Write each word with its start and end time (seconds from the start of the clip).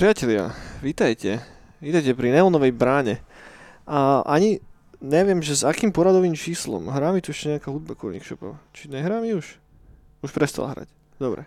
Priatelia, 0.00 0.56
vítajte. 0.80 1.44
Vítajte 1.76 2.16
pri 2.16 2.32
Neonovej 2.32 2.72
bráne. 2.72 3.20
A 3.84 4.24
ani 4.24 4.56
neviem, 4.96 5.44
že 5.44 5.60
s 5.60 5.62
akým 5.62 5.92
poradovým 5.92 6.32
číslom. 6.32 6.88
Hrá 6.88 7.12
mi 7.12 7.20
tu 7.20 7.36
ešte 7.36 7.52
nejaká 7.52 7.68
hudba 7.68 7.92
Šopov. 8.24 8.56
Či 8.72 8.88
nehrá 8.88 9.20
mi 9.20 9.36
už? 9.36 9.60
Už 10.24 10.32
prestala 10.32 10.72
hrať. 10.72 10.88
Dobre. 11.20 11.44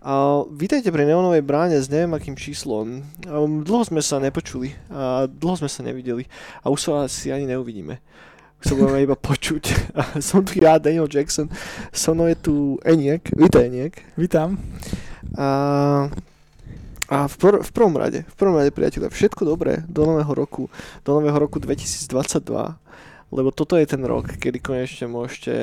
A 0.00 0.40
vítajte 0.48 0.88
pri 0.88 1.04
Neonovej 1.04 1.44
bráne 1.44 1.76
s 1.76 1.92
neviem 1.92 2.16
akým 2.16 2.32
číslom. 2.32 3.04
A 3.28 3.44
dlho 3.44 3.84
sme 3.84 4.00
sa 4.00 4.24
nepočuli 4.24 4.72
a 4.88 5.28
dlho 5.28 5.60
sme 5.60 5.68
sa 5.68 5.84
nevideli 5.84 6.24
a 6.64 6.72
už 6.72 6.80
sa 6.80 7.04
asi 7.04 7.28
ani 7.28 7.44
neuvidíme. 7.44 8.00
Sa 8.64 8.72
budeme 8.72 9.04
iba 9.04 9.16
počuť. 9.16 9.94
Som 10.26 10.44
tu 10.46 10.60
ja, 10.60 10.80
Daniel 10.80 11.08
Jackson. 11.10 11.52
So 11.92 12.16
mnou 12.16 12.30
je 12.30 12.38
tu 12.38 12.54
Eniek. 12.86 13.24
Vítaj 13.36 13.68
Eniek. 13.68 13.94
Vítam. 14.16 14.56
A 15.36 16.08
a 17.06 17.30
v, 17.30 17.34
pr- 17.38 17.62
v 17.62 17.70
prvom 17.70 17.94
rade, 17.94 18.26
v 18.26 18.34
prvom 18.34 18.58
rade 18.58 18.74
priateľe, 18.74 19.14
všetko 19.14 19.46
dobré 19.46 19.86
do 19.86 20.02
nového 20.10 20.34
roku, 20.34 20.66
do 21.06 21.10
nového 21.14 21.38
roku 21.38 21.62
2022, 21.62 22.42
lebo 23.30 23.48
toto 23.54 23.78
je 23.78 23.86
ten 23.86 24.02
rok, 24.02 24.34
kedy 24.34 24.58
konečne 24.58 25.06
môžete 25.06 25.54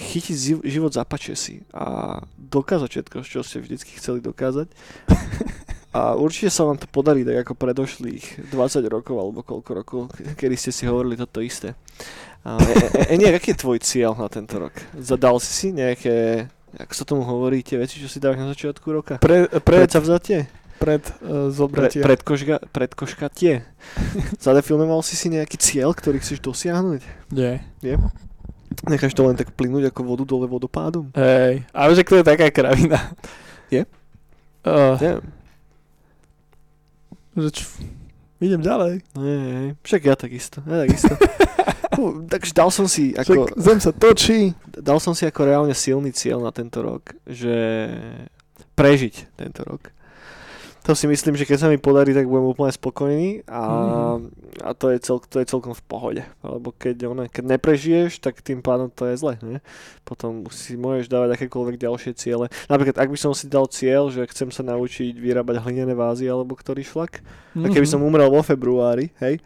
chytiť 0.00 0.64
život 0.64 0.92
za 0.96 1.04
si 1.36 1.60
a 1.76 2.18
dokázať 2.40 2.88
všetko, 2.88 3.16
čo 3.22 3.44
ste 3.44 3.60
vždycky 3.60 4.00
chceli 4.00 4.24
dokázať. 4.24 4.68
A 5.90 6.14
určite 6.14 6.54
sa 6.54 6.62
vám 6.62 6.78
to 6.78 6.86
podarí 6.86 7.26
tak 7.26 7.42
ako 7.42 7.58
predošlých 7.58 8.54
20 8.54 8.86
rokov 8.86 9.18
alebo 9.18 9.42
koľko 9.42 9.70
rokov, 9.74 10.00
kedy 10.38 10.54
ste 10.54 10.70
si 10.70 10.86
hovorili 10.86 11.18
toto 11.18 11.42
isté. 11.42 11.74
A, 12.46 12.62
e, 12.62 13.10
e, 13.10 13.18
e, 13.18 13.26
e 13.26 13.34
aký 13.34 13.50
je 13.52 13.58
tvoj 13.58 13.82
cieľ 13.82 14.14
na 14.14 14.30
tento 14.30 14.54
rok? 14.62 14.70
Zadal 14.94 15.42
si 15.42 15.50
si 15.50 15.68
nejaké 15.74 16.46
ako 16.70 16.94
sa 16.94 17.02
tomu 17.02 17.26
hovorí, 17.26 17.66
tie 17.66 17.82
veci, 17.82 17.98
čo 17.98 18.06
si 18.06 18.22
dáš 18.22 18.38
na 18.38 18.46
začiatku 18.54 18.86
roka? 18.86 19.14
Pre, 19.18 19.50
pred, 19.58 19.90
vzatie? 19.90 20.46
Pred 20.78 21.02
uh, 21.18 21.50
zobratie. 21.50 21.98
Pre, 21.98 22.14
pred, 22.14 22.20
kožga, 22.22 22.56
pred 22.70 22.94
koškatie. 22.94 23.66
Zadefilmoval 24.44 25.02
si 25.02 25.18
si 25.18 25.26
nejaký 25.26 25.58
cieľ, 25.58 25.90
ktorý 25.90 26.22
chceš 26.22 26.38
dosiahnuť? 26.38 27.02
Nie. 27.34 27.66
Nie? 27.82 27.98
Necháš 28.86 29.12
to 29.12 29.26
len 29.26 29.36
tak 29.36 29.50
plynúť 29.52 29.90
ako 29.90 30.00
vodu 30.06 30.24
dole 30.24 30.46
vodopádom? 30.46 31.10
Hej, 31.12 31.66
ale 31.74 31.90
že 31.92 32.06
to 32.06 32.22
je 32.22 32.24
taká 32.24 32.48
kravina. 32.54 33.12
Je? 33.68 33.82
Uh, 34.62 34.94
Nie. 34.98 35.12
Že 37.38 37.48
čo, 37.54 37.64
idem 38.42 38.62
ďalej. 38.62 39.02
Nie, 39.14 39.74
však 39.82 40.00
ja 40.06 40.14
takisto. 40.18 40.62
Ja 40.66 40.86
takisto. 40.86 41.14
No, 42.00 42.24
takže 42.24 42.56
dal 42.56 42.70
som 42.72 42.88
si 42.88 43.12
ako... 43.12 43.50
Však 43.50 43.60
zem 43.60 43.78
sa 43.82 43.92
točí. 43.92 44.56
Dal 44.72 44.96
som 45.02 45.12
si 45.12 45.28
ako 45.28 45.44
reálne 45.44 45.74
silný 45.76 46.14
cieľ 46.16 46.40
na 46.40 46.48
tento 46.48 46.80
rok, 46.80 47.12
že 47.28 47.52
prežiť 48.72 49.36
tento 49.36 49.60
rok. 49.68 49.92
To 50.88 50.96
si 50.96 51.04
myslím, 51.04 51.36
že 51.36 51.44
keď 51.44 51.58
sa 51.60 51.68
mi 51.68 51.76
podarí, 51.76 52.16
tak 52.16 52.24
budem 52.24 52.56
úplne 52.56 52.72
spokojný 52.72 53.44
a, 53.44 53.62
mm. 54.16 54.18
a 54.64 54.70
to, 54.72 54.88
je 54.88 54.98
cel, 55.04 55.20
to 55.20 55.36
je 55.36 55.46
celkom 55.46 55.76
v 55.76 55.82
pohode. 55.84 56.22
Lebo 56.40 56.72
keď, 56.72 56.96
one, 57.04 57.24
keď 57.28 57.44
neprežiješ, 57.56 58.24
tak 58.24 58.40
tým 58.40 58.64
pádom 58.64 58.88
to 58.88 59.04
je 59.12 59.20
zle. 59.20 59.36
Ne? 59.44 59.60
Potom 60.08 60.48
si 60.48 60.80
môžeš 60.80 61.12
dávať 61.12 61.36
akékoľvek 61.36 61.76
ďalšie 61.76 62.12
ciele. 62.16 62.48
Napríklad, 62.72 62.96
ak 62.96 63.12
by 63.12 63.18
som 63.20 63.36
si 63.36 63.44
dal 63.44 63.68
cieľ, 63.68 64.08
že 64.08 64.24
chcem 64.32 64.48
sa 64.48 64.64
naučiť 64.64 65.20
vyrábať 65.20 65.60
hlinené 65.60 65.92
vázy 65.92 66.24
alebo 66.24 66.56
ktorý 66.56 66.80
šlak, 66.80 67.20
mm-hmm. 67.20 67.64
a 67.64 67.66
keby 67.68 67.86
mhm. 67.86 67.92
som 67.92 68.00
umrel 68.00 68.32
vo 68.32 68.40
februári, 68.40 69.12
hej, 69.20 69.44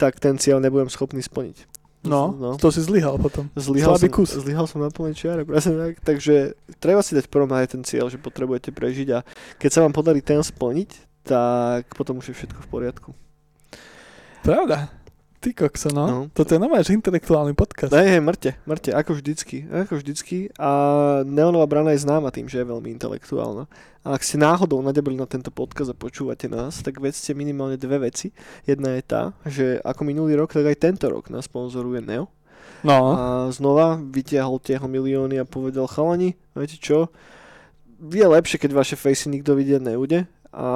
tak 0.00 0.16
ten 0.18 0.40
cieľ 0.40 0.58
nebudem 0.58 0.88
schopný 0.88 1.20
splniť. 1.20 1.71
No, 2.02 2.34
no, 2.34 2.58
to 2.58 2.74
si 2.74 2.82
zlyhal 2.82 3.14
potom. 3.14 3.46
Zlyhal 3.54 3.94
Slabý 3.94 4.10
som, 4.10 4.16
kus. 4.18 4.30
Zlyhal 4.34 4.66
som 4.66 4.82
na 4.82 4.90
plnej 4.90 5.14
čiare, 5.14 5.46
presne 5.46 5.78
tak. 5.78 6.02
Takže 6.02 6.58
treba 6.82 6.98
si 6.98 7.14
dať 7.14 7.30
prvom 7.30 7.50
aj 7.54 7.78
ten 7.78 7.82
cieľ, 7.86 8.10
že 8.10 8.18
potrebujete 8.18 8.74
prežiť 8.74 9.08
a 9.14 9.22
keď 9.62 9.70
sa 9.70 9.82
vám 9.86 9.94
podarí 9.94 10.18
ten 10.18 10.42
splniť, 10.42 10.90
tak 11.22 11.86
potom 11.94 12.18
už 12.18 12.34
je 12.34 12.38
všetko 12.42 12.58
v 12.58 12.68
poriadku. 12.68 13.10
Pravda. 14.42 15.01
Ty 15.42 15.50
kokso, 15.58 15.90
no. 15.90 16.06
no. 16.06 16.18
Toto 16.30 16.54
je 16.54 16.62
normálne, 16.62 16.86
že 16.86 16.94
intelektuálny 16.94 17.58
podcast. 17.58 17.90
Hej, 17.90 18.14
hej, 18.14 18.22
mŕte, 18.22 18.54
mŕte, 18.62 18.94
ako 18.94 19.18
vždycky, 19.18 19.66
ako 19.66 19.98
vždycky. 19.98 20.54
A 20.54 20.70
Neonová 21.26 21.66
brana 21.66 21.90
je 21.90 22.06
známa 22.06 22.30
tým, 22.30 22.46
že 22.46 22.62
je 22.62 22.70
veľmi 22.70 22.94
intelektuálna. 22.94 23.66
A 24.06 24.14
ak 24.14 24.22
ste 24.22 24.38
náhodou 24.38 24.78
nadebili 24.86 25.18
na 25.18 25.26
tento 25.26 25.50
podcast 25.50 25.90
a 25.90 25.98
počúvate 25.98 26.46
nás, 26.46 26.78
tak 26.86 27.02
vedzte 27.02 27.34
minimálne 27.34 27.74
dve 27.74 28.06
veci. 28.06 28.30
Jedna 28.70 28.94
je 28.94 29.02
tá, 29.02 29.34
že 29.42 29.82
ako 29.82 30.06
minulý 30.06 30.38
rok, 30.38 30.54
tak 30.54 30.62
aj 30.62 30.78
tento 30.78 31.10
rok 31.10 31.26
nás 31.26 31.50
sponzoruje 31.50 31.98
Neo. 32.06 32.30
No. 32.86 32.98
A 33.10 33.18
znova 33.50 33.98
vytiahol 33.98 34.62
tie 34.62 34.78
milióny 34.78 35.42
a 35.42 35.46
povedal, 35.46 35.90
chalani, 35.90 36.38
viete 36.54 36.78
čo, 36.78 37.10
je 37.98 38.26
lepšie, 38.26 38.62
keď 38.62 38.78
vaše 38.78 38.94
fejsy 38.94 39.26
nikto 39.26 39.58
vidieť 39.58 39.82
nebude 39.82 40.30
a 40.54 40.66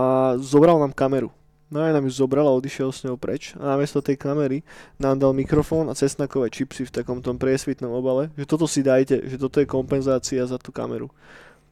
zobral 0.43 0.83
nám 0.83 0.91
kameru 0.91 1.36
No 1.67 1.83
aj 1.83 1.99
nám 1.99 2.07
ju 2.07 2.15
zobral 2.15 2.47
a 2.47 2.55
odišiel 2.55 2.95
s 2.95 3.03
ňou 3.03 3.19
preč 3.19 3.59
a 3.59 3.75
namiesto 3.75 3.99
tej 3.99 4.15
kamery 4.15 4.63
nám 5.03 5.19
dal 5.19 5.35
mikrofón 5.35 5.91
a 5.91 5.99
cesnakové 5.99 6.47
čipsy 6.47 6.87
v 6.87 6.95
takom 6.95 7.19
tom 7.19 7.43
priesvitnom 7.43 7.91
obale, 7.91 8.31
že 8.39 8.47
toto 8.47 8.71
si 8.71 8.87
dajte, 8.87 9.27
že 9.27 9.35
toto 9.35 9.59
je 9.59 9.67
kompenzácia 9.67 10.47
za 10.47 10.63
tú 10.63 10.71
kameru. 10.71 11.11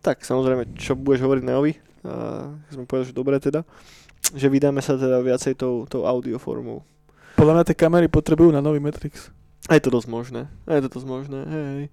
Tak 0.02 0.26
samozrejme, 0.26 0.74
čo 0.74 0.98
budeš 0.98 1.22
hovoriť 1.22 1.42
Neovi, 1.46 1.72
a 2.04 2.50
sme 2.74 2.90
povedali, 2.90 3.08
že 3.08 3.14
dobre 3.14 3.38
teda, 3.38 3.62
že 4.34 4.50
vydáme 4.50 4.82
sa 4.82 4.98
teda 4.98 5.22
viacej 5.22 5.54
tou, 5.54 5.86
tou 5.86 6.02
audioformou. 6.10 6.82
Podľa 7.38 7.54
mňa 7.62 7.64
tie 7.70 7.78
kamery 7.78 8.10
potrebujú 8.10 8.50
na 8.50 8.58
nový 8.58 8.82
Matrix. 8.82 9.30
A 9.70 9.78
je 9.78 9.82
to 9.86 9.94
dosť 9.94 10.10
možné, 10.10 10.50
a 10.66 10.74
je 10.74 10.82
to 10.84 10.90
dosť 10.90 11.06
možné, 11.06 11.38
hej, 11.46 11.64
hej. 11.70 11.86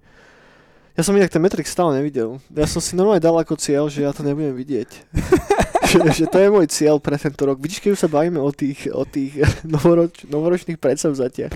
Ja 0.92 1.00
som 1.06 1.16
inak 1.16 1.32
ten 1.32 1.40
Matrix 1.40 1.72
stále 1.72 1.96
nevidel. 1.96 2.36
Ja 2.52 2.68
som 2.68 2.82
si 2.84 2.92
normálne 2.92 3.22
dal 3.22 3.32
ako 3.32 3.56
cieľ, 3.56 3.88
že 3.88 4.04
ja 4.04 4.12
to 4.12 4.20
nebudem 4.26 4.52
vidieť. 4.52 4.90
že, 5.92 5.98
že 6.24 6.26
to 6.26 6.38
je 6.40 6.48
môj 6.48 6.66
cieľ 6.72 6.96
pre 6.96 7.20
tento 7.20 7.42
rok. 7.44 7.60
Vidíš, 7.60 7.84
keď 7.84 7.90
už 7.92 8.00
sa 8.00 8.10
bavíme 8.10 8.40
o 8.40 8.50
tých, 8.50 8.88
o 8.88 9.04
tých 9.04 9.44
novoroč, 9.74 10.24
novoročných 10.26 10.80
predsavzatiach. 10.80 11.52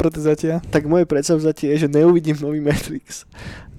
Predzatia. 0.00 0.64
Tak 0.72 0.88
moje 0.88 1.04
predsavzatie 1.04 1.76
je, 1.76 1.86
že 1.86 1.88
neuvidím 1.92 2.40
nový 2.40 2.64
Matrix. 2.64 3.28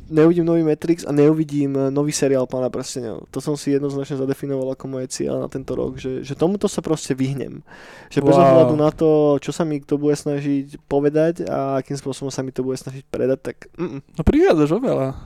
Neuvidím 0.07 0.47
nový 0.47 0.63
Matrix 0.63 1.03
a 1.03 1.11
neuvidím 1.11 1.75
eh, 1.75 1.91
nový 1.91 2.15
seriál 2.15 2.47
Pána 2.47 2.71
prstenov. 2.71 3.27
To 3.27 3.43
som 3.43 3.59
si 3.59 3.75
jednoznačne 3.75 4.15
zadefinoval 4.15 4.71
ako 4.71 4.87
moje 4.87 5.11
cieľ 5.11 5.43
na 5.43 5.51
tento 5.51 5.75
rok, 5.75 5.99
že, 5.99 6.23
že 6.23 6.31
tomuto 6.31 6.71
sa 6.71 6.79
proste 6.79 7.11
vyhnem. 7.11 7.59
Že 8.07 8.23
wow. 8.23 8.27
bez 8.31 8.35
ohľadu 8.39 8.75
na 8.79 8.89
to, 8.95 9.35
čo 9.43 9.51
sa 9.51 9.67
mi 9.67 9.83
kto 9.83 9.99
bude 9.99 10.15
snažiť 10.15 10.79
povedať 10.87 11.43
a 11.43 11.83
akým 11.83 11.99
spôsobom 11.99 12.31
sa 12.31 12.39
mi 12.39 12.55
to 12.55 12.63
bude 12.63 12.79
snažiť 12.79 13.03
predať, 13.11 13.39
tak... 13.51 13.57
Mm-mm. 13.75 13.99
No 14.15 14.21
prihľadaš 14.23 14.79
oveľa. 14.79 15.19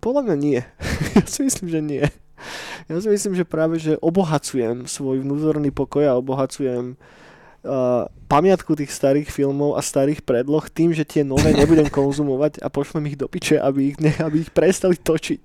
Podľa 0.00 0.20
mňa 0.24 0.36
nie. 0.40 0.60
ja 1.20 1.24
si 1.28 1.44
myslím, 1.44 1.68
že 1.68 1.80
nie. 1.84 2.04
Ja 2.90 3.00
si 3.00 3.08
myslím, 3.08 3.34
že 3.38 3.48
práve, 3.48 3.80
že 3.80 3.96
obohacujem 4.02 4.84
svoj 4.84 5.24
vnútorný 5.24 5.72
pokoj 5.72 6.04
a 6.04 6.18
obohacujem 6.18 6.98
uh, 7.64 8.06
pamiatku 8.28 8.76
tých 8.76 8.92
starých 8.92 9.32
filmov 9.32 9.78
a 9.78 9.80
starých 9.80 10.20
predloh 10.20 10.62
tým, 10.68 10.92
že 10.92 11.08
tie 11.08 11.22
nové 11.24 11.54
nebudem 11.58 11.88
konzumovať 11.88 12.60
a 12.60 12.68
pošlem 12.68 13.08
ich 13.08 13.16
do 13.16 13.24
piče, 13.24 13.56
aby 13.56 13.94
ich, 13.94 13.98
ne, 13.98 14.12
aby 14.20 14.44
ich 14.44 14.52
prestali 14.52 15.00
točiť. 15.00 15.44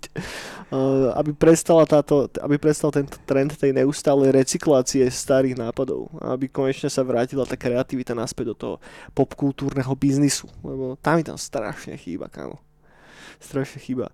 Uh, 0.70 1.10
aby, 1.18 1.34
prestala 1.34 1.82
táto, 1.90 2.30
aby 2.46 2.62
prestal 2.62 2.94
tento 2.94 3.18
trend 3.26 3.58
tej 3.58 3.74
neustálej 3.74 4.36
recyklácie 4.36 5.08
starých 5.10 5.58
nápadov. 5.58 6.12
Aby 6.22 6.52
konečne 6.52 6.92
sa 6.92 7.02
vrátila 7.02 7.48
tá 7.48 7.58
kreativita 7.58 8.14
naspäť 8.14 8.54
do 8.54 8.56
toho 8.56 8.76
popkultúrneho 9.18 9.90
biznisu. 9.98 10.46
Lebo 10.62 11.00
tam 11.02 11.18
mi 11.18 11.24
tam 11.26 11.40
strašne 11.40 11.98
chýba, 11.98 12.30
kámo. 12.30 12.62
Strašne 13.42 13.80
chýba. 13.82 14.14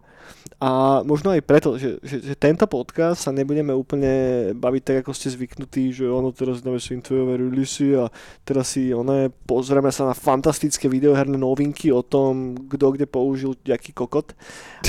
A 0.55 1.03
možno 1.03 1.35
aj 1.35 1.43
preto, 1.43 1.75
že, 1.75 1.99
že, 1.99 2.23
že 2.23 2.33
tento 2.39 2.63
podcast 2.63 3.27
sa 3.27 3.35
nebudeme 3.35 3.75
úplne 3.75 4.11
baviť 4.55 4.81
tak, 4.81 4.97
ako 5.03 5.11
ste 5.11 5.27
zvyknutí, 5.27 5.91
že 5.91 6.07
ono 6.07 6.31
teraz 6.31 6.63
dáme 6.63 6.79
Synthwaveové 6.79 7.43
releasy 7.43 7.91
a 7.99 8.07
teraz 8.47 8.71
si 8.71 8.95
one, 8.95 9.35
pozrieme 9.43 9.91
sa 9.91 10.07
na 10.07 10.15
fantastické 10.15 10.87
videoherné 10.87 11.35
novinky 11.35 11.91
o 11.91 11.99
tom, 11.99 12.55
kto 12.71 12.95
kde 12.95 13.03
použil 13.03 13.59
jaký 13.67 13.91
kokot. 13.91 14.31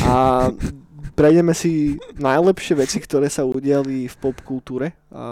A 0.07 0.49
prejdeme 1.19 1.51
si 1.51 1.99
najlepšie 2.15 2.79
veci, 2.79 3.03
ktoré 3.03 3.27
sa 3.27 3.43
udiali 3.43 4.07
v 4.07 4.17
popkultúre 4.23 4.95
a 5.11 5.25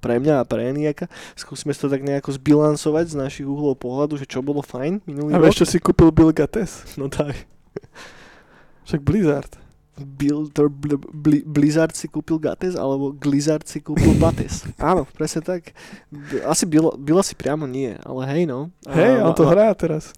pre 0.00 0.16
mňa 0.16 0.42
a 0.42 0.48
pre 0.48 0.68
Eniaka. 0.68 1.12
Skúsme 1.36 1.76
to 1.76 1.92
tak 1.92 2.00
nejako 2.04 2.34
zbilancovať 2.34 3.04
z 3.12 3.20
našich 3.20 3.46
uhlov 3.46 3.76
pohľadu, 3.76 4.16
že 4.16 4.24
čo 4.24 4.40
bolo 4.40 4.64
fajn 4.64 5.04
minulý 5.04 5.32
a 5.34 5.38
rok. 5.38 5.42
A 5.42 5.46
vieš, 5.48 5.60
čo 5.64 5.70
si 5.70 5.78
kúpil 5.78 6.08
Bill 6.08 6.32
Gates? 6.32 6.96
No 6.96 7.12
tak. 7.12 7.36
Však 8.88 9.04
Blizzard. 9.04 9.52
To, 10.54 10.70
bl, 10.70 10.96
bl, 10.96 11.42
Blizzard 11.44 11.92
si 11.92 12.08
kúpil 12.08 12.38
Gates, 12.38 12.78
alebo 12.78 13.12
Blizzard 13.12 13.66
si 13.68 13.82
kúpil 13.84 14.14
Bates. 14.22 14.64
Áno, 14.80 15.04
presne 15.04 15.44
tak. 15.44 15.76
Asi 16.46 16.64
Bill, 16.64 16.94
Bill 16.96 17.20
asi 17.20 17.36
priamo 17.36 17.68
nie, 17.68 17.98
ale 18.00 18.22
hej 18.32 18.42
no. 18.48 18.72
Hej, 18.88 19.20
on 19.20 19.34
to 19.36 19.44
hrá 19.44 19.74
teraz. 19.76 20.14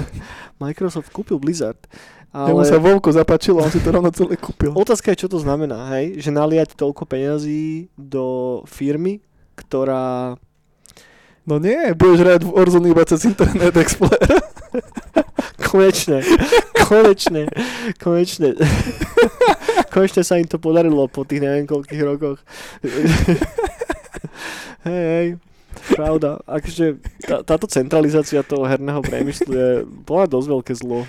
Microsoft 0.62 1.12
kúpil 1.14 1.38
Blizzard. 1.38 1.78
Ale... 2.34 2.50
Jemu 2.50 2.64
sa 2.66 2.78
Volko 2.82 3.10
zapáčilo, 3.14 3.62
on 3.62 3.70
si 3.70 3.82
to 3.82 3.94
rovno 3.94 4.10
celé 4.10 4.34
kúpil. 4.40 4.74
Otázka 4.74 5.14
je, 5.14 5.26
čo 5.26 5.28
to 5.30 5.38
znamená, 5.38 5.94
hej? 5.98 6.18
Že 6.18 6.30
naliať 6.34 6.68
toľko 6.74 7.06
peňazí 7.06 7.92
do 7.94 8.58
firmy, 8.66 9.22
ktorá 9.54 10.34
No 11.50 11.58
nie, 11.58 11.90
budeš 11.98 12.22
hrať 12.22 12.40
v 12.46 12.54
Warzone 12.54 12.94
iba 12.94 13.02
cez 13.02 13.26
Internet 13.26 13.74
Explorer. 13.74 14.38
konečne, 15.70 16.22
konečne, 16.86 17.50
konečne. 17.98 18.54
konečne 19.94 20.22
sa 20.22 20.38
im 20.38 20.46
to 20.46 20.62
podarilo 20.62 21.10
po 21.10 21.26
tých 21.26 21.42
neviem 21.42 21.66
koľkých 21.66 22.02
rokoch. 22.06 22.38
hej, 24.86 25.04
hej, 25.10 25.28
pravda. 25.98 26.38
Akže 26.46 27.02
tá, 27.26 27.42
táto 27.42 27.66
centralizácia 27.66 28.46
toho 28.46 28.62
herného 28.70 29.02
priemyslu 29.02 29.50
je 29.50 29.70
bola 30.06 30.30
dosť 30.30 30.46
veľké 30.54 30.72
zlo 30.78 31.02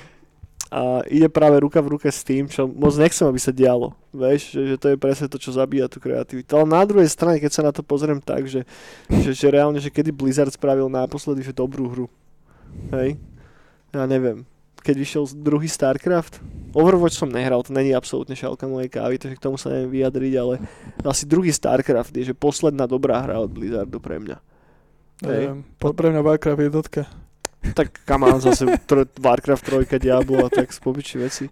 a 0.72 1.04
ide 1.12 1.28
práve 1.28 1.60
ruka 1.60 1.84
v 1.84 2.00
ruke 2.00 2.08
s 2.08 2.24
tým, 2.24 2.48
čo 2.48 2.64
moc 2.64 2.96
nechcem, 2.96 3.28
aby 3.28 3.36
sa 3.44 3.52
dialo. 3.52 3.92
Vieš, 4.16 4.56
že, 4.56 4.62
že 4.72 4.76
to 4.80 4.88
je 4.96 4.98
presne 4.98 5.28
to, 5.28 5.36
čo 5.36 5.52
zabíja 5.52 5.92
tú 5.92 6.00
kreativitu. 6.00 6.48
Ale 6.56 6.64
na 6.64 6.88
druhej 6.88 7.12
strane, 7.12 7.44
keď 7.44 7.52
sa 7.52 7.62
na 7.68 7.76
to 7.76 7.84
pozriem 7.84 8.24
tak, 8.24 8.48
že, 8.48 8.64
že, 9.12 9.36
že 9.36 9.48
reálne, 9.52 9.84
že 9.84 9.92
kedy 9.92 10.16
Blizzard 10.16 10.56
spravil 10.56 10.88
naposledy 10.88 11.44
že 11.44 11.52
dobrú 11.52 11.92
hru. 11.92 12.08
Hej? 12.96 13.20
Ja 13.92 14.08
neviem. 14.08 14.48
Keď 14.80 14.96
vyšiel 14.96 15.24
druhý 15.36 15.68
StarCraft, 15.68 16.40
Overwatch 16.72 17.20
som 17.20 17.28
nehral, 17.28 17.62
to 17.68 17.76
není 17.76 17.92
absolútne 17.92 18.34
šálka 18.34 18.64
mojej 18.64 18.88
kávy, 18.88 19.20
takže 19.20 19.38
k 19.38 19.44
tomu 19.44 19.60
sa 19.60 19.76
neviem 19.76 19.92
vyjadriť, 20.02 20.34
ale 20.40 20.64
asi 21.04 21.28
druhý 21.28 21.52
StarCraft 21.52 22.16
je, 22.16 22.32
že 22.32 22.34
posledná 22.34 22.88
dobrá 22.88 23.20
hra 23.20 23.44
od 23.44 23.52
Blizzardu 23.52 24.00
pre 24.00 24.24
mňa. 24.24 24.40
Hej. 25.22 25.68
pre 25.78 26.08
mňa 26.16 26.22
Warcraft 26.24 26.64
jednotka. 26.64 27.06
Tak 27.62 28.04
kamán 28.10 28.42
zase 28.42 28.66
tr- 28.90 29.06
Warcraft 29.22 29.86
3, 29.86 30.02
Diablo 30.02 30.46
a 30.46 30.50
tak 30.50 30.74
spobiči 30.74 31.22
veci. 31.22 31.46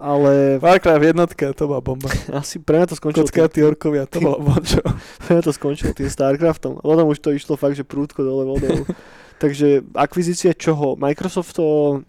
Ale... 0.00 0.56
Warcraft 0.56 1.04
jednotka, 1.04 1.52
to 1.52 1.68
bola 1.68 1.84
bomba. 1.84 2.08
Asi 2.32 2.56
pre 2.56 2.80
mňa 2.80 2.86
to 2.88 2.96
skončilo... 2.96 3.28
Kockatí 3.28 3.60
tým... 3.60 3.68
orkovia, 3.68 4.08
to 4.08 4.24
bolo 4.24 4.40
bončo. 4.40 4.80
pre 5.22 5.30
mňa 5.36 5.42
to 5.44 5.52
skončilo 5.52 5.92
tým 5.92 6.08
Starcraftom. 6.08 6.80
Potom 6.80 7.06
už 7.12 7.20
to 7.20 7.36
išlo 7.36 7.60
fakt, 7.60 7.76
že 7.76 7.84
prúdko 7.84 8.24
dole 8.24 8.48
vodou. 8.48 8.88
Takže 9.42 9.84
akvizícia 9.92 10.56
čoho? 10.56 10.96
Microsoft 10.96 11.52
to 11.52 12.00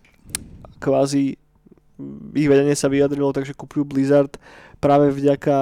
kvázi 0.79 1.35
ich 2.31 2.47
vedenie 2.47 2.77
sa 2.77 2.87
vyjadrilo, 2.87 3.33
takže 3.33 3.57
kupujú 3.57 3.81
Blizzard 3.81 4.37
práve 4.77 5.09
vďaka 5.09 5.57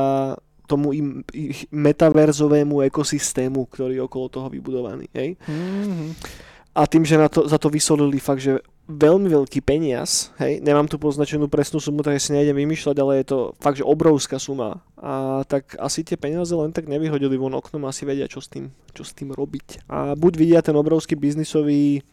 tomu 0.67 0.91
im, 0.91 1.07
ich 1.31 1.63
metaverzovému 1.71 2.83
ekosystému, 2.91 3.63
ktorý 3.71 3.95
je 3.95 4.03
okolo 4.03 4.25
toho 4.27 4.47
vybudovaný. 4.51 5.07
Hej? 5.15 5.39
Mm-hmm 5.47 6.53
a 6.75 6.83
tým, 6.83 7.07
že 7.07 7.16
na 7.16 7.31
to, 7.31 7.48
za 7.48 7.56
to 7.56 7.72
vysolili 7.72 8.19
fakt, 8.19 8.44
že 8.44 8.60
veľmi 8.86 9.31
veľký 9.31 9.63
peniaz, 9.63 10.36
hej, 10.38 10.60
nemám 10.60 10.86
tu 10.92 11.00
poznačenú 11.00 11.48
presnú 11.48 11.80
sumu, 11.80 12.04
tak 12.04 12.19
si 12.19 12.36
nejdem 12.36 12.54
vymýšľať, 12.54 12.95
ale 13.00 13.24
je 13.24 13.25
to 13.31 13.39
fakt, 13.63 13.80
že 13.80 13.88
obrovská 13.88 14.38
suma. 14.38 14.83
A 15.00 15.42
tak 15.48 15.80
asi 15.80 16.04
tie 16.04 16.19
peniaze 16.19 16.51
len 16.51 16.75
tak 16.75 16.92
nevyhodili 16.92 17.39
von 17.39 17.56
oknom, 17.56 17.88
asi 17.88 18.04
vedia, 18.04 18.27
čo 18.27 18.44
s 18.44 18.51
tým, 18.51 18.75
čo 18.92 19.07
s 19.07 19.16
tým 19.16 19.31
robiť. 19.31 19.88
A 19.88 20.13
buď 20.19 20.33
vidia 20.36 20.60
ten 20.60 20.75
obrovský 20.75 21.16
biznisový 21.16 22.04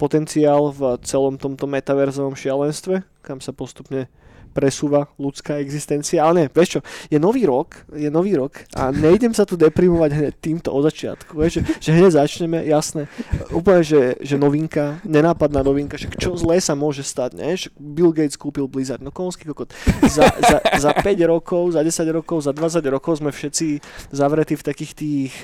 potenciál 0.00 0.72
v 0.72 0.96
celom 1.04 1.36
tomto 1.36 1.68
metaverzovom 1.68 2.32
šialenstve, 2.32 3.04
kam 3.20 3.44
sa 3.44 3.52
postupne 3.52 4.08
presúva 4.50 5.08
ľudská 5.16 5.58
existencia. 5.62 6.26
Ale 6.26 6.34
nie, 6.34 6.46
vieš 6.50 6.78
čo, 6.78 6.80
je 7.08 7.18
nový 7.22 7.46
rok, 7.46 7.86
je 7.94 8.10
nový 8.10 8.34
rok 8.34 8.66
a 8.74 8.90
nejdem 8.90 9.32
sa 9.32 9.46
tu 9.46 9.54
deprimovať 9.54 10.10
hneď 10.12 10.34
týmto 10.38 10.74
od 10.74 10.86
začiatku. 10.90 11.38
Vieš, 11.38 11.60
že, 11.60 11.62
že 11.78 11.90
hneď 11.94 12.12
začneme, 12.18 12.58
jasné, 12.66 13.06
úplne, 13.54 13.82
že, 13.86 14.18
že 14.20 14.36
novinka, 14.36 14.98
nenápadná 15.06 15.62
novinka, 15.62 15.96
že 15.96 16.10
čo 16.18 16.34
zlé 16.34 16.58
sa 16.58 16.74
môže 16.74 17.06
stať, 17.06 17.38
ne? 17.38 17.54
Že 17.56 17.68
Bill 17.78 18.12
Gates 18.12 18.36
kúpil 18.36 18.66
Blizzard, 18.66 19.00
no 19.00 19.14
konský 19.14 19.48
kokot. 19.48 19.72
Za, 20.06 20.26
za, 20.42 20.58
za 20.78 20.90
5 20.92 21.06
rokov, 21.30 21.78
za 21.78 21.82
10 21.86 22.16
rokov, 22.16 22.42
za 22.44 22.52
20 22.52 22.82
rokov 22.90 23.22
sme 23.22 23.30
všetci 23.30 23.80
zavretí 24.10 24.58
v 24.58 24.64
takých 24.66 24.92
tých 24.94 25.34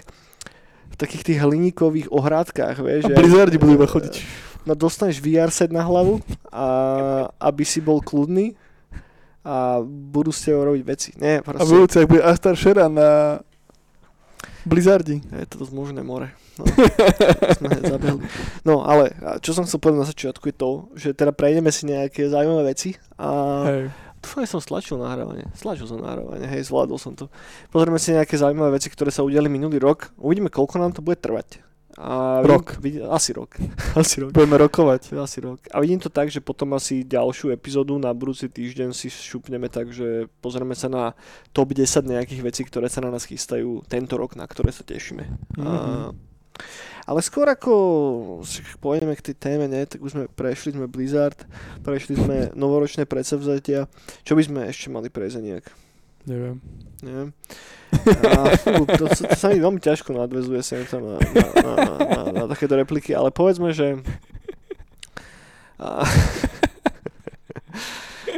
v 0.87 0.97
takých 0.97 1.23
tých 1.29 1.39
hliníkových 1.45 2.09
ohrádkach, 2.09 2.81
vieš. 2.81 3.11
A 3.11 3.13
Blizzardi 3.13 3.61
budú 3.61 3.77
iba 3.77 3.85
chodiť. 3.85 4.23
No 4.67 4.75
dostaneš 4.75 5.23
VR 5.23 5.55
set 5.55 5.71
na 5.71 5.87
hlavu 5.87 6.19
a 6.51 6.67
aby 7.39 7.63
si 7.63 7.79
bol 7.79 8.03
kľudný, 8.03 8.59
a 9.47 9.79
budú 9.87 10.35
s 10.35 10.43
tebou 10.43 10.67
robiť 10.67 10.83
veci. 10.83 11.11
Nie, 11.23 11.39
proste. 11.39 11.63
A 11.63 11.71
budúci, 11.71 12.03
ak 12.03 12.11
bude 12.11 12.27
Astar 12.27 12.59
Shera 12.59 12.91
na 12.91 13.39
Blizzardi. 14.67 15.23
Je 15.23 15.47
to 15.47 15.63
možné 15.71 16.03
more. 16.03 16.35
No, 16.59 16.65
sme 17.61 17.69
no 18.65 18.75
ale 18.83 19.13
čo 19.45 19.53
som 19.53 19.69
chcel 19.69 19.77
povedať 19.77 20.01
na 20.03 20.09
začiatku 20.09 20.45
je 20.49 20.57
to, 20.57 20.71
že 20.97 21.09
teda 21.13 21.31
prejdeme 21.31 21.69
si 21.69 21.85
nejaké 21.85 22.33
zaujímavé 22.33 22.73
veci 22.73 22.97
a 23.21 23.29
Hej. 23.69 23.85
Dúfam, 24.27 24.43
že 24.43 24.59
som 24.59 24.65
stlačil 24.65 24.99
nahrávanie. 24.99 25.47
Stlačil 25.55 25.87
som 25.87 26.03
nahrávanie, 26.03 26.51
hej, 26.51 26.67
zvládol 26.67 26.99
som 26.99 27.15
to. 27.15 27.31
Pozrieme 27.71 28.01
si 28.03 28.11
nejaké 28.11 28.35
zaujímavé 28.35 28.75
veci, 28.75 28.91
ktoré 28.91 29.15
sa 29.15 29.23
udiali 29.23 29.47
minulý 29.47 29.79
rok. 29.79 30.11
Uvidíme, 30.19 30.51
koľko 30.51 30.83
nám 30.83 30.99
to 30.99 31.05
bude 31.05 31.23
trvať. 31.23 31.63
A 31.97 32.45
rok. 32.45 32.77
Vidím, 32.81 33.09
asi 33.09 33.33
rok. 33.33 33.57
asi 34.01 34.21
rok. 34.21 34.37
Budeme 34.37 34.61
rokovať. 34.61 35.13
Asi 35.27 35.41
rok. 35.41 35.65
A 35.73 35.81
vidím 35.81 35.97
to 35.97 36.13
tak, 36.13 36.29
že 36.29 36.45
potom 36.45 36.77
asi 36.77 37.01
ďalšiu 37.01 37.57
epizódu 37.57 37.97
na 37.97 38.13
budúci 38.13 38.53
týždeň 38.53 38.93
si 38.93 39.09
šupneme 39.09 39.73
tak, 39.73 39.91
že 39.97 40.29
pozrieme 40.45 40.77
sa 40.77 40.93
na 40.93 41.17
top 41.57 41.73
10 41.73 42.05
nejakých 42.05 42.45
vecí, 42.45 42.63
ktoré 42.69 42.93
sa 42.93 43.01
na 43.01 43.09
nás 43.09 43.25
chystajú 43.25 43.81
tento 43.89 44.21
rok, 44.21 44.37
na 44.37 44.45
ktoré 44.45 44.77
sa 44.77 44.85
tešíme. 44.85 45.25
Mm-hmm. 45.57 45.65
A, 45.65 46.13
ale 47.09 47.21
skôr 47.25 47.49
ako 47.49 47.73
pôjdeme 48.85 49.17
k 49.17 49.33
tej 49.33 49.37
téme, 49.41 49.65
ne, 49.65 49.89
tak 49.89 50.05
už 50.05 50.13
sme 50.13 50.25
prešli 50.29 50.77
sme 50.77 50.91
Blizzard, 50.91 51.39
prešli 51.81 52.19
sme 52.19 52.37
novoročné 52.53 53.09
predsavzatia. 53.09 53.89
Čo 54.27 54.37
by 54.37 54.43
sme 54.45 54.61
ešte 54.69 54.93
mali 54.93 55.09
prejsť 55.09 55.41
nejak? 55.41 55.86
Neviem. 56.27 56.59
Neviem. 57.07 57.31
A, 58.27 58.59
fú, 58.59 58.83
to, 58.83 59.07
to, 59.07 59.25
sa 59.39 59.47
mi 59.55 59.63
veľmi 59.63 59.79
ťažko 59.79 60.11
nadvezuje 60.11 60.59
sem 60.67 60.83
tam 60.91 61.07
na, 61.07 61.17
na, 61.23 61.47
na, 61.55 61.73
na, 62.03 62.21
na 62.35 62.45
takéto 62.51 62.75
repliky, 62.75 63.15
ale 63.15 63.31
povedzme, 63.31 63.71
že... 63.71 64.03
A, 65.79 66.03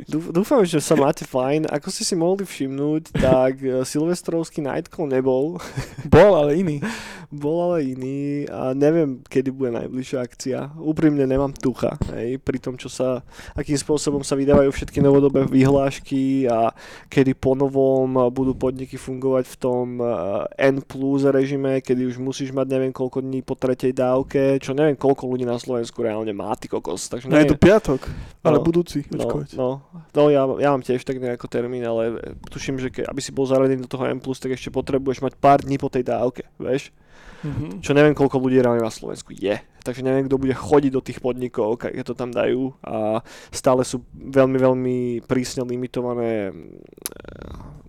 Dúfam, 0.09 0.65
že 0.65 0.81
sa 0.81 0.97
máte 0.97 1.25
fajn. 1.25 1.69
Ako 1.69 1.93
ste 1.93 2.05
si 2.05 2.17
mohli 2.17 2.45
všimnúť, 2.45 3.13
tak 3.17 3.61
eh, 3.61 3.85
silvestrovský 3.85 4.65
Nightcall 4.65 5.09
nebol. 5.09 5.61
Bol, 6.13 6.33
ale 6.37 6.61
iný. 6.61 6.81
Bol 7.29 7.61
ale 7.61 7.93
iný 7.93 8.49
a 8.49 8.73
neviem, 8.73 9.21
kedy 9.21 9.53
bude 9.53 9.69
najbližšia 9.77 10.19
akcia. 10.25 10.59
Úprimne 10.81 11.29
nemám 11.29 11.53
tucha. 11.53 12.01
Hej, 12.17 12.41
pri 12.41 12.57
tom, 12.57 12.81
čo 12.81 12.89
sa, 12.89 13.21
akým 13.53 13.77
spôsobom 13.77 14.25
sa 14.25 14.33
vydávajú 14.33 14.73
všetky 14.73 15.05
novodobé 15.05 15.45
vyhlášky 15.45 16.49
a 16.49 16.73
kedy 17.13 17.37
po 17.37 17.53
novom 17.53 18.33
budú 18.33 18.57
podniky 18.57 18.97
fungovať 18.97 19.45
v 19.45 19.57
tom 19.61 19.87
eh, 20.01 20.73
N 20.73 20.81
plus 20.81 21.29
režime, 21.29 21.85
kedy 21.85 22.09
už 22.09 22.17
musíš 22.17 22.53
mať 22.57 22.67
neviem 22.73 22.93
koľko 22.97 23.21
dní 23.21 23.45
po 23.45 23.53
tretej 23.57 23.93
dávke, 23.93 24.57
čo 24.57 24.73
neviem 24.73 24.97
koľko 24.97 25.29
ľudí 25.29 25.45
na 25.45 25.61
Slovensku 25.61 26.01
reálne 26.01 26.33
má, 26.33 26.57
ty 26.57 26.65
kokos. 26.69 27.13
Takže 27.13 27.29
neviem. 27.29 27.45
je 27.45 27.53
to 27.53 27.61
piatok, 27.61 28.01
ale 28.41 28.57
no, 28.57 28.65
budúci. 28.65 29.05
No, 29.13 29.45
no, 29.53 29.78
No 30.15 30.29
ja, 30.33 30.43
ja 30.59 30.69
mám 30.75 30.85
tiež 30.85 31.03
tak 31.05 31.23
nejako 31.23 31.47
termín, 31.47 31.85
ale 31.85 32.19
tuším, 32.49 32.79
že 32.79 32.89
ke, 32.91 33.03
aby 33.07 33.21
si 33.23 33.31
bol 33.35 33.47
zaradený 33.47 33.85
do 33.85 33.91
toho 33.91 34.09
M+, 34.09 34.19
tak 34.19 34.55
ešte 34.55 34.73
potrebuješ 34.73 35.23
mať 35.25 35.35
pár 35.39 35.63
dní 35.63 35.79
po 35.79 35.93
tej 35.93 36.07
dávke, 36.07 36.47
vieš? 36.59 36.91
Mm-hmm. 37.39 37.87
Čo 37.87 37.95
neviem, 37.95 38.19
koľko 38.19 38.43
ľudí 38.43 38.59
reálne 38.59 38.83
na 38.83 38.91
Slovensku 38.91 39.31
je. 39.31 39.55
Takže 39.87 40.03
neviem, 40.03 40.27
kto 40.27 40.43
bude 40.43 40.59
chodiť 40.59 40.93
do 40.93 41.05
tých 41.05 41.23
podnikov, 41.23 41.79
keď 41.79 42.03
to 42.03 42.15
tam 42.19 42.35
dajú 42.35 42.75
a 42.83 43.23
stále 43.55 43.87
sú 43.87 44.03
veľmi, 44.13 44.59
veľmi 44.59 44.97
prísne 45.23 45.63
limitované, 45.63 46.51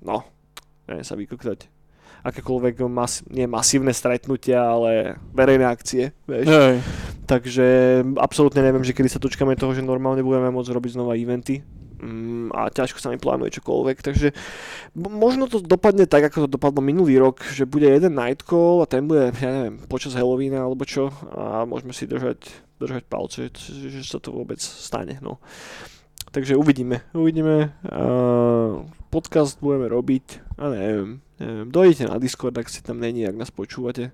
no, 0.05 0.21
neviem 0.85 1.05
sa 1.05 1.17
vykoktať 1.17 1.78
akékoľvek 2.25 2.83
mas, 2.89 3.23
nie 3.29 3.47
masívne 3.47 3.95
stretnutia, 3.95 4.59
ale 4.59 5.19
verejné 5.31 5.65
akcie, 5.65 6.11
vieš. 6.27 6.47
Hej. 6.49 6.75
Takže 7.29 7.65
absolútne 8.17 8.65
neviem, 8.65 8.81
že 8.81 8.95
kedy 8.97 9.09
sa 9.11 9.21
dočkame 9.21 9.53
toho, 9.53 9.77
že 9.77 9.85
normálne 9.85 10.25
budeme 10.25 10.49
môcť 10.49 10.73
robiť 10.73 10.97
znova 10.97 11.13
eventy, 11.13 11.61
Mm, 11.99 12.55
a 12.55 12.71
ťažko 12.71 12.95
sa 13.03 13.11
mi 13.11 13.19
plánuje 13.19 13.59
čokoľvek, 13.59 13.99
takže 13.99 14.31
možno 14.95 15.51
to 15.51 15.59
dopadne 15.59 16.07
tak, 16.07 16.31
ako 16.31 16.47
to 16.47 16.55
dopadlo 16.55 16.79
minulý 16.79 17.19
rok, 17.19 17.43
že 17.51 17.67
bude 17.67 17.91
jeden 17.91 18.15
night 18.15 18.39
call 18.39 18.79
a 18.79 18.87
ten 18.87 19.03
bude, 19.03 19.35
ja 19.43 19.51
neviem, 19.51 19.83
počas 19.83 20.15
Halloweena 20.15 20.63
alebo 20.63 20.87
čo 20.87 21.11
a 21.35 21.67
môžeme 21.67 21.91
si 21.91 22.07
držať, 22.07 22.39
držať 22.79 23.03
palce, 23.03 23.51
že, 23.51 23.99
že 23.99 24.07
sa 24.07 24.23
to 24.23 24.31
vôbec 24.31 24.63
stane, 24.63 25.19
no. 25.19 25.43
Takže 26.31 26.55
uvidíme, 26.55 27.03
uvidíme. 27.11 27.75
Uh, 27.83 28.87
podcast 29.11 29.59
budeme 29.59 29.91
robiť, 29.91 30.55
a 30.55 30.71
neviem, 30.71 31.19
neviem. 31.39 31.67
Dojdete 31.71 32.11
na 32.11 32.19
Discord, 32.19 32.55
ak 32.59 32.67
si 32.69 32.83
tam 32.83 32.99
není, 32.99 33.23
ak 33.25 33.39
nás 33.39 33.49
počúvate. 33.49 34.11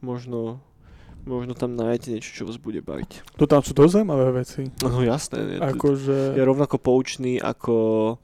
Možno 0.00 0.62
Možno 1.28 1.52
tam 1.52 1.76
nájdete 1.76 2.16
niečo, 2.16 2.32
čo 2.32 2.42
vás 2.48 2.56
bude 2.56 2.80
baviť. 2.80 3.36
To 3.36 3.44
tam 3.44 3.60
sú 3.60 3.76
dosť 3.76 4.00
zaujímavé 4.00 4.40
veci. 4.40 4.72
No 4.80 5.04
jasné. 5.04 5.52
Je, 5.52 5.58
akože... 5.60 6.32
je 6.32 6.40
rovnako 6.40 6.80
poučný 6.80 7.36
ako... 7.36 7.74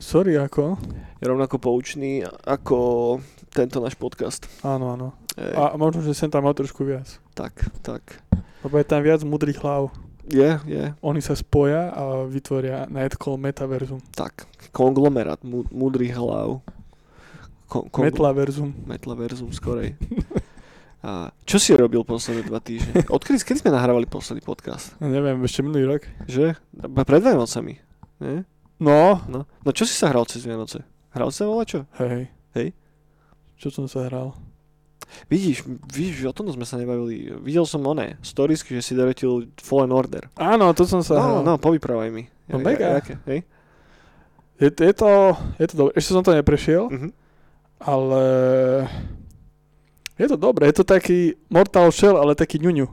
Sorry, 0.00 0.40
ako? 0.40 0.80
Je 1.20 1.26
rovnako 1.28 1.60
poučný 1.60 2.24
ako 2.24 3.20
tento 3.52 3.84
náš 3.84 4.00
podcast. 4.00 4.48
Áno, 4.64 4.96
áno. 4.96 5.12
Ej. 5.36 5.52
A 5.52 5.76
možno, 5.76 6.00
že 6.00 6.16
sem 6.16 6.32
tam 6.32 6.48
má 6.48 6.56
trošku 6.56 6.88
viac. 6.88 7.20
Tak, 7.36 7.68
tak. 7.84 8.24
Lebo 8.64 8.80
je 8.80 8.86
tam 8.88 9.04
viac 9.04 9.20
mudrých 9.28 9.60
hlav. 9.60 9.92
Je, 10.32 10.56
je. 10.64 10.84
Oni 11.04 11.20
sa 11.20 11.36
spoja 11.36 11.92
a 11.92 12.24
vytvoria 12.24 12.88
Nightcall 12.88 13.36
Metaverzum. 13.36 14.00
Tak, 14.16 14.48
konglomerát 14.72 15.38
mudrých 15.68 16.16
hlav. 16.16 16.64
Kon- 17.66 17.86
kongl- 17.90 18.10
Metlaverzum. 18.10 18.70
Metlaverzum 18.86 19.50
skorej. 19.50 19.98
A 21.06 21.30
čo 21.46 21.62
si 21.62 21.70
robil 21.74 22.02
posledné 22.02 22.46
dva 22.46 22.58
týždne? 22.58 23.06
Odkedy 23.14 23.38
kedy 23.42 23.62
sme 23.62 23.70
nahrávali 23.74 24.10
posledný 24.10 24.42
podcast? 24.42 24.94
Ja 24.98 25.06
neviem, 25.06 25.38
ešte 25.46 25.62
minulý 25.62 25.98
rok. 25.98 26.02
Že? 26.26 26.58
Pred 26.74 27.22
Vianocami. 27.22 27.78
Nie? 28.18 28.42
No. 28.82 29.22
no. 29.30 29.46
No 29.46 29.70
čo 29.70 29.86
si 29.86 29.94
sa 29.94 30.10
hral 30.10 30.26
cez 30.26 30.42
Vianoce? 30.42 30.82
Hral 31.14 31.30
sa 31.30 31.46
volá 31.46 31.62
čo? 31.62 31.86
Hej. 32.00 32.28
Hej? 32.58 32.74
Čo 33.56 33.70
som 33.70 33.86
sa 33.86 34.04
hral? 34.08 34.34
Vidíš, 35.30 35.62
vidíš, 35.94 36.26
o 36.26 36.34
tom 36.34 36.50
sme 36.50 36.66
sa 36.66 36.76
nebavili. 36.76 37.30
Videl 37.40 37.62
som 37.64 37.80
oné, 37.86 38.18
storiesky, 38.20 38.74
že 38.74 38.82
si 38.82 38.92
doretil 38.98 39.48
Fallen 39.62 39.94
Order. 39.94 40.28
Áno, 40.34 40.74
to 40.74 40.82
som 40.84 41.00
sa 41.00 41.14
no, 41.16 41.22
hral. 41.22 41.38
No, 41.46 41.52
povyprávaj 41.56 42.10
mi. 42.10 42.26
No 42.50 42.58
mega. 42.58 42.98
Jaké, 42.98 43.14
hej? 43.30 43.40
Je, 44.58 44.68
je, 44.72 44.92
to, 44.96 45.36
je 45.60 45.66
to 45.70 45.74
dobré. 45.76 45.92
Ešte 45.94 46.10
som 46.10 46.24
to 46.24 46.34
neprešiel, 46.34 46.88
Uh-huh. 46.90 47.10
Ale 47.78 48.24
je 50.16 50.26
to 50.28 50.36
dobré. 50.36 50.66
Je 50.72 50.76
to 50.80 50.84
taký 50.84 51.36
Mortal 51.48 51.92
Shell, 51.92 52.16
ale 52.16 52.32
taký 52.34 52.56
ňuňu. 52.58 52.86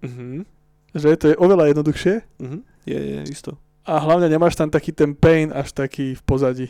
Uh-huh. 0.00 0.44
Že 0.92 1.08
to 1.16 1.26
je 1.32 1.36
oveľa 1.38 1.72
jednoduchšie 1.72 2.14
Uh-huh. 2.40 2.60
Je, 2.88 2.96
je, 2.96 3.20
isto. 3.28 3.60
a 3.84 4.00
hlavne 4.00 4.28
nemáš 4.28 4.56
tam 4.56 4.72
taký 4.72 4.92
ten 4.92 5.12
pain 5.12 5.52
až 5.52 5.72
taký 5.72 6.16
v 6.16 6.22
pozadí. 6.24 6.68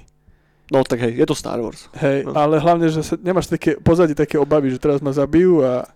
No 0.71 0.83
tak 0.87 1.02
hej, 1.02 1.19
je 1.19 1.26
to 1.26 1.35
Star 1.35 1.59
Wars. 1.59 1.87
Hej, 1.99 2.26
No. 2.26 2.35
ale 2.35 2.59
hlavne, 2.59 2.87
že 2.90 3.02
sa, 3.02 3.14
nemáš 3.19 3.47
také 3.47 3.75
pozadí 3.78 4.14
také 4.14 4.38
obavy, 4.38 4.71
že 4.71 4.78
teraz 4.78 5.02
ma 5.02 5.11
zabijú 5.11 5.62
a, 5.62 5.87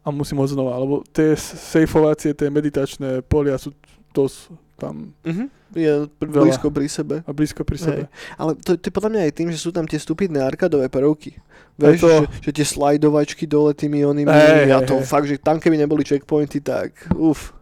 a 0.00 0.08
musím 0.08 0.40
ho 0.40 0.48
znova. 0.48 0.80
Lebo 0.80 1.04
tie 1.12 1.36
sejfovacie, 1.36 2.32
tie 2.32 2.48
meditačné 2.48 3.20
polia 3.24 3.56
sú 3.60 3.72
dosť 4.12 4.48
tam 4.78 5.10
Uh-huh. 5.20 5.46
Je 5.70 5.92
Veľa. 6.16 6.44
blízko 6.46 6.70
pri 6.70 6.86
sebe. 6.86 7.16
a 7.20 7.30
blízko 7.30 7.60
pri 7.60 7.76
sebe. 7.76 8.02
Ale 8.34 8.56
to, 8.56 8.72
to 8.72 8.84
je 8.84 8.94
podľa 8.94 9.10
mňa 9.10 9.20
aj 9.22 9.32
tým, 9.34 9.48
že 9.50 9.58
sú 9.58 9.68
tam 9.68 9.84
tie 9.84 9.98
stupidné 9.98 10.40
arkadové 10.40 10.86
prvky. 10.86 11.36
Vieš, 11.76 11.98
to. 11.98 12.08
že, 12.08 12.16
že 12.40 12.50
tie 12.52 12.64
slajdovačky 12.64 13.44
dole 13.44 13.70
tými 13.70 14.00
onými 14.00 14.26
Hej, 14.26 14.66
a 14.66 14.78
hej, 14.78 14.86
to 14.86 14.96
hej. 14.96 15.04
fakt, 15.04 15.26
že 15.26 15.36
tam 15.36 15.56
keby 15.56 15.76
neboli 15.76 16.02
checkpointy, 16.02 16.58
tak 16.58 16.96
uf. 17.12 17.52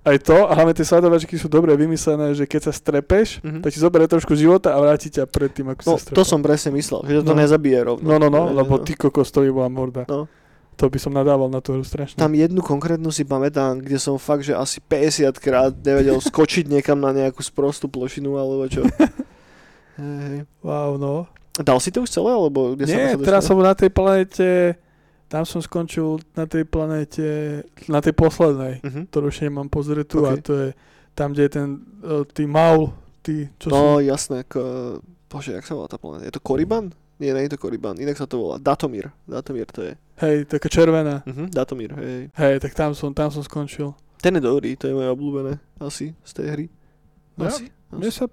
Aj 0.00 0.14
to, 0.16 0.46
a 0.46 0.54
hlavne 0.54 0.70
tie 0.70 0.86
sledovačky 0.86 1.34
sú 1.34 1.50
dobre 1.50 1.74
vymyslené, 1.74 2.30
že 2.30 2.44
keď 2.44 2.60
sa 2.62 2.72
strepeš, 2.72 3.42
Mhm. 3.42 3.58
tak 3.58 3.70
ti 3.70 3.82
zoberie 3.82 4.06
trošku 4.06 4.32
života 4.32 4.70
a 4.70 4.78
vráti 4.78 5.10
ťa 5.10 5.26
pred 5.26 5.50
tým, 5.50 5.66
ako 5.68 5.82
No, 5.82 5.90
sa 5.90 6.06
to 6.06 6.06
strepol. 6.14 6.22
som 6.24 6.38
presne 6.40 6.70
myslel, 6.70 7.02
že 7.04 7.20
to 7.20 7.34
No. 7.34 7.42
nezabije 7.42 7.78
rovno. 7.82 8.06
No, 8.06 8.16
no, 8.16 8.28
no, 8.28 8.46
Hej, 8.46 8.54
lebo 8.54 8.72
no. 8.72 8.80
ty 8.80 8.94
kokos, 8.94 9.28
to 9.28 9.42
by 9.42 9.50
bola 9.50 9.66
morda. 9.68 10.06
No. 10.06 10.30
To 10.76 10.92
by 10.92 10.98
som 11.00 11.16
nadával 11.16 11.48
na 11.48 11.64
tú 11.64 11.72
hru 11.72 11.84
strašne. 11.84 12.20
Tam 12.20 12.36
jednu 12.36 12.60
konkrétnu 12.60 13.08
si 13.08 13.24
pamätám, 13.24 13.80
kde 13.80 13.96
som 13.96 14.20
fakt, 14.20 14.44
že 14.44 14.52
asi 14.52 14.76
50 14.76 15.32
krát 15.40 15.72
nevedel 15.72 16.20
skočiť 16.20 16.68
niekam 16.68 17.00
na 17.00 17.16
nejakú 17.16 17.40
sprostú 17.40 17.88
plošinu, 17.88 18.36
alebo 18.36 18.68
čo. 18.68 18.84
Hej. 20.00 20.44
Wow, 20.60 21.00
no. 21.00 21.24
Dal 21.56 21.80
si 21.80 21.88
to 21.88 22.04
už 22.04 22.12
celé, 22.12 22.28
alebo 22.28 22.76
kde 22.76 22.84
Nie, 22.84 23.16
sa 23.16 23.24
teraz 23.24 23.48
som 23.48 23.56
na 23.56 23.72
tej 23.72 23.88
planéte, 23.88 24.76
tam 25.32 25.48
som 25.48 25.64
skončil 25.64 26.20
na 26.36 26.44
tej 26.44 26.68
planéte, 26.68 27.64
na 27.88 28.04
tej 28.04 28.12
poslednej, 28.12 28.84
Uh-huh. 28.84 29.08
ktorú 29.08 29.32
ešte 29.32 29.48
nemám 29.48 29.72
pozretú 29.72 30.28
a 30.28 30.36
Ok. 30.36 30.44
to 30.44 30.52
je 30.52 30.68
tam, 31.16 31.32
kde 31.32 31.42
je 31.48 31.52
ten, 31.56 31.68
uh, 32.04 32.28
tý 32.28 32.44
Maul, 32.44 32.92
tí, 33.24 33.48
čo 33.56 33.72
sú... 33.72 33.72
No 33.72 34.04
jasné, 34.04 34.44
k, 34.44 34.60
bože, 35.32 35.56
jak 35.56 35.64
sa 35.64 35.72
volá 35.72 35.88
tá 35.88 35.96
planéta? 35.96 36.28
Je 36.28 36.36
to 36.36 36.44
Koriban? 36.44 36.92
Nie, 37.16 37.32
nie 37.32 37.48
je 37.48 37.56
to 37.56 37.58
Koriban, 37.58 37.96
inak 37.96 38.14
sa 38.14 38.28
to 38.28 38.36
volá. 38.36 38.60
Datomír. 38.60 39.08
Datomír 39.24 39.64
to 39.66 39.80
je. 39.82 39.96
Hej, 40.20 40.44
taká 40.46 40.68
červená. 40.68 41.24
Uh-huh. 41.24 41.48
Datomír, 41.48 41.96
hej. 41.96 42.28
Hej, 42.36 42.60
tak 42.60 42.76
tam 42.76 42.92
som, 42.92 43.12
tam 43.12 43.32
som 43.32 43.40
skončil. 43.40 43.96
Ten 44.20 44.36
je 44.36 44.42
dobrý, 44.42 44.76
to 44.76 44.88
je 44.88 44.92
moje 44.92 45.08
obľúbené, 45.08 45.56
asi, 45.78 46.12
z 46.24 46.32
tej 46.32 46.46
hry. 46.48 46.66
No, 47.36 47.48
Asi. 47.48 47.68
Mne 47.88 48.10
sa, 48.10 48.24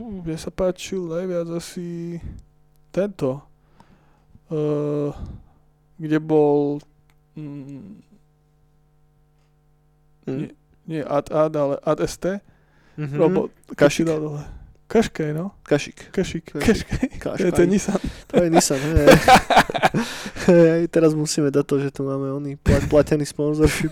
mne 0.00 0.36
sa 0.36 0.50
páčil 0.50 1.04
najviac 1.04 1.46
asi 1.52 2.18
tento, 2.90 3.42
uh, 4.48 5.10
kde 5.96 6.18
bol, 6.18 6.78
mm, 7.34 8.02
Mm. 10.26 10.50
nie 10.86 11.02
ad 11.02 11.30
ad, 11.30 11.54
ale 11.54 11.78
ad 11.78 12.02
st, 12.02 12.42
Mhm. 12.98 13.14
robot, 13.14 13.50
keď 13.70 13.86
si 13.86 14.02
Kašik. 14.02 14.06
dal 14.06 14.18
dole. 14.18 14.42
Kaškej, 14.86 15.34
no. 15.34 15.50
Kašik. 15.66 16.14
Kašik. 16.14 16.54
Kaškej. 17.18 17.52
To 17.52 17.60
je 17.60 17.66
Nissan. 17.66 18.00
To 18.30 18.34
je 18.38 18.48
Nissan, 18.50 18.78
hej. 18.78 19.08
hej, 20.46 20.82
teraz 20.94 21.10
musíme 21.18 21.50
dať 21.50 21.64
to, 21.66 21.76
že 21.82 21.90
tu 21.90 22.06
máme 22.06 22.30
oný 22.30 22.54
plat, 22.54 22.86
platený 22.86 23.26
sponsorship. 23.26 23.90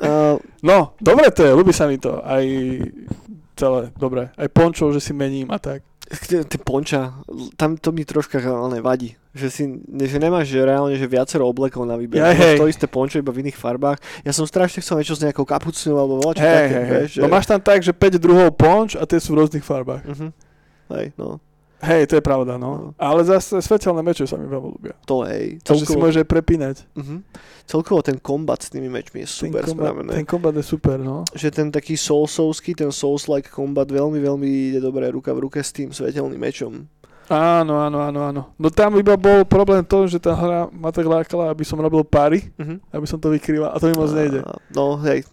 Uh, 0.00 0.40
No, 0.64 0.96
dobre 0.96 1.28
to 1.30 1.44
je, 1.44 1.52
ľubí 1.52 1.76
sa 1.76 1.84
mi 1.84 2.00
to. 2.00 2.24
Aj 2.24 2.42
celé, 3.54 3.92
dobre. 4.00 4.32
Aj 4.32 4.48
pončov, 4.48 4.96
že 4.96 5.00
si 5.04 5.12
mením 5.12 5.52
a 5.52 5.60
tak. 5.60 5.84
Ty 6.22 6.56
ponča, 6.60 7.14
tam 7.58 7.76
to 7.78 7.90
mi 7.90 8.06
troška 8.06 8.38
reálne 8.38 8.78
vadí. 8.80 9.16
Že, 9.34 9.48
si, 9.50 9.62
že 9.82 10.18
nemáš 10.22 10.46
že 10.46 10.62
reálne 10.62 10.94
že 10.94 11.10
viacero 11.10 11.42
oblekov 11.50 11.82
na 11.82 11.98
výber. 11.98 12.22
Máš 12.22 12.38
hej. 12.38 12.58
to 12.58 12.70
isté 12.70 12.86
pončo 12.86 13.18
iba 13.18 13.34
v 13.34 13.42
iných 13.42 13.58
farbách. 13.58 13.98
Ja 14.22 14.30
som 14.30 14.46
strašne 14.46 14.78
chcel 14.78 15.02
niečo 15.02 15.18
s 15.18 15.22
nejakou 15.26 15.42
kapucnou 15.42 15.98
alebo 15.98 16.22
voľačo 16.22 16.42
Hej, 16.44 16.54
také, 16.54 16.78
hej. 16.78 16.90
vieš, 16.94 17.08
že... 17.18 17.20
No 17.20 17.26
máš 17.26 17.46
tam 17.50 17.58
tak, 17.58 17.82
že 17.82 17.90
5 17.90 18.22
druhov 18.22 18.54
ponč 18.54 18.94
a 18.94 19.02
tie 19.02 19.18
sú 19.18 19.34
v 19.34 19.42
rôznych 19.42 19.66
farbách. 19.66 20.06
Uh-huh. 20.06 20.30
Hej, 20.94 21.16
no, 21.18 21.42
Hej, 21.84 22.08
to 22.08 22.14
je 22.16 22.24
pravda, 22.24 22.56
No. 22.56 22.70
no. 22.72 22.86
Ale 22.96 23.20
zase 23.22 23.60
svetelné 23.60 24.00
meče 24.00 24.24
sa 24.24 24.34
mi 24.34 24.48
veľmi 24.48 24.68
ľúbia. 24.70 24.96
to 25.04 25.20
hej. 25.22 25.60
Takže 25.60 25.84
si 25.84 25.94
môže 25.94 26.24
prepínať. 26.24 26.88
uh-huh. 26.90 27.20
Celkovo 27.64 28.00
ten 28.00 28.16
kombat 28.16 28.60
s 28.60 28.68
tými 28.68 28.88
mečmi 28.88 29.24
je 29.24 29.28
super 29.28 29.64
ten 29.64 29.72
kombat, 29.72 29.84
spravené. 29.88 30.10
ten 30.12 30.24
kombat 30.24 30.54
je 30.54 30.64
super, 30.64 30.96
no. 30.96 31.24
Že 31.30 31.48
ten 31.50 31.68
taký 31.68 31.94
soulsovský, 31.94 32.72
ten 32.72 32.88
souls-like 32.88 33.48
kombat 33.48 33.88
veľmi, 33.88 34.16
veľmi 34.16 34.48
ide 34.72 34.80
dobre 34.80 35.08
ruka 35.08 35.32
v 35.32 35.44
ruke 35.44 35.60
s 35.60 35.70
tým 35.70 35.88
svetelným 35.88 36.36
mečom. 36.36 36.88
Áno, 37.24 37.80
áno, 37.80 38.04
áno, 38.04 38.20
áno. 38.20 38.42
No 38.54 38.68
tam 38.68 39.00
iba 39.00 39.16
bol 39.16 39.48
problém 39.48 39.80
to, 39.80 40.04
že 40.04 40.20
tá 40.20 40.36
hra 40.36 40.68
ma 40.68 40.92
tak 40.92 41.08
lákala, 41.08 41.48
aby 41.48 41.64
som 41.64 41.80
robil 41.80 42.04
páry, 42.04 42.52
Uh-huh. 42.60 42.76
aby 42.92 43.06
som 43.08 43.16
to 43.16 43.32
vykrýval 43.32 43.72
a 43.72 43.80
to 43.80 43.88
mi 43.88 43.96
moc 43.96 44.12
nejde. 44.12 44.44
No, 44.68 45.00
hej. 45.00 45.24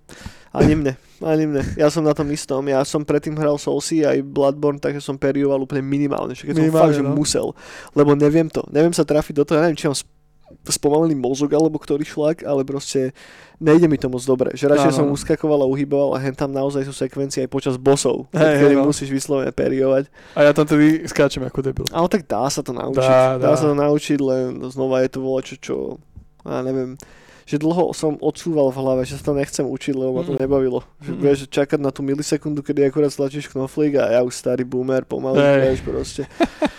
Ani 0.51 0.75
mne, 0.75 0.99
ani 1.23 1.47
mne. 1.47 1.63
Ja 1.79 1.87
som 1.87 2.03
na 2.03 2.11
tom 2.11 2.27
istom. 2.27 2.67
Ja 2.67 2.83
som 2.83 3.07
predtým 3.07 3.39
hral 3.39 3.55
Soulsy 3.55 4.03
aj 4.03 4.19
Bloodborne, 4.19 4.83
takže 4.83 4.99
som 4.99 5.15
perioval 5.15 5.63
úplne 5.63 5.79
minimálne. 5.79 6.35
Však 6.35 6.51
som 6.51 6.67
fakt, 6.75 6.99
že 6.99 7.03
no. 7.07 7.15
musel. 7.15 7.55
Lebo 7.95 8.19
neviem 8.19 8.51
to. 8.51 8.59
Neviem 8.67 8.91
sa 8.91 9.07
trafiť 9.07 9.39
do 9.39 9.43
toho. 9.47 9.63
Ja 9.63 9.63
neviem, 9.63 9.79
či 9.79 9.87
mám 9.87 9.95
sp- 9.95 10.11
spomalený 10.67 11.15
mozog 11.15 11.55
alebo 11.55 11.79
ktorý 11.79 12.03
šlak, 12.03 12.43
ale 12.43 12.67
proste 12.67 13.15
nejde 13.63 13.87
mi 13.87 13.95
to 13.95 14.11
moc 14.11 14.19
dobre. 14.27 14.51
Že 14.51 14.75
radšej 14.75 14.91
som 14.99 15.07
uskakoval 15.07 15.63
a 15.63 15.67
uhyboval 15.71 16.19
a 16.19 16.19
hen 16.19 16.35
tam 16.35 16.51
naozaj 16.51 16.83
sú 16.83 16.91
sekvencie 16.91 17.47
aj 17.47 17.49
počas 17.49 17.79
bossov, 17.79 18.27
Hej, 18.35 18.67
kedy 18.67 18.75
hej, 18.75 18.83
no. 18.83 18.91
musíš 18.91 19.09
vyslovene 19.15 19.55
periovať. 19.55 20.11
A 20.35 20.43
ja 20.43 20.51
tam 20.51 20.67
tedy 20.67 21.07
skáčem 21.07 21.47
ako 21.47 21.63
debil. 21.63 21.87
Ale 21.95 22.11
tak 22.11 22.27
dá 22.27 22.43
sa 22.51 22.59
to 22.59 22.75
naučiť. 22.75 22.99
Dá, 22.99 23.39
Dá, 23.39 23.55
dá. 23.55 23.55
sa 23.55 23.71
to 23.71 23.75
naučiť, 23.79 24.19
len 24.19 24.59
znova 24.67 24.99
je 25.07 25.09
to 25.15 25.19
volačo, 25.23 25.55
čo... 25.55 25.75
Ja 26.43 26.65
neviem 26.65 26.99
že 27.43 27.57
dlho 27.57 27.91
som 27.91 28.17
odsúval 28.17 28.69
v 28.69 28.77
hlave, 28.77 29.01
že 29.03 29.15
sa 29.15 29.23
to 29.23 29.33
nechcem 29.33 29.63
učiť, 29.63 29.93
lebo 29.93 30.11
ma 30.11 30.23
to 30.23 30.33
Mm. 30.33 30.39
nebavilo. 30.39 30.79
Že 30.99 31.11
Mm. 31.11 31.35
že 31.35 31.45
čakať 31.47 31.79
na 31.79 31.89
tú 31.89 32.01
milisekundu, 32.01 32.59
kedy 32.59 32.85
akurát 32.85 33.09
stlačíš 33.09 33.47
knoflík 33.47 33.95
a 33.95 34.11
ja 34.11 34.19
už 34.21 34.31
starý 34.31 34.61
boomer 34.61 35.01
pomaly, 35.01 35.37
vieš, 35.37 35.81
proste. 35.81 36.23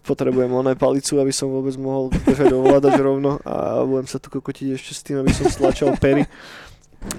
Potrebujem 0.00 0.50
oné 0.50 0.74
palicu, 0.74 1.16
aby 1.16 1.30
som 1.30 1.46
vôbec 1.46 1.76
mohol 1.76 2.08
držať 2.24 2.50
ovládať 2.50 2.94
rovno 3.06 3.36
a 3.42 3.84
budem 3.84 4.06
sa 4.06 4.16
tu 4.16 4.26
kokotiť 4.28 4.74
ešte 4.74 4.92
s 4.92 5.00
tým, 5.02 5.20
aby 5.20 5.30
som 5.30 5.46
stlačal 5.46 5.92
pery. 5.96 6.24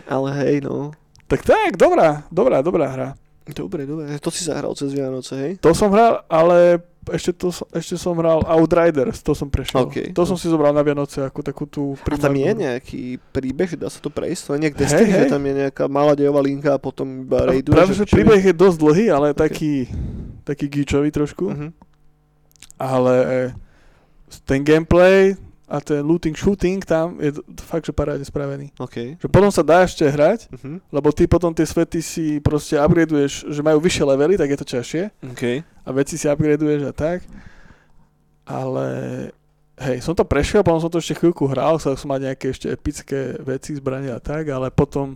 Ale 0.06 0.30
hej, 0.42 0.62
no. 0.62 0.92
Tak 1.26 1.42
tak, 1.42 1.78
dobrá, 1.78 2.28
dobrá, 2.28 2.60
dobrá 2.60 2.88
hra. 2.90 3.08
Dobre, 3.44 3.84
dobre. 3.84 4.06
To 4.18 4.30
si 4.30 4.46
zahral 4.46 4.72
cez 4.74 4.92
Vianoce, 4.92 5.34
hej? 5.34 5.52
To 5.60 5.74
som 5.74 5.90
hral, 5.90 6.22
ale 6.28 6.78
ešte, 7.04 7.34
to, 7.34 7.50
ešte 7.72 7.98
som 7.98 8.14
hral 8.14 8.46
Outriders, 8.46 9.20
to 9.20 9.34
som 9.34 9.50
prešiel. 9.50 9.84
OK. 9.84 10.14
To 10.14 10.22
som 10.24 10.38
si 10.38 10.46
zobral 10.46 10.70
na 10.70 10.80
Vianoce 10.80 11.20
ako 11.20 11.42
takú 11.42 11.66
tú 11.66 11.98
A 11.98 12.14
tam 12.14 12.30
je 12.32 12.46
primárnu- 12.46 12.62
nejaký 12.62 13.02
príbeh, 13.28 13.66
že 13.68 13.76
dá 13.76 13.90
sa 13.90 13.98
to 13.98 14.08
prejsť? 14.08 14.42
To 14.44 14.52
je 14.54 14.60
nejak 14.62 14.76
Hej, 14.76 14.82
Destiny, 14.86 15.12
že 15.12 15.26
tam 15.28 15.42
je 15.42 15.54
nejaká 15.60 15.86
malá 15.88 16.14
dejová 16.14 16.40
linka 16.40 16.70
a 16.70 16.80
potom 16.80 17.26
iba 17.26 17.42
raiduje. 17.44 17.74
Práve, 17.74 17.98
že 17.98 18.06
či- 18.06 18.14
príbeh 18.14 18.38
je 18.40 18.54
dosť 18.54 18.78
dlhý, 18.78 19.06
ale 19.10 19.28
OK. 19.30 19.38
taký, 19.40 19.74
taký 20.44 20.66
gíčový 20.70 21.10
trošku. 21.10 21.50
Mhm. 21.50 21.68
Ale 22.78 23.14
e, 23.16 23.38
ten 24.44 24.62
gameplay 24.62 25.34
a 25.72 25.80
ten 25.80 26.02
looting 26.02 26.36
shooting 26.36 26.84
tam 26.84 27.16
je 27.18 27.32
fakt, 27.62 27.86
že 27.86 27.92
parádne 27.92 28.22
spravený. 28.22 28.76
OK. 28.76 29.16
Že 29.16 29.28
potom 29.28 29.48
sa 29.48 29.64
dá 29.64 29.82
ešte 29.82 30.04
hrať, 30.04 30.52
Mhm. 30.52 30.84
lebo 30.90 31.08
ty 31.10 31.24
potom 31.26 31.50
tie 31.50 31.64
svety 31.64 32.00
si 32.00 32.26
proste 32.38 32.76
upgradeuješ, 32.76 33.48
že 33.48 33.62
majú 33.62 33.80
vyššie 33.80 34.04
levely, 34.06 34.36
tak 34.36 34.48
je 34.48 34.58
to 34.58 34.68
ťažšie. 34.70 35.04
OK. 35.32 35.44
a 35.82 35.90
veci 35.92 36.14
si 36.14 36.28
upgradeuješ 36.28 36.82
a 36.84 36.94
tak. 36.94 37.24
Ale 38.44 38.86
hej, 39.80 39.98
som 40.00 40.12
to 40.12 40.22
prešiel, 40.24 40.60
potom 40.60 40.78
som 40.78 40.90
to 40.90 41.00
ešte 41.00 41.16
chvíľku 41.16 41.48
hral, 41.48 41.78
chcel 41.78 41.96
som 41.96 42.10
mať 42.10 42.22
nejaké 42.28 42.46
ešte 42.50 42.68
epické 42.68 43.20
veci, 43.40 43.74
zbrania 43.74 44.14
a 44.14 44.22
tak, 44.22 44.46
ale 44.48 44.70
potom, 44.70 45.16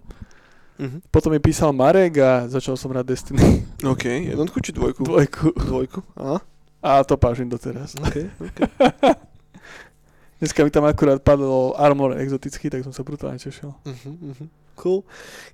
Mhm. 0.76 1.06
potom 1.08 1.30
mi 1.30 1.40
písal 1.40 1.70
Marek 1.72 2.16
a 2.18 2.48
začal 2.48 2.74
som 2.74 2.90
hrať 2.90 3.06
Destiny 3.06 3.44
OK. 3.86 4.06
Jednotku 4.26 4.58
či 4.60 4.72
dvojku? 4.72 5.04
dvojku 5.04 5.52
Dvojku. 5.54 6.00
Aha. 6.16 6.40
a 6.82 7.02
to 7.02 7.14
pážim 7.16 7.46
doteraz. 7.46 7.94
OK. 7.98 8.16
OK. 8.40 8.58
Dneska 10.46 10.62
mi 10.62 10.70
tam 10.70 10.86
akurát 10.86 11.18
padol 11.26 11.74
armor 11.74 12.14
exotický, 12.22 12.70
tak 12.70 12.86
som 12.86 12.94
sa 12.94 13.02
brutálne 13.02 13.42
tešil. 13.42 13.74
Mhm, 13.82 14.14
mhm. 14.14 14.46
cool. 14.78 15.02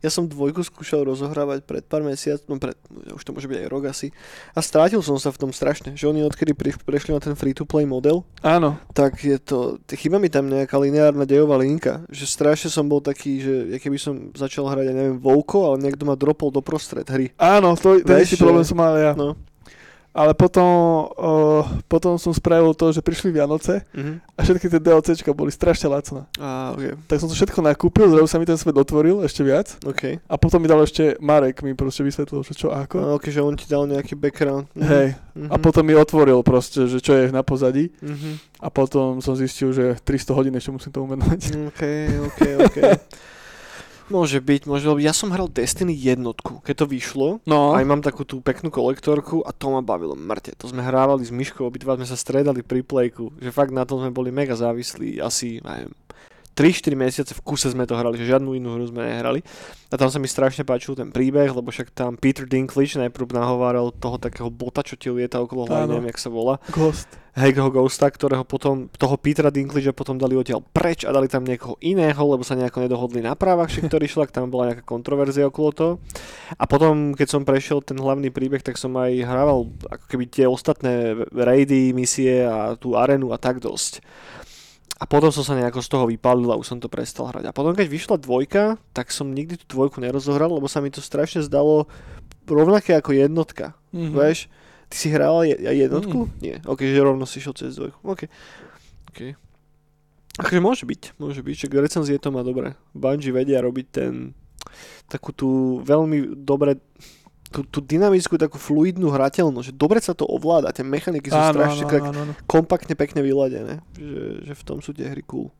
Ja 0.03 0.11
som 0.11 0.27
dvojku 0.27 0.59
skúšal 0.67 1.07
rozohrávať 1.07 1.63
pred 1.63 1.79
pár 1.87 2.03
mesiac, 2.03 2.43
no 2.51 2.59
pred, 2.59 2.75
už 3.15 3.23
to 3.23 3.31
môže 3.31 3.47
byť 3.47 3.63
aj 3.63 3.67
rok 3.71 3.87
asi. 3.87 4.11
A 4.51 4.59
strátil 4.59 4.99
som 4.99 5.15
sa 5.15 5.31
v 5.31 5.39
tom 5.39 5.55
strašne, 5.55 5.95
že 5.95 6.11
oni 6.11 6.27
odkedy 6.27 6.51
prešli 6.83 7.15
na 7.15 7.23
ten 7.23 7.39
free-to-play 7.39 7.87
model, 7.87 8.27
Áno. 8.43 8.75
tak 8.91 9.23
je 9.23 9.39
to, 9.39 9.79
chyba 9.87 10.19
mi 10.19 10.27
tam 10.27 10.51
nejaká 10.51 10.75
lineárna 10.75 11.23
dejová 11.23 11.55
linka, 11.55 12.03
že 12.11 12.27
strašne 12.27 12.67
som 12.67 12.83
bol 12.83 12.99
taký, 12.99 13.39
že 13.39 13.53
ja 13.71 13.79
keby 13.79 13.95
som 13.95 14.35
začal 14.35 14.67
hrať, 14.67 14.91
ja 14.91 14.95
neviem, 14.97 15.15
Vouko, 15.23 15.71
ale 15.71 15.87
niekto 15.87 16.03
ma 16.03 16.19
dropol 16.19 16.51
doprostred 16.51 17.07
hry. 17.07 17.31
Áno, 17.39 17.79
to, 17.79 18.03
ten 18.03 18.27
že- 18.27 18.35
problém 18.35 18.67
som 18.67 18.75
mal 18.75 18.99
ja. 18.99 19.15
No. 19.15 19.39
Ale 20.11 20.33
potom, 20.33 20.67
uh, 21.09 21.63
potom 21.85 22.15
som 22.15 22.29
spravil 22.29 22.71
to, 22.71 22.91
že 22.91 22.99
prišli 22.99 23.31
Vianoce 23.31 23.87
Mhm. 23.89 24.19
a 24.29 24.39
všetky 24.41 24.67
tie 24.67 24.77
DLCčka 24.77 25.31
boli 25.31 25.47
strašne 25.49 25.87
lacné. 25.87 26.27
A, 26.35 26.71
ok, 26.71 26.99
Tak 27.07 27.17
som 27.17 27.25
to 27.25 27.33
všetko 27.33 27.59
nakúpil, 27.61 28.05
zrazu 28.05 28.27
sa 28.27 28.35
mi 28.35 28.43
ten 28.43 28.55
svet 28.55 28.75
otvoril 28.75 29.23
ešte 29.23 29.39
viac. 29.39 29.79
ok. 29.81 30.19
A 30.21 30.35
potom 30.35 30.59
mi 30.59 30.67
dal 30.67 30.79
ešte 30.79 31.15
Marek, 31.17 31.61
mi 31.61 31.71
proste 31.71 32.01
vysvetlil, 32.01 32.43
že 32.43 32.51
čo 32.53 32.67
ako. 32.69 32.95
A, 32.97 33.07
ok, 33.13 33.25
že 33.25 33.39
on 33.39 33.55
ti 33.55 33.63
dal 33.65 33.85
nejaký 33.85 34.13
background. 34.13 34.67
Mhm. 34.73 34.83
Hej. 34.83 35.07
Mhm. 35.33 35.47
A 35.47 35.55
potom 35.57 35.81
mi 35.81 35.93
otvoril 35.93 36.39
proste, 36.41 36.85
že 36.85 36.99
čo 36.99 37.13
je 37.13 37.31
na 37.31 37.39
pozadí. 37.39 37.95
Mhm. 37.97 38.59
A 38.59 38.67
potom 38.67 39.17
som 39.17 39.31
zistil, 39.33 39.71
že 39.71 39.95
300 39.97 40.33
hodín 40.33 40.51
ešte 40.53 40.69
musím 40.69 40.91
tomu 40.91 41.07
venovať. 41.09 41.55
OK, 41.71 41.83
OK, 42.27 42.39
OK. 42.61 42.77
Môže 44.11 44.43
byť, 44.43 44.61
môže 44.67 44.83
byť. 44.85 45.05
Ja 45.07 45.15
som 45.15 45.31
hral 45.31 45.47
Destiny 45.47 45.95
jednotku, 45.95 46.59
keď 46.61 46.83
to 46.83 46.85
vyšlo. 46.91 47.27
No, 47.47 47.71
Aj 47.71 47.87
mám 47.87 48.03
takú 48.03 48.27
tú 48.27 48.43
peknú 48.43 48.67
kolektorku 48.67 49.41
a 49.47 49.55
to 49.55 49.71
ma 49.71 49.79
bavilo 49.79 50.13
mŕte. 50.19 50.51
To 50.59 50.67
sme 50.67 50.83
hrávali 50.83 51.23
s 51.23 51.31
Myškou, 51.31 51.63
obidva 51.63 51.95
sme 51.95 52.03
sa 52.03 52.19
stredali 52.19 52.61
pri 52.61 52.83
playku, 52.83 53.31
že 53.39 53.55
fakt 53.55 53.71
na 53.71 53.87
tom 53.87 54.03
sme 54.03 54.11
boli 54.11 54.29
mega 54.29 54.53
závislí, 54.53 55.23
asi, 55.23 55.63
neviem, 55.63 55.95
3-4 56.51 56.99
mesiace 56.99 57.31
v 57.31 57.41
kuse 57.41 57.71
sme 57.71 57.87
to 57.87 57.95
hrali, 57.95 58.19
že 58.19 58.27
žiadnu 58.27 58.51
inú 58.59 58.75
hru 58.75 58.85
sme 58.91 59.07
nehrali. 59.07 59.39
A 59.87 59.95
tam 59.95 60.11
sa 60.11 60.19
mi 60.19 60.27
strašne 60.27 60.67
páčil 60.67 60.99
ten 60.99 61.07
príbeh, 61.07 61.47
lebo 61.47 61.71
však 61.71 61.95
tam 61.95 62.19
Peter 62.19 62.43
Dinklage 62.43 62.99
najprv 62.99 63.31
nahováral 63.31 63.95
toho 63.95 64.19
takého 64.19 64.51
bota, 64.51 64.83
čo 64.83 64.99
ti 64.99 65.07
lieta 65.07 65.39
okolo 65.39 65.71
hlavy, 65.71 65.95
neviem, 65.95 66.11
jak 66.11 66.19
sa 66.19 66.27
volá. 66.27 66.59
Ghost. 66.75 67.07
Toho 67.31 67.71
Ghosta, 67.71 68.11
ktorého 68.11 68.43
potom, 68.43 68.91
toho 68.91 69.15
Petera 69.15 69.47
Dinklagea 69.47 69.95
potom 69.95 70.19
dali 70.19 70.35
odtiaľ 70.35 70.59
preč 70.75 71.07
a 71.07 71.15
dali 71.15 71.31
tam 71.31 71.47
niekoho 71.47 71.79
iného, 71.79 72.19
lebo 72.19 72.43
sa 72.43 72.59
nejako 72.59 72.83
nedohodli 72.83 73.23
na 73.23 73.39
právach, 73.39 73.71
či 73.71 73.79
ktorý 73.79 74.03
šlak, 74.03 74.35
tam 74.35 74.51
bola 74.51 74.75
nejaká 74.75 74.83
kontroverzia 74.83 75.47
okolo 75.47 75.69
toho. 75.71 75.93
A 76.59 76.67
potom, 76.67 77.15
keď 77.15 77.27
som 77.31 77.47
prešiel 77.47 77.79
ten 77.79 77.95
hlavný 77.95 78.35
príbeh, 78.35 78.59
tak 78.59 78.75
som 78.75 78.91
aj 78.99 79.23
hrával 79.23 79.71
ako 79.87 80.05
keby 80.11 80.25
tie 80.27 80.43
ostatné 80.43 81.23
raidy, 81.31 81.95
misie 81.95 82.43
a 82.43 82.75
tú 82.75 82.99
arenu 82.99 83.31
a 83.31 83.39
tak 83.39 83.63
dosť. 83.63 84.03
A 85.01 85.07
potom 85.07 85.31
som 85.33 85.41
sa 85.41 85.57
nejako 85.57 85.81
z 85.81 85.89
toho 85.89 86.05
vypálil 86.05 86.51
a 86.51 86.59
už 86.59 86.67
som 86.67 86.79
to 86.83 86.91
prestal 86.91 87.31
hrať. 87.31 87.49
A 87.49 87.55
potom, 87.55 87.73
keď 87.73 87.87
vyšla 87.89 88.21
dvojka, 88.21 88.75
tak 88.93 89.09
som 89.09 89.31
nikdy 89.33 89.57
tú 89.63 89.79
dvojku 89.79 89.97
nerozohral, 89.97 90.51
lebo 90.51 90.69
sa 90.69 90.77
mi 90.83 90.93
to 90.93 91.01
strašne 91.01 91.41
zdalo 91.41 91.89
rovnaké 92.45 92.93
ako 92.93 93.15
jednotka. 93.15 93.73
Mhm. 93.95 94.13
Vieš, 94.13 94.51
ty 94.91 94.95
si 94.99 95.07
hral 95.07 95.47
aj 95.47 95.71
jednotku? 95.71 96.27
Nie. 96.43 96.59
Ok, 96.67 96.83
že 96.83 96.99
rovno 96.99 97.23
si 97.23 97.39
šiel 97.39 97.55
cez 97.55 97.79
dvojku. 97.79 97.97
Ok. 98.03 98.27
Ok. 99.15 99.19
Akože 100.39 100.59
môže 100.63 100.83
byť, 100.87 101.19
môže 101.19 101.43
byť, 101.43 101.55
však 101.55 101.71
recenzie 101.79 102.15
to 102.19 102.31
má 102.31 102.43
dobre. 102.43 102.75
Bungie 102.95 103.35
vedia 103.35 103.59
robiť 103.59 103.87
ten, 103.91 104.31
takú 105.11 105.35
tú 105.35 105.83
veľmi 105.83 106.39
dobre, 106.39 106.79
tú, 107.51 107.67
tú 107.67 107.83
dynamickú, 107.83 108.39
takú 108.39 108.55
fluidnú 108.55 109.11
hrateľnosť, 109.11 109.67
že 109.67 109.75
dobre 109.75 109.99
sa 109.99 110.15
to 110.15 110.23
ovláda, 110.23 110.71
tie 110.71 110.87
mechaniky 110.87 111.27
sú 111.27 111.35
Áno, 111.35 111.51
strašne 111.51 111.83
áno, 111.83 111.91
tak 111.91 112.01
áno, 112.07 112.19
áno. 112.23 112.33
kompaktne, 112.47 112.95
pekne 112.95 113.19
vyladené, 113.19 113.83
že, 113.91 114.47
že 114.47 114.53
v 114.55 114.63
tom 114.63 114.79
sú 114.79 114.95
tie 114.95 115.11
hry 115.11 115.19
cool. 115.27 115.51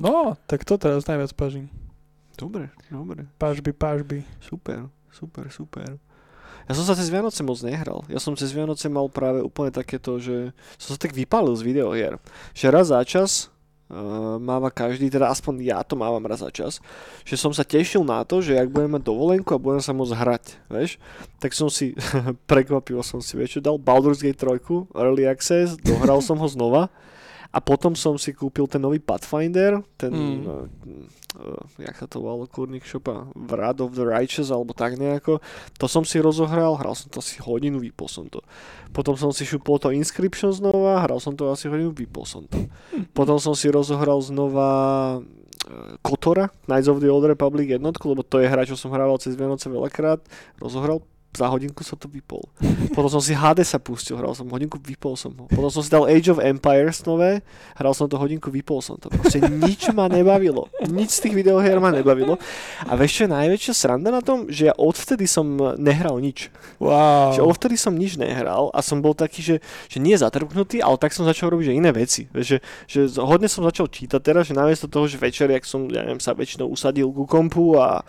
No, 0.00 0.40
tak 0.48 0.64
to 0.64 0.80
teraz 0.80 1.04
najviac 1.04 1.36
pážim. 1.36 1.68
Dobre, 2.40 2.72
dobre. 2.88 3.28
Pážby, 3.36 3.76
pážby. 3.76 4.24
Super, 4.40 4.88
super, 5.12 5.52
super. 5.52 6.00
Ja 6.72 6.80
som 6.80 6.88
sa 6.88 6.96
cez 6.96 7.12
Vianoce 7.12 7.44
moc 7.44 7.60
nehral. 7.60 8.00
Ja 8.08 8.16
som 8.16 8.32
cez 8.32 8.48
Vianoce 8.56 8.88
mal 8.88 9.04
práve 9.12 9.44
úplne 9.44 9.68
takéto, 9.68 10.16
že 10.16 10.56
som 10.80 10.96
sa 10.96 10.98
tak 10.98 11.12
vypálil 11.12 11.52
z 11.52 11.68
videohier. 11.68 12.16
Že 12.56 12.66
raz 12.72 12.88
za 12.88 13.04
čas 13.04 13.52
uh, 13.92 14.40
máva 14.40 14.72
každý, 14.72 15.12
teda 15.12 15.28
aspoň 15.28 15.60
ja 15.60 15.84
to 15.84 16.00
mávam 16.00 16.24
raz 16.24 16.40
za 16.40 16.48
čas, 16.48 16.80
že 17.28 17.36
som 17.36 17.52
sa 17.52 17.60
tešil 17.60 18.00
na 18.08 18.24
to, 18.24 18.40
že 18.40 18.56
ak 18.56 18.72
budem 18.72 18.96
mať 18.96 19.04
dovolenku 19.04 19.52
a 19.52 19.60
budem 19.60 19.84
sa 19.84 19.92
môcť 19.92 20.16
hrať, 20.16 20.44
vieš, 20.72 20.96
tak 21.36 21.52
som 21.52 21.68
si, 21.68 21.92
prekvapivo 22.50 23.04
som 23.04 23.20
si, 23.20 23.36
vieš 23.36 23.60
dal, 23.60 23.76
Baldur's 23.76 24.24
Gate 24.24 24.40
3, 24.40 24.96
Early 24.96 25.28
Access, 25.28 25.76
dohral 25.76 26.24
som 26.24 26.40
ho 26.40 26.48
znova 26.48 26.88
a 27.52 27.60
potom 27.60 27.92
som 27.92 28.16
si 28.16 28.32
kúpil 28.32 28.64
ten 28.64 28.80
nový 28.80 28.96
Pathfinder, 28.96 29.84
ten, 30.00 30.08
Mm. 30.08 30.40
uh, 30.48 30.64
uh, 31.36 31.64
jak 31.76 31.92
sa 32.00 32.08
to 32.08 32.24
volalo, 32.24 32.48
kurník 32.48 32.80
šopa, 32.80 33.28
Wrath 33.36 33.84
of 33.84 33.92
the 33.92 34.08
Righteous, 34.08 34.48
alebo 34.48 34.72
tak 34.72 34.96
nejako. 34.96 35.44
To 35.76 35.84
som 35.84 36.00
si 36.00 36.16
rozohral, 36.16 36.80
hral 36.80 36.96
som 36.96 37.12
to 37.12 37.20
asi 37.20 37.44
hodinu, 37.44 37.76
vypol 37.76 38.08
som 38.08 38.24
to. 38.32 38.40
Potom 38.96 39.20
som 39.20 39.36
si 39.36 39.44
šupol 39.44 39.76
to 39.76 39.92
Inscription 39.92 40.48
znova, 40.48 41.04
hral 41.04 41.20
som 41.20 41.36
to 41.36 41.52
asi 41.52 41.68
hodinu, 41.68 41.92
vypol 41.92 42.24
som 42.24 42.48
to. 42.48 42.56
Potom 43.12 43.36
som 43.36 43.52
si 43.52 43.68
rozohral 43.68 44.16
znova 44.24 44.68
uh, 45.20 45.94
Kotora, 46.00 46.48
Knights 46.64 46.88
of 46.88 47.04
the 47.04 47.12
Old 47.12 47.28
Republic 47.28 47.68
jednotku, 47.68 48.08
lebo 48.08 48.24
to 48.24 48.40
je 48.40 48.48
hra, 48.48 48.64
čo 48.64 48.80
som 48.80 48.88
hrával 48.96 49.20
cez 49.20 49.36
Vianoce 49.36 49.68
veľakrát. 49.68 50.24
Rozohral, 50.56 51.04
za 51.32 51.48
hodinku 51.48 51.80
som 51.80 51.96
to 51.96 52.12
vypol. 52.12 52.44
Potom 52.92 53.08
som 53.08 53.22
si 53.24 53.32
HD 53.32 53.64
sa 53.64 53.80
pustil, 53.80 54.20
hral 54.20 54.36
som 54.36 54.44
hodinku, 54.52 54.76
vypol 54.76 55.16
som 55.16 55.32
ho. 55.32 55.48
Potom 55.48 55.72
som 55.72 55.80
si 55.80 55.88
dal 55.88 56.04
Age 56.04 56.28
of 56.28 56.36
Empires 56.36 57.00
nové, 57.08 57.40
hral 57.72 57.96
som 57.96 58.04
to 58.04 58.20
hodinku, 58.20 58.52
vypol 58.52 58.84
som 58.84 59.00
to. 59.00 59.08
Proste 59.08 59.40
nič 59.48 59.88
ma 59.96 60.12
nebavilo. 60.12 60.68
Nič 60.84 61.16
z 61.16 61.20
tých 61.28 61.34
videohier 61.40 61.80
ma 61.80 61.88
nebavilo. 61.88 62.36
A 62.84 62.92
vieš 63.00 63.16
čo 63.16 63.20
je 63.24 63.30
najväčšia 63.32 63.72
sranda 63.72 64.12
na 64.12 64.20
tom? 64.20 64.52
Že 64.52 64.62
ja 64.70 64.74
odvtedy 64.76 65.24
som 65.24 65.48
nehral 65.80 66.20
nič. 66.20 66.52
Wow. 66.76 67.32
Že 67.32 67.48
odvtedy 67.48 67.80
som 67.80 67.96
nič 67.96 68.20
nehral 68.20 68.68
a 68.68 68.84
som 68.84 69.00
bol 69.00 69.16
taký, 69.16 69.40
že, 69.40 69.56
že 69.88 70.04
nie 70.04 70.12
zatrpnutý, 70.12 70.84
ale 70.84 71.00
tak 71.00 71.16
som 71.16 71.24
začal 71.24 71.48
robiť 71.48 71.72
že 71.72 71.78
iné 71.80 71.90
veci. 71.96 72.28
Že, 72.28 72.60
že 72.84 73.00
hodne 73.24 73.48
som 73.48 73.64
začal 73.64 73.88
čítať 73.88 74.20
teraz, 74.20 74.52
že 74.52 74.54
namiesto 74.54 74.84
toho, 74.84 75.08
že 75.08 75.16
večer, 75.16 75.48
jak 75.48 75.64
som, 75.64 75.88
ja 75.88 76.04
neviem, 76.04 76.20
sa 76.20 76.36
väčšinou 76.36 76.68
usadil 76.68 77.08
ku 77.08 77.24
kompu 77.24 77.80
a 77.80 78.04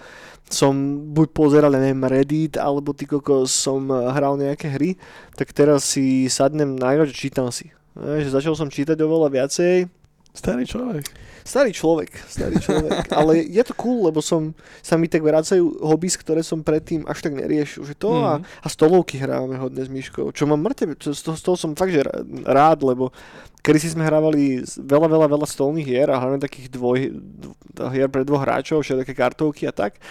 som 0.54 0.72
buď 1.12 1.28
pozeral, 1.34 1.74
ja 1.74 1.82
neviem, 1.82 2.06
Reddit, 2.06 2.62
alebo 2.62 2.94
ty 2.94 3.10
kokos 3.10 3.50
som 3.50 3.89
eh, 3.89 4.13
hral 4.13 4.38
nejaké 4.38 4.70
hry, 4.70 4.94
tak 5.34 5.50
teraz 5.52 5.84
si 5.89 6.30
sadnem 6.30 6.78
na 6.78 6.94
že 7.04 7.12
čítam 7.12 7.50
si. 7.50 7.74
Vieš, 7.98 8.30
že 8.30 8.36
začal 8.38 8.54
som 8.54 8.70
čítať 8.70 8.98
oveľa 9.02 9.34
viacej, 9.34 9.89
Starý 10.34 10.66
človek. 10.66 11.06
Starý 11.46 11.70
človek, 11.70 12.10
starý 12.26 12.58
človek. 12.58 13.06
Ale 13.22 13.46
je 13.46 13.62
to 13.62 13.78
cool, 13.78 14.10
lebo 14.10 14.18
som, 14.18 14.58
sa 14.82 14.98
mi 14.98 15.06
tak 15.06 15.22
vracajú 15.22 15.86
hobbies, 15.86 16.18
ktoré 16.18 16.42
som 16.42 16.66
predtým 16.66 17.06
až 17.06 17.22
tak 17.22 17.38
neriešil. 17.38 17.86
Že 17.86 17.94
to 17.94 18.10
Mhm. 18.10 18.24
a, 18.26 18.34
a 18.42 18.68
stolovky 18.68 19.22
hrávame 19.22 19.62
hodne 19.62 19.86
s 19.86 19.94
Myškou. 19.94 20.34
Čo 20.34 20.50
mám 20.50 20.66
mŕte, 20.66 20.89
z 20.89 21.22
toho, 21.22 21.38
z 21.38 21.44
toho 21.46 21.54
som 21.54 21.78
fakt, 21.78 21.94
že 21.94 22.02
rád, 22.50 22.82
lebo 22.82 23.13
kedy 23.62 23.78
si 23.78 23.94
sme 23.94 24.10
hrávali 24.10 24.66
veľa, 24.66 25.06
veľa, 25.06 25.28
veľa 25.30 25.46
stolných 25.46 25.86
hier 25.86 26.10
a 26.10 26.18
hlavne 26.18 26.42
takých 26.42 26.74
dvoj, 26.74 27.13
dv- 27.13 27.58
hier 27.94 28.10
pre 28.10 28.26
dvoch 28.26 28.42
hráčov, 28.42 28.82
všetké 28.82 29.13
kartovky 29.13 29.70
a 29.70 29.74
tak. 29.76 30.02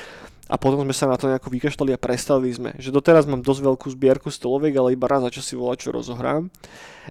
A 0.50 0.58
potom 0.58 0.82
sme 0.82 0.94
sa 0.94 1.06
na 1.06 1.14
to 1.14 1.30
nejako 1.30 1.54
vykašľali 1.54 1.94
a 1.94 2.02
prestali 2.02 2.50
sme. 2.50 2.74
Že 2.76 2.98
doteraz 2.98 3.24
mám 3.30 3.46
dosť 3.46 3.62
veľkú 3.62 3.86
zbierku 3.94 4.28
stoloviek, 4.28 4.74
ale 4.74 4.98
iba 4.98 5.06
raz 5.06 5.22
za 5.22 5.30
čas 5.30 5.44
si 5.46 5.54
volať, 5.54 5.86
čo 5.86 5.90
rozohrám. 5.94 6.50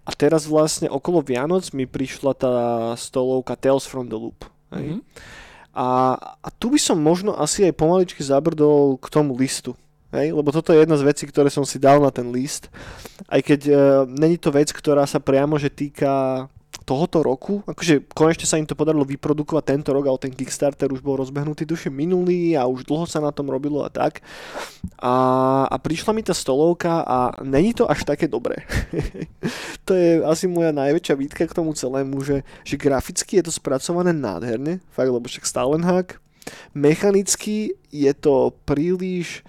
A 0.04 0.12
teraz 0.12 0.46
vlastne 0.46 0.92
okolo 0.92 1.24
Vianoc 1.24 1.72
mi 1.72 1.88
prišla 1.88 2.32
tá 2.36 2.54
stolovka 3.00 3.56
Tales 3.56 3.88
from 3.88 4.12
the 4.12 4.20
Loop. 4.20 4.44
Hej. 4.76 5.00
Mhm. 5.00 5.02
A, 5.72 6.20
a 6.20 6.50
tu 6.52 6.76
by 6.76 6.80
som 6.80 7.00
možno 7.00 7.32
asi 7.32 7.64
aj 7.64 7.80
pomaličky 7.80 8.20
zabrdol 8.20 9.00
k 9.00 9.08
tomu 9.08 9.32
listu. 9.40 9.72
Hej? 10.12 10.36
Lebo 10.36 10.52
toto 10.52 10.76
je 10.76 10.84
jedna 10.84 11.00
z 11.00 11.08
vecí, 11.08 11.24
ktoré 11.24 11.48
som 11.48 11.64
si 11.64 11.80
dal 11.80 12.04
na 12.04 12.12
ten 12.12 12.28
list. 12.28 12.68
Aj 13.32 13.40
keď 13.40 13.62
e, 13.68 13.74
není 14.12 14.36
to 14.36 14.52
vec, 14.52 14.68
ktorá 14.76 15.08
sa 15.08 15.24
priamo 15.24 15.56
že 15.56 15.72
týka 15.72 16.46
tohoto 16.92 17.24
roku, 17.24 17.64
akože 17.64 18.12
konečne 18.12 18.44
sa 18.44 18.60
im 18.60 18.68
to 18.68 18.76
podarilo 18.76 19.08
vyprodukovať 19.08 19.64
tento 19.64 19.96
rok, 19.96 20.12
ale 20.12 20.20
ten 20.20 20.36
Kickstarter 20.36 20.92
už 20.92 21.00
bol 21.00 21.16
rozbehnutý 21.16 21.64
duše 21.64 21.88
minulý 21.88 22.60
a 22.60 22.68
už 22.68 22.84
dlho 22.84 23.08
sa 23.08 23.24
na 23.24 23.32
tom 23.32 23.48
robilo 23.48 23.80
a 23.80 23.88
tak. 23.88 24.20
A, 25.00 25.16
a 25.72 25.76
prišla 25.80 26.12
mi 26.12 26.20
tá 26.20 26.36
stolovka 26.36 27.08
a 27.08 27.32
není 27.48 27.72
to 27.72 27.88
až 27.88 28.04
také 28.04 28.28
dobré. 28.28 28.68
to 29.88 29.96
je 29.96 30.20
asi 30.20 30.52
moja 30.52 30.76
najväčšia 30.76 31.16
výtka 31.16 31.48
k 31.48 31.56
tomu 31.56 31.72
celému, 31.72 32.20
že, 32.28 32.44
že 32.68 32.76
graficky 32.76 33.40
je 33.40 33.48
to 33.48 33.56
spracované 33.56 34.12
nádherne, 34.12 34.84
fakt, 34.92 35.16
lebo 35.16 35.24
však 35.24 35.48
Stalenhag. 35.48 36.20
Mechanicky 36.76 37.72
je 37.88 38.12
to 38.12 38.52
príliš 38.68 39.48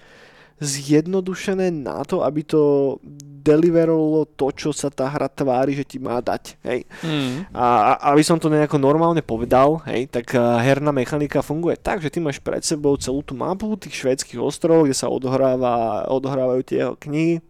zjednodušené 0.63 1.69
na 1.69 2.01
to, 2.07 2.23
aby 2.23 2.41
to 2.47 2.95
deliverovalo 3.43 4.23
to, 4.39 4.47
čo 4.55 4.69
sa 4.71 4.87
tá 4.87 5.11
hra 5.11 5.27
tvári, 5.27 5.75
že 5.75 5.83
ti 5.83 5.99
má 5.99 6.23
dať. 6.23 6.55
Hej. 6.63 6.87
Mm. 7.03 7.51
A, 7.51 7.65
a 7.99 8.15
aby 8.15 8.23
som 8.23 8.39
to 8.39 8.47
nejako 8.47 8.79
normálne 8.79 9.19
povedal, 9.19 9.83
hej, 9.83 10.07
tak 10.07 10.31
uh, 10.31 10.63
herná 10.63 10.95
mechanika 10.95 11.43
funguje 11.43 11.75
tak, 11.75 11.99
že 11.99 12.07
ty 12.07 12.23
máš 12.23 12.39
pred 12.39 12.63
sebou 12.63 12.95
celú 12.95 13.19
tú 13.19 13.35
mapu 13.35 13.75
tých 13.75 13.99
švédskych 13.99 14.39
ostrovov, 14.39 14.87
kde 14.87 14.95
sa 14.95 15.11
odohráva, 15.11 16.07
odohrávajú 16.07 16.61
tie 16.63 16.81
knihy 17.03 17.43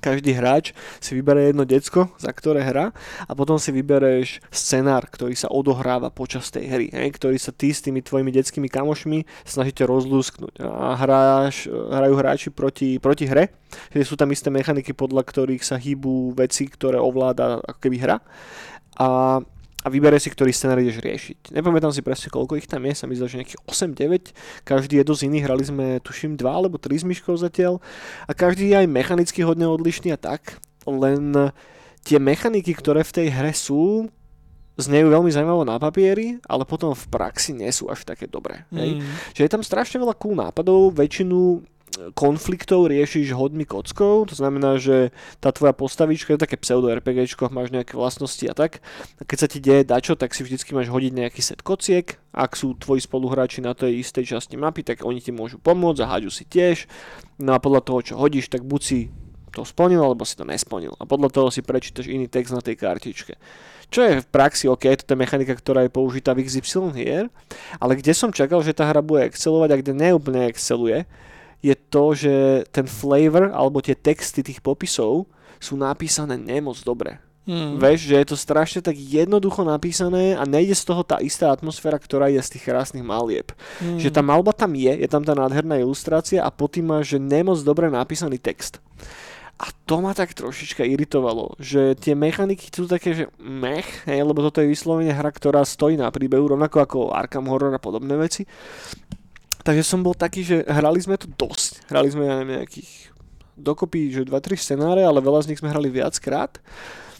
každý 0.00 0.36
hráč 0.36 0.76
si 1.00 1.16
vybere 1.16 1.50
jedno 1.50 1.66
decko, 1.66 2.12
za 2.20 2.30
ktoré 2.30 2.62
hra 2.62 2.94
a 3.26 3.32
potom 3.32 3.56
si 3.56 3.74
vybereš 3.74 4.44
scenár, 4.52 5.08
ktorý 5.08 5.34
sa 5.34 5.50
odohráva 5.50 6.12
počas 6.12 6.48
tej 6.52 6.66
hry, 6.68 6.86
hej, 6.92 7.08
ktorý 7.16 7.36
sa 7.40 7.50
ty 7.50 7.72
s 7.72 7.82
tými 7.82 8.04
tvojimi 8.04 8.30
detskými 8.30 8.70
kamošmi 8.70 9.24
snažíte 9.42 9.82
rozlúsknuť. 9.88 10.62
A 10.62 10.94
hráš, 10.98 11.66
hrajú 11.70 12.14
hráči 12.16 12.48
proti, 12.52 13.00
proti 13.02 13.26
hre, 13.26 13.50
že 13.90 14.06
sú 14.06 14.14
tam 14.14 14.30
isté 14.30 14.52
mechaniky, 14.52 14.92
podľa 14.92 15.26
ktorých 15.26 15.62
sa 15.64 15.80
hýbu 15.80 16.36
veci, 16.36 16.68
ktoré 16.70 17.00
ovláda 17.00 17.60
ako 17.64 17.78
keby 17.80 17.96
hra. 17.98 18.16
A 18.96 19.40
a 19.86 19.90
vybere 19.92 20.18
si, 20.18 20.34
ktorý 20.34 20.50
scenár 20.50 20.82
ideš 20.82 20.98
riešiť. 20.98 21.54
Nepamätám 21.54 21.94
si 21.94 22.02
presne, 22.02 22.26
koľko 22.26 22.58
ich 22.58 22.66
tam 22.66 22.82
je, 22.82 22.98
sa 22.98 23.06
mi 23.06 23.14
zdá, 23.14 23.30
že 23.30 23.38
nejakých 23.38 23.62
8-9, 23.70 24.34
každý 24.66 24.98
je 24.98 25.04
dosť 25.06 25.22
iný, 25.30 25.38
hrali 25.46 25.62
sme 25.62 26.02
tuším 26.02 26.34
2 26.34 26.42
alebo 26.42 26.74
3 26.74 26.90
s 26.90 27.04
myškou 27.06 27.38
zatiaľ 27.38 27.78
a 28.26 28.34
každý 28.34 28.74
je 28.74 28.82
aj 28.82 28.90
mechanicky 28.90 29.46
hodne 29.46 29.70
odlišný 29.70 30.10
a 30.10 30.18
tak, 30.18 30.58
len 30.90 31.54
tie 32.02 32.18
mechaniky, 32.18 32.74
ktoré 32.74 33.06
v 33.06 33.14
tej 33.14 33.28
hre 33.30 33.54
sú, 33.54 34.10
znejú 34.74 35.06
veľmi 35.08 35.30
zaujímavo 35.30 35.62
na 35.62 35.78
papieri, 35.78 36.42
ale 36.50 36.66
potom 36.66 36.92
v 36.92 37.06
praxi 37.06 37.54
nie 37.54 37.70
sú 37.70 37.86
až 37.86 38.02
také 38.02 38.26
dobré. 38.26 38.66
Mm. 38.74 39.00
Že 39.32 39.40
je 39.46 39.52
tam 39.54 39.62
strašne 39.64 40.02
veľa 40.02 40.18
cool 40.18 40.36
nápadov, 40.36 40.92
väčšinu 40.98 41.64
konfliktov 42.12 42.88
riešiš 42.92 43.32
hodmi 43.32 43.64
kockou, 43.64 44.28
to 44.28 44.34
znamená, 44.36 44.76
že 44.76 45.10
tá 45.40 45.50
tvoja 45.50 45.72
postavička 45.72 46.36
je 46.36 46.42
také 46.44 46.56
pseudo 46.60 46.92
RPGčko, 46.92 47.48
máš 47.48 47.72
nejaké 47.72 47.96
vlastnosti 47.96 48.44
a 48.46 48.54
tak. 48.54 48.84
A 49.18 49.22
keď 49.24 49.38
sa 49.38 49.48
ti 49.48 49.58
deje 49.58 49.82
dačo, 49.88 50.14
tak 50.14 50.36
si 50.36 50.44
vždycky 50.44 50.76
máš 50.76 50.92
hodiť 50.92 51.12
nejaký 51.12 51.40
set 51.40 51.60
kociek. 51.64 52.20
Ak 52.36 52.54
sú 52.54 52.76
tvoji 52.76 53.00
spoluhráči 53.00 53.64
na 53.64 53.72
tej 53.72 54.04
istej 54.04 54.36
časti 54.36 54.60
mapy, 54.60 54.84
tak 54.84 55.02
oni 55.02 55.24
ti 55.24 55.32
môžu 55.32 55.56
pomôcť 55.56 56.04
a 56.04 56.10
háďu 56.10 56.28
si 56.28 56.44
tiež. 56.44 56.84
No 57.40 57.56
a 57.56 57.58
podľa 57.58 57.80
toho, 57.84 57.98
čo 58.04 58.14
hodíš, 58.20 58.52
tak 58.52 58.64
buď 58.64 58.80
si 58.84 58.98
to 59.56 59.64
splnil, 59.64 60.04
alebo 60.04 60.28
si 60.28 60.36
to 60.36 60.44
nesplnil. 60.44 60.92
A 61.00 61.08
podľa 61.08 61.32
toho 61.32 61.48
si 61.48 61.64
prečítaš 61.64 62.12
iný 62.12 62.28
text 62.28 62.52
na 62.52 62.60
tej 62.60 62.76
kartičke. 62.76 63.40
Čo 63.88 64.00
je 64.02 64.14
v 64.20 64.26
praxi 64.28 64.68
OK, 64.68 64.84
to 65.00 65.14
je 65.14 65.16
mechanika, 65.16 65.54
ktorá 65.56 65.86
je 65.86 65.94
použitá 65.94 66.34
v 66.36 66.44
XY 66.44 66.92
hier, 66.92 67.32
ale 67.78 67.96
kde 67.96 68.12
som 68.12 68.34
čakal, 68.34 68.60
že 68.60 68.74
tá 68.74 68.84
hra 68.84 69.00
bude 69.00 69.24
excelovať 69.24 69.68
a 69.72 69.80
kde 69.80 69.92
neúplne 69.94 70.50
exceluje, 70.50 71.06
je 71.64 71.74
to, 71.74 72.14
že 72.14 72.34
ten 72.70 72.86
flavor 72.86 73.50
alebo 73.50 73.80
tie 73.80 73.96
texty 73.96 74.44
tých 74.44 74.60
popisov 74.60 75.26
sú 75.58 75.74
napísané 75.74 76.36
nemoc 76.36 76.80
dobre. 76.84 77.18
Hmm. 77.46 77.78
Veš, 77.78 78.10
že 78.10 78.16
je 78.18 78.26
to 78.26 78.36
strašne 78.36 78.82
tak 78.82 78.98
jednoducho 78.98 79.62
napísané 79.62 80.34
a 80.34 80.42
nejde 80.42 80.74
z 80.74 80.82
toho 80.82 81.06
tá 81.06 81.22
istá 81.22 81.54
atmosféra, 81.54 81.94
ktorá 81.94 82.26
je 82.26 82.42
z 82.42 82.58
tých 82.58 82.66
krásnych 82.66 83.06
malieb. 83.06 83.54
Hmm. 83.78 84.02
Že 84.02 84.10
tá 84.10 84.18
malba 84.18 84.50
tam 84.50 84.74
je, 84.74 84.90
je 84.90 85.06
tam 85.06 85.22
tá 85.22 85.30
nádherná 85.30 85.78
ilustrácia 85.78 86.42
a 86.42 86.50
potom 86.50 86.90
má, 86.90 86.98
že 87.06 87.22
nemoc 87.22 87.62
dobre 87.62 87.86
napísaný 87.86 88.42
text. 88.42 88.82
A 89.56 89.72
to 89.88 90.04
ma 90.04 90.12
tak 90.12 90.36
trošička 90.36 90.84
iritovalo, 90.84 91.56
že 91.56 91.96
tie 91.96 92.12
mechaniky 92.12 92.68
sú 92.68 92.84
také, 92.84 93.16
že 93.16 93.24
mech, 93.40 94.04
hej, 94.04 94.20
lebo 94.20 94.44
toto 94.44 94.60
je 94.60 94.68
vyslovene 94.68 95.16
hra, 95.16 95.32
ktorá 95.32 95.64
stojí 95.64 95.96
na 95.96 96.12
príbehu, 96.12 96.52
rovnako 96.52 96.76
ako 96.84 96.98
Arkham 97.16 97.48
Horror 97.48 97.72
a 97.72 97.80
podobné 97.80 98.20
veci. 98.20 98.44
Takže 99.66 99.82
som 99.82 99.98
bol 99.98 100.14
taký, 100.14 100.46
že 100.46 100.62
hrali 100.62 101.02
sme 101.02 101.18
to 101.18 101.26
dosť. 101.26 101.90
Hrali 101.90 102.06
sme, 102.06 102.22
ja 102.22 102.38
nejakých 102.46 103.10
dokopy, 103.58 104.14
že 104.14 104.22
2-3 104.22 104.54
scenáre, 104.54 105.02
ale 105.02 105.18
veľa 105.18 105.42
z 105.42 105.48
nich 105.50 105.58
sme 105.58 105.74
hrali 105.74 105.90
viackrát. 105.90 106.62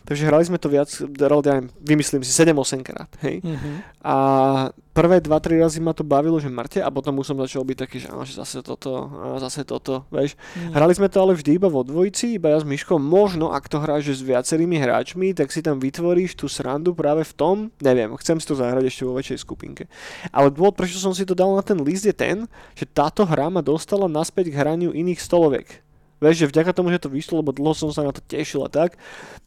Takže 0.07 0.23
hrali 0.23 0.47
sme 0.47 0.55
to 0.63 0.71
viac, 0.71 0.87
ja 0.87 1.57
vymyslím 1.83 2.23
si 2.23 2.31
7-8 2.31 2.87
krát, 2.87 3.11
hej. 3.27 3.43
Mm-hmm. 3.43 3.75
A 4.07 4.17
prvé 4.95 5.19
2-3 5.19 5.67
razy 5.67 5.83
ma 5.83 5.91
to 5.91 6.07
bavilo, 6.07 6.39
že 6.39 6.47
mŕte 6.47 6.79
a 6.79 6.89
potom 6.95 7.19
už 7.19 7.35
som 7.35 7.39
začal 7.43 7.67
byť 7.67 7.75
taký, 7.75 7.97
že 7.99 8.15
áno, 8.15 8.23
že 8.23 8.39
zase 8.39 8.63
toto, 8.63 9.11
a 9.11 9.43
zase 9.43 9.67
toto, 9.67 10.07
vieš. 10.15 10.39
Mm-hmm. 10.39 10.73
Hrali 10.79 10.93
sme 10.95 11.11
to 11.11 11.19
ale 11.19 11.35
vždy 11.35 11.59
iba 11.59 11.67
vo 11.67 11.83
dvojici, 11.83 12.39
iba 12.39 12.55
ja 12.55 12.63
s 12.63 12.65
Myškou. 12.65 13.03
Možno, 13.03 13.51
ak 13.51 13.67
to 13.67 13.83
hráš 13.83 14.15
s 14.15 14.23
viacerými 14.23 14.79
hráčmi, 14.79 15.35
tak 15.35 15.51
si 15.51 15.59
tam 15.59 15.83
vytvoríš 15.83 16.39
tú 16.39 16.47
srandu 16.47 16.95
práve 16.95 17.27
v 17.27 17.35
tom, 17.35 17.57
neviem, 17.83 18.15
chcem 18.23 18.39
si 18.39 18.47
to 18.47 18.55
zahrať 18.55 18.87
ešte 18.87 19.03
vo 19.03 19.19
väčšej 19.19 19.43
skupinke. 19.43 19.91
Ale 20.31 20.55
dôvod, 20.55 20.79
prečo 20.79 21.03
som 21.03 21.11
si 21.11 21.27
to 21.27 21.35
dal 21.35 21.51
na 21.51 21.67
ten 21.67 21.83
list 21.83 22.07
je 22.07 22.15
ten, 22.15 22.47
že 22.79 22.87
táto 22.87 23.27
hra 23.27 23.51
ma 23.51 23.59
dostala 23.59 24.07
naspäť 24.07 24.55
k 24.55 24.59
hraniu 24.63 24.95
iných 24.95 25.19
stoloviek. 25.19 25.83
Vieš, 26.17 26.47
že 26.47 26.51
vďaka 26.51 26.73
tomu, 26.73 26.89
že 26.89 27.03
to 27.03 27.13
vyšlo, 27.13 27.45
lebo 27.45 27.53
dlho 27.53 27.77
som 27.77 27.93
sa 27.93 28.01
na 28.01 28.13
to 28.13 28.25
tešil 28.25 28.65
a 28.65 28.71
tak, 28.73 28.97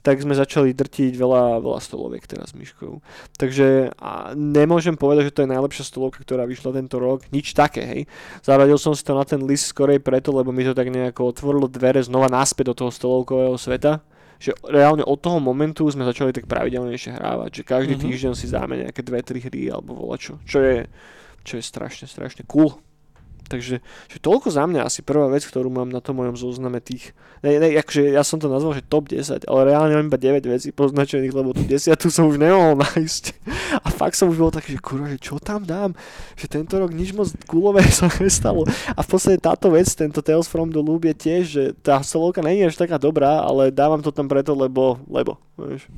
tak 0.05 0.21
sme 0.21 0.38
začali 0.38 0.69
drtiť 0.77 1.17
veľa, 1.17 1.65
veľa 1.65 1.79
stoloviek 1.82 2.21
teraz 2.29 2.53
s 2.53 2.58
myškou. 2.58 3.01
Takže 3.41 3.97
a 3.97 4.38
nemôžem 4.38 4.93
povedať, 4.93 5.34
že 5.34 5.36
to 5.36 5.43
je 5.45 5.53
najlepšia 5.53 5.89
stolovka, 5.89 6.21
ktorá 6.21 6.45
vyšla 6.45 6.77
tento 6.77 7.01
rok. 7.01 7.25
Nič 7.34 7.58
také, 7.58 7.82
hej. 7.82 8.01
Zaradil 8.45 8.77
som 8.77 8.93
si 8.93 9.01
to 9.01 9.17
na 9.17 9.25
ten 9.25 9.41
list 9.41 9.73
skorej 9.73 9.97
preto, 9.97 10.29
lebo 10.29 10.53
mi 10.53 10.62
to 10.62 10.77
tak 10.77 10.93
nejako 10.93 11.34
otvorilo 11.34 11.65
dvere 11.65 12.05
znova 12.05 12.29
naspäť 12.29 12.71
do 12.71 12.86
toho 12.86 12.91
stolovkového 12.93 13.58
sveta 13.58 14.05
že 14.39 14.55
reálne 14.63 15.03
od 15.03 15.19
toho 15.19 15.43
momentu 15.43 15.84
sme 15.91 16.08
začali 16.08 16.32
tak 16.32 16.47
pravidelnejšie 16.47 17.12
hrávať, 17.12 17.60
že 17.60 17.63
každý 17.67 17.99
mm-hmm. 17.99 18.08
týždeň 18.08 18.34
si 18.39 18.47
dáme 18.47 18.79
nejaké 18.79 19.03
dve, 19.03 19.19
tri 19.19 19.43
hry 19.43 19.67
alebo 19.67 19.99
volačo, 19.99 20.39
čo 20.47 20.63
je, 20.63 20.88
čo 21.43 21.60
je 21.60 21.63
strašne, 21.63 22.08
strašne 22.08 22.47
cool. 22.47 22.79
Takže 23.49 23.81
že 23.81 24.17
toľko 24.21 24.53
za 24.53 24.69
mňa 24.69 24.85
asi 24.85 25.01
prvá 25.01 25.25
vec, 25.25 25.41
ktorú 25.41 25.73
mám 25.73 25.89
na 25.89 25.97
tom 25.99 26.21
mojom 26.21 26.38
zozname 26.38 26.77
tých, 26.77 27.17
ne, 27.41 27.57
ne, 27.57 27.73
akože 27.81 28.13
ja 28.13 28.21
som 28.21 28.38
to 28.38 28.45
nazval, 28.45 28.77
že 28.77 28.85
top 28.85 29.09
10, 29.09 29.49
ale 29.49 29.59
reálne 29.73 29.97
mám 29.97 30.07
iba 30.13 30.21
9 30.21 30.45
vecí 30.45 30.69
poznačených, 30.69 31.33
lebo 31.33 31.57
tú 31.57 31.65
10 31.65 31.97
som 32.13 32.29
už 32.29 32.38
nemohol 32.38 32.77
nájsť. 32.85 33.23
A 33.81 33.89
fakt 33.89 34.13
som 34.13 34.29
už 34.29 34.38
bol 34.38 34.53
taký, 34.53 34.77
že 34.77 34.85
kurva, 34.85 35.09
že 35.09 35.17
čo 35.17 35.41
tam 35.41 35.65
dám? 35.65 35.97
Že 36.38 36.45
tento 36.62 36.77
rok 36.77 36.93
nič 36.93 37.09
moc 37.17 37.33
gulové 37.49 37.81
sa 37.97 38.05
nestalo. 38.21 38.69
A 38.93 39.01
v 39.01 39.07
podstate 39.09 39.41
táto 39.41 39.73
vec, 39.73 39.89
tento 39.97 40.21
Tales 40.21 40.45
from 40.45 40.69
the 40.69 40.79
Loop 40.79 41.09
je 41.09 41.15
tiež, 41.17 41.43
že 41.49 41.63
tá 41.81 42.05
solovka 42.05 42.45
nie 42.45 42.62
je 42.62 42.69
až 42.69 42.77
taká 42.77 43.01
dobrá, 43.01 43.41
ale 43.41 43.73
dávam 43.73 43.99
to 44.05 44.13
tam 44.13 44.29
preto, 44.29 44.53
lebo, 44.53 45.01
lebo, 45.09 45.41
vieš. 45.57 45.89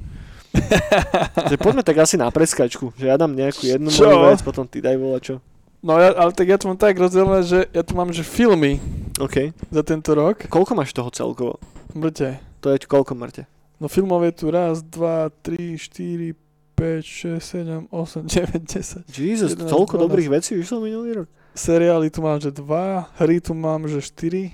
že 1.51 1.55
poďme 1.55 1.83
tak 1.83 2.03
asi 2.03 2.19
na 2.19 2.27
preskačku, 2.27 2.91
že 2.99 3.07
ja 3.07 3.15
dám 3.15 3.31
nejakú 3.31 3.63
jednu 3.63 3.87
moju 3.87 4.17
vec, 4.27 4.39
potom 4.43 4.67
ty 4.67 4.83
daj 4.83 4.95
vola 4.99 5.19
čo. 5.19 5.39
No 5.81 5.97
ja, 5.97 6.13
ale 6.13 6.29
tak 6.29 6.45
ja 6.45 6.61
to 6.61 6.69
mám 6.69 6.77
tak 6.77 6.93
rozdelené, 6.93 7.41
že 7.41 7.65
ja 7.73 7.81
tu 7.81 7.97
mám, 7.97 8.13
že 8.13 8.21
filmy 8.21 8.77
OK. 9.17 9.49
za 9.73 9.81
tento 9.81 10.13
rok. 10.13 10.45
Koľko 10.45 10.77
máš 10.77 10.93
toho 10.93 11.09
celkovo? 11.09 11.57
Mŕte. 11.97 12.37
To 12.61 12.69
je 12.69 12.85
koľko 12.85 13.17
mŕte? 13.17 13.49
No 13.81 13.89
filmov 13.89 14.21
je 14.29 14.33
tu 14.37 14.45
raz, 14.53 14.85
dva, 14.85 15.33
tri, 15.41 15.81
štyri, 15.81 16.37
5, 16.77 17.41
6, 17.41 17.89
7, 17.89 17.89
8, 17.89 18.29
9, 18.29 18.61
10. 18.61 19.09
Jesus, 19.09 19.57
11, 19.57 19.69
toľko 19.69 19.97
12. 19.97 20.05
dobrých 20.05 20.29
vecí 20.29 20.53
vyšlo 20.53 20.85
minulý 20.85 21.25
rok. 21.25 21.27
Seriály 21.57 22.13
tu 22.13 22.21
mám, 22.21 22.37
že 22.37 22.53
2, 22.53 23.17
hry 23.17 23.41
tu 23.41 23.57
mám, 23.57 23.89
že 23.89 24.05
4, 24.05 24.53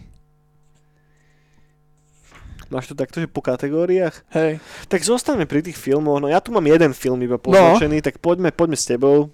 Máš 2.68 2.92
to 2.92 2.96
takto, 3.00 3.24
že 3.24 3.32
po 3.32 3.40
kategóriách? 3.40 4.28
Hej. 4.36 4.60
Tak 4.92 5.00
zostaňme 5.08 5.48
pri 5.48 5.64
tých 5.64 5.80
filmoch. 5.80 6.20
No 6.20 6.28
ja 6.28 6.44
tu 6.44 6.52
mám 6.52 6.64
jeden 6.68 6.92
film 6.92 7.20
iba 7.24 7.40
poznačený, 7.40 8.00
no. 8.00 8.06
tak 8.06 8.20
poďme, 8.20 8.52
poďme 8.52 8.76
s 8.76 8.86
tebou. 8.86 9.32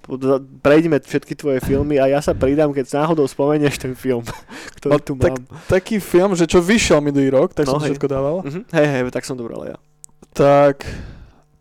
Prejdeme 0.61 1.01
všetky 1.01 1.33
tvoje 1.33 1.59
filmy 1.69 1.97
a 1.97 2.05
ja 2.05 2.21
sa 2.21 2.37
pridám, 2.37 2.69
keď 2.69 2.93
náhodou 2.93 3.25
spomenieš 3.25 3.81
ten 3.81 3.97
film, 3.97 4.21
ktorý 4.77 4.93
no, 4.93 5.01
tu 5.01 5.13
tak, 5.17 5.33
mám. 5.33 5.41
Taký 5.65 5.97
film, 5.97 6.37
že 6.37 6.45
čo 6.45 6.61
vyšiel 6.61 7.01
minulý 7.01 7.33
rok, 7.33 7.57
tak 7.57 7.65
no, 7.65 7.77
som 7.77 7.81
hej. 7.81 7.97
všetko 7.97 8.07
dával. 8.07 8.45
Uh-huh. 8.45 8.61
Hej, 8.69 8.87
hej, 8.87 9.01
tak 9.09 9.25
som 9.25 9.33
dobral 9.33 9.65
ja. 9.65 9.77
Tak 10.33 10.85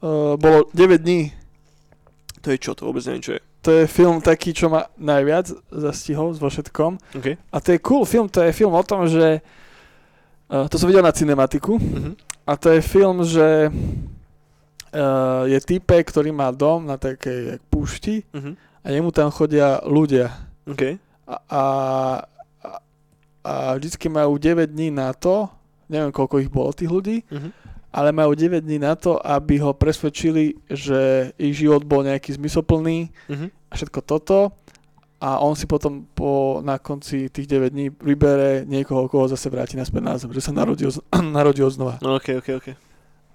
uh, 0.04 0.36
bolo 0.36 0.68
9 0.76 1.00
dní. 1.00 1.32
To 2.42 2.50
je 2.50 2.58
čo? 2.58 2.74
To 2.76 2.90
vôbec 2.90 3.06
neviem, 3.06 3.22
čo 3.22 3.32
je. 3.38 3.42
To 3.62 3.70
je 3.70 3.86
film 3.86 4.18
taký, 4.18 4.50
čo 4.50 4.66
ma 4.66 4.90
najviac 4.98 5.54
zastihol 5.70 6.34
vo 6.34 6.50
všetkom. 6.50 6.98
Okay. 7.14 7.38
A 7.54 7.56
to 7.62 7.70
je 7.70 7.78
cool 7.78 8.02
film, 8.02 8.26
to 8.26 8.42
je 8.42 8.50
film 8.50 8.74
o 8.74 8.82
tom, 8.82 9.06
že 9.06 9.38
Uh, 10.52 10.68
to 10.68 10.76
som 10.76 10.84
videl 10.84 11.00
na 11.00 11.16
cinematiku 11.16 11.80
uh-huh. 11.80 12.12
a 12.44 12.60
to 12.60 12.76
je 12.76 12.84
film, 12.84 13.24
že 13.24 13.72
uh, 13.72 15.48
je 15.48 15.56
type, 15.64 15.96
ktorý 15.96 16.28
má 16.28 16.52
dom 16.52 16.84
na 16.84 17.00
takej 17.00 17.56
púšti 17.72 18.20
uh-huh. 18.28 18.52
a 18.84 18.92
jemu 18.92 19.08
tam 19.16 19.32
chodia 19.32 19.80
ľudia. 19.80 20.28
Okay. 20.68 21.00
A, 21.24 21.40
a, 21.48 21.64
a 23.40 23.52
vždycky 23.80 24.12
majú 24.12 24.36
9 24.36 24.68
dní 24.68 24.92
na 24.92 25.16
to, 25.16 25.48
neviem 25.88 26.12
koľko 26.12 26.44
ich 26.44 26.52
bolo 26.52 26.76
tých 26.76 26.92
ľudí, 26.92 27.24
uh-huh. 27.32 27.48
ale 27.88 28.12
majú 28.12 28.36
9 28.36 28.60
dní 28.60 28.76
na 28.76 28.92
to, 28.92 29.16
aby 29.24 29.56
ho 29.56 29.72
presvedčili, 29.72 30.60
že 30.68 31.32
ich 31.40 31.56
život 31.56 31.80
bol 31.88 32.04
nejaký 32.04 32.36
zmysoplný 32.36 33.08
uh-huh. 33.08 33.48
a 33.48 33.72
všetko 33.72 34.04
toto 34.04 34.52
a 35.22 35.38
on 35.38 35.54
si 35.54 35.70
potom 35.70 36.02
po, 36.02 36.58
na 36.66 36.82
konci 36.82 37.30
tých 37.30 37.46
9 37.46 37.70
dní 37.70 37.94
vybere 37.94 38.66
niekoho, 38.66 39.06
koho 39.06 39.30
zase 39.30 39.46
vráti 39.46 39.78
naspäť 39.78 40.02
na 40.02 40.18
zem, 40.18 40.34
že 40.34 40.42
sa 40.42 40.50
narodil, 40.50 40.90
narodil 41.38 41.70
znova. 41.70 42.02
No, 42.02 42.18
ok, 42.18 42.42
ok, 42.42 42.48
ok. 42.58 42.68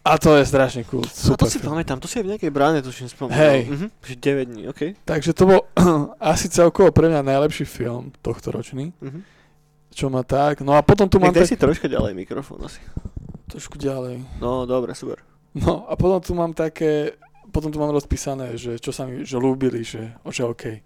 A 0.03 0.19
to 0.19 0.35
je 0.35 0.43
strašne 0.43 0.83
cool. 0.91 1.07
Super 1.07 1.47
a 1.47 1.47
to 1.47 1.47
si 1.47 1.59
pamätám, 1.63 1.99
to 2.03 2.11
si 2.11 2.19
aj 2.19 2.27
v 2.27 2.31
nejakej 2.35 2.51
bráne 2.51 2.83
tuším 2.83 3.07
spomínal. 3.07 3.39
Hej. 3.39 3.59
Mhm, 3.71 3.87
9 4.03 4.51
dní, 4.51 4.63
ok. 4.67 4.99
Takže 5.07 5.31
to 5.31 5.43
bol 5.47 5.61
asi 6.19 6.51
celkovo 6.51 6.91
pre 6.91 7.07
mňa 7.07 7.23
najlepší 7.23 7.63
film 7.63 8.11
tohto 8.19 8.51
ročný. 8.51 8.91
Mhm. 8.99 9.23
Čo 9.95 10.11
má 10.11 10.27
tak. 10.27 10.61
No 10.67 10.75
a 10.75 10.83
potom 10.83 11.07
tu 11.07 11.23
mám... 11.23 11.31
Tak... 11.31 11.47
si 11.47 11.55
troška 11.55 11.87
ďalej 11.87 12.13
mikrofón 12.19 12.67
asi. 12.67 12.83
Trošku 13.47 13.79
ďalej. 13.79 14.27
No, 14.43 14.67
dobre, 14.67 14.91
super. 14.91 15.23
No 15.55 15.87
a 15.87 15.95
potom 15.95 16.19
tu 16.19 16.35
mám 16.35 16.51
také... 16.51 17.15
Potom 17.47 17.71
tu 17.71 17.79
mám 17.79 17.95
rozpísané, 17.95 18.59
že 18.59 18.75
čo 18.77 18.91
sa 18.91 19.07
mi 19.07 19.23
že 19.23 19.39
ľúbili, 19.39 19.81
že, 19.87 20.13
že 20.29 20.43
OK. 20.43 20.83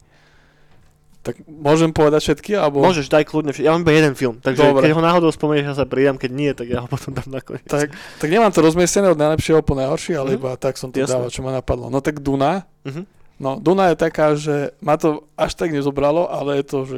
Tak 1.21 1.37
môžem 1.45 1.89
povedať 1.89 2.17
všetky, 2.23 2.51
alebo... 2.55 2.81
Môžeš, 2.81 3.05
daj 3.05 3.23
kľudne, 3.23 3.51
vš- 3.51 3.61
ja 3.61 3.69
mám 3.69 3.81
iba 3.81 3.93
jeden 3.93 4.13
film, 4.13 4.35
takže 4.37 4.57
Dobre. 4.63 4.81
keď 4.81 4.91
ho 4.91 5.01
náhodou 5.01 5.29
spomenieš, 5.29 5.67
ja 5.67 5.75
sa 5.75 5.85
pridám, 5.85 6.15
keď 6.15 6.31
nie, 6.31 6.49
tak 6.51 6.65
ja 6.65 6.81
ho 6.81 6.87
potom 6.87 7.13
dám 7.13 7.29
nakoniec. 7.31 7.61
Tak, 7.63 7.89
tak 7.93 8.27
nemám 8.27 8.49
to 8.49 8.59
rozmiestnené 8.59 9.05
od 9.07 9.19
najlepšieho 9.19 9.59
po 9.59 9.73
najhorší, 9.73 10.15
ale 10.15 10.33
Mhm. 10.33 10.35
iba 10.35 10.49
tak 10.55 10.75
som 10.75 10.89
to 10.89 10.97
Jasné. 10.97 11.13
dával, 11.13 11.29
čo 11.29 11.39
ma 11.39 11.51
napadlo. 11.51 11.87
No 11.87 11.99
tak 11.99 12.19
Duna. 12.19 12.65
Mhm. 12.81 13.05
No, 13.37 13.55
Duna 13.55 13.89
je 13.89 13.97
taká, 13.97 14.33
že 14.33 14.73
ma 14.79 14.93
to 14.95 15.25
až 15.35 15.53
tak 15.53 15.69
nezobralo, 15.69 16.25
ale 16.25 16.57
je 16.57 16.65
to, 16.67 16.79
že 16.83 16.97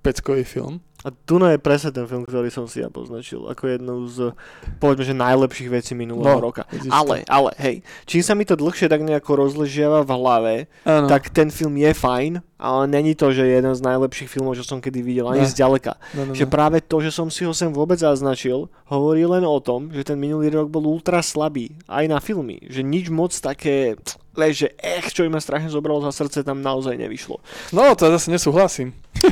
peckový 0.00 0.42
film. 0.42 0.78
A 1.06 1.14
Duna 1.22 1.54
je 1.54 1.60
presne 1.60 1.90
ten 1.90 2.02
film, 2.02 2.26
ktorý 2.26 2.50
som 2.50 2.66
si 2.66 2.82
ja 2.82 2.90
poznačil 2.90 3.46
ako 3.46 3.62
jednu 3.68 3.94
z, 4.04 4.34
povedzme, 4.76 5.04
že 5.04 5.14
najlepších 5.14 5.70
vecí 5.70 5.94
minulého 5.94 6.34
No, 6.34 6.42
roka. 6.42 6.66
vidíš 6.66 6.90
Ale, 6.90 7.22
ale, 7.24 7.54
hej, 7.56 7.76
čím 8.02 8.20
sa 8.20 8.34
mi 8.34 8.42
to 8.42 8.52
dlhšie 8.52 8.86
tak 8.86 9.00
nejako 9.00 9.38
rozležiava 9.38 10.02
v 10.02 10.10
hlave, 10.10 10.54
Áno. 10.82 11.06
tak 11.06 11.30
ten 11.30 11.46
film 11.48 11.78
je 11.78 11.94
fajn, 11.94 12.32
ale 12.56 12.82
není 12.86 13.14
to, 13.14 13.30
že 13.30 13.38
je 13.40 13.54
jeden 13.54 13.70
z 13.70 13.86
najlepších 13.86 14.26
filmov, 14.26 14.54
čo 14.54 14.66
som 14.66 14.82
kedy 14.82 14.98
videl, 14.98 15.26
ani 15.26 15.40
Ne. 15.40 15.48
zďaleka. 15.48 15.94
no, 16.12 16.26
no, 16.26 16.32
Že 16.32 16.42
no. 16.42 16.50
práve 16.50 16.78
to, 16.80 16.98
že 16.98 17.14
som 17.14 17.30
si 17.30 17.46
ho 17.46 17.54
sem 17.54 17.70
vôbec 17.70 17.96
zaznačil, 17.96 18.66
hovorí 18.84 19.22
len 19.22 19.46
o 19.46 19.58
tom, 19.58 19.88
že 19.88 20.02
ten 20.04 20.18
minulý 20.18 20.50
rok 20.50 20.66
bol 20.66 20.82
ultra 20.84 21.22
slabý. 21.22 21.70
Aj 21.86 22.02
na 22.04 22.18
filmy. 22.18 22.58
Že 22.62 22.82
nič 22.82 23.06
moc 23.08 23.30
také, 23.30 23.94
vieš, 24.32 24.56
že 24.58 24.68
ech, 24.76 25.06
čo 25.08 25.22
im 25.22 25.30
ma 25.30 25.40
strašne 25.40 25.70
zobralo 25.70 26.02
za 26.02 26.10
srdce, 26.10 26.42
tam 26.42 26.58
naozaj 26.60 26.98
nevyšlo. 26.98 27.38
no, 27.70 27.94
to 27.94 28.10
zase 28.10 28.26
nesúhlasím. 28.28 28.90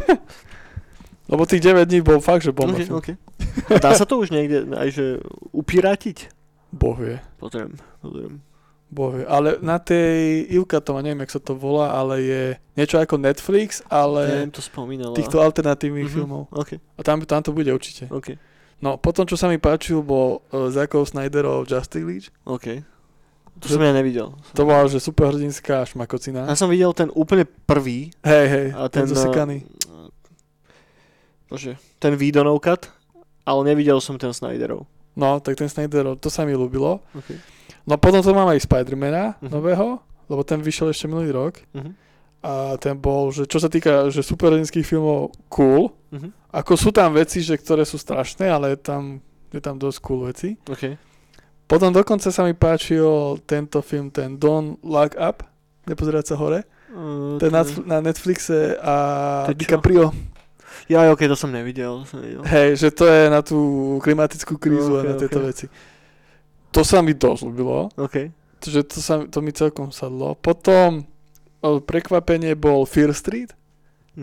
Lebo 1.34 1.42
tých 1.44 1.60
9 1.60 1.82
dní 1.84 1.98
bol 2.00 2.18
fakt, 2.18 2.40
že 2.40 2.50
bomba 2.50 2.72
Okay, 2.72 2.86
film. 2.86 2.96
okay. 2.96 3.14
Dá 3.76 3.90
sa 3.92 4.06
to 4.06 4.16
už 4.16 4.30
niekde 4.30 4.70
aj 4.70 4.88
že 4.88 5.06
upiratiť? 5.50 6.30
Boh 6.70 6.94
vie. 6.94 7.18
Potrebujem, 7.36 7.74
potrebujem. 7.98 8.38
Boh 8.88 9.10
vie. 9.12 9.24
Ale 9.24 9.58
na 9.58 9.76
tej 9.76 10.46
Ivka 10.52 10.78
to 10.78 10.94
neviem, 10.96 11.18
jak 11.20 11.32
sa 11.32 11.40
to 11.40 11.52
volá, 11.52 11.90
ale 11.90 12.14
je 12.20 12.42
niečo 12.72 12.96
ako 12.96 13.14
Netflix, 13.16 13.82
ale 13.84 14.46
Neviem, 14.46 14.52
to 14.52 14.62
spomínala. 14.62 15.12
týchto 15.12 15.38
alternatívnych 15.38 16.06
Mhm, 16.06 16.14
filmov. 16.14 16.42
OK, 16.48 16.78
A 16.78 17.00
tam, 17.02 17.18
tam 17.20 17.40
to 17.40 17.50
bude 17.50 17.68
určite. 17.68 18.06
OK, 18.08 18.38
No, 18.76 18.94
potom, 18.94 19.24
čo 19.24 19.34
sa 19.34 19.46
mi 19.46 19.56
páčil, 19.56 19.98
bol 19.98 20.44
uh, 20.46 20.68
Zakov 20.68 21.08
Snyderov 21.08 21.64
Justice 21.64 22.04
League. 22.04 22.28
OK. 22.44 22.84
To 23.56 23.66
som 23.66 23.80
ja 23.80 23.90
nevidel. 23.90 24.34
To 24.52 24.62
bola, 24.62 24.84
že 24.84 24.98
superhrdinská 25.00 25.82
šmakocina. 25.84 26.44
Ja 26.44 26.52
som 26.52 26.66
videl 26.66 26.90
ten 26.92 27.08
úplne 27.08 27.46
prvý. 27.46 28.12
Hej, 28.20 28.46
hej, 28.46 28.66
A 28.74 28.86
ten, 28.86 29.02
ten, 29.02 29.02
ten 29.06 29.08
zasekaný. 29.08 29.56
Bože, 31.54 31.78
ten 32.02 32.18
Vidonov 32.18 32.58
cut, 32.60 32.90
ale 33.46 33.60
nevidel 33.70 34.02
som 34.02 34.18
ten 34.18 34.34
Snyderov. 34.34 34.84
No, 35.14 35.38
tak 35.38 35.54
ten 35.54 35.70
Snyderov, 35.70 36.18
to 36.18 36.26
sa 36.26 36.42
mi 36.42 36.52
ľúbilo. 36.52 36.98
Okay. 37.14 37.38
No 37.86 37.94
potom 37.94 38.18
to 38.18 38.34
mám 38.34 38.50
aj 38.50 38.64
Spidermana 38.64 39.38
Mhm. 39.38 39.50
nového, 39.54 40.02
lebo 40.26 40.42
ten 40.42 40.58
vyšiel 40.58 40.90
ešte 40.90 41.06
minulý 41.06 41.30
rok. 41.30 41.60
Uh-huh. 41.70 41.92
A 42.44 42.52
ten 42.76 42.96
bol, 42.96 43.28
že 43.32 43.44
čo 43.44 43.56
sa 43.56 43.68
týka 43.68 44.08
že 44.10 44.20
superhrdinských 44.20 44.84
filmov, 44.84 45.32
cool. 45.48 45.92
Uh-huh. 46.10 46.28
Ako 46.50 46.74
sú 46.76 46.90
tam 46.90 47.12
veci, 47.12 47.40
že 47.40 47.54
ktoré 47.56 47.84
sú 47.84 47.96
strašné, 47.96 48.48
ale 48.48 48.74
je 48.74 48.78
tam, 48.80 49.02
je 49.52 49.60
tam 49.60 49.76
dosť 49.76 49.98
cool 50.00 50.28
veci. 50.28 50.56
OK. 50.66 50.96
Potom 51.64 51.92
dokonca 51.92 52.28
sa 52.28 52.42
mi 52.44 52.52
páčil 52.52 53.40
tento 53.48 53.80
film, 53.80 54.12
ten 54.12 54.36
Don't 54.36 54.76
Look 54.84 55.16
Up, 55.16 55.40
nepozerať 55.88 56.32
sa 56.32 56.36
hore. 56.36 56.64
Uh, 56.94 57.40
Ten 57.42 57.50
na, 57.50 57.64
na 57.84 57.98
Netflixe 58.00 58.78
a? 58.78 58.94
DiCaprio. 59.50 60.14
Ja, 60.86 61.08
ok, 61.08 61.24
to 61.24 61.34
som 61.34 61.48
nevidel. 61.48 62.04
Som 62.04 62.20
nevidel. 62.20 62.44
Hej, 62.44 62.76
že 62.76 62.88
to 62.90 63.04
je 63.04 63.22
na 63.26 63.40
tú 63.40 63.58
klimatickú 63.98 64.54
krízu 64.54 64.94
Ok, 64.94 65.00
a 65.00 65.02
na 65.02 65.14
tieto 65.14 65.40
veci. 65.40 65.66
To 66.70 66.80
sa 66.80 66.98
mi 66.98 67.12
dosť 67.12 67.40
ľúbilo, 67.42 67.88
OK. 67.94 68.28
že 68.60 68.80
to, 68.82 68.98
sa, 68.98 69.24
to 69.24 69.38
mi 69.38 69.50
celkom 69.50 69.88
sadlo. 69.88 70.34
Potom 70.34 71.06
prekvapenie 71.62 72.52
bol 72.52 72.84
Fear 72.84 73.12
Street, 73.12 73.56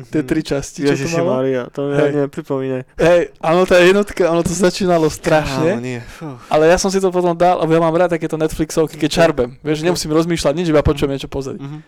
tie 0.07 0.21
Mhm. 0.21 0.27
tri 0.27 0.41
časti, 0.41 0.81
čo 0.81 0.87
to 0.87 0.93
Ježiši 0.93 1.17
malo. 1.17 1.29
Maria, 1.35 1.63
to 1.67 1.79
mi 1.83 1.93
Hej. 1.93 2.05
ani 2.05 2.17
nepripomínaj. 2.23 2.81
Hej, 2.95 3.21
áno, 3.39 3.61
tá 3.63 3.75
jednotka, 3.77 4.23
ono 4.25 4.39
to 4.39 4.51
začínalo 4.51 5.07
strašne, 5.07 5.75
nie. 5.77 5.99
Fú. 5.99 6.31
ale 6.47 6.67
ja 6.67 6.77
som 6.77 6.87
si 6.87 6.97
to 6.97 7.09
potom 7.09 7.33
dal, 7.33 7.59
lebo 7.59 7.71
ja 7.71 7.81
mám 7.81 7.91
rád 7.91 8.11
takéto 8.11 8.35
Netflixovky, 8.35 8.95
keď 8.95 9.09
čarbem. 9.11 9.49
Vieš, 9.59 9.81
nemusím 9.81 10.11
rozmýšľať 10.11 10.53
nič, 10.53 10.67
iba 10.69 10.79
počujem 10.79 11.09
niečo 11.09 11.27
pozrieť. 11.27 11.59
Mhm. 11.59 11.79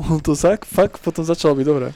On 0.00 0.16
to 0.16 0.32
tak, 0.32 0.64
fakt 0.64 0.96
potom 0.98 1.20
začalo 1.20 1.52
byť 1.52 1.66
dobré. 1.66 1.92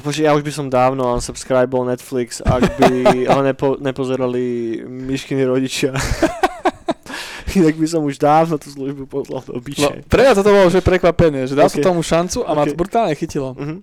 Bože, 0.00 0.24
ja 0.24 0.32
už 0.32 0.40
by 0.40 0.48
som 0.50 0.66
dávno 0.66 1.04
unsubscribol 1.12 1.84
Netflix, 1.84 2.40
ak 2.40 2.64
by 2.74 2.88
ho 3.32 3.40
nepo, 3.42 3.76
nepozerali 3.76 4.80
Myškiny 4.80 5.44
rodičia. 5.44 5.92
Inak 7.54 7.76
by 7.76 7.86
som 7.86 8.00
už 8.00 8.16
dávno 8.16 8.56
tú 8.56 8.66
službu 8.66 9.06
poslal 9.06 9.44
do 9.44 9.54
No, 9.54 9.60
biče. 9.60 10.08
pre 10.08 10.24
mňa 10.24 10.34
toto 10.34 10.50
bolo 10.50 10.66
že 10.66 10.80
prekvapenie, 10.80 11.44
že 11.44 11.54
dal 11.54 11.68
Ok. 11.68 11.78
som 11.78 11.86
tomu 11.86 12.00
šancu 12.00 12.42
a 12.42 12.50
ma 12.50 12.64
to 12.64 12.74
brutálne 12.74 13.12
chytilo. 13.12 13.54
Mhm. 13.54 13.76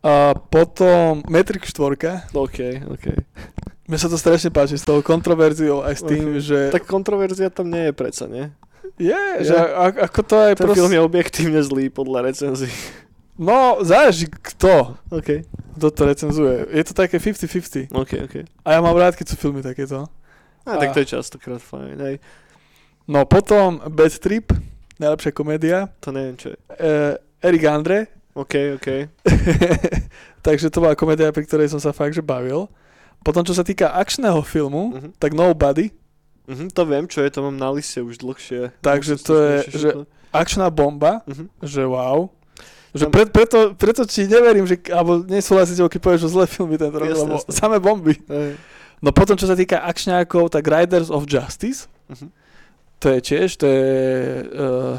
A 0.00 0.12
potom 0.34 1.22
Matrix 1.24 1.70
4, 1.70 2.32
OK, 2.32 2.58
OK. 2.88 3.06
mne 3.86 3.96
sa 3.96 4.08
to 4.08 4.16
strašne 4.16 4.48
páči 4.48 4.74
s 4.74 4.82
tou 4.82 5.00
kontroverziou 5.00 5.80
aj 5.80 5.94
s 5.94 6.02
tým, 6.02 6.24
Ok. 6.34 6.40
že 6.42 6.58
Tak 6.68 6.84
kontroverzia 6.84 7.48
tam 7.48 7.68
nie 7.68 7.88
je 7.88 7.92
predsa, 7.92 8.24
nie? 8.26 8.48
Je, 8.96 9.12
Je. 9.38 9.44
že 9.44 9.56
a, 9.56 9.88
ako 10.04 10.20
to 10.22 10.36
je 10.40 10.50
Ten 10.54 10.68
film 10.70 10.92
je 10.92 11.00
objektívne 11.00 11.60
zlý 11.60 11.88
podľa 11.88 12.26
recenzií. 12.26 12.72
No, 13.34 13.80
záleží 13.80 14.28
kto, 14.28 15.00
OK, 15.08 15.48
kto 15.74 15.86
to 15.88 16.02
recenzuje. 16.04 16.68
Je 16.70 16.84
to 16.84 16.92
také 16.92 17.16
50-50. 17.16 17.88
OK, 17.90 18.12
OK. 18.20 18.34
A 18.60 18.68
ja 18.70 18.80
mám 18.80 18.92
rád, 18.92 19.16
keď 19.16 19.32
sú 19.32 19.36
filmy 19.38 19.60
takéto. 19.60 20.04
A, 20.62 20.76
tak 20.76 20.92
to 20.92 21.00
je 21.00 21.08
častokrát 21.10 21.56
fajn, 21.56 21.96
hej. 21.98 22.16
No 23.08 23.24
potom 23.24 23.80
Bad 23.88 24.12
Trip, 24.14 24.52
najlepšia 24.96 25.32
komédia. 25.32 25.88
To 25.98 26.12
neviem, 26.12 26.36
čo 26.36 26.52
je. 26.52 26.58
Uh, 26.70 27.16
Eric 27.40 27.64
Andre. 27.64 27.98
OK, 28.30 28.76
OK. 28.76 28.88
Takže 30.46 30.68
to 30.68 30.78
bola 30.78 30.92
komédia, 30.94 31.28
pri 31.28 31.42
ktorej 31.42 31.68
som 31.68 31.80
sa 31.80 31.90
fakt 31.90 32.12
že 32.12 32.20
bavil. 32.20 32.68
Potom, 33.20 33.40
čo 33.40 33.52
sa 33.52 33.60
týka 33.60 33.90
akčného 33.90 34.40
filmu, 34.40 34.92
Mhm. 34.94 35.08
tak 35.16 35.32
Nobody. 35.32 35.92
Mhm, 36.50 36.66
to 36.74 36.82
viem, 36.82 37.06
čo 37.06 37.22
je, 37.22 37.30
to 37.30 37.40
mám 37.40 37.54
na 37.54 37.70
liste 37.70 38.02
už 38.02 38.18
dlhšie. 38.18 38.74
Takže 38.82 39.22
to 39.22 39.34
je, 39.38 39.56
že 39.70 39.88
akčná 40.34 40.66
bomba, 40.66 41.22
Mhm. 41.30 41.46
že 41.62 41.86
wow. 41.86 42.26
Že 42.90 43.06
pre, 43.06 43.22
preto, 43.22 43.58
preto 43.78 44.02
ti 44.02 44.26
neverím, 44.26 44.66
že, 44.66 44.74
alebo 44.90 45.22
tebou, 45.78 45.86
keď 45.86 46.00
povieš, 46.02 46.20
že 46.26 46.34
zlé 46.34 46.44
filmy 46.50 46.74
ten 46.74 46.90
rok, 46.90 47.06
lebo 47.06 47.38
jasné. 47.38 47.54
samé 47.54 47.78
bomby. 47.78 48.18
Hej. 48.26 48.58
No 48.98 49.14
potom, 49.14 49.38
čo 49.38 49.46
sa 49.46 49.54
týka 49.54 49.78
akčňákov, 49.80 50.50
tak 50.50 50.66
Riders 50.66 51.06
of 51.06 51.22
Justice, 51.24 51.86
Mhm. 52.10 52.28
to 52.98 53.06
je 53.08 53.20
tiež, 53.22 53.48
to 53.56 53.64
je... 53.64 53.84
Uh, 54.50 54.98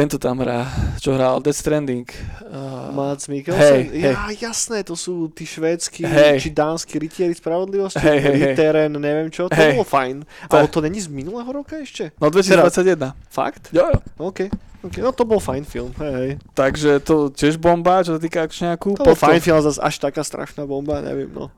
tento 0.00 0.16
tam 0.16 0.40
hrá, 0.40 0.64
čo 0.96 1.12
hral 1.12 1.44
Death 1.44 1.60
Stranding. 1.60 2.08
Uh, 2.48 2.88
Mads 2.88 3.28
Mikkelsen? 3.28 3.92
Hej. 3.92 4.00
Ja, 4.00 4.32
jasné, 4.32 4.80
to 4.80 4.96
sú 4.96 5.28
tí 5.28 5.44
švédsky 5.44 6.08
Hej. 6.08 6.40
či 6.40 6.48
dánsky 6.48 6.96
rytieri 6.96 7.36
spravodlivosti. 7.36 8.00
Hej, 8.00 8.18
hej, 8.24 8.32
hej. 8.32 8.56
Ritteren, 8.56 8.96
neviem 8.96 9.28
čo, 9.28 9.52
to 9.52 9.60
Hej. 9.60 9.76
bolo 9.76 9.84
fajn. 9.84 10.24
Ale 10.48 10.72
to 10.72 10.80
není 10.80 11.04
z 11.04 11.12
minulého 11.12 11.52
roka 11.52 11.76
ešte? 11.76 12.16
no 12.16 12.32
2021. 12.32 13.12
Fakt? 13.28 13.68
Jo, 13.76 13.92
jo. 13.92 14.00
OK. 14.16 14.48
OK, 14.80 14.96
no 15.04 15.12
to 15.12 15.28
bol 15.28 15.36
fajn 15.36 15.68
film, 15.68 15.92
hej, 16.00 16.12
hej. 16.16 16.30
Takže 16.56 17.04
to 17.04 17.28
tiež 17.28 17.60
bomba, 17.60 18.00
čo 18.00 18.16
sa 18.16 18.20
týka 18.24 18.48
akčňáku. 18.48 18.96
To 18.96 19.04
bol 19.04 19.12
fajn 19.12 19.44
film, 19.44 19.60
zase 19.60 19.84
až 19.84 20.00
taká 20.00 20.24
strašná 20.24 20.64
bomba, 20.64 21.04
neviem, 21.04 21.28
no. 21.28 21.52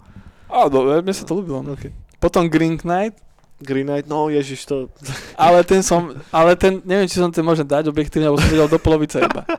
Á, 0.50 0.66
do, 0.66 0.82
mne 0.82 1.14
sa 1.14 1.22
to 1.22 1.38
ľúbilo. 1.38 1.62
No. 1.62 1.78
OK. 1.78 1.94
Potom 2.18 2.50
Green 2.50 2.74
Knight, 2.74 3.14
Green 3.62 3.86
Knight, 3.86 4.10
no 4.10 4.28
ježiš, 4.28 4.66
to... 4.66 4.90
ale 5.38 5.62
ten 5.62 5.80
som, 5.80 6.12
ale 6.34 6.58
ten, 6.58 6.82
neviem, 6.84 7.06
či 7.06 7.22
som 7.22 7.30
ten 7.30 7.46
môžem 7.46 7.64
dať 7.64 7.88
objektívne, 7.88 8.28
lebo 8.28 8.42
som 8.42 8.50
videl 8.50 8.68
do 8.68 8.78
polovice 8.82 9.22
iba. 9.22 9.46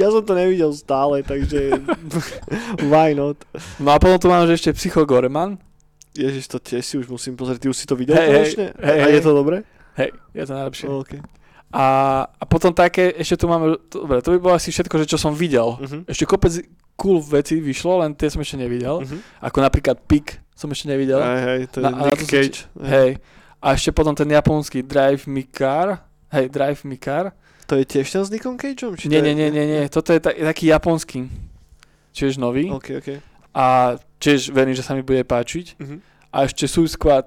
Ja 0.00 0.08
som 0.08 0.24
to 0.24 0.32
nevidel 0.32 0.72
stále, 0.72 1.20
takže... 1.20 1.76
Why 2.88 3.12
not? 3.12 3.36
No 3.76 3.92
a 3.92 4.00
potom 4.00 4.16
tu 4.16 4.32
máme, 4.32 4.48
že 4.48 4.56
ešte 4.56 4.72
Psycho 4.72 5.04
Goreman. 5.04 5.60
Ježiš, 6.16 6.48
to 6.48 6.56
tiež 6.56 6.80
si 6.80 6.96
už 6.96 7.04
musím 7.12 7.36
pozrieť. 7.36 7.60
Ty 7.60 7.68
už 7.68 7.76
si 7.76 7.84
to 7.84 7.92
videl 7.92 8.16
hej, 8.16 8.26
konečne? 8.32 8.66
hej, 8.80 8.98
A 9.04 9.06
hej. 9.12 9.20
je 9.20 9.20
to 9.20 9.32
dobré? 9.36 9.68
Hej, 10.00 10.16
je 10.32 10.42
to 10.48 10.52
najlepšie. 10.56 10.86
OK. 10.88 11.12
A, 11.68 11.86
a 12.24 12.44
potom 12.48 12.72
také, 12.72 13.12
ešte 13.12 13.44
tu 13.44 13.46
máme, 13.46 13.76
to, 13.92 14.08
dobre, 14.08 14.24
to 14.24 14.32
by 14.32 14.38
bolo 14.40 14.54
asi 14.56 14.72
všetko, 14.72 15.04
že 15.04 15.10
čo 15.12 15.18
som 15.20 15.36
videl. 15.36 15.76
Mhm. 15.76 16.08
Ešte 16.08 16.24
kopec 16.24 16.52
cool 16.96 17.20
veci 17.20 17.60
vyšlo, 17.60 18.00
len 18.00 18.16
tie 18.16 18.32
som 18.32 18.40
ešte 18.40 18.56
nevidel. 18.56 19.04
Mhm. 19.04 19.44
Ako 19.44 19.60
napríklad 19.60 20.00
Pik 20.08 20.40
som 20.58 20.66
ešte 20.74 20.90
nevidel. 20.90 21.22
Hej, 21.22 21.40
hej, 21.46 21.60
to 21.70 21.76
je 21.78 21.84
Na- 21.86 21.94
to 21.94 22.04
Nick 22.10 22.20
sa 22.20 22.30
Cage. 22.34 22.58
Hej. 22.82 23.10
A 23.62 23.66
ešte 23.78 23.90
potom 23.94 24.14
ten 24.14 24.26
japonský 24.26 24.82
Drive 24.82 25.30
Me 25.30 25.46
Car. 25.46 26.02
Hej, 26.34 26.50
Drive 26.50 26.82
Me 26.82 26.98
Car. 26.98 27.30
To 27.70 27.78
je 27.78 27.86
tiež 27.86 28.10
ten 28.10 28.22
s 28.26 28.30
Nickom 28.32 28.58
Cageom? 28.58 28.98
Či 28.98 29.06
Nie, 29.06 29.22
to 29.22 29.30
nie, 29.30 29.34
nie, 29.38 29.48
nie, 29.54 29.66
nie. 29.68 29.82
Toto 29.86 30.10
je 30.10 30.18
ta, 30.18 30.34
taký 30.34 30.72
japonský. 30.72 31.30
Čiže 32.10 32.42
nový. 32.42 32.66
OK, 32.74 32.98
OK. 32.98 33.08
A 33.54 33.94
tiež 34.18 34.50
verím, 34.50 34.74
že 34.74 34.82
sa 34.82 34.98
mi 34.98 35.06
bude 35.06 35.22
páčiť. 35.22 35.78
Mhm. 35.78 35.96
A 36.34 36.44
ešte 36.44 36.66
Suicide 36.66 36.96
Squad. 36.98 37.26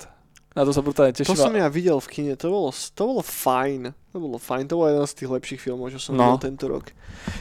Na 0.52 0.68
to 0.68 0.76
sa 0.76 0.84
brutálne 0.84 1.16
To 1.16 1.24
teším. 1.24 1.40
som 1.40 1.56
ja 1.56 1.68
videl 1.68 1.96
v 1.96 2.08
kine, 2.08 2.34
to 2.36 2.52
bolo, 2.52 2.70
to 2.70 3.02
bolo 3.02 3.24
fajn. 3.24 3.96
To 4.12 4.20
bolo 4.20 4.36
fajn, 4.36 4.68
to 4.68 4.76
bol 4.76 4.84
jeden 4.86 5.08
z 5.08 5.16
tých 5.16 5.32
lepších 5.32 5.62
filmov, 5.62 5.88
čo 5.88 6.00
som 6.02 6.12
No. 6.12 6.36
videl 6.36 6.52
tento 6.52 6.68
rok. 6.68 6.92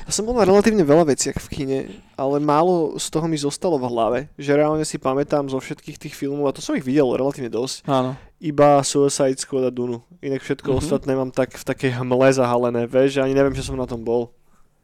Ja 0.07 0.13
som 0.13 0.23
bol 0.23 0.33
na 0.33 0.47
relatívne 0.47 0.81
veľa 0.81 1.03
veciach 1.09 1.35
v 1.37 1.49
kine, 1.49 1.79
ale 2.15 2.39
málo 2.39 2.95
z 2.95 3.07
toho 3.09 3.27
mi 3.27 3.35
zostalo 3.35 3.75
v 3.77 3.87
hlave, 3.87 4.19
že 4.37 4.55
reálne 4.55 4.87
si 4.87 4.95
pamätám 4.95 5.47
zo 5.47 5.59
všetkých 5.59 5.99
tých 5.99 6.15
filmov, 6.15 6.47
a 6.47 6.55
to 6.55 6.63
som 6.63 6.73
ich 6.73 6.87
videl 6.87 7.11
relatívne 7.11 7.51
dosť, 7.51 7.83
Áno. 7.85 8.15
iba 8.39 8.79
Suicide 8.81 9.35
Squad 9.37 9.67
a 9.67 9.73
Dunu. 9.73 10.07
Inak 10.21 10.41
všetko 10.41 10.69
Mhm. 10.69 10.79
ostatné 10.79 11.13
mám 11.13 11.31
tak 11.31 11.51
v 11.53 11.65
takej 11.67 11.99
hmle 11.99 12.31
zahalené, 12.31 12.87
vieš, 12.87 13.19
že 13.19 13.23
ani 13.23 13.35
neviem, 13.35 13.53
že 13.53 13.67
som 13.67 13.75
na 13.75 13.85
tom 13.85 14.01
bol. 14.01 14.31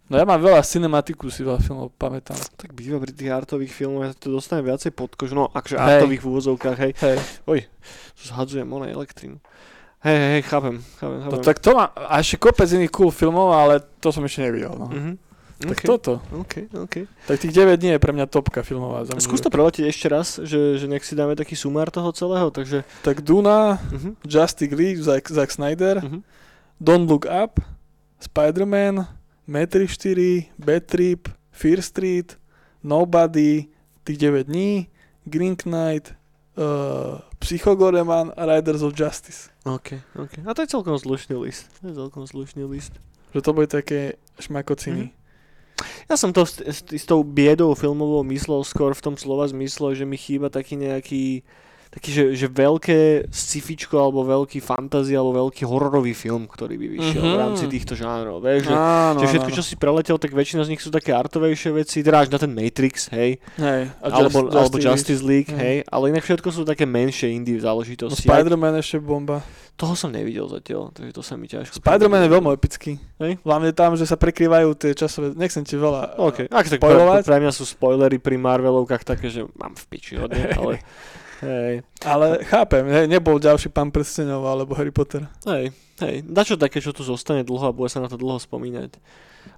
No 0.07 0.15
ja 0.17 0.25
mám 0.25 0.39
veľa 0.39 0.63
cinematiku 0.63 1.27
si 1.29 1.43
veľa 1.43 1.59
filmov, 1.59 1.91
pamätám. 1.99 2.39
Tak 2.55 2.71
býva 2.73 3.03
pri 3.03 3.11
tých 3.11 3.27
artových 3.27 3.75
filmoch, 3.75 4.07
ja 4.07 4.15
to 4.15 4.31
dostane 4.31 4.63
viacej 4.63 4.95
pod 4.95 5.11
kožu, 5.13 5.35
no 5.35 5.51
akože 5.51 5.75
Hej. 5.75 5.83
artových 5.83 6.23
v 6.23 6.29
úvozovkách, 6.31 6.77
hej. 6.79 6.93
Hej. 6.95 7.61
Zhadzujem 8.15 8.71
onej 8.71 8.95
elektrínu. 8.95 9.43
Hej, 10.07 10.15
hej, 10.15 10.31
hej, 10.39 10.43
chápem, 10.47 10.79
chápem, 11.03 11.19
chápem. 11.27 11.35
No, 11.35 11.43
tak 11.43 11.59
to 11.59 11.71
má, 11.75 11.91
a 11.91 12.23
ešte 12.23 12.39
kopec 12.39 12.71
iných 12.71 12.95
cool 12.95 13.11
filmov, 13.11 13.51
ale 13.51 13.83
to 13.99 14.15
som 14.15 14.23
ešte 14.23 14.47
nevidel. 14.47 14.79
No. 14.79 14.87
Mhm. 14.87 15.13
Tak 15.57 15.73
Okay. 15.73 15.89
toto. 15.89 16.21
OK, 16.37 16.69
OK. 16.77 17.09
Tak 17.25 17.41
tých 17.41 17.57
9 17.57 17.81
dní 17.81 17.97
je 17.97 17.99
pre 17.99 18.13
mňa 18.13 18.29
topka 18.29 18.61
filmová. 18.61 19.09
Za 19.09 19.17
Skús 19.17 19.41
to 19.41 19.49
preletieť 19.49 19.89
ešte 19.89 20.07
raz, 20.07 20.37
že, 20.45 20.77
že 20.77 20.85
nech 20.85 21.01
si 21.01 21.17
dáme 21.17 21.33
taký 21.33 21.57
sumár 21.57 21.89
toho 21.89 22.13
celého, 22.13 22.53
takže... 22.53 22.85
Tak 23.01 23.25
Duna, 23.25 23.81
Uh-huh. 23.89 24.13
Justice 24.21 24.77
League, 24.77 25.01
Zack, 25.01 25.25
Zack 25.33 25.49
Snyder, 25.49 26.05
Uh-huh. 26.05 26.21
Don't 26.77 27.09
Look 27.09 27.25
Up, 27.25 27.57
Spider-Man, 28.21 29.09
Matrix 29.47 29.95
4, 29.99 30.59
Bad 30.59 30.85
Trip, 30.91 31.29
Fear 31.51 31.83
Street, 31.83 32.39
Nobody, 32.83 33.71
tých 34.05 34.19
9 34.19 34.47
dní, 34.47 34.91
Green 35.27 35.57
Knight, 35.57 36.15
uh, 36.59 37.23
Psychogoreman 37.39 38.35
a 38.37 38.43
Riders 38.47 38.83
of 38.83 38.95
Justice. 38.99 39.51
OK, 39.65 40.03
OK. 40.19 40.43
A 40.47 40.55
to 40.55 40.63
je 40.63 40.69
celkom 40.71 40.99
slušný 40.99 41.37
list. 41.39 41.71
To 41.81 41.91
je 41.91 41.95
celkom 41.95 42.27
slušný 42.27 42.67
list. 42.67 42.99
Že 43.35 43.41
to 43.43 43.51
boli 43.53 43.67
také 43.67 44.19
šmakociny. 44.39 45.15
Ja 46.09 46.17
som 46.17 46.33
to 46.33 46.47
s, 46.47 46.63
s, 46.63 46.81
s 46.87 47.05
tou 47.05 47.21
biedou 47.21 47.75
filmovou 47.77 48.25
myslel 48.27 48.65
skôr 48.65 48.95
v 48.97 49.05
tom 49.05 49.15
slova 49.19 49.45
zmysle, 49.51 49.93
že 49.93 50.09
mi 50.09 50.17
chýba 50.17 50.49
taký 50.49 50.79
nejaký 50.81 51.45
taký, 51.97 52.11
že, 52.11 52.25
že 52.35 52.47
veľké 52.47 52.99
scifičko 53.27 53.97
alebo 53.97 54.21
veľký 54.23 54.61
fantasy 54.61 55.17
alebo 55.17 55.49
veľký 55.49 55.65
hororový 55.65 56.13
film, 56.13 56.45
ktorý 56.45 56.77
by 56.77 56.87
vyšiel 56.93 57.19
mm-hmm. 57.19 57.33
v 57.33 57.37
Mhm. 57.37 57.43
rámci 57.43 57.65
týchto 57.67 57.93
žánrov. 57.93 58.39
Vieš, 58.39 58.69
že, 58.69 58.75
Áno, 58.77 59.19
že 59.19 59.27
všetko, 59.27 59.49
áno, 59.49 59.57
čo 59.57 59.63
si 59.65 59.75
preletel, 59.75 60.17
tak 60.17 60.31
väčšina 60.31 60.63
z 60.63 60.71
nich 60.71 60.81
sú 60.81 60.89
také 60.89 61.11
artovejšie 61.11 61.73
veci, 61.73 62.01
teda 62.01 62.21
až 62.21 62.29
na 62.29 62.37
ten 62.37 62.53
Matrix, 62.53 63.09
hej, 63.09 63.41
Hej, 63.57 63.81
alebo, 63.99 64.29
Just- 64.45 64.53
alebo 64.53 64.77
Justice 64.77 65.23
League, 65.23 65.49
Hej. 65.49 65.57
hej, 65.57 65.77
ale 65.87 66.05
inak 66.11 66.23
všetko 66.23 66.49
sú 66.51 66.63
také 66.63 66.85
menšie 66.85 67.33
indie 67.33 67.57
No, 67.57 67.65
záležitosti. 67.65 68.23
Aj- 68.23 68.45
Spider-Man 68.45 68.77
ešte 68.77 68.99
bomba. 68.99 69.41
Toho 69.73 69.93
som 69.93 70.09
nevidel 70.09 70.45
zatiaľ, 70.47 70.89
takže 70.89 71.13
to 71.13 71.21
sa 71.21 71.37
mi 71.37 71.45
ťažko... 71.47 71.81
Spider-Man 71.81 72.25
je 72.25 72.31
veľmi 72.31 72.49
epický. 72.51 72.97
Hej. 73.19 73.37
Hlavne 73.41 73.73
tam, 73.73 73.93
že 73.93 74.05
sa 74.05 74.17
prekrývajú 74.17 74.73
tie 74.73 74.93
časové... 74.93 75.33
Nechcem 75.33 75.63
ti 75.63 75.77
veľa... 75.77 76.17
OK, 76.19 76.49
ak 76.49 76.65
tak 76.67 76.79
pre, 76.79 76.97
pre 77.21 77.37
mňa 77.39 77.53
sú 77.53 77.65
spoilery 77.65 78.17
pri 78.17 78.37
Marvelovkách 78.37 79.05
také, 79.07 79.29
že 79.29 79.45
mám 79.53 79.73
v 79.73 79.85
piči 79.87 80.17
hodne, 80.17 80.49
ale 80.57 80.81
hej, 81.41 81.83
Ale 82.01 82.45
chápem, 82.45 82.85
hej, 82.87 83.07
nebol 83.07 83.37
ďalší 83.37 83.69
pán 83.69 83.91
prstenov 83.91 84.45
alebo 84.45 84.73
Harry 84.75 84.93
Potter. 84.93 85.27
hej, 85.45 85.73
hej, 86.01 86.17
dačo 86.23 86.55
také, 86.55 86.79
čo 86.79 86.93
tu 86.93 87.03
zostane 87.03 87.43
dlho 87.43 87.67
a 87.69 87.77
bude 87.77 87.89
sa 87.89 88.01
na 88.01 88.09
to 88.09 88.17
dlho 88.17 88.37
spomínať. 88.37 88.97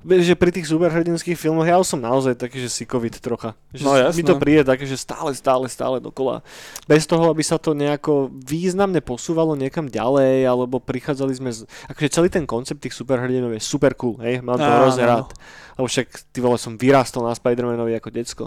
Že 0.04 0.36
pri 0.36 0.52
tých 0.52 0.68
superhrdinských 0.68 1.32
filmoch 1.32 1.64
ja 1.64 1.80
už 1.80 1.96
som 1.96 1.98
naozaj 1.98 2.36
taký, 2.36 2.60
že 2.60 2.68
sikovit 2.68 3.16
trocha. 3.24 3.56
Že 3.72 3.82
No, 3.82 3.96
mi 4.12 4.20
to 4.20 4.36
jasné. 4.36 4.42
príde 4.44 4.62
také, 4.62 4.84
že 4.84 5.00
stále, 5.00 5.32
stále, 5.32 5.64
stále 5.64 5.96
dokola. 5.96 6.44
Bez 6.84 7.08
toho, 7.08 7.32
aby 7.32 7.40
sa 7.40 7.56
to 7.56 7.72
nejako 7.72 8.28
významne 8.28 9.00
posúvalo 9.00 9.56
niekam 9.56 9.88
ďalej, 9.88 10.44
alebo 10.44 10.76
prichádzali 10.76 11.32
sme 11.32 11.50
z... 11.50 11.64
Akože 11.88 12.12
celý 12.12 12.28
ten 12.28 12.44
koncept 12.44 12.84
tých 12.84 12.92
superhrdinov 12.92 13.48
je 13.56 13.64
super 13.64 13.96
cool, 13.96 14.20
hej? 14.20 14.44
Mám 14.44 14.60
to 14.60 14.68
hrozne 14.68 15.08
rád. 15.08 15.32
Lebo 15.74 15.88
však, 15.88 16.06
ty 16.30 16.44
vole, 16.44 16.60
som 16.60 16.76
vyrastol 16.76 17.24
na 17.24 17.32
Spider-Manovi 17.32 17.96
ako 17.96 18.08
decko. 18.12 18.44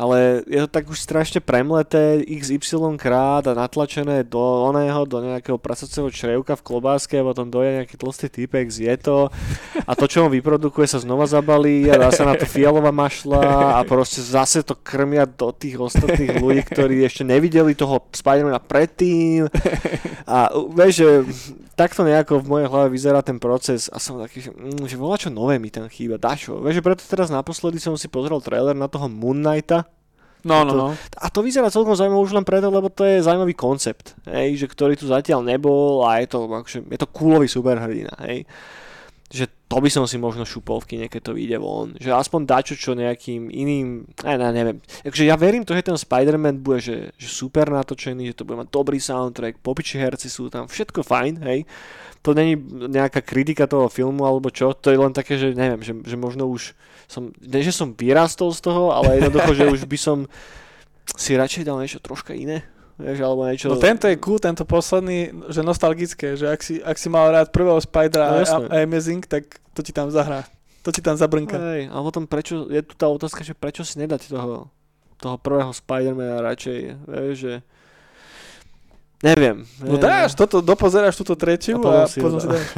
Ale 0.00 0.46
je 0.48 0.64
to 0.64 0.68
tak 0.70 0.88
už 0.88 0.96
strašne 0.96 1.44
premleté 1.44 2.24
XY 2.24 2.96
krát 2.96 3.44
a 3.44 3.52
natlačené 3.52 4.24
do 4.24 4.40
oného, 4.40 5.04
do 5.04 5.20
nejakého 5.20 5.60
prasacieho 5.60 6.08
črevka 6.08 6.56
v 6.56 6.64
klobáske 6.64 7.20
a 7.20 7.26
potom 7.26 7.52
doje 7.52 7.82
nejaký 7.82 8.00
tlstý 8.00 8.32
typek, 8.32 8.64
zje 8.70 8.96
to. 8.96 9.28
A 9.84 9.92
to, 9.92 10.08
čo 10.08 10.24
on 10.24 10.32
vyprodukuje, 10.32 10.88
sa 10.88 11.02
znova 11.02 11.28
zabalí 11.28 11.90
a 11.92 12.00
dá 12.00 12.08
sa 12.14 12.24
na 12.24 12.32
to 12.32 12.48
fialová 12.48 12.94
mašla 12.94 13.76
a 13.76 13.80
proste 13.84 14.24
zase 14.24 14.64
to 14.64 14.72
krmia 14.72 15.28
do 15.28 15.52
tých 15.52 15.76
ostatných 15.76 16.38
ľudí, 16.38 16.64
ktorí 16.64 17.04
ešte 17.04 17.26
nevideli 17.26 17.76
toho 17.76 18.00
Spidermana 18.14 18.62
predtým. 18.62 19.52
A 20.24 20.48
vieš, 20.70 21.04
že 21.04 21.08
takto 21.80 22.04
nejako 22.04 22.44
v 22.44 22.50
mojej 22.52 22.68
hlave 22.68 22.88
vyzerá 22.92 23.24
ten 23.24 23.40
proces 23.40 23.88
a 23.88 23.96
som 23.96 24.20
taký, 24.20 24.44
že, 24.44 24.52
mm, 24.52 24.84
že 24.84 25.00
volá 25.00 25.16
čo 25.16 25.32
nové 25.32 25.56
mi 25.56 25.72
tam 25.72 25.88
chýba, 25.88 26.20
dačo. 26.20 26.60
Vieš, 26.60 26.78
že 26.78 26.84
preto 26.84 27.02
teraz 27.08 27.32
naposledy 27.32 27.80
som 27.80 27.96
si 27.96 28.12
pozrel 28.12 28.44
trailer 28.44 28.76
na 28.76 28.92
toho 28.92 29.08
Moon 29.08 29.40
Knighta 29.40 29.88
No, 30.40 30.64
no, 30.64 30.72
no. 30.72 30.88
a 30.96 31.26
to 31.28 31.44
vyzerá 31.44 31.68
celkom 31.68 31.92
zaujímavé 31.92 32.24
už 32.24 32.32
len 32.32 32.46
preto, 32.48 32.72
lebo 32.72 32.88
to 32.88 33.04
je 33.04 33.20
zaujímavý 33.20 33.52
koncept, 33.52 34.16
hej, 34.24 34.56
že 34.56 34.66
ktorý 34.72 34.96
tu 34.96 35.04
zatiaľ 35.04 35.44
nebol 35.44 36.00
a 36.08 36.24
je 36.24 36.32
to, 36.32 36.48
akože, 36.48 36.88
je 36.88 36.98
to 37.00 37.08
coolový 37.12 37.44
superhrdina, 37.44 38.16
hej. 38.24 38.48
To 39.70 39.78
by 39.78 39.86
som 39.86 40.02
si 40.02 40.18
možno 40.18 40.42
šupol 40.42 40.82
v 40.82 40.88
kine, 40.90 41.06
keď 41.06 41.30
to 41.30 41.36
vyjde 41.38 41.62
von. 41.62 41.94
Že 41.94 42.10
aspoň 42.10 42.40
dačo, 42.42 42.74
čo 42.74 42.98
nejakým 42.98 43.54
iným, 43.54 44.02
aj 44.26 44.34
ne, 44.34 44.50
neviem. 44.50 44.78
Takže 45.06 45.22
ja 45.22 45.38
verím 45.38 45.62
to, 45.62 45.78
že 45.78 45.86
ten 45.86 45.94
Spider-Man 45.94 46.58
bude 46.58 46.82
že, 46.82 47.14
že 47.14 47.28
super 47.30 47.70
natočený, 47.70 48.34
že 48.34 48.42
to 48.42 48.42
bude 48.42 48.66
mať 48.66 48.68
dobrý 48.74 48.98
soundtrack, 48.98 49.62
popiči 49.62 50.02
herci 50.02 50.26
sú 50.26 50.50
tam, 50.50 50.66
všetko 50.66 51.06
fajn, 51.06 51.34
hej. 51.46 51.70
To 52.26 52.34
není 52.34 52.58
nejaká 52.90 53.22
kritika 53.22 53.70
toho 53.70 53.86
filmu 53.86 54.26
alebo 54.26 54.50
čo, 54.50 54.74
to 54.74 54.90
je 54.90 54.98
len 54.98 55.14
také, 55.14 55.38
že 55.38 55.54
neviem, 55.54 55.80
že, 55.86 55.94
že 56.02 56.18
možno 56.18 56.50
už 56.50 56.74
som, 57.06 57.30
ne, 57.38 57.62
že 57.62 57.70
som 57.70 57.94
vyrastol 57.94 58.50
z 58.50 58.66
toho, 58.66 58.90
ale 58.90 59.22
jednoducho, 59.22 59.54
že 59.54 59.70
už 59.70 59.86
by 59.86 59.98
som 59.98 60.18
si 61.14 61.38
radšej 61.38 61.62
dal 61.62 61.78
niečo 61.78 62.02
troška 62.02 62.34
iné. 62.34 62.66
Vieš, 63.00 63.18
alebo 63.24 63.48
niečo... 63.48 63.72
No 63.72 63.80
tento 63.80 64.04
je 64.06 64.16
cool, 64.20 64.36
tento 64.36 64.68
posledný, 64.68 65.32
že 65.48 65.64
nostalgické, 65.64 66.36
že 66.36 66.52
ak 66.52 66.60
si, 66.60 66.78
ak 66.84 66.96
si 67.00 67.08
mal 67.08 67.32
rád 67.32 67.48
prvého 67.48 67.80
Spidera 67.80 68.36
No, 68.36 68.44
a, 68.44 68.56
a 68.68 68.74
Amazing, 68.84 69.24
tak 69.24 69.58
to 69.72 69.80
ti 69.80 69.90
tam 69.90 70.12
zahrá. 70.12 70.44
To 70.84 70.92
ti 70.92 71.00
tam 71.00 71.16
zabrnka. 71.16 71.56
Hej, 71.56 71.92
a 71.92 71.96
potom 72.00 72.24
prečo, 72.28 72.68
je 72.68 72.80
tu 72.84 72.96
tá 72.96 73.08
otázka, 73.08 73.44
že 73.44 73.56
prečo 73.56 73.84
si 73.84 74.00
nedať 74.00 74.32
toho, 74.32 74.68
toho 75.16 75.36
prvého 75.40 75.72
Spidermana 75.72 76.44
radšej, 76.44 76.78
vieš, 77.08 77.36
že... 77.36 77.54
Neviem. 79.20 79.68
No 79.84 79.96
neviem. 79.96 80.04
dáš, 80.04 80.32
toto, 80.32 80.64
dopozeráš 80.64 81.20
túto 81.20 81.36
tretiu 81.36 81.76
A 81.84 82.04
a, 82.04 82.08
si 82.08 82.24
potom 82.24 82.40
si 82.40 82.48
dá- 82.48 82.56
dáš. 82.56 82.68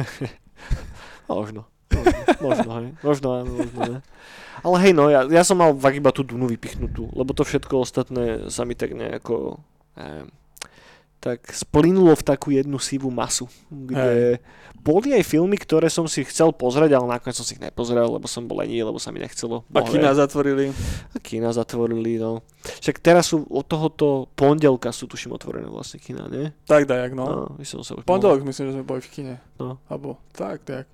Možno. 1.31 1.63
Možno, 2.43 2.71
hej. 2.83 2.89
Možno 2.99 3.27
áno, 3.31 3.51
možno 3.53 3.79
ne. 3.85 3.99
Ale 4.63 4.75
hej, 4.79 4.93
no, 4.95 5.11
ja, 5.11 5.27
ja 5.27 5.43
som 5.43 5.59
mal 5.59 5.75
iba 5.91 6.11
tú 6.11 6.23
Dunu 6.23 6.47
vypichnutú, 6.47 7.11
lebo 7.13 7.31
to 7.35 7.43
všetko 7.43 7.83
ostatné 7.83 8.47
sa 8.47 8.63
mi 8.63 8.75
tak 8.75 8.95
nejako... 8.95 9.59
Neviem, 9.93 10.29
tak 11.23 11.39
splynulo 11.55 12.11
v 12.19 12.23
takú 12.27 12.51
jednu 12.51 12.75
sivú 12.83 13.07
masu, 13.07 13.47
kde 13.71 14.43
boli 14.83 15.15
aj 15.15 15.23
filmy, 15.23 15.55
ktoré 15.55 15.87
som 15.87 16.03
si 16.03 16.27
chcel 16.27 16.51
pozrieť, 16.51 16.99
ale 16.99 17.07
nakoniec 17.07 17.39
som 17.39 17.47
si 17.47 17.55
ich 17.55 17.63
nepozrel, 17.63 18.03
lebo 18.03 18.27
som 18.27 18.43
bol 18.43 18.59
lení, 18.59 18.83
lebo 18.83 18.99
sa 18.99 19.15
mi 19.15 19.23
nechcelo. 19.23 19.63
A 19.71 19.79
Boha 19.79 19.87
kina 19.87 20.11
zatvorili. 20.11 20.75
A 21.15 21.17
Kina 21.23 21.55
zatvorili, 21.55 22.19
no. 22.19 22.43
Však 22.83 22.99
teraz 22.99 23.31
sú 23.31 23.47
od 23.47 23.63
tohoto 23.63 24.27
pondelka 24.35 24.91
sú 24.91 25.07
tuším 25.07 25.39
otvorené 25.39 25.71
vlastne 25.71 26.03
kina, 26.03 26.27
nie? 26.27 26.51
Tak 26.67 26.83
dajak, 26.83 27.15
no. 27.15 27.55
No, 27.55 27.63
som 27.63 27.87
sa 27.87 27.95
už 27.95 28.03
Pondelok 28.03 28.43
myslím, 28.43 28.67
že 28.67 28.73
sme 28.75 28.83
boli 28.83 28.99
v 28.99 29.09
kine. 29.15 29.35
No. 29.55 29.79
Abo, 29.87 30.19
tak, 30.35 30.67
tak. 30.67 30.91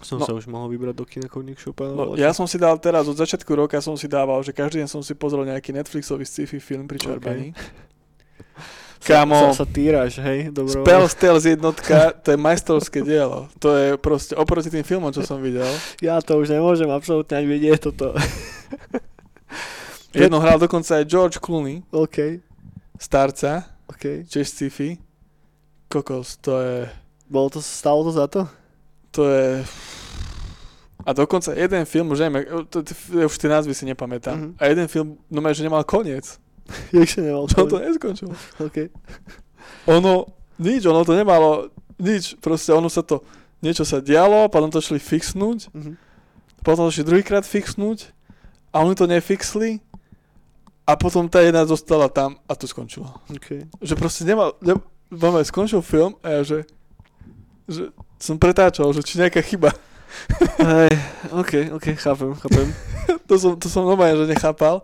Mohol, 0.00 0.08
som 0.08 0.16
no. 0.18 0.24
sa 0.24 0.32
už 0.32 0.48
mohol 0.48 0.72
vybrať 0.72 0.96
do 0.96 1.04
kina 1.04 1.28
Koník 1.28 1.60
Šopa. 1.60 1.92
No, 1.92 2.16
ja 2.16 2.32
som 2.32 2.48
si 2.48 2.56
dal 2.56 2.74
teraz, 2.80 3.04
od 3.04 3.14
začiatku 3.20 3.52
roka 3.52 3.76
som 3.84 3.94
si 4.00 4.08
dával, 4.08 4.40
že 4.40 4.56
každý 4.56 4.80
deň 4.82 4.88
som 4.88 5.04
si 5.04 5.12
pozrel 5.12 5.46
nejaký 5.46 5.76
Netflixový 5.76 6.24
sci-fi 6.24 6.58
film 6.58 6.88
pri 6.88 6.98
čerpaní. 6.98 7.52
Kámo, 9.02 9.50
Sa, 9.50 9.66
sa 9.66 9.66
týraš, 9.66 10.22
hej? 10.22 10.54
Dobro. 10.54 10.86
Spell 10.86 11.06
Tales 11.10 11.42
jednotka, 11.42 12.14
to 12.22 12.30
je 12.30 12.38
majstrovské 12.38 13.02
dielo. 13.02 13.50
To 13.58 13.74
je 13.74 13.98
proste 13.98 14.38
oproti 14.38 14.70
tým 14.70 14.86
filmom, 14.86 15.10
čo 15.10 15.26
som 15.26 15.42
videl. 15.42 15.66
Ja 15.98 16.22
to 16.22 16.38
už 16.38 16.54
nemôžem 16.54 16.86
absolútne 16.86 17.34
ani 17.34 17.50
vidieť 17.50 17.82
toto. 17.82 18.14
Jedno 20.14 20.38
hral 20.38 20.62
dokonca 20.62 21.02
aj 21.02 21.08
George 21.10 21.36
Clooney, 21.42 21.82
OK, 21.90 22.38
starca, 22.94 23.66
OK. 23.90 24.22
tiež 24.22 24.46
sci-fi. 24.46 25.02
Kokos, 25.90 26.38
to 26.38 26.62
je... 26.62 26.76
Bolo 27.26 27.50
to, 27.50 27.58
stalo 27.58 28.06
to 28.06 28.12
za 28.14 28.30
to? 28.30 28.46
To 29.18 29.26
je... 29.26 29.66
A 31.02 31.10
dokonca 31.10 31.50
jeden 31.58 31.82
film, 31.90 32.14
už 32.14 32.22
neviem, 32.22 32.46
už 33.26 33.34
tie 33.34 33.50
názvy 33.50 33.74
si 33.74 33.82
nepamätám. 33.82 34.36
Mhm. 34.38 34.50
A 34.62 34.70
jeden 34.70 34.86
film, 34.86 35.18
no 35.26 35.42
že 35.50 35.66
nemal 35.66 35.82
koniec. 35.82 36.38
Sa 37.12 37.20
nemal 37.20 37.46
Čo 37.48 37.66
to 37.66 37.76
neskončilo? 37.78 38.32
OK. 38.60 38.88
Ono, 39.90 40.26
nič, 40.58 40.86
ono 40.86 41.02
to 41.02 41.12
nemalo, 41.12 41.70
nič, 41.98 42.38
proste 42.38 42.70
ono 42.70 42.86
sa 42.86 43.02
to, 43.02 43.22
niečo 43.58 43.82
sa 43.82 43.98
dialo, 43.98 44.46
potom 44.46 44.70
to 44.70 44.78
šli 44.78 44.98
fixnúť, 44.98 45.70
Mhm. 45.74 45.92
potom 46.62 46.86
to 46.86 46.94
šli 46.94 47.04
druhýkrát 47.06 47.42
fixnúť 47.42 48.10
a 48.70 48.82
oni 48.82 48.94
to 48.94 49.06
nefixli 49.06 49.82
a 50.82 50.98
potom 50.98 51.26
tá 51.30 51.42
jedna 51.42 51.62
zostala 51.66 52.06
tam 52.10 52.38
a 52.46 52.52
to 52.54 52.66
skončilo. 52.66 53.06
OK. 53.30 53.66
Že 53.82 53.94
proste 53.98 54.22
nemal, 54.26 54.54
ne, 54.62 54.78
máme, 55.10 55.42
skončil 55.46 55.82
film 55.82 56.14
a 56.22 56.38
ja 56.38 56.40
že, 56.42 56.58
že 57.70 57.90
som 58.18 58.38
pretáčal, 58.38 58.90
že 58.94 59.02
či 59.02 59.18
nejaká 59.18 59.42
chyba. 59.42 59.74
Hej, 60.60 60.92
OK, 61.32 61.52
OK, 61.74 61.86
chápem, 61.98 62.30
chápem. 62.38 62.66
to 63.30 63.34
som, 63.38 63.56
to 63.58 63.66
som 63.66 63.82
normálne, 63.82 64.14
že 64.14 64.30
nechápal. 64.30 64.82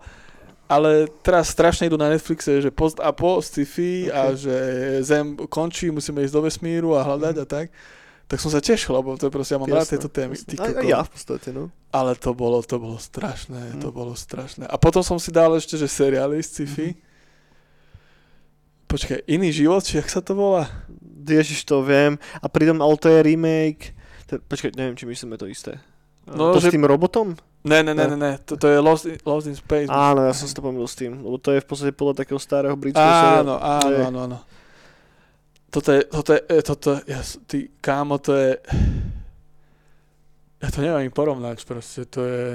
Ale 0.69 1.09
teraz 1.25 1.49
strašne 1.49 1.89
idú 1.89 1.97
na 1.97 2.13
Netflixe, 2.13 2.61
že 2.61 2.69
post 2.69 3.01
a 3.01 3.09
po, 3.09 3.41
sci-fi 3.41 4.13
a 4.13 4.29
Ok. 4.29 4.37
že 4.37 4.55
Zem 5.01 5.33
končí, 5.49 5.89
musíme 5.89 6.21
ísť 6.21 6.35
do 6.37 6.45
vesmíru 6.45 6.93
a 6.93 7.01
hľadať 7.01 7.35
a 7.41 7.45
tak. 7.49 7.73
tak 8.29 8.37
som 8.37 8.53
sa 8.53 8.61
tešil, 8.61 8.93
lebo 8.93 9.17
to 9.17 9.33
proste, 9.33 9.57
ja 9.57 9.59
mám 9.59 9.73
rád 9.73 9.89
tieto 9.89 10.05
témy. 10.05 10.37
Ty 10.37 10.61
aj, 10.61 10.85
ja 10.85 11.01
v 11.01 11.09
podstate, 11.09 11.49
no. 11.49 11.73
Ale 11.89 12.13
to 12.13 12.37
bolo, 12.37 12.61
to 12.61 12.77
bolo 12.77 13.01
strašné, 13.01 13.73
mm. 13.73 13.81
to 13.81 13.89
bolo 13.89 14.13
strašné. 14.13 14.69
A 14.69 14.77
potom 14.77 15.01
som 15.01 15.17
si 15.17 15.33
dal 15.33 15.49
ešte, 15.57 15.73
že 15.73 15.89
seriály 15.89 16.37
sci-fi. 16.37 16.93
Mm. 16.93 17.01
Počkaj, 18.85 19.25
iný 19.25 19.49
život, 19.49 19.81
či 19.81 19.97
jak 19.97 20.09
sa 20.09 20.21
to 20.21 20.37
volá? 20.37 20.69
Ježiš, 21.25 21.65
to 21.65 21.81
viem. 21.81 22.21
A 22.37 22.45
pritom, 22.45 22.77
ale 22.81 22.93
to 23.01 23.09
je 23.09 23.25
remake. 23.25 23.97
To, 24.29 24.37
počkaj, 24.45 24.77
neviem, 24.77 24.93
či 24.93 25.09
myslíme 25.09 25.33
to 25.33 25.49
isté. 25.49 25.81
No, 26.29 26.53
to 26.53 26.61
že... 26.61 26.69
s 26.69 26.73
tým 26.77 26.85
robotom? 26.85 27.33
Ne, 27.69 27.85
ne, 27.85 27.93
ne, 27.93 28.05
ne, 28.09 28.17
ne. 28.17 28.31
To, 28.49 28.57
to 28.57 28.65
je 28.65 28.77
Lost 28.81 29.05
in, 29.05 29.21
Lost 29.21 29.45
in 29.45 29.53
Space. 29.53 29.85
Áno, 29.93 30.25
ja 30.25 30.33
som 30.33 30.49
si 30.49 30.57
to 30.57 30.65
pomýlil 30.65 30.89
s 30.89 30.97
tým, 30.97 31.21
lebo 31.21 31.37
to 31.37 31.53
je 31.53 31.61
v 31.61 31.67
podstate 31.69 31.93
podľa 31.93 32.25
takého 32.25 32.41
starého 32.41 32.73
britského. 32.73 33.45
Áno, 33.45 33.61
áno, 33.61 33.97
áno, 34.09 34.19
áno 34.25 34.39
toto 35.69 35.93
je, 35.93 36.01
toto 36.03 36.33
je, 36.33 36.41
e, 36.49 36.61
toto, 36.61 36.89
ja, 37.05 37.21
ty 37.45 37.69
kámo, 37.81 38.17
to 38.17 38.33
je, 38.33 38.57
ja 40.59 40.67
to 40.73 40.81
neviem 40.81 41.13
porovnať 41.13 41.61
proste, 41.63 42.09
to 42.09 42.25
je, 42.25 42.45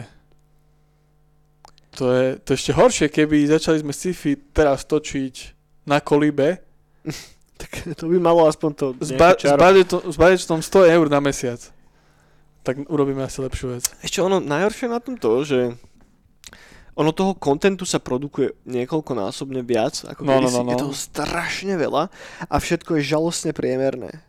to 1.95 2.05
je, 2.11 2.27
to 2.43 2.49
je 2.53 2.57
ešte 2.59 2.73
horšie, 2.75 3.07
keby 3.07 3.47
začali 3.47 3.79
sme 3.87 3.95
sci-fi 3.95 4.35
teraz 4.51 4.83
točiť 4.83 5.55
na 5.87 6.03
kolibe. 6.03 6.59
tak 7.61 7.71
to 7.95 8.11
by 8.11 8.19
malo 8.19 8.51
aspoň 8.51 8.71
to 8.75 8.87
s, 8.99 9.15
ba- 9.15 9.39
s, 9.39 9.47
budgetom, 9.47 10.03
s 10.11 10.17
budgetom 10.19 10.59
100 10.59 10.95
eur 10.99 11.07
na 11.07 11.23
mesiac. 11.23 11.63
Tak 12.65 12.89
urobíme 12.89 13.21
asi 13.21 13.45
lepšiu 13.45 13.77
vec. 13.77 13.85
Ešte 14.01 14.25
ono 14.25 14.41
najhoršie 14.41 14.89
na 14.89 14.99
tom 14.99 15.21
to, 15.21 15.45
že 15.45 15.77
ono 16.95 17.11
toho 17.11 17.35
kontentu 17.35 17.83
sa 17.83 17.99
produkuje 17.99 18.55
niekoľkonásobne 18.65 19.67
viac, 19.67 20.07
ako 20.07 20.23
no, 20.23 20.39
no, 20.39 20.49
no, 20.49 20.63
no. 20.63 20.71
je 20.73 20.81
toho 20.81 20.95
strašne 20.95 21.75
veľa 21.75 22.07
a 22.47 22.55
všetko 22.57 22.99
je 22.99 23.03
žalostne 23.03 23.51
priemerné. 23.51 24.23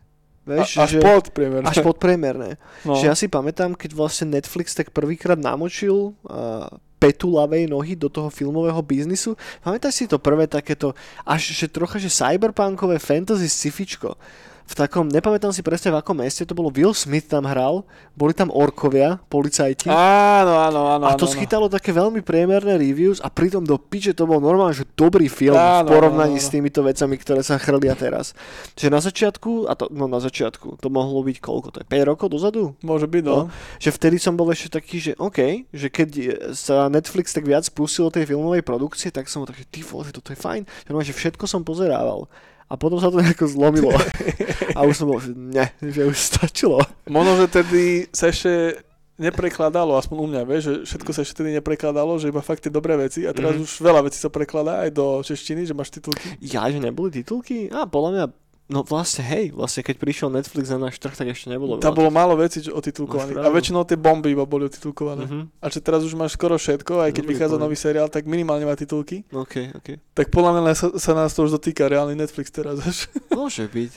Vieš, 0.46 0.78
a, 0.78 0.86
až 0.86 0.98
že, 0.98 1.00
podpriemerné. 1.02 1.66
Až 1.66 1.82
podpriemerné. 1.82 2.50
No. 2.86 2.98
Že 2.98 3.06
ja 3.10 3.16
si 3.18 3.26
pamätám, 3.30 3.74
keď 3.74 3.98
vlastne 3.98 4.34
Netflix 4.34 4.78
tak 4.78 4.94
prvýkrát 4.94 5.38
namočil 5.38 6.14
uh, 6.14 6.70
petu 7.02 7.34
ľavej 7.34 7.70
nohy 7.70 7.94
do 7.98 8.10
toho 8.10 8.30
filmového 8.30 8.78
biznisu. 8.82 9.34
Pamätáš 9.62 10.02
si 10.02 10.06
to 10.06 10.22
prvé 10.22 10.46
takéto, 10.46 10.94
až 11.26 11.54
že 11.54 11.70
trocha, 11.70 11.98
že 11.98 12.14
cyberpunkové 12.14 13.02
fantasy 13.02 13.50
scifičko 13.50 14.18
v 14.66 14.74
takom, 14.74 15.06
nepamätám 15.06 15.54
si 15.54 15.62
presne 15.62 15.94
v 15.94 16.02
akom 16.02 16.18
meste, 16.18 16.42
to 16.42 16.58
bolo 16.58 16.74
Will 16.74 16.98
Smith 16.98 17.30
tam 17.30 17.46
hral, 17.46 17.86
boli 18.18 18.34
tam 18.34 18.50
orkovia, 18.50 19.22
policajti. 19.30 19.94
Áno, 19.94 20.58
áno, 20.58 20.82
áno. 20.90 21.06
A 21.06 21.14
to 21.14 21.30
áno, 21.30 21.34
schytalo 21.38 21.70
také 21.70 21.94
veľmi 21.94 22.26
priemerné 22.26 22.74
reviews 22.82 23.22
a 23.22 23.30
pritom 23.30 23.62
do 23.62 23.78
piče 23.78 24.18
to 24.18 24.26
bol 24.26 24.42
normálne, 24.42 24.74
že 24.74 24.90
dobrý 24.98 25.30
film 25.30 25.54
áno, 25.54 25.86
v 25.86 25.94
porovnaní 25.94 26.38
áno, 26.38 26.42
áno. 26.42 26.48
s 26.50 26.50
týmito 26.50 26.82
vecami, 26.82 27.16
ktoré 27.22 27.46
sa 27.46 27.62
chrlia 27.62 27.94
teraz. 27.94 28.34
Že 28.74 28.90
na 28.90 29.02
začiatku, 29.06 29.70
a 29.70 29.78
to, 29.78 29.86
no 29.94 30.10
na 30.10 30.18
začiatku, 30.18 30.82
to 30.82 30.88
mohlo 30.90 31.22
byť 31.22 31.38
koľko, 31.38 31.68
to 31.70 31.78
je 31.86 31.88
5 31.88 32.10
rokov 32.10 32.28
dozadu? 32.34 32.74
Môže 32.82 33.06
byť, 33.06 33.22
no. 33.22 33.46
no. 33.46 33.54
Že 33.78 33.90
vtedy 34.02 34.18
som 34.18 34.34
bol 34.34 34.50
ešte 34.50 34.82
taký, 34.82 34.98
že 34.98 35.12
OK, 35.22 35.70
že 35.70 35.94
keď 35.94 36.10
sa 36.58 36.90
Netflix 36.90 37.38
tak 37.38 37.46
viac 37.46 37.70
pustil 37.70 38.10
tej 38.10 38.26
filmovej 38.26 38.66
produkcie, 38.66 39.14
tak 39.14 39.30
som 39.30 39.46
bol 39.46 39.54
taký, 39.54 39.62
ty 39.70 39.86
vole, 39.86 40.10
toto 40.10 40.34
je 40.34 40.40
fajn. 40.42 40.66
Že 40.90 41.14
všetko 41.14 41.46
som 41.46 41.62
pozerával. 41.62 42.26
A 42.66 42.74
potom 42.82 42.98
sa 42.98 43.14
to 43.14 43.22
nejako 43.22 43.46
zlomilo. 43.46 43.94
a 44.78 44.80
už 44.86 44.96
som 44.98 45.08
bol, 45.10 45.22
že 45.22 45.38
ne, 45.38 45.70
že 45.86 46.02
už 46.02 46.18
stačilo. 46.18 46.82
Možno, 47.06 47.46
že 47.46 47.48
tedy 47.62 48.10
sa 48.10 48.34
ešte 48.34 48.82
neprekladalo, 49.16 49.96
aspoň 49.96 50.18
u 50.20 50.28
mňa, 50.28 50.42
vieš, 50.44 50.62
že 50.68 50.74
všetko 50.92 51.10
sa 51.16 51.24
ešte 51.24 51.40
tedy 51.40 51.56
neprekladalo, 51.56 52.20
že 52.20 52.28
iba 52.28 52.44
fakt 52.44 52.68
tie 52.68 52.74
dobré 52.74 53.00
veci 53.00 53.24
a 53.24 53.32
teraz 53.32 53.56
mm-hmm. 53.56 53.64
už 53.64 53.72
veľa 53.80 54.02
vecí 54.12 54.20
sa 54.20 54.28
prekladá 54.28 54.84
aj 54.84 54.92
do 54.92 55.24
češtiny, 55.24 55.64
že 55.64 55.72
máš 55.72 55.96
titulky. 55.96 56.36
Ja, 56.44 56.68
že 56.68 56.84
neboli 56.84 57.16
titulky? 57.16 57.72
A 57.72 57.88
podľa 57.88 58.12
mňa 58.12 58.26
No 58.66 58.82
vlastne, 58.82 59.22
hej, 59.22 59.54
vlastne 59.54 59.86
keď 59.86 60.02
prišiel 60.02 60.34
Netflix 60.34 60.74
na 60.74 60.90
náš 60.90 60.98
trh, 60.98 61.14
tak 61.14 61.30
ešte 61.30 61.54
nebolo 61.54 61.78
Tam 61.78 61.94
bolo 61.94 62.10
málo 62.10 62.34
vecí 62.34 62.66
otitulkovaných. 62.66 63.38
A 63.38 63.54
väčšinou 63.54 63.86
tie 63.86 63.94
bomby 63.94 64.34
iba 64.34 64.42
boli 64.42 64.66
otitulkované. 64.66 65.30
Uh-huh. 65.30 65.46
A 65.62 65.70
že 65.70 65.78
teraz 65.78 66.02
už 66.02 66.18
máš 66.18 66.34
skoro 66.34 66.58
všetko, 66.58 67.06
aj 67.06 67.14
keď 67.14 67.24
no, 67.24 67.30
vychádza 67.30 67.58
nový 67.62 67.78
seriál, 67.78 68.10
tak 68.10 68.26
minimálne 68.26 68.66
má 68.66 68.74
titulky. 68.74 69.22
Okay, 69.30 69.70
okay. 69.78 70.02
Tak 70.18 70.34
podľa 70.34 70.66
mňa 70.66 70.74
sa, 70.74 70.88
sa 70.98 71.14
nás 71.14 71.38
to 71.38 71.46
už 71.46 71.62
dotýka 71.62 71.86
reálny 71.86 72.18
Netflix 72.18 72.50
teraz 72.50 72.82
až. 72.82 73.06
Môže 73.38 73.70
byť. 73.70 73.92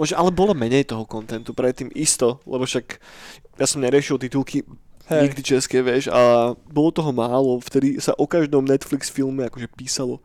Môže, 0.00 0.16
ale 0.16 0.32
bolo 0.32 0.56
menej 0.56 0.88
toho 0.88 1.04
kontentu 1.04 1.52
predtým 1.52 1.92
isto, 1.92 2.40
lebo 2.48 2.64
však 2.64 2.96
ja 3.60 3.68
som 3.68 3.84
neriešil 3.84 4.16
titulky 4.16 4.64
Hey. 5.06 5.22
Nikdy 5.22 5.42
české, 5.42 5.86
vieš, 5.86 6.10
a 6.10 6.50
bolo 6.66 6.90
toho 6.90 7.14
málo, 7.14 7.62
vtedy 7.62 8.02
sa 8.02 8.10
o 8.18 8.26
každom 8.26 8.66
Netflix 8.66 9.06
filme 9.06 9.46
akože 9.46 9.70
písalo. 9.78 10.18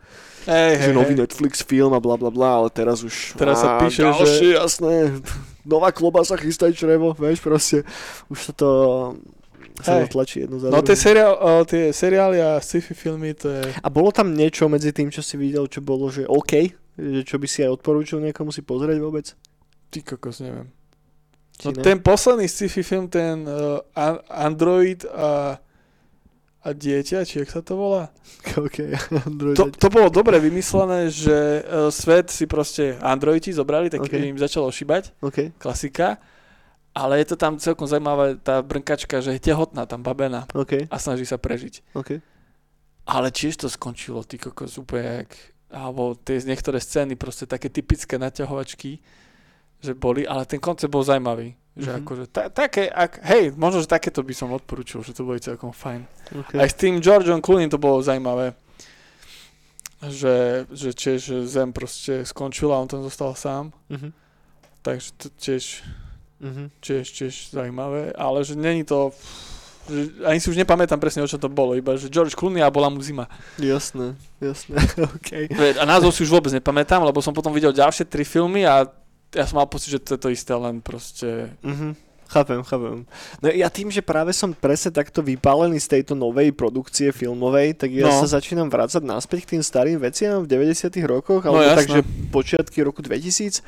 Hey, 0.49 0.73
že 0.73 0.89
hey, 0.89 0.97
nový 0.97 1.13
hey. 1.13 1.21
Netflix 1.21 1.61
film 1.61 1.93
a 1.93 2.01
bla 2.01 2.17
bla 2.17 2.33
bla, 2.33 2.65
ale 2.65 2.73
teraz 2.73 3.05
už... 3.05 3.37
Teraz 3.37 3.61
sa 3.61 3.77
píše, 3.77 4.01
ďalšie, 4.01 4.57
že... 4.57 4.57
jasné, 4.57 5.21
nová 5.61 5.93
kloba 5.93 6.25
sa 6.25 6.33
chystá 6.33 6.73
črevo, 6.73 7.13
vieš, 7.13 7.45
proste. 7.45 7.85
Už 8.33 8.49
sa 8.49 8.53
to 8.57 8.69
sa 9.85 10.01
hey. 10.01 10.09
tlačí 10.09 10.49
jedno 10.49 10.57
za 10.57 10.73
No 10.73 10.81
tie, 10.81 10.97
seriál, 10.97 11.37
uh, 11.37 11.61
tie 11.61 11.93
seriály 11.93 12.41
a 12.41 12.57
sci-fi 12.57 12.97
filmy, 12.97 13.37
to 13.37 13.53
je... 13.53 13.61
A 13.85 13.87
bolo 13.93 14.09
tam 14.09 14.33
niečo 14.33 14.65
medzi 14.65 14.89
tým, 14.89 15.13
čo 15.13 15.21
si 15.21 15.37
videl, 15.37 15.69
čo 15.69 15.85
bolo, 15.85 16.09
že 16.09 16.25
OK? 16.25 16.73
Že 16.97 17.21
čo 17.21 17.37
by 17.37 17.47
si 17.49 17.61
aj 17.61 17.81
odporúčil 17.81 18.17
niekomu 18.17 18.49
si 18.49 18.65
pozrieť 18.65 18.97
vôbec? 18.97 19.33
Ty 19.93 19.99
kokos, 20.01 20.41
neviem. 20.41 20.80
No 21.65 21.71
ten 21.71 22.01
posledný 22.01 22.49
sci-fi 22.49 22.81
film, 22.83 23.05
ten 23.05 23.45
uh, 23.45 23.79
Android 24.29 25.05
a, 25.05 25.61
a 26.61 26.67
dieťa, 26.73 27.21
či 27.21 27.45
jak 27.45 27.49
sa 27.53 27.61
to 27.61 27.77
volá? 27.77 28.09
Okay, 28.57 28.97
Android. 29.27 29.57
To, 29.57 29.69
to 29.69 29.87
bolo 29.93 30.09
dobre 30.09 30.41
vymyslené, 30.41 31.13
že 31.13 31.61
uh, 31.61 31.93
svet 31.93 32.33
si 32.33 32.49
proste 32.49 32.97
Androidi 32.97 33.53
zobrali, 33.53 33.93
tak 33.93 34.01
okay. 34.01 34.25
im 34.25 34.41
začalo 34.41 34.73
šibať. 34.73 35.13
Okay. 35.21 35.53
Klasika. 35.61 36.17
Ale 36.91 37.23
je 37.23 37.31
to 37.31 37.35
tam 37.39 37.55
celkom 37.55 37.87
zaujímavá 37.87 38.35
tá 38.35 38.59
brnkačka, 38.59 39.23
že 39.23 39.39
je 39.39 39.39
tehotná 39.39 39.87
tam 39.87 40.03
babena 40.03 40.43
okay. 40.51 40.91
a 40.91 40.99
snaží 40.99 41.23
sa 41.23 41.39
prežiť. 41.39 41.95
Okay. 41.95 42.19
Ale 43.07 43.31
tiež 43.31 43.63
to 43.63 43.71
skončilo, 43.71 44.27
ty 44.27 44.35
kokos, 44.35 44.75
úplne 44.75 45.23
jak, 45.23 45.31
alebo 45.71 46.19
tie 46.19 46.43
niektoré 46.43 46.83
scény, 46.83 47.15
proste 47.15 47.47
také 47.47 47.71
typické 47.71 48.19
naťahovačky, 48.19 48.99
že 49.81 49.97
boli, 49.97 50.23
ale 50.23 50.45
ten 50.45 50.61
koncept 50.61 50.93
bol 50.93 51.01
zaujímavý. 51.01 51.57
Že 51.73 51.89
mm-hmm. 51.89 52.01
akože, 52.05 52.23
ta, 52.29 52.41
také, 52.51 52.85
ak, 52.91 53.23
hej, 53.25 53.55
možno, 53.57 53.81
že 53.81 53.89
takéto 53.89 54.21
by 54.21 54.33
som 54.35 54.53
odporúčil, 54.53 55.01
že 55.01 55.15
to 55.15 55.25
boli 55.25 55.41
celkom 55.41 55.73
fajn. 55.73 56.05
Okay. 56.29 56.57
Aj 56.61 56.69
s 56.69 56.75
tým 56.77 57.01
Georgeom 57.01 57.41
Clooney 57.41 57.71
to 57.71 57.81
bolo 57.81 58.03
zaujímavé. 58.03 58.53
Že, 60.01 60.65
že 60.73 60.89
tiež 60.97 61.45
Zem 61.45 61.69
proste 61.73 62.25
skončila 62.25 62.77
a 62.77 62.81
on 62.81 62.89
tam 62.89 63.01
zostal 63.05 63.33
sám. 63.33 63.73
Mm-hmm. 63.89 64.11
Takže 64.81 65.07
to 65.17 65.27
tiež, 65.37 65.63
mm-hmm. 66.41 66.67
tiež, 66.81 67.05
tiež 67.07 67.33
zaujímavé. 67.53 68.13
Ale 68.17 68.43
že 68.43 68.57
není 68.57 68.83
to 68.83 69.15
že 69.89 70.13
ani 70.23 70.37
si 70.37 70.47
už 70.53 70.61
nepamätám 70.61 71.01
presne, 71.01 71.25
o 71.25 71.29
čo 71.29 71.41
to 71.41 71.49
bolo, 71.49 71.73
iba 71.73 71.97
že 71.97 72.11
George 72.11 72.37
Clooney 72.37 72.61
a 72.61 72.69
bola 72.69 72.93
mu 72.93 73.01
zima. 73.01 73.25
Jasné, 73.57 74.13
jasné, 74.37 74.77
okay. 75.17 75.49
A 75.75 75.83
názov 75.89 76.13
si 76.13 76.21
už 76.21 76.29
vôbec 76.29 76.53
nepamätám, 76.53 77.01
lebo 77.01 77.17
som 77.19 77.33
potom 77.33 77.49
videl 77.49 77.73
ďalšie 77.73 78.05
tri 78.05 78.21
filmy 78.21 78.61
a 78.61 78.85
ja 79.35 79.45
som 79.47 79.59
mal 79.59 79.67
pocit, 79.67 79.95
že 79.95 79.99
to 80.03 80.15
je 80.15 80.21
to 80.21 80.29
isté, 80.29 80.51
len 80.55 80.83
proste... 80.83 81.51
Mm-hmm. 81.63 81.93
Chápem, 82.31 82.63
chápem. 82.63 83.03
No 83.43 83.47
ja 83.51 83.67
tým, 83.67 83.91
že 83.91 83.99
práve 83.99 84.31
som 84.31 84.55
presne 84.55 84.87
takto 84.87 85.19
vypálený 85.19 85.83
z 85.83 85.99
tejto 85.99 86.15
novej 86.15 86.55
produkcie 86.55 87.11
filmovej, 87.11 87.75
tak 87.75 87.91
ja 87.91 88.07
no. 88.07 88.15
sa 88.23 88.39
začínam 88.39 88.71
vrácať 88.71 89.03
naspäť 89.03 89.43
k 89.43 89.49
tým 89.55 89.63
starým 89.63 89.99
veciam 89.99 90.39
v 90.39 90.47
90 90.47 90.95
rokoch, 91.03 91.43
no, 91.43 91.59
alebo 91.59 91.67
no, 91.67 91.75
takže 91.75 91.99
počiatky 92.31 92.87
roku 92.87 93.03
2000 93.03 93.59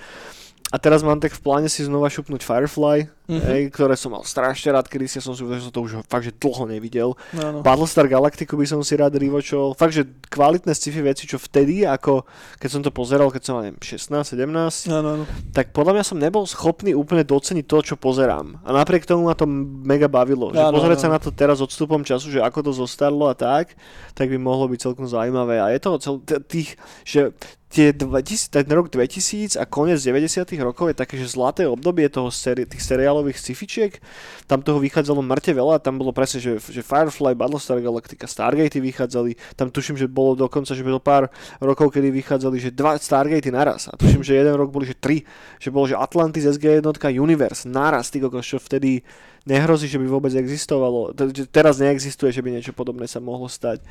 a 0.73 0.81
teraz 0.81 1.05
mám 1.05 1.21
tak 1.21 1.37
v 1.37 1.41
pláne 1.45 1.69
si 1.69 1.85
znova 1.85 2.09
šupnúť 2.09 2.41
Firefly, 2.41 3.05
mm-hmm. 3.05 3.45
hej, 3.45 3.61
ktoré 3.69 3.93
som 3.93 4.09
mal 4.09 4.25
strašne 4.25 4.73
rád, 4.73 4.89
kedy 4.89 5.05
si 5.05 5.21
som 5.21 5.37
si 5.37 5.45
uvedal, 5.45 5.61
že 5.61 5.69
som 5.69 5.75
to 5.77 5.85
už 5.85 6.01
fakt, 6.09 6.25
že 6.25 6.33
dlho 6.33 6.65
nevidel. 6.65 7.13
No, 7.29 7.45
no. 7.53 7.59
Battlestar 7.61 8.09
Galactica 8.09 8.57
by 8.57 8.65
som 8.65 8.81
si 8.81 8.97
rád 8.97 9.13
rivočol. 9.13 9.77
Fakt, 9.77 9.93
že 9.93 10.09
kvalitné 10.33 10.73
sci-fi 10.73 11.05
veci, 11.05 11.29
čo 11.29 11.37
vtedy, 11.37 11.85
ako 11.85 12.25
keď 12.57 12.69
som 12.73 12.81
to 12.81 12.89
pozeral, 12.89 13.29
keď 13.29 13.41
som 13.45 13.61
mal 13.61 13.69
16, 13.69 14.33
17, 14.33 14.89
no, 14.89 14.97
no, 15.05 15.11
no. 15.21 15.23
tak 15.53 15.77
podľa 15.77 16.01
mňa 16.01 16.05
som 16.09 16.17
nebol 16.17 16.41
schopný 16.49 16.97
úplne 16.97 17.21
doceniť 17.21 17.69
to, 17.69 17.93
čo 17.93 17.95
pozerám. 18.01 18.57
A 18.65 18.73
napriek 18.73 19.05
tomu 19.05 19.29
ma 19.29 19.37
to 19.37 19.45
mega 19.85 20.09
bavilo. 20.09 20.49
No, 20.49 20.57
že 20.57 20.65
no, 20.65 20.73
pozrieť 20.73 20.99
no. 20.99 21.03
sa 21.05 21.13
na 21.13 21.19
to 21.21 21.29
teraz 21.29 21.61
odstupom 21.61 22.01
času, 22.01 22.33
že 22.33 22.41
ako 22.41 22.65
to 22.65 22.71
zostarlo 22.73 23.29
a 23.29 23.37
tak, 23.37 23.77
tak 24.17 24.25
by 24.25 24.41
mohlo 24.41 24.65
byť 24.73 24.89
celkom 24.89 25.05
zaujímavé. 25.05 25.61
A 25.61 25.69
je 25.69 25.77
to 25.77 26.01
cel, 26.01 26.17
tých, 26.49 26.81
že 27.05 27.29
tie 27.73 27.89
2000, 27.89 28.53
ten 28.53 28.69
rok 28.69 28.93
2000 28.93 29.57
a 29.57 29.65
koniec 29.65 29.97
90 29.97 30.45
rokov 30.61 30.93
je 30.93 30.95
také, 30.95 31.17
že 31.17 31.33
zlaté 31.33 31.65
obdobie 31.65 32.05
toho 32.05 32.29
seri- 32.29 32.69
tých 32.69 32.85
seriálových 32.85 33.41
sci-fičiek. 33.41 33.97
Tam 34.45 34.61
toho 34.61 34.77
vychádzalo 34.77 35.25
mŕte 35.25 35.57
veľa, 35.57 35.81
tam 35.81 35.97
bolo 35.97 36.13
presne, 36.13 36.37
že, 36.37 36.61
že 36.61 36.85
Firefly, 36.85 37.33
Battlestar 37.33 37.81
Galactica, 37.81 38.29
Stargate 38.29 38.77
vychádzali, 38.77 39.57
tam 39.57 39.73
tuším, 39.73 39.97
že 39.97 40.05
bolo 40.05 40.37
dokonca, 40.37 40.77
že 40.77 40.85
bolo 40.85 41.01
pár 41.01 41.33
rokov, 41.57 41.97
kedy 41.97 42.13
vychádzali, 42.13 42.61
že 42.61 42.69
dva 42.69 43.01
Stargate 43.01 43.49
naraz. 43.49 43.89
A 43.89 43.97
tuším, 43.97 44.21
že 44.21 44.37
jeden 44.37 44.53
rok 44.53 44.69
boli, 44.69 44.85
že 44.85 44.93
tri, 44.93 45.25
že 45.57 45.73
bolo, 45.73 45.89
že 45.89 45.97
Atlantis, 45.97 46.45
SG1, 46.45 46.85
Universe, 47.17 47.65
naraz, 47.65 48.13
ty 48.13 48.21
kokos, 48.21 48.45
čo 48.45 48.61
vtedy 48.61 49.01
nehrozí, 49.49 49.89
že 49.89 49.97
by 49.97 50.07
vôbec 50.07 50.31
existovalo. 50.37 51.11
Teraz 51.49 51.81
neexistuje, 51.81 52.29
že 52.29 52.45
by 52.45 52.53
niečo 52.53 52.71
podobné 52.71 53.09
sa 53.09 53.17
mohlo 53.17 53.49
stať. 53.49 53.81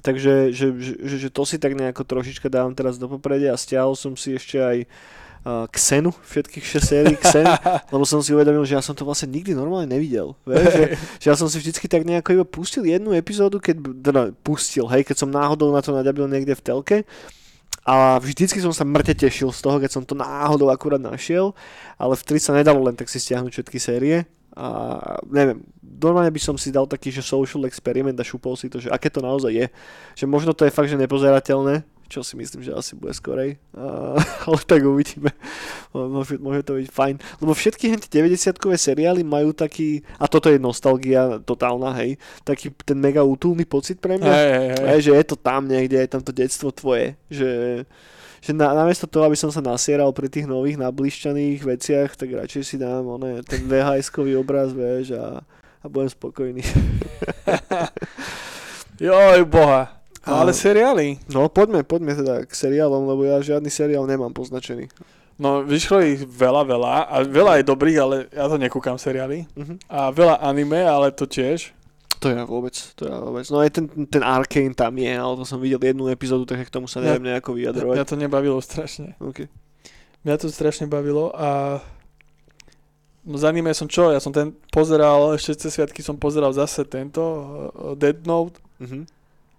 Takže 0.00 0.56
že, 0.56 0.72
že, 0.80 0.94
že 1.04 1.28
to 1.28 1.44
si 1.44 1.60
tak 1.60 1.76
nejako 1.76 2.08
trošička 2.08 2.48
dávam 2.48 2.72
teraz 2.72 2.96
do 2.96 3.12
popredia 3.12 3.52
a 3.52 3.60
stiahol 3.60 3.92
som 3.92 4.16
si 4.16 4.32
ešte 4.32 4.56
aj 4.56 4.78
uh, 5.44 5.68
Xenu, 5.68 6.16
všetkých 6.16 6.64
6 6.64 6.80
sérií 6.80 7.16
Xen, 7.20 7.44
lebo 7.92 8.08
som 8.08 8.24
si 8.24 8.32
uvedomil, 8.32 8.64
že 8.64 8.78
ja 8.78 8.82
som 8.82 8.96
to 8.96 9.04
vlastne 9.04 9.28
nikdy 9.28 9.52
normálne 9.52 9.92
nevidel. 9.92 10.32
Vieš, 10.48 10.64
že, 10.64 10.84
že, 10.96 11.26
ja 11.28 11.36
som 11.36 11.44
si 11.52 11.60
vždycky 11.60 11.92
tak 11.92 12.08
nejako 12.08 12.40
iba 12.40 12.46
pustil 12.48 12.88
jednu 12.88 13.12
epizódu, 13.12 13.60
keď, 13.60 13.76
teda 14.00 14.22
pustil, 14.40 14.88
hej, 14.88 15.04
keď 15.04 15.16
som 15.26 15.28
náhodou 15.28 15.68
na 15.74 15.84
to 15.84 15.92
naďabil 15.92 16.24
niekde 16.24 16.56
v 16.56 16.64
telke 16.64 16.96
a 17.82 18.22
vždycky 18.22 18.62
som 18.62 18.70
sa 18.70 18.86
mŕte 18.86 19.18
tešil 19.18 19.50
z 19.50 19.60
toho, 19.60 19.82
keď 19.82 19.90
som 19.90 20.02
to 20.06 20.14
náhodou 20.14 20.70
akurát 20.70 21.02
našiel, 21.02 21.50
ale 21.98 22.14
vtedy 22.14 22.38
sa 22.38 22.54
nedalo 22.54 22.78
len 22.86 22.94
tak 22.94 23.10
si 23.10 23.18
stiahnuť 23.18 23.50
všetky 23.50 23.78
série 23.82 24.22
a 24.54 24.98
neviem, 25.26 25.64
normálne 26.00 26.32
by 26.32 26.40
som 26.40 26.56
si 26.56 26.72
dal 26.72 26.88
taký, 26.88 27.12
že 27.12 27.20
social 27.20 27.62
experiment 27.68 28.16
a 28.16 28.24
šupol 28.24 28.56
si 28.56 28.72
to, 28.72 28.80
že 28.80 28.88
aké 28.88 29.12
to 29.12 29.20
naozaj 29.20 29.52
je. 29.52 29.66
Že 30.16 30.24
možno 30.26 30.50
to 30.56 30.64
je 30.64 30.72
fakt, 30.72 30.88
že 30.88 30.96
nepozerateľné, 30.96 31.84
čo 32.12 32.20
si 32.20 32.36
myslím, 32.36 32.60
že 32.60 32.76
asi 32.76 32.92
bude 32.92 33.16
skorej, 33.16 33.56
uh, 33.72 34.20
ale 34.48 34.60
tak 34.68 34.84
uvidíme. 34.84 35.32
Môže, 35.96 36.36
môže 36.36 36.60
to 36.60 36.76
byť 36.76 36.88
fajn. 36.92 37.16
Lebo 37.40 37.52
všetky 37.56 37.96
90-kové 38.12 38.76
seriály 38.76 39.24
majú 39.24 39.56
taký, 39.56 40.04
a 40.20 40.28
toto 40.28 40.52
je 40.52 40.60
nostalgia 40.60 41.40
totálna, 41.40 41.96
hej, 42.04 42.20
taký 42.44 42.68
ten 42.84 43.00
mega 43.00 43.24
útulný 43.24 43.64
pocit 43.64 43.96
pre 43.96 44.20
mňa, 44.20 44.28
Hej, 44.28 44.50
hej, 44.52 44.68
hej. 44.76 44.86
hej, 44.92 45.00
že 45.08 45.12
je 45.16 45.24
to 45.24 45.36
tam 45.40 45.64
niekde, 45.64 45.96
je 45.96 46.10
tam 46.12 46.20
to 46.20 46.32
detstvo 46.36 46.68
tvoje, 46.68 47.16
že 47.32 47.48
že 48.42 48.50
na, 48.50 48.74
namiesto 48.74 49.06
toho, 49.06 49.30
aby 49.30 49.38
som 49.38 49.54
sa 49.54 49.62
nasieral 49.62 50.10
pri 50.10 50.26
tých 50.26 50.50
nových 50.50 50.74
nablišťaných 50.74 51.62
veciach, 51.62 52.18
tak 52.18 52.34
radšej 52.34 52.62
si 52.66 52.74
dám 52.74 53.06
one, 53.06 53.38
ten 53.46 53.62
VHS-kový 53.70 54.34
obraz, 54.34 54.74
vieš, 54.74 55.14
a, 55.14 55.46
a 55.82 55.88
budem 55.88 56.08
spokojný. 56.08 56.62
Joj, 59.00 59.44
boha. 59.44 59.98
No, 60.22 60.32
A- 60.32 60.40
ale 60.40 60.54
seriály. 60.54 61.18
No 61.26 61.50
poďme, 61.50 61.82
poďme 61.82 62.14
teda 62.14 62.34
k 62.46 62.52
seriálom, 62.52 63.02
lebo 63.04 63.22
ja 63.22 63.42
žiadny 63.42 63.66
seriál 63.66 64.06
nemám 64.06 64.30
poznačený. 64.30 64.86
No, 65.34 65.66
vyšlo 65.66 65.98
ich 66.00 66.22
veľa, 66.22 66.62
veľa 66.62 66.92
a 67.04 67.16
veľa 67.20 67.52
je 67.58 67.64
dobrých, 67.66 67.98
ale 67.98 68.16
ja 68.30 68.46
to 68.46 68.54
nekúkam 68.54 68.94
seriály. 68.94 69.50
Mhm. 69.58 69.82
A 69.90 70.08
veľa 70.08 70.38
anime, 70.38 70.78
ale 70.78 71.10
to 71.10 71.26
tiež. 71.26 71.74
To 72.22 72.30
ja 72.30 72.46
vôbec, 72.46 72.70
to 72.94 73.10
ja 73.10 73.18
vôbec. 73.18 73.42
No 73.50 73.58
aj 73.58 73.70
ten, 73.74 73.90
ten 74.06 74.22
Arkane 74.22 74.70
tam 74.72 74.94
je, 74.94 75.10
ale 75.10 75.34
to 75.34 75.42
som 75.42 75.58
videl 75.58 75.82
jednu 75.82 76.06
epizódu, 76.06 76.46
tak 76.46 76.62
k 76.62 76.70
tomu 76.70 76.86
sa 76.86 77.02
Ja- 77.02 77.10
neviem 77.10 77.26
nejako 77.26 77.50
Mňa 77.50 77.58
vyjadrovať. 77.58 77.96
to 78.06 78.14
nebavilo 78.14 78.62
strašne. 78.62 79.18
Okay. 79.18 79.50
Mňa 80.22 80.38
to 80.38 80.46
strašne 80.46 80.86
bavilo 80.86 81.34
a 81.34 81.82
no 83.22 83.36
za 83.38 83.48
anime 83.48 83.70
som 83.72 83.86
čo? 83.86 84.10
Ja 84.10 84.18
som 84.18 84.30
ten 84.30 84.52
pozeral, 84.68 85.34
ešte 85.34 85.54
cez 85.66 85.74
sviatky 85.74 86.02
som 86.02 86.18
pozeral 86.18 86.50
zase 86.50 86.82
tento 86.84 87.22
uh, 87.22 87.94
Dead 87.94 88.18
Note 88.26 88.58
Mhm. 88.82 89.06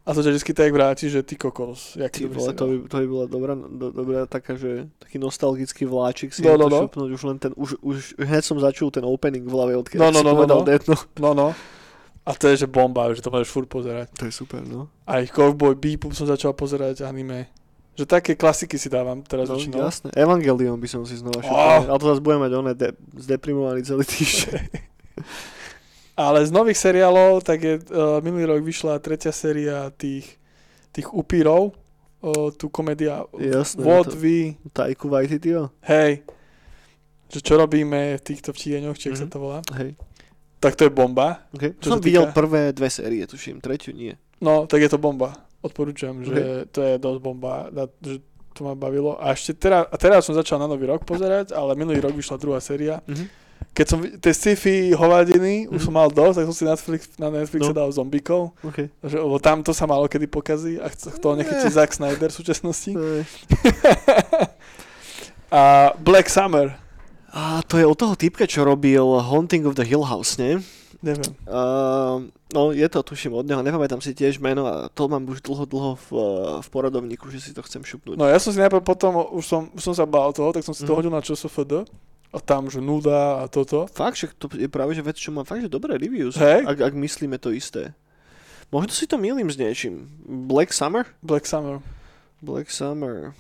a 0.04 0.10
to 0.12 0.20
ťa 0.20 0.36
vždy 0.36 0.52
tak 0.52 0.72
vráti, 0.76 1.08
že 1.08 1.24
ty 1.24 1.40
kokos, 1.40 1.96
Ty 1.96 2.28
vole, 2.28 2.52
to 2.52 2.64
by, 2.68 2.76
to 2.92 2.96
by 3.00 3.08
bola 3.08 3.26
dobrá, 3.32 3.54
do, 3.56 3.88
dobrá 3.88 4.28
taká, 4.28 4.60
že 4.60 4.92
taký 5.00 5.16
nostalgický 5.16 5.88
vláčik 5.88 6.36
si 6.36 6.44
No, 6.44 6.60
no, 6.60 6.68
no, 6.68 6.76
no. 6.76 6.80
šupnúť, 6.84 7.10
už 7.16 7.24
len 7.24 7.38
ten, 7.40 7.52
už, 7.56 7.80
už 7.80 8.20
hneď 8.20 8.44
som 8.44 8.60
začul 8.60 8.92
ten 8.92 9.08
opening 9.08 9.48
v 9.48 9.54
hlave, 9.56 9.80
odkiaľ 9.80 10.00
No, 10.04 10.08
no, 10.12 10.20
si 10.20 10.26
no, 10.28 10.30
no, 10.30 10.36
povedal 10.44 10.60
no. 10.60 10.68
Death 10.68 10.86
Note. 10.92 11.08
No, 11.24 11.32
no. 11.32 11.48
A 12.28 12.32
to 12.36 12.52
je, 12.52 12.64
že 12.64 12.68
bomba, 12.68 13.12
že 13.16 13.24
to 13.24 13.32
môžeš 13.32 13.48
furt 13.48 13.68
pozerať. 13.72 14.12
To 14.20 14.28
je 14.28 14.34
super, 14.36 14.60
no. 14.64 14.92
Aj 15.08 15.24
Cowboy 15.28 15.76
Bebop 15.76 16.12
som 16.12 16.28
začal 16.28 16.52
pozerať 16.52 17.04
anime. 17.08 17.48
Že 17.94 18.06
také 18.06 18.34
klasiky 18.34 18.74
si 18.76 18.88
dávam 18.88 19.22
teraz 19.22 19.46
no 19.46 19.54
väčšinou. 19.54 19.78
jasné. 19.80 20.10
Evangelion 20.14 20.76
by 20.76 20.88
som 20.88 21.02
si 21.04 21.14
znova 21.14 21.40
Oh. 21.40 21.46
šupol. 21.46 21.82
Ale 21.88 22.00
to 22.00 22.08
zase 22.08 22.22
budem 22.22 22.42
mať 22.42 22.52
oné 22.56 22.74
de- 22.74 22.98
zdeprimovaný 23.16 23.82
celý 23.84 24.02
týždeň. 24.04 24.64
Ale 26.16 26.42
z 26.42 26.52
nových 26.52 26.78
seriálov, 26.80 27.42
tak 27.42 27.60
je, 27.60 27.76
uh, 27.84 28.18
minulý 28.20 28.46
rok 28.48 28.62
vyšla 28.62 28.98
tretia 29.00 29.30
séria 29.30 29.90
tých, 29.92 30.38
tých 30.90 31.10
upírov, 31.10 31.74
uh, 32.22 32.50
tu 32.52 32.66
komédia 32.68 33.26
Jasné, 33.34 33.82
What 33.82 34.10
to- 34.10 34.18
We, 34.18 34.54
Tajku 34.70 35.06
Waititio? 35.08 35.74
hej, 35.84 36.22
že 37.30 37.40
čo 37.42 37.58
robíme 37.58 38.14
v 38.14 38.24
týchto 38.24 38.50
vtieňoch, 38.50 38.94
či 38.94 39.10
mm-hmm. 39.10 39.18
sa 39.18 39.26
Mhm. 39.26 39.32
to 39.32 39.38
volá, 39.40 39.60
Hej. 39.74 39.98
tak 40.60 40.78
to 40.78 40.86
je 40.86 40.92
bomba. 40.92 41.50
Okay. 41.52 41.74
Čo 41.76 41.88
som 41.90 41.98
sa 41.98 42.06
videl 42.06 42.24
týka- 42.24 42.36
prvé 42.36 42.62
dve 42.72 42.90
série, 42.90 43.26
tuším, 43.26 43.58
tretiu 43.58 43.90
nie. 43.92 44.14
No, 44.38 44.66
tak 44.66 44.82
je 44.82 44.90
to 44.90 44.98
bomba. 44.98 45.34
Odporúčam, 45.64 46.20
že 46.22 46.36
to 46.68 46.80
je 46.80 46.94
dosť 46.98 47.20
bomba, 47.20 47.68
na- 47.70 47.88
že 47.98 48.20
to 48.52 48.62
ma 48.62 48.76
bavilo. 48.76 49.16
A 49.16 49.32
ešte 49.32 49.56
teraz, 49.58 49.88
a 49.88 49.96
teraz 49.96 50.22
som 50.22 50.36
začal 50.36 50.60
na 50.60 50.68
nový 50.68 50.86
rok 50.86 51.02
pozerať, 51.02 51.52
ale 51.52 51.74
minulý 51.74 51.98
rok 52.00 52.14
vyšla 52.14 52.38
druhá 52.38 52.60
séria. 52.60 53.00
Mhm. 53.08 53.42
Keď 53.66 53.86
som 53.88 54.00
tie 54.04 54.30
sci-fi 54.30 54.76
hovadiny 54.92 55.66
už 55.66 55.80
Mhm. 55.80 55.86
som 55.88 55.94
mal 55.96 56.06
dosť, 56.08 56.36
tak 56.36 56.46
som 56.46 56.54
si 56.54 56.64
Netflix, 56.64 57.02
na 57.18 57.32
Netflixe 57.32 57.72
No. 57.72 57.74
dal 57.74 57.90
zombikov. 57.90 58.52
Okay. 58.62 58.92
Že, 59.02 59.18
lebo 59.18 59.40
tam 59.40 59.64
to 59.64 59.72
sa 59.72 59.88
malo 59.88 60.06
kedy 60.06 60.28
pokazí 60.28 60.78
a 60.78 60.92
to 60.92 61.34
nechytí 61.34 61.66
Ne. 61.66 61.74
Zack 61.74 61.90
Snyder 61.90 62.28
v 62.28 62.36
súčasnosti. 62.36 62.92
A 65.50 65.94
Black 65.96 66.30
Summer. 66.30 66.76
A 67.34 67.62
to 67.64 67.78
je 67.78 67.86
od 67.86 67.98
toho 67.98 68.14
typka, 68.14 68.46
čo 68.46 68.62
robil 68.62 69.02
Haunting 69.02 69.66
of 69.66 69.74
the 69.74 69.82
Hill 69.82 70.04
House, 70.04 70.38
nie? 70.38 70.62
Neviem. 71.04 71.36
Uh, 71.44 72.32
no, 72.50 72.72
je 72.72 72.88
to, 72.88 73.04
tuším, 73.04 73.36
od 73.36 73.44
neho, 73.44 73.60
nepamätám 73.60 74.00
si 74.00 74.16
tiež 74.16 74.40
meno 74.40 74.64
a 74.64 74.88
to 74.88 75.12
mám 75.12 75.28
už 75.28 75.44
dlho, 75.44 75.68
dlho 75.68 75.92
v, 76.00 76.08
v 76.64 76.68
poradovníku, 76.72 77.28
že 77.28 77.44
si 77.44 77.52
to 77.52 77.60
chcem 77.60 77.84
šupnúť. 77.84 78.16
No 78.16 78.24
ja 78.24 78.40
som 78.40 78.56
si 78.56 78.64
najprv 78.64 78.80
potom, 78.80 79.20
už 79.36 79.44
som, 79.44 79.62
už 79.70 79.84
som 79.84 79.92
sa 79.94 80.08
bál 80.08 80.32
toho, 80.32 80.50
tak 80.50 80.64
som 80.64 80.72
si 80.72 80.82
to 80.82 80.96
Mhm. 80.96 80.98
hodil 80.98 81.12
na 81.12 81.20
ČSFD. 81.20 81.84
A 82.34 82.40
tam, 82.40 82.66
že 82.66 82.82
nuda 82.82 83.44
a 83.44 83.52
toto. 83.52 83.86
Fakt, 83.86 84.18
že 84.18 84.32
to 84.34 84.50
je 84.50 84.66
práve 84.66 84.98
že 84.98 85.06
vec, 85.06 85.14
čo 85.14 85.30
má 85.30 85.46
fakt, 85.46 85.62
že 85.62 85.70
dobré 85.70 86.02
reviews, 86.02 86.34
Hej. 86.34 86.66
ak, 86.66 86.78
ak 86.82 86.94
myslíme 86.96 87.38
to 87.38 87.54
isté. 87.54 87.94
Možno 88.74 88.90
si 88.90 89.06
to 89.06 89.22
milím 89.22 89.52
s 89.52 89.60
niečím. 89.60 90.10
Black 90.26 90.74
Summer? 90.74 91.06
Black 91.22 91.46
Summer. 91.46 91.78
Black 92.42 92.74
Summer. 92.74 93.38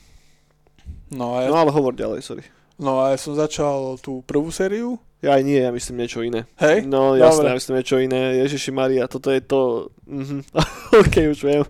No 1.09 1.41
ja, 1.41 1.49
No 1.49 1.57
ale 1.57 1.73
hovor 1.73 1.97
ďalej, 1.97 2.21
sorry. 2.21 2.45
No 2.83 2.99
a 2.99 3.15
ja 3.15 3.17
som 3.17 3.33
začal 3.33 3.95
tú 4.03 4.19
prvú 4.27 4.51
sériu. 4.51 4.99
Ja 5.23 5.39
aj 5.39 5.43
nie, 5.47 5.55
ja 5.55 5.71
myslím 5.71 6.03
niečo 6.03 6.19
iné. 6.19 6.43
Hej? 6.59 6.83
No 6.83 7.15
jasné, 7.15 7.47
Dobre. 7.47 7.49
ja 7.49 7.55
myslím 7.55 7.75
niečo 7.79 7.95
iné. 8.03 8.43
Ježiši 8.43 8.71
Maria, 8.75 9.07
toto 9.07 9.31
je 9.31 9.39
to... 9.39 9.87
Mhm. 10.03 10.43
ok, 11.01 11.15
už 11.31 11.39
viem. 11.47 11.63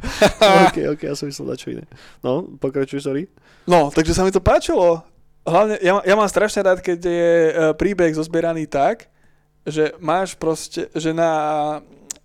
ok, 0.72 0.96
ok, 0.96 1.00
ja 1.04 1.12
som 1.12 1.28
myslel 1.28 1.52
na 1.52 1.56
čo 1.60 1.76
iné. 1.76 1.84
No, 2.24 2.48
pokračuj, 2.56 3.04
sorry. 3.04 3.28
No, 3.68 3.92
takže 3.92 4.16
sa 4.16 4.24
mi 4.24 4.32
to 4.32 4.40
páčilo. 4.40 5.04
Hlavne, 5.44 5.76
ja, 5.84 6.00
ja 6.02 6.14
mám 6.16 6.26
strašne 6.26 6.64
rád, 6.64 6.80
keď 6.80 6.98
je 7.04 7.30
e, 7.30 7.52
príbeh 7.76 8.16
zozbieraný 8.16 8.64
tak, 8.64 9.12
že 9.68 9.92
máš 10.00 10.32
proste, 10.34 10.88
že 10.96 11.12
na 11.12 11.30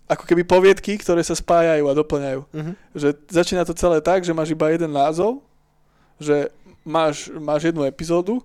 ako 0.08 0.24
keby 0.24 0.42
poviedky, 0.42 0.96
ktoré 0.96 1.20
sa 1.20 1.36
spájajú 1.36 1.84
a 1.84 1.98
doplňajú. 2.00 2.40
Mhm. 2.48 2.72
Že 2.96 3.08
začína 3.28 3.68
to 3.68 3.76
celé 3.76 4.00
tak, 4.00 4.24
že 4.24 4.32
máš 4.32 4.56
iba 4.56 4.72
jeden 4.72 4.90
názov, 4.90 5.44
že 6.16 6.48
máš, 6.84 7.30
máš 7.32 7.70
jednu 7.70 7.84
epizódu 7.84 8.42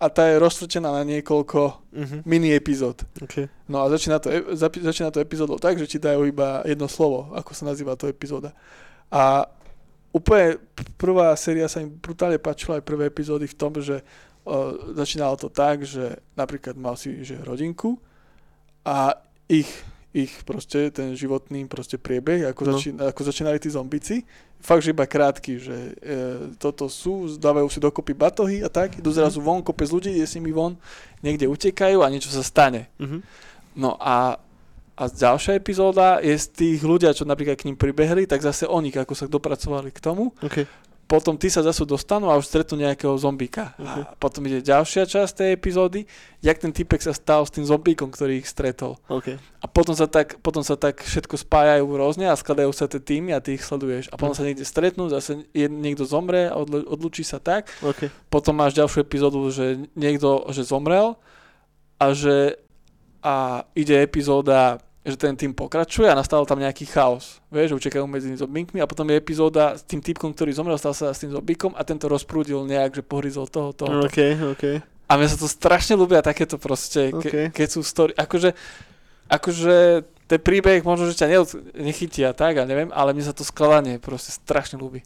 a 0.00 0.08
tá 0.08 0.24
je 0.26 0.40
rozsvrtená 0.40 0.92
na 0.92 1.04
niekoľko 1.04 1.60
Mhm. 1.92 2.16
mini 2.24 2.54
epizód. 2.54 3.04
Okay. 3.20 3.48
No 3.68 3.84
a 3.84 3.88
začína 3.88 4.16
to, 4.18 4.32
e- 4.32 4.56
zapi- 4.56 4.80
začína 4.80 5.10
to 5.10 5.20
epizódou 5.20 5.58
tak, 5.58 5.76
že 5.76 5.86
ti 5.86 5.98
dajú 5.98 6.24
iba 6.24 6.64
jedno 6.64 6.88
slovo, 6.88 7.34
ako 7.36 7.52
sa 7.52 7.68
nazýva 7.68 7.98
to 8.00 8.08
epizóda. 8.08 8.56
A 9.12 9.44
úplne 10.10 10.56
prvá 10.96 11.34
séria 11.36 11.68
sa 11.68 11.82
mi 11.82 11.90
brutálne 11.90 12.38
páčila 12.38 12.80
aj 12.80 12.86
prvé 12.86 13.06
epizódy 13.06 13.44
v 13.46 13.54
tom, 13.54 13.76
že 13.78 14.00
uh, 14.00 14.72
začínalo 14.96 15.36
to 15.36 15.52
tak, 15.52 15.84
že 15.84 16.16
napríklad 16.32 16.74
mal 16.80 16.96
si 16.96 17.20
že 17.20 17.36
rodinku 17.44 18.00
a 18.82 19.14
ich, 19.46 19.68
ich 20.10 20.42
proste 20.42 20.90
ten 20.90 21.14
životný 21.14 21.70
proste 21.70 21.94
priebeh, 21.94 22.50
ako, 22.50 22.62
No. 22.66 22.70
začín, 22.74 22.98
ako 22.98 23.20
začínali 23.22 23.62
tí 23.62 23.70
zombici, 23.70 24.26
fakt, 24.58 24.82
že 24.82 24.90
iba 24.90 25.06
krátky, 25.06 25.52
že 25.62 25.76
e, 25.76 26.14
toto 26.58 26.90
sú, 26.90 27.38
dávajú 27.38 27.70
si 27.70 27.78
dokopy 27.78 28.12
batohy 28.12 28.58
a 28.60 28.68
tak, 28.68 28.98
idú 28.98 29.14
zrazu 29.14 29.38
von, 29.38 29.62
kopec 29.62 29.86
ľudí, 29.86 30.10
je 30.18 30.26
s 30.26 30.34
nimi 30.34 30.50
von, 30.50 30.74
niekde 31.22 31.46
utekajú 31.46 32.02
a 32.02 32.10
niečo 32.10 32.28
sa 32.28 32.42
stane. 32.42 32.90
Mhm. 32.98 33.18
No 33.78 33.94
a, 34.02 34.34
a 34.98 35.02
ďalšia 35.06 35.54
epizóda 35.54 36.18
je 36.18 36.34
z 36.34 36.46
tých 36.50 36.80
ľudia, 36.82 37.14
čo 37.14 37.22
napríklad 37.22 37.54
k 37.54 37.70
ním 37.70 37.78
pribehli, 37.78 38.26
tak 38.26 38.42
zase 38.42 38.66
oni, 38.66 38.90
ako 38.90 39.14
sa 39.14 39.30
dopracovali 39.30 39.94
k 39.94 40.02
tomu. 40.02 40.34
Okay. 40.42 40.66
Potom 41.10 41.34
tí 41.34 41.50
sa 41.50 41.66
zase 41.66 41.82
dostanú 41.82 42.30
a 42.30 42.38
už 42.38 42.46
stretnú 42.46 42.78
nejakého 42.78 43.10
zombíka. 43.18 43.74
A 43.82 44.14
potom 44.14 44.46
ide 44.46 44.62
ďalšia 44.62 45.10
časť 45.10 45.42
tej 45.42 45.50
epizódy, 45.58 46.06
jak 46.38 46.62
ten 46.62 46.70
typek 46.70 47.02
sa 47.02 47.10
stal 47.10 47.42
s 47.42 47.50
tým 47.50 47.66
zombíkom, 47.66 48.14
ktorý 48.14 48.38
ich 48.38 48.46
stretol. 48.46 48.94
OK. 49.10 49.34
A 49.34 49.66
potom 49.66 49.98
sa 49.98 50.06
tak, 50.06 50.38
potom 50.38 50.62
sa 50.62 50.78
tak 50.78 51.02
všetko 51.02 51.34
spájajú 51.34 51.82
rôzne 51.82 52.30
a 52.30 52.38
skladajú 52.38 52.70
sa 52.70 52.86
tie 52.86 53.02
týmy 53.02 53.34
a 53.34 53.42
ty 53.42 53.58
ich 53.58 53.66
sleduješ. 53.66 54.06
A 54.14 54.14
potom 54.14 54.38
sa 54.38 54.46
niekde 54.46 54.62
stretnú, 54.62 55.10
zase 55.10 55.50
niekto 55.50 56.06
zomre 56.06 56.46
a 56.46 56.54
odl- 56.54 56.86
odlučí 56.86 57.26
sa 57.26 57.42
tak. 57.42 57.74
OK. 57.82 58.06
Potom 58.30 58.54
máš 58.54 58.78
ďalšiu 58.78 59.02
epizódu, 59.02 59.50
že 59.50 59.90
niekto 59.98 60.46
že 60.54 60.62
zomrel 60.62 61.18
a 61.98 62.14
že 62.14 62.54
a 63.20 63.66
ide 63.76 64.00
epizóda, 64.00 64.80
že 65.00 65.16
ten 65.16 65.32
tým 65.32 65.56
pokračuje 65.56 66.04
a 66.12 66.18
nastal 66.18 66.44
tam 66.44 66.60
nejaký 66.60 66.84
chaos. 66.84 67.40
Vieš, 67.48 67.72
že 67.72 67.78
utekajú 67.88 68.04
medzi 68.04 68.36
zombíkmi 68.36 68.84
a 68.84 68.86
potom 68.86 69.08
je 69.08 69.16
epizóda 69.16 69.72
s 69.72 69.82
tým 69.88 70.04
typkom, 70.04 70.36
ktorý 70.36 70.52
zomrel, 70.52 70.76
stal 70.76 70.92
sa 70.92 71.16
s 71.16 71.24
tým 71.24 71.32
zombíkom 71.32 71.72
a 71.72 71.80
tento 71.88 72.04
rozprúdil 72.04 72.68
nejak, 72.68 73.00
že 73.00 73.02
pohryzol 73.02 73.48
toho, 73.48 73.72
toho, 73.72 74.04
toho. 74.04 74.04
OK, 74.04 74.18
OK. 74.52 74.64
A 75.08 75.12
mne 75.16 75.26
sa 75.26 75.40
to 75.40 75.48
strašne 75.48 75.96
ľúbia 75.96 76.20
takéto 76.20 76.60
proste, 76.60 77.10
ke, 77.10 77.16
Okay. 77.16 77.46
keď 77.48 77.68
sú 77.72 77.80
story, 77.80 78.12
akože, 78.14 78.52
akože 79.26 79.76
ten 80.30 80.38
príbeh 80.38 80.84
možno, 80.86 81.10
že 81.10 81.18
ťa 81.18 81.48
nechytia 81.74 82.30
tak, 82.36 82.60
a 82.60 82.68
neviem, 82.68 82.92
ale 82.94 83.10
mne 83.16 83.24
sa 83.26 83.34
to 83.34 83.42
skladanie 83.42 83.98
proste 83.98 84.30
strašne 84.36 84.78
ľúbi. 84.78 85.02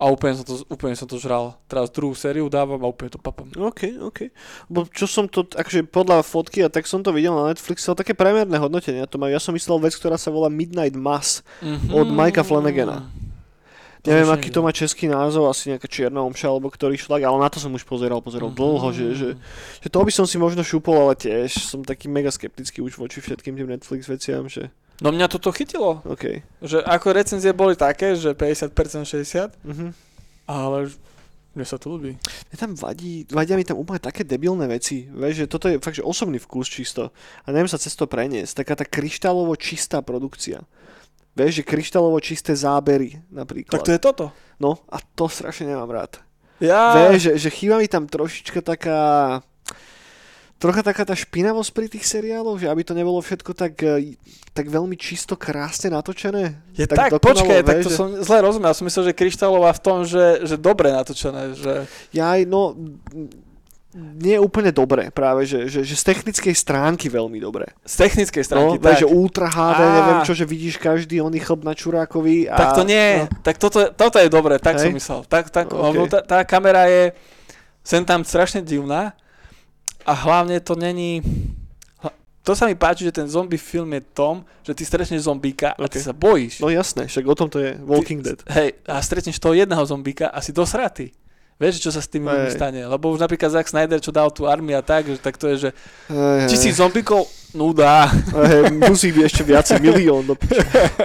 A 0.00 0.08
úplne 0.08 0.32
som, 0.32 0.48
to, 0.48 0.64
úplne 0.64 0.96
som 0.96 1.04
to 1.04 1.20
žral. 1.20 1.60
Teraz 1.68 1.92
druhú 1.92 2.16
sériu 2.16 2.48
dávam 2.48 2.80
a 2.80 2.88
úplne 2.88 3.12
to 3.12 3.20
papám. 3.20 3.52
OK, 3.52 4.00
OK. 4.00 4.32
Bo 4.64 4.88
čo 4.88 5.04
som 5.04 5.28
to, 5.28 5.44
akože 5.44 5.84
podľa 5.86 6.24
fotky 6.24 6.64
a 6.64 6.72
tak 6.72 6.88
som 6.88 7.04
to 7.04 7.12
videl 7.12 7.36
na 7.36 7.52
Netflixe, 7.52 7.84
ale 7.84 8.00
také 8.00 8.16
premerné 8.16 8.56
hodnotenia 8.56 9.04
to 9.04 9.20
majú. 9.20 9.28
Ja 9.28 9.38
som 9.38 9.52
myslel 9.52 9.76
vec, 9.76 9.92
ktorá 9.92 10.16
sa 10.16 10.32
volá 10.32 10.48
Midnight 10.48 10.96
Mass 10.96 11.44
Mm-hmm. 11.60 11.92
od 11.92 12.08
Mikea 12.08 12.40
Flanagana. 12.40 13.12
Neviem, 14.00 14.24
už 14.24 14.40
aký 14.40 14.48
to 14.48 14.64
má 14.64 14.72
český 14.72 15.12
názov, 15.12 15.52
asi 15.52 15.68
nejaká 15.68 15.84
čierna 15.84 16.24
omša 16.24 16.48
alebo 16.48 16.72
ktorý 16.72 16.96
šlak, 16.96 17.20
ale 17.20 17.36
na 17.36 17.52
to 17.52 17.60
som 17.60 17.68
už 17.68 17.84
pozeral, 17.84 18.24
pozeral 18.24 18.48
Mhm. 18.48 18.56
dlho, 18.56 18.88
že, 18.96 19.06
že, 19.12 19.28
že 19.76 19.88
to 19.92 20.00
by 20.00 20.08
som 20.08 20.24
si 20.24 20.40
možno 20.40 20.64
šúpol, 20.64 20.96
ale 20.96 21.12
tiež 21.12 21.52
som 21.60 21.84
taký 21.84 22.08
mega 22.08 22.32
skeptický 22.32 22.80
už 22.80 22.96
voči 22.96 23.20
všetkým 23.20 23.52
tým 23.52 23.68
Netflix 23.68 24.08
veciam, 24.08 24.48
že 24.48 24.72
No 25.00 25.08
mňa 25.10 25.26
toto 25.26 25.48
chytilo. 25.50 26.04
OK. 26.04 26.44
Že 26.60 26.84
ako 26.84 27.06
recenzie 27.10 27.52
boli 27.52 27.72
také, 27.72 28.12
že 28.14 28.36
50% 28.36 29.04
60, 29.04 29.56
Mhm. 29.64 29.96
ale 30.44 30.92
mne 31.50 31.64
sa 31.64 31.80
to 31.80 31.90
ľúbi. 31.90 32.14
Mne 32.20 32.56
tam 32.56 32.72
vadí, 32.76 33.24
vadia 33.26 33.56
mi 33.56 33.64
tam 33.64 33.80
úplne 33.80 33.98
také 33.98 34.22
debilné 34.22 34.68
veci. 34.68 35.08
Vieš, 35.08 35.34
že 35.34 35.50
toto 35.50 35.66
je 35.66 35.80
fakt, 35.80 35.98
že 35.98 36.04
osobný 36.04 36.38
vkus 36.38 36.68
čisto. 36.68 37.10
A 37.42 37.50
neviem 37.50 37.66
sa 37.66 37.80
cez 37.80 37.96
to 37.96 38.04
preniesť. 38.06 38.62
Taká 38.62 38.76
tá 38.76 38.84
kryštálovo 38.84 39.56
čistá 39.56 39.98
produkcia. 39.98 40.62
Vieš, 41.34 41.62
že 41.62 41.64
kryštálovo 41.64 42.20
čisté 42.20 42.52
zábery 42.52 43.18
napríklad. 43.30 43.72
Tak 43.72 43.86
to 43.86 43.94
je 43.94 44.02
toto. 44.02 44.26
No 44.60 44.84
a 44.86 45.00
to 45.00 45.26
strašne 45.26 45.70
nemám 45.72 45.88
rád. 45.88 46.20
Ja... 46.60 46.92
Vieš, 47.08 47.32
že, 47.32 47.32
že 47.40 47.50
chýba 47.50 47.80
mi 47.80 47.88
tam 47.88 48.04
trošička 48.04 48.60
taká... 48.60 48.98
Trocha 50.60 50.84
taká 50.84 51.08
tá 51.08 51.16
špinavosť 51.16 51.70
pri 51.72 51.88
tých 51.88 52.04
seriáloch, 52.04 52.60
že 52.60 52.68
aby 52.68 52.84
to 52.84 52.92
nebolo 52.92 53.16
všetko 53.18 53.56
tak, 53.56 53.80
eh, 53.80 54.12
tak 54.52 54.68
veľmi 54.68 54.92
čisto, 54.92 55.32
krásne 55.32 55.88
natočené. 55.88 56.60
Je 56.76 56.84
tak, 56.84 57.08
tak 57.08 57.10
dokonalo, 57.16 57.48
počkaj, 57.48 57.60
tak 57.64 57.76
vieš, 57.80 57.84
to 57.88 57.90
že- 57.90 57.96
som 57.96 58.08
zle 58.20 58.38
rozumel. 58.44 58.68
Ja 58.68 58.76
som 58.76 58.84
myslel, 58.84 59.04
že 59.08 59.16
kryštálová 59.16 59.72
v 59.72 59.80
tom, 59.80 59.98
že, 60.04 60.44
že 60.44 60.60
dobre 60.60 60.92
natočené, 60.92 61.56
že... 61.56 61.88
Ja 62.12 62.36
aj, 62.36 62.44
no, 62.44 62.76
nie 63.96 64.38
úplne 64.38 64.70
dobre 64.70 65.10
práve, 65.10 65.48
že, 65.50 65.66
že, 65.66 65.82
že 65.82 65.96
z 65.98 66.04
technickej 66.14 66.54
stránky 66.54 67.10
veľmi 67.10 67.42
dobre. 67.42 67.72
Z 67.82 68.06
technickej 68.06 68.44
stránky, 68.46 68.78
no, 68.78 68.84
tak. 68.84 69.02
že 69.02 69.08
Ultra 69.08 69.50
HD, 69.50 69.80
Á. 69.82 69.90
neviem 69.98 70.18
čo, 70.22 70.36
že 70.36 70.46
vidíš 70.46 70.78
každý 70.78 71.18
oný 71.18 71.42
chlb 71.42 71.66
na 71.66 71.74
čurákovi. 71.74 72.46
A, 72.46 72.54
Tak 72.54 72.78
to 72.78 72.82
nie, 72.86 73.26
No, 73.26 73.32
tak 73.42 73.58
toto, 73.58 73.90
toto 73.90 74.20
je 74.22 74.30
dobre, 74.30 74.62
tak 74.62 74.78
Hej? 74.78 74.86
som 74.86 74.94
myslel. 74.94 75.20
Tak, 75.26 75.50
tak, 75.50 75.74
OK. 75.74 75.82
lebo 75.90 76.06
tá, 76.06 76.22
tá 76.22 76.38
kamera 76.46 76.86
je 76.86 77.10
sem 77.82 78.04
tam 78.06 78.22
strašne 78.22 78.62
divná 78.62 79.16
a 80.06 80.12
hlavne 80.12 80.60
to 80.60 80.76
není... 80.76 81.22
To 82.40 82.56
sa 82.56 82.64
mi 82.64 82.72
páči, 82.72 83.04
že 83.04 83.12
ten 83.12 83.28
zombie 83.28 83.60
film 83.60 83.92
je 83.92 84.00
tom, 84.16 84.40
že 84.64 84.72
ty 84.72 84.82
stretneš 84.88 85.28
zombíka 85.28 85.76
a 85.76 85.84
ty 85.92 86.00
sa 86.00 86.16
bojíš. 86.16 86.64
no 86.64 86.72
jasné, 86.72 87.04
však 87.04 87.24
o 87.28 87.36
tom 87.36 87.52
to 87.52 87.60
je 87.60 87.76
Walking 87.84 88.24
Dead. 88.24 88.40
Hej, 88.48 88.80
a 88.88 88.96
stretneš 89.04 89.36
toho 89.36 89.52
jedného 89.52 89.84
zombíka 89.84 90.32
a 90.32 90.40
si 90.40 90.48
dosratý. 90.48 91.12
Vieš, 91.60 91.84
čo 91.84 91.92
sa 91.92 92.00
s 92.00 92.08
tými 92.08 92.24
ľuďmi 92.24 92.50
stane? 92.56 92.80
Lebo 92.88 93.12
už 93.12 93.20
napríklad 93.20 93.52
Zack 93.52 93.68
Snyder, 93.68 94.00
čo 94.00 94.08
dal 94.08 94.32
tú 94.32 94.48
armiu 94.48 94.80
a 94.80 94.80
tak, 94.80 95.12
že 95.12 95.20
tak 95.20 95.36
to 95.36 95.52
je, 95.52 95.68
že 95.68 95.70
hej. 96.08 96.48
tisíc 96.48 96.80
zombíkov, 96.80 97.28
nuda. 97.54 98.06
Hej, 98.10 98.74
musí 98.78 99.10
byť 99.10 99.24
ešte 99.26 99.42
viacej, 99.42 99.78
milión. 99.82 100.22
Do 100.26 100.38
piče. 100.38 100.62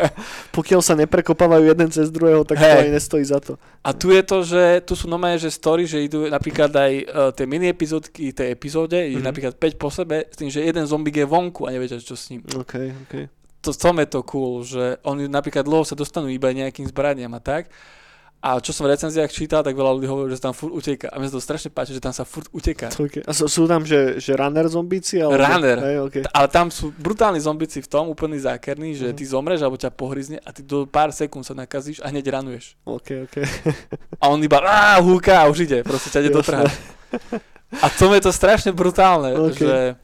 Pokiaľ 0.57 0.81
sa 0.81 0.93
neprekopávajú 0.97 1.65
jeden 1.65 1.89
cez 1.89 2.13
druhého, 2.13 2.45
tak 2.45 2.61
to 2.61 2.65
Hej. 2.65 2.79
ani 2.85 2.91
nestojí 2.93 3.25
za 3.25 3.39
to. 3.41 3.57
A 3.85 3.93
tu 3.93 4.13
je 4.13 4.21
to, 4.21 4.41
že 4.45 4.81
tu 4.85 4.93
sú 4.93 5.05
normálne, 5.09 5.41
že 5.41 5.53
story, 5.53 5.85
že 5.89 6.05
idú 6.05 6.25
napríklad 6.29 6.71
aj 6.73 6.91
uh, 7.05 7.29
tie 7.33 7.45
mini 7.45 7.69
epizódky 7.69 8.33
tej 8.33 8.53
epizóde, 8.53 8.97
mm-hmm. 8.97 9.21
Mhm. 9.21 9.25
napríklad 9.25 9.53
5 9.57 9.81
po 9.81 9.89
sebe, 9.89 10.25
s 10.29 10.35
tým, 10.37 10.49
že 10.49 10.65
jeden 10.65 10.85
zombík 10.85 11.21
je 11.21 11.27
vonku 11.27 11.65
a 11.65 11.73
neviete, 11.73 11.97
čo 12.01 12.17
s 12.17 12.29
ním. 12.33 12.45
OK, 12.53 12.73
OK. 13.09 13.13
To, 13.65 13.73
tom 13.73 13.97
je 13.97 14.07
to 14.07 14.21
cool, 14.29 14.61
že 14.61 15.01
oni 15.01 15.25
napríklad 15.25 15.65
dlho 15.65 15.81
sa 15.81 15.97
dostanú 15.97 16.29
iba 16.29 16.53
nejakým 16.53 16.85
zbraniam 16.85 17.33
a 17.33 17.41
tak. 17.41 17.73
A 18.45 18.61
čo 18.61 18.69
som 18.69 18.85
v 18.85 18.93
recenziách 18.93 19.33
čítal, 19.33 19.65
tak 19.65 19.73
veľa 19.73 19.97
ľudí 19.97 20.05
hovorí, 20.05 20.29
že 20.29 20.37
sa 20.37 20.53
tam 20.53 20.55
furt 20.55 20.69
uteká. 20.69 21.09
A 21.09 21.17
mne 21.17 21.33
sa 21.33 21.41
to 21.41 21.41
strašne 21.41 21.73
páči, 21.73 21.97
že 21.97 21.99
tam 21.99 22.13
sa 22.13 22.21
furt 22.21 22.45
uteká. 22.53 22.93
okay. 22.93 23.25
A 23.25 23.33
sú, 23.33 23.49
sú 23.49 23.65
tam, 23.65 23.81
že, 23.81 24.21
že 24.21 24.37
runner 24.37 24.69
zombíci? 24.69 25.17
Alebo... 25.17 25.41
Runner. 25.41 25.77
Hej, 25.81 25.97
okay. 26.05 26.21
Ale 26.29 26.45
tam 26.53 26.69
sú 26.69 26.93
brutálni 26.93 27.41
zombici 27.41 27.81
v 27.81 27.89
tom, 27.89 28.05
úplný 28.05 28.37
zákerný, 28.37 28.93
že 28.93 29.07
Mhm. 29.09 29.15
ty 29.17 29.23
zomreš 29.25 29.65
alebo 29.65 29.81
ťa 29.81 29.89
pohryzne 29.89 30.37
a 30.45 30.53
ty 30.53 30.61
do 30.61 30.85
pár 30.85 31.09
sekúnd 31.09 31.41
sa 31.41 31.57
nakazíš 31.57 32.05
a 32.05 32.13
hneď 32.13 32.37
ranuješ. 32.37 32.77
OK, 32.85 33.25
OK. 33.25 33.35
A 34.21 34.29
on 34.29 34.37
iba 34.37 34.61
húka 35.01 35.41
a 35.41 35.49
už 35.49 35.65
ide, 35.65 35.81
proste 35.81 36.13
ťa 36.13 36.21
ide 36.21 36.29
dotrhať. 36.29 36.69
A 37.81 37.89
to 37.89 38.13
je 38.13 38.21
to 38.21 38.29
strašne 38.29 38.69
brutálne, 38.71 39.33
Ok. 39.33 39.57
že, 39.57 39.97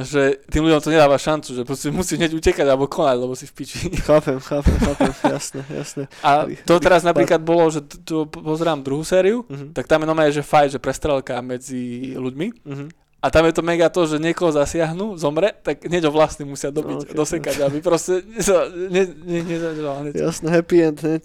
že 0.00 0.22
tým 0.44 0.62
ľuďom 0.62 0.78
to 0.78 0.88
nedáva 0.88 1.14
šancu, 1.14 1.52
že 1.52 1.62
proste 1.62 1.88
musíš 1.88 2.16
hneď 2.16 2.32
utekať 2.32 2.62
alebo 2.62 2.84
konať, 2.84 3.16
lebo 3.16 3.32
si 3.32 3.44
v 3.44 3.54
piči. 3.54 3.78
chápem, 4.00 4.38
chápem, 4.38 4.76
chápem. 4.76 5.12
Jasné, 5.34 5.62
jasné. 5.68 6.02
A 6.20 6.44
to 6.62 6.76
teraz 6.76 7.02
napríklad 7.02 7.38
bolo, 7.38 7.66
že 7.68 7.80
t- 7.80 7.98
to 8.00 8.24
pozerám 8.24 8.80
druhú 8.80 9.02
sériu, 9.02 9.42
Mhm. 9.44 9.72
tak 9.72 9.84
tam 9.84 10.00
je 10.00 10.06
normálne, 10.06 10.30
že 10.30 10.40
fight, 10.40 10.70
že 10.70 10.78
prestrelka 10.78 11.38
medzi 11.40 12.14
ľuďmi. 12.14 12.46
Mhm. 12.64 12.86
A 13.18 13.26
tam 13.28 13.42
je 13.42 13.52
to 13.52 13.62
mega 13.62 13.88
to, 13.88 14.06
že 14.06 14.16
niekoho 14.16 14.48
zasiahnu, 14.48 15.18
zomre, 15.18 15.50
tak 15.56 15.82
hneď 15.82 16.06
ho 16.06 16.12
vlastný 16.12 16.46
musia 16.46 16.70
dobiť, 16.70 16.98
Ok. 17.02 17.10
dosekať, 17.12 17.56
aby 17.60 17.78
proste 17.80 18.22
sa 18.38 18.70
ne, 18.70 19.10
ne, 19.10 19.38
ne, 19.42 19.56
ne, 19.58 20.10
Jasné, 20.14 20.46
happy 20.48 20.76
end 20.80 21.02
hneď. 21.02 21.24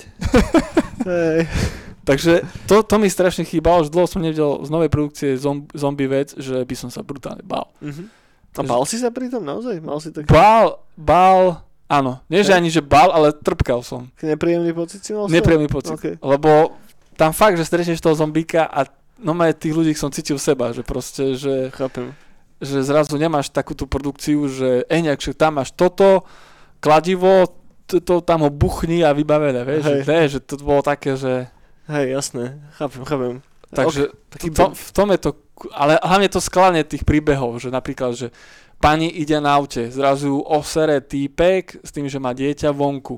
Hej. 1.06 1.46
Takže 2.02 2.34
to, 2.66 2.82
to 2.82 2.96
mi 2.98 3.08
strašne 3.08 3.44
chýbalo, 3.44 3.80
že 3.80 3.90
dlho 3.90 4.04
som 4.06 4.20
nevidel 4.20 4.60
z 4.60 4.70
novej 4.70 4.90
produkcie 4.90 5.38
zom, 5.38 5.64
zombie 5.72 6.04
vec, 6.06 6.34
že 6.34 6.60
by 6.60 6.76
som 6.76 6.90
sa 6.90 7.00
brutálne 7.00 7.46
bál. 7.46 7.70
Mhm. 7.80 8.23
A 8.54 8.62
bál 8.62 8.84
si 8.86 9.02
sa 9.02 9.10
pri 9.10 9.34
tom 9.34 9.42
naozaj? 9.42 9.82
Mal 9.82 9.98
si 9.98 10.14
tak 10.14 10.30
Bál, 10.30 10.78
bál, 10.94 11.66
áno. 11.90 12.22
Nie, 12.30 12.46
že 12.46 12.54
ani, 12.54 12.70
že 12.70 12.86
bál, 12.86 13.10
ale 13.10 13.34
trpkal 13.34 13.82
som. 13.82 14.10
nepríjemný 14.22 14.74
pocit 14.78 15.02
si 15.02 15.12
mal? 15.14 15.26
Nepríjemný 15.26 15.66
pocit. 15.66 15.98
OK. 15.98 16.06
Lebo 16.22 16.78
tam 17.18 17.34
fakt, 17.34 17.58
že 17.58 17.66
stretneš 17.66 18.02
toho 18.02 18.14
zombíka 18.14 18.70
a 18.70 18.86
no 19.22 19.34
tých 19.54 19.74
ľudí 19.74 19.94
som 19.98 20.14
cítil 20.14 20.38
seba, 20.38 20.70
že 20.76 20.86
proste, 20.86 21.34
že, 21.34 21.74
Chápem. 21.74 22.14
že 22.62 22.82
zrazu 22.86 23.16
nemáš 23.18 23.50
takú 23.50 23.74
tú 23.74 23.90
produkciu, 23.90 24.46
že 24.50 24.86
Eňak, 24.90 25.22
že 25.22 25.34
tam 25.34 25.62
máš 25.62 25.74
toto, 25.74 26.28
kladivo, 26.84 27.48
to, 27.88 28.22
tam 28.22 28.44
ho 28.46 28.50
buchni 28.50 29.06
a 29.06 29.14
vybavené, 29.14 29.62
vieš, 29.64 29.82
že, 29.86 29.96
ne, 30.08 30.22
že 30.28 30.40
to 30.42 30.60
bolo 30.62 30.82
také, 30.82 31.16
že... 31.16 31.48
Hej, 31.88 32.16
jasné. 32.16 32.64
Chápem, 32.80 33.02
chápem. 33.06 33.36
Takže 33.74 34.04
v, 34.14 34.54
tom, 34.54 34.72
v 34.72 34.92
tom 34.94 35.08
je 35.12 35.20
to, 35.20 35.32
ale 35.74 35.98
hlavne 35.98 36.30
to 36.30 36.40
skladanie 36.40 36.86
tých 36.86 37.04
príbehov, 37.04 37.58
že 37.58 37.74
napríklad, 37.74 38.14
že 38.14 38.28
pani 38.78 39.10
ide 39.10 39.40
na 39.40 39.58
aute, 39.58 39.90
zrazu 39.90 40.40
osere 40.44 41.02
týpek 41.02 41.82
s 41.82 41.90
tým, 41.90 42.06
že 42.06 42.22
má 42.22 42.36
dieťa 42.36 42.70
vonku. 42.70 43.18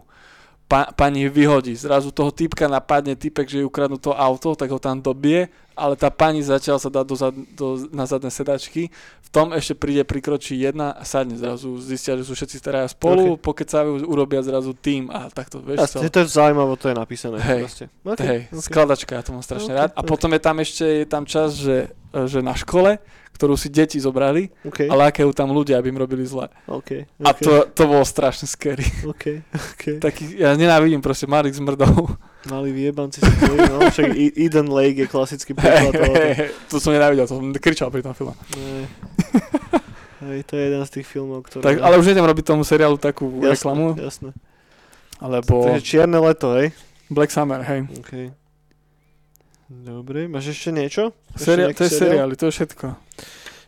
Pa, 0.66 0.90
pani 0.98 1.30
vyhodí, 1.30 1.78
zrazu 1.78 2.10
toho 2.10 2.34
týpka 2.34 2.66
napadne 2.66 3.14
týpek, 3.14 3.46
že 3.46 3.62
je 3.62 3.70
ukradnú 3.70 4.02
to 4.02 4.18
auto, 4.18 4.58
tak 4.58 4.74
ho 4.74 4.82
tam 4.82 4.98
dobie, 4.98 5.46
ale 5.78 5.94
tá 5.94 6.10
pani 6.10 6.42
zatiaľ 6.42 6.82
sa 6.82 6.90
dá 6.90 7.06
do 7.06 7.14
zad, 7.14 7.38
do, 7.54 7.86
na 7.94 8.10
zadné 8.10 8.34
sedačky, 8.34 8.90
v 9.22 9.30
tom 9.30 9.54
ešte 9.54 9.78
príde, 9.78 10.02
prikročí 10.02 10.58
jedna 10.58 10.96
a 10.98 11.06
sadne 11.06 11.38
zrazu, 11.38 11.78
zistia, 11.78 12.18
že 12.18 12.26
sú 12.26 12.34
všetci 12.34 12.58
teraz 12.66 12.98
spolu, 12.98 13.38
okay. 13.38 13.46
pokecajú, 13.46 14.10
urobia 14.10 14.42
zrazu 14.42 14.74
tým 14.74 15.14
a 15.14 15.30
takto, 15.30 15.62
vieš 15.62 15.86
Jasne, 15.86 16.10
to 16.10 16.26
je 16.26 16.34
zaujímavé, 16.34 16.74
to 16.82 16.88
je 16.90 16.96
napísané. 16.98 17.38
Hej. 17.46 17.62
Proste. 17.62 17.86
Okay, 18.02 18.26
Hej, 18.26 18.40
okay. 18.50 18.64
skladačka, 18.66 19.12
ja 19.20 19.22
to 19.22 19.32
mám 19.38 19.46
strašne 19.46 19.70
Ok, 19.70 19.78
rád. 19.78 19.90
A 19.94 20.02
ok. 20.02 20.08
potom 20.10 20.30
je 20.34 20.42
tam 20.42 20.56
ešte 20.58 20.86
je 20.86 21.06
tam 21.06 21.24
čas, 21.30 21.62
že, 21.62 21.94
že 22.24 22.40
na 22.40 22.56
škole, 22.56 23.04
ktorú 23.36 23.60
si 23.60 23.68
deti 23.68 24.00
zobrali, 24.00 24.48
OK, 24.64 24.88
ale 24.88 25.12
aké 25.12 25.28
tam 25.36 25.52
ľudia, 25.52 25.76
aby 25.76 25.92
im 25.92 26.00
robili 26.00 26.24
zle. 26.24 26.48
OK, 26.72 27.04
A 27.20 27.36
OK, 27.36 27.40
to, 27.44 27.52
to 27.76 27.84
bolo 27.84 28.08
strašne 28.08 28.48
scary. 28.48 28.88
OK, 29.12 29.44
OK. 29.52 29.84
Taký, 30.00 30.40
ja 30.40 30.56
nenávidím 30.56 31.04
proste 31.04 31.28
malých 31.28 31.60
zmrdov. 31.60 32.16
Mali 32.48 32.72
vyjebanci 32.72 33.20
si 33.20 33.34
boli, 33.44 33.60
no, 33.68 33.84
však 33.92 34.16
E- 34.16 34.36
Eden 34.40 34.72
Lake 34.72 35.04
je 35.04 35.08
klasický 35.12 35.52
príklad 35.52 35.92
hej, 35.92 36.16
hej, 36.16 36.50
to 36.72 36.80
som 36.80 36.96
nenávidel, 36.96 37.28
to 37.28 37.36
som 37.36 37.52
kričal 37.60 37.92
pri 37.92 38.06
tom 38.06 38.16
filme. 38.16 38.38
Hej, 40.26 40.48
to 40.48 40.56
je 40.56 40.64
jeden 40.72 40.84
z 40.88 40.92
tých 41.02 41.08
filmov, 41.10 41.44
ktoré... 41.46 41.62
Tak, 41.62 41.76
ale 41.84 42.00
už 42.00 42.08
nejdem 42.08 42.24
robiť 42.26 42.46
tomu 42.48 42.64
seriálu 42.64 42.96
takú 42.98 43.44
jasné, 43.44 43.52
reklamu, 43.52 43.88
Jasné. 44.00 44.30
alebo 45.20 45.54
Takže 45.70 45.84
čierne 45.84 46.18
leto, 46.18 46.56
hej? 46.56 46.72
Black 47.12 47.30
Summer, 47.30 47.62
hej. 47.62 47.86
OK. 48.00 48.45
Dobre, 49.66 50.30
máš 50.30 50.54
ešte 50.54 50.70
niečo? 50.70 51.10
Ešte 51.34 51.58
Seriál, 51.58 51.74
nejaký 51.74 51.80
to 51.82 51.86
je 51.86 51.94
seriály, 51.98 52.34
to 52.38 52.46
je 52.46 52.54
všetko. 52.54 52.86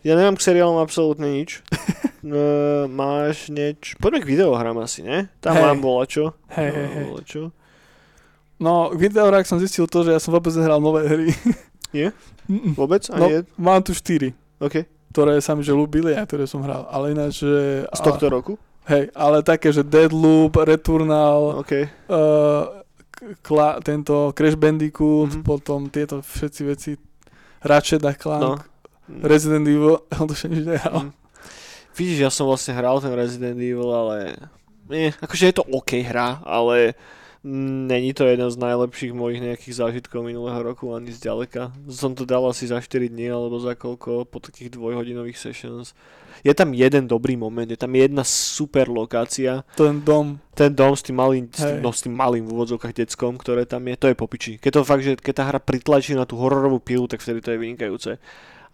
Ja 0.05 0.13
nemám 0.13 0.37
k 0.37 0.45
seriálom 0.45 0.77
absolútne 0.77 1.25
nič. 1.25 1.65
no, 2.21 2.37
máš 2.85 3.49
niečo... 3.49 3.97
Poďme 3.97 4.21
k 4.21 4.29
videohrám 4.29 4.77
asi, 4.77 5.01
ne? 5.01 5.33
Tam 5.41 5.57
Hej. 5.57 5.63
mám 5.65 5.77
volačo. 5.81 6.37
Hej, 6.53 6.69
hej, 6.69 6.87
hej. 6.93 7.05
No, 8.61 8.93
k 8.93 9.09
videohrách 9.09 9.49
som 9.49 9.57
zistil 9.57 9.89
to, 9.89 10.05
že 10.05 10.13
ja 10.13 10.21
som 10.21 10.37
vôbec 10.37 10.53
nehral 10.53 10.77
nové 10.77 11.01
hry. 11.09 11.29
Nie? 11.97 12.13
Mm-mm. 12.45 12.77
Vôbec? 12.77 13.09
No, 13.09 13.25
Ani 13.25 13.41
jed... 13.41 13.45
mám 13.57 13.81
tu 13.81 13.97
štyri. 13.97 14.37
OK. 14.61 14.85
ktoré 15.13 15.41
sa 15.41 15.57
mi 15.57 15.65
že 15.65 15.73
ľúbili 15.73 16.13
a 16.13 16.29
ktoré 16.29 16.45
som 16.45 16.61
hral. 16.61 16.85
Ale 16.93 17.17
ináč, 17.17 17.41
že... 17.41 17.89
Z 17.89 18.01
tohto 18.05 18.29
roku? 18.29 18.53
Hej, 18.85 19.09
ale 19.17 19.41
také, 19.41 19.73
že 19.73 19.81
Deadloop, 19.81 20.61
Returnal, 20.61 21.65
OK. 21.65 21.73
uh, 21.73 22.85
kla, 23.41 23.79
tento 23.81 24.31
Crash 24.33 24.55
Bandicoot, 24.55 25.39
Mhm. 25.39 25.43
potom 25.43 25.89
tieto 25.89 26.21
všetci 26.21 26.61
veci, 26.65 26.91
Ratchet 27.63 28.03
a 28.05 28.11
No. 28.11 28.17
Clank, 28.17 28.61
Resident 29.23 29.67
Evil, 29.67 30.03
on 30.19 30.27
to 30.27 30.35
všetko 30.35 30.61
nehral. 30.67 30.99
Mm. 31.07 31.13
Vidíš, 31.97 32.19
ja 32.19 32.29
som 32.29 32.45
vlastne 32.45 32.77
hral 32.77 33.01
ten 33.01 33.13
Resident 33.15 33.57
Evil, 33.57 33.89
ale... 33.89 34.37
Nie, 34.87 35.11
akože 35.19 35.51
je 35.51 35.55
to 35.57 35.65
OK 35.67 35.99
hra, 35.99 36.39
ale 36.45 36.93
Není 37.47 38.11
to 38.11 38.27
jeden 38.27 38.51
z 38.51 38.57
najlepších 38.59 39.13
mojich 39.15 39.39
nejakých 39.39 39.79
zážitkov 39.79 40.19
minulého 40.25 40.57
roku 40.59 40.91
ani 40.91 41.15
zďaleka. 41.15 41.71
Som 41.87 42.11
to 42.11 42.27
dal 42.27 42.43
asi 42.49 42.67
za 42.67 42.81
4 42.81 43.07
dní 43.07 43.31
alebo 43.31 43.55
za 43.61 43.71
koľko 43.71 44.27
po 44.27 44.43
takých 44.43 44.75
dvojhodinových 44.75 45.39
sessions. 45.39 45.95
Je 46.41 46.53
tam 46.53 46.73
jeden 46.73 47.07
dobrý 47.07 47.37
moment, 47.37 47.65
je 47.65 47.77
tam 47.77 47.93
jedna 47.93 48.21
super 48.25 48.89
lokácia. 48.89 49.65
Ten 49.73 50.01
dom. 50.01 50.37
Ten 50.53 50.73
dom 50.73 50.93
s 50.97 51.05
tým 51.05 51.17
malým, 51.17 51.45
s 51.49 51.61
tým, 51.61 51.79
no, 51.81 51.89
s 51.93 52.01
tým 52.01 52.13
malým 52.13 52.45
v 52.45 52.53
úvodzovkách 52.53 52.93
deckom, 53.05 53.37
ktoré 53.37 53.69
tam 53.69 53.85
je, 53.85 53.95
to 53.97 54.07
je 54.09 54.15
popiči. 54.17 54.53
Keď 54.57 54.71
to 54.73 54.81
fakt, 54.81 55.03
že 55.05 55.13
keď 55.17 55.33
tá 55.33 55.43
hra 55.49 55.59
pritlačí 55.61 56.17
na 56.17 56.25
tú 56.25 56.37
hororovú 56.41 56.81
pilu, 56.81 57.05
tak 57.05 57.21
vtedy 57.21 57.41
to 57.41 57.53
je 57.53 57.61
vynikajúce. 57.61 58.11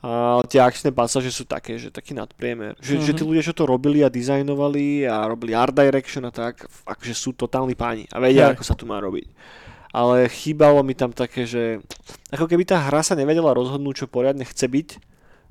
A 0.03 0.43
tie 0.51 0.59
akčné 0.59 0.91
pasáže 0.91 1.31
sú 1.31 1.47
také, 1.47 1.79
že 1.79 1.87
taký 1.87 2.11
nadpriemer. 2.11 2.75
Že, 2.83 2.99
mm-hmm. 2.99 3.07
že 3.07 3.11
tí 3.15 3.23
ľudia, 3.23 3.47
čo 3.47 3.55
to 3.55 3.63
robili 3.63 4.03
a 4.03 4.11
dizajnovali 4.11 5.07
a 5.07 5.23
robili 5.31 5.55
art 5.55 5.71
direction 5.71 6.27
a 6.27 6.31
tak, 6.35 6.67
akože 6.83 7.15
sú 7.15 7.31
totálni 7.31 7.71
páni 7.71 8.03
a 8.11 8.19
vedia, 8.19 8.47
yeah. 8.47 8.51
ako 8.51 8.67
sa 8.67 8.75
tu 8.75 8.83
má 8.83 8.99
robiť. 8.99 9.31
Ale 9.95 10.27
chýbalo 10.27 10.83
mi 10.83 10.91
tam 10.91 11.15
také, 11.15 11.47
že 11.47 11.79
ako 12.35 12.51
keby 12.51 12.67
tá 12.67 12.83
hra 12.83 12.99
sa 12.99 13.15
nevedela 13.15 13.55
rozhodnúť, 13.55 14.03
čo 14.03 14.11
poriadne 14.11 14.43
chce 14.43 14.67
byť, 14.67 14.89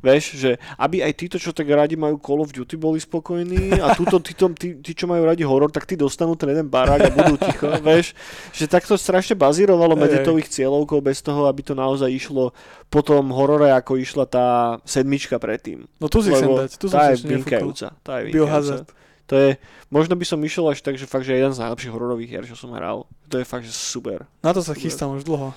Vieš, 0.03 0.25
že 0.35 0.51
aby 0.75 0.99
aj 0.99 1.13
títo, 1.15 1.37
čo 1.39 1.55
tak 1.55 1.71
radi 1.71 1.95
majú 1.95 2.19
Call 2.19 2.43
of 2.43 2.51
Duty, 2.51 2.75
boli 2.75 2.99
spokojní 2.99 3.79
a 3.79 3.95
túto, 3.95 4.19
títo, 4.19 4.51
tí, 4.51 4.75
tí, 4.83 4.99
čo 4.99 5.07
majú 5.07 5.23
radi 5.23 5.47
horor, 5.47 5.71
tak 5.71 5.87
tí 5.87 5.95
dostanú 5.95 6.35
ten 6.35 6.51
jeden 6.51 6.67
barák 6.67 7.07
a 7.07 7.11
budú 7.15 7.39
ticho, 7.39 7.71
vieš. 7.87 8.19
Že 8.51 8.67
takto 8.67 8.99
strašne 8.99 9.39
bazírovalo 9.39 9.95
meditových 9.95 10.51
cieľovkov 10.51 10.99
bez 11.07 11.23
toho, 11.23 11.47
aby 11.47 11.63
to 11.63 11.79
naozaj 11.79 12.11
išlo 12.11 12.51
po 12.91 13.01
tom 13.07 13.31
horore, 13.31 13.71
ako 13.71 14.03
išla 14.03 14.27
tá 14.27 14.47
sedmička 14.83 15.39
predtým. 15.39 15.87
No 16.03 16.11
tu 16.11 16.19
si 16.19 16.35
chcem 16.35 16.51
dať, 16.51 16.71
tu 16.83 16.91
som 16.91 16.99
tá 16.99 17.15
je 17.15 17.23
vynikajúca. 17.23 17.89
Tá 18.03 18.13
je 18.19 18.35
vynikajúca. 18.35 18.85
To 19.31 19.39
je, 19.39 19.57
možno 19.89 20.19
by 20.19 20.27
som 20.29 20.43
išiel 20.45 20.67
až 20.69 20.85
tak, 20.85 20.99
že 20.99 21.09
fakt, 21.09 21.25
že 21.25 21.39
jeden 21.39 21.55
z 21.55 21.63
najlepších 21.63 21.95
hororových 21.95 22.29
hier, 22.29 22.45
čo 22.45 22.59
som 22.59 22.75
hral. 22.75 23.09
To 23.33 23.41
je 23.41 23.47
fakt, 23.49 23.65
že 23.65 23.73
super. 23.73 24.29
Na 24.45 24.53
to 24.53 24.61
sa 24.61 24.77
chystám 24.77 25.15
už 25.15 25.25
dlho. 25.25 25.57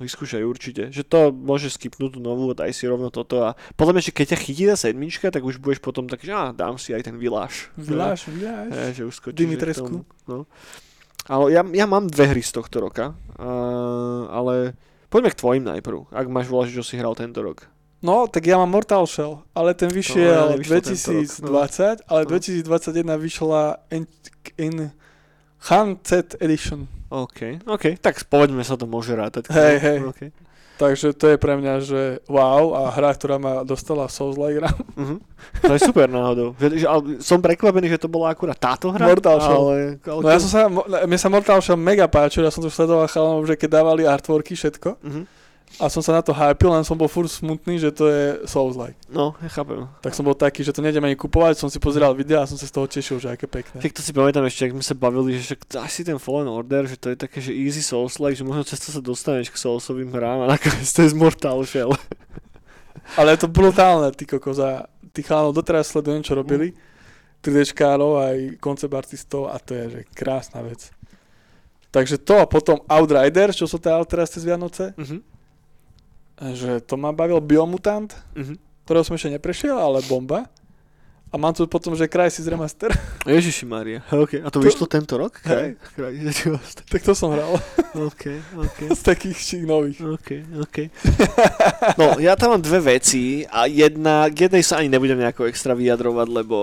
Vyskúšaj 0.00 0.40
určite. 0.40 0.88
Že 0.88 1.02
to 1.04 1.20
môže 1.36 1.68
skipnúť 1.68 2.16
tú 2.16 2.20
novú 2.24 2.48
a 2.48 2.56
daj 2.56 2.72
si 2.72 2.88
rovno 2.88 3.12
toto 3.12 3.44
a 3.44 3.58
podľa 3.76 4.00
mňa, 4.00 4.02
že 4.08 4.12
keď 4.16 4.26
ťa 4.32 4.38
chytí 4.40 4.64
tá 4.64 4.76
sedmička, 4.76 5.28
tak 5.28 5.44
už 5.44 5.60
budeš 5.60 5.84
potom 5.84 6.08
tak, 6.08 6.24
že 6.24 6.32
á, 6.32 6.48
dám 6.56 6.80
si 6.80 6.96
aj 6.96 7.12
ten 7.12 7.16
viláš. 7.20 7.68
Viláš, 7.76 8.24
viláš. 8.32 8.72
Ja, 8.72 8.88
že 8.96 9.02
už 9.04 9.14
skočíš. 9.20 9.84
No. 10.24 10.48
Ale 11.28 11.44
ja, 11.52 11.62
ja 11.62 11.86
mám 11.86 12.08
dve 12.08 12.32
hry 12.32 12.42
z 12.42 12.56
tohto 12.56 12.82
roka, 12.82 13.12
uh, 13.36 14.26
ale 14.32 14.74
poďme 15.12 15.30
k 15.30 15.38
tvojim 15.38 15.64
najprv, 15.68 16.10
ak 16.10 16.26
máš 16.32 16.48
volať, 16.48 16.72
čo 16.72 16.82
si 16.82 16.96
hral 16.98 17.12
tento 17.12 17.44
rok. 17.44 17.68
No, 18.02 18.26
tak 18.26 18.50
ja 18.50 18.58
mám 18.58 18.74
Mortal 18.74 19.06
Shell, 19.06 19.46
ale 19.54 19.78
ten 19.78 19.86
vyšiel 19.86 20.58
no, 20.58 20.66
2020, 20.66 21.46
no. 21.46 21.54
ale 22.10 22.20
no. 22.26 22.34
2021 22.34 23.06
vyšla 23.14 23.62
in, 23.94 24.10
in 24.58 24.90
Handset 25.70 26.38
Edition. 26.42 26.90
OK, 27.12 27.62
OK, 27.68 28.00
tak 28.00 28.18
povedzme 28.26 28.64
sa 28.64 28.74
to 28.74 28.88
môže 28.88 29.12
rátať. 29.12 29.52
Hej, 29.52 29.76
hej. 29.78 29.98
Okay. 30.10 30.30
Takže 30.80 31.14
to 31.14 31.30
je 31.30 31.36
pre 31.38 31.54
mňa, 31.54 31.74
že 31.84 32.00
wow 32.26 32.74
a 32.74 32.90
hra, 32.90 33.14
ktorá 33.14 33.36
ma 33.38 33.62
dostala 33.62 34.08
Souls-like 34.10 34.64
Uh-huh. 34.92 35.18
To 35.62 35.72
je 35.74 35.80
super 35.82 36.10
náhodou. 36.10 36.58
Že, 36.58 36.68
že, 36.82 36.86
ale 36.88 37.00
som 37.22 37.38
prekvapený, 37.38 37.92
že 37.92 38.02
to 38.02 38.10
bola 38.10 38.34
akurát 38.34 38.58
táto 38.58 38.90
hra. 38.90 39.06
Mortal 39.06 39.38
Shell. 39.38 39.62
Ale, 39.62 39.76
ale... 40.02 40.20
No 40.22 40.28
ja 40.28 40.38
som 40.42 40.50
sa, 40.50 40.60
mne 41.06 41.18
sa 41.18 41.28
Mortal 41.30 41.60
Shell 41.62 41.78
mega 41.78 42.08
páčil, 42.10 42.42
ja 42.42 42.52
som 42.52 42.64
to 42.64 42.72
sledoval 42.72 43.06
chalanov, 43.06 43.46
že 43.46 43.54
keď 43.54 43.68
dávali 43.78 44.02
artworky, 44.08 44.58
všetko. 44.58 44.98
Uh-huh 44.98 45.24
a 45.80 45.88
som 45.88 46.04
sa 46.04 46.12
na 46.12 46.20
to 46.20 46.36
hypil, 46.36 46.68
len 46.68 46.84
som 46.84 46.98
bol 46.98 47.08
furt 47.08 47.32
smutný, 47.32 47.80
že 47.80 47.88
to 47.94 48.04
je 48.10 48.24
Souls-like. 48.44 48.98
No, 49.08 49.32
ja 49.40 49.48
chápem. 49.48 49.88
Tak 50.04 50.12
som 50.12 50.26
bol 50.26 50.36
taký, 50.36 50.60
že 50.60 50.74
to 50.74 50.84
nejdem 50.84 51.00
ani 51.00 51.16
kupovať, 51.16 51.56
som 51.56 51.72
si 51.72 51.80
pozeral 51.80 52.12
videa 52.12 52.44
a 52.44 52.48
som 52.48 52.60
sa 52.60 52.68
z 52.68 52.74
toho 52.76 52.84
tešil, 52.84 53.16
že 53.16 53.32
aké 53.32 53.48
pekné. 53.48 53.80
Tak 53.80 53.92
to 53.96 54.04
si 54.04 54.12
pamätám 54.12 54.44
ešte, 54.44 54.68
ak 54.68 54.76
sme 54.76 54.84
sa 54.84 54.94
bavili, 54.98 55.40
že 55.40 55.54
však 55.54 55.60
si 55.88 56.02
ten 56.04 56.20
Fallen 56.20 56.50
Order, 56.50 56.84
že 56.84 57.00
to 57.00 57.14
je 57.14 57.16
také, 57.16 57.40
že 57.40 57.56
easy 57.56 57.80
Souls-like, 57.80 58.36
že 58.36 58.44
možno 58.44 58.68
často 58.68 58.92
sa 58.92 59.00
dostaneš 59.00 59.48
k 59.48 59.56
Soulsovým 59.56 60.12
hrám 60.12 60.44
a 60.44 60.56
nakoniec 60.58 60.84
to 60.84 61.00
je 61.06 61.08
z 61.08 61.16
Mortal 61.16 61.62
Shell. 61.64 61.96
Ale 63.18 63.34
je 63.34 63.46
to 63.46 63.48
brutálne, 63.48 64.12
ty 64.12 64.28
kokos 64.28 64.60
a 64.60 64.84
ty 65.16 65.24
chalánov 65.24 65.56
doteraz 65.56 65.88
sledujem, 65.88 66.20
čo 66.20 66.36
robili. 66.36 66.76
3Dčkárov 67.42 68.22
aj 68.22 68.36
koncept 68.62 68.94
artistov 68.94 69.50
a 69.50 69.58
to 69.58 69.74
je, 69.74 69.84
že 69.88 70.00
krásna 70.14 70.62
vec. 70.62 70.94
Takže 71.90 72.22
to 72.22 72.38
a 72.38 72.46
potom 72.46 72.80
Outrider, 72.86 73.50
čo 73.50 73.66
sa 73.66 73.76
teda 73.82 73.98
teraz 74.06 74.30
cez 74.30 74.46
Vianoce. 74.46 74.94
Uh-huh 74.94 75.32
že 76.38 76.80
to 76.84 76.94
ma 76.96 77.12
bavil 77.12 77.42
Biomutant, 77.42 78.12
uh-huh. 78.32 78.56
ktorého 78.86 79.04
som 79.04 79.16
ešte 79.16 79.34
neprešiel, 79.34 79.76
ale 79.76 80.04
bomba. 80.06 80.48
A 81.32 81.40
mám 81.40 81.56
tu 81.56 81.64
potom, 81.64 81.96
že 81.96 82.04
Crysis 82.04 82.44
Remaster. 82.44 82.92
Ježiši 83.24 83.64
Maria. 83.64 84.04
Okay. 84.12 84.44
A 84.44 84.52
to, 84.52 84.60
to 84.60 84.68
vyšlo 84.68 84.84
tento 84.84 85.16
rok? 85.16 85.40
Hej. 85.48 85.80
tak 86.92 87.00
to 87.00 87.16
som 87.16 87.32
hral. 87.32 87.56
OK, 87.96 88.36
OK. 88.52 88.78
Z 89.00 89.00
takých 89.00 89.38
čík 89.40 89.64
nových. 89.64 90.04
OK, 90.04 90.44
OK. 90.60 90.76
No, 91.96 92.20
ja 92.20 92.36
tam 92.36 92.52
mám 92.52 92.60
dve 92.60 93.00
veci 93.00 93.48
a 93.48 93.64
jedna, 93.64 94.28
k 94.28 94.44
jednej 94.44 94.60
sa 94.60 94.84
ani 94.84 94.92
nebudem 94.92 95.16
nejako 95.24 95.48
extra 95.48 95.72
vyjadrovať, 95.72 96.28
lebo 96.28 96.56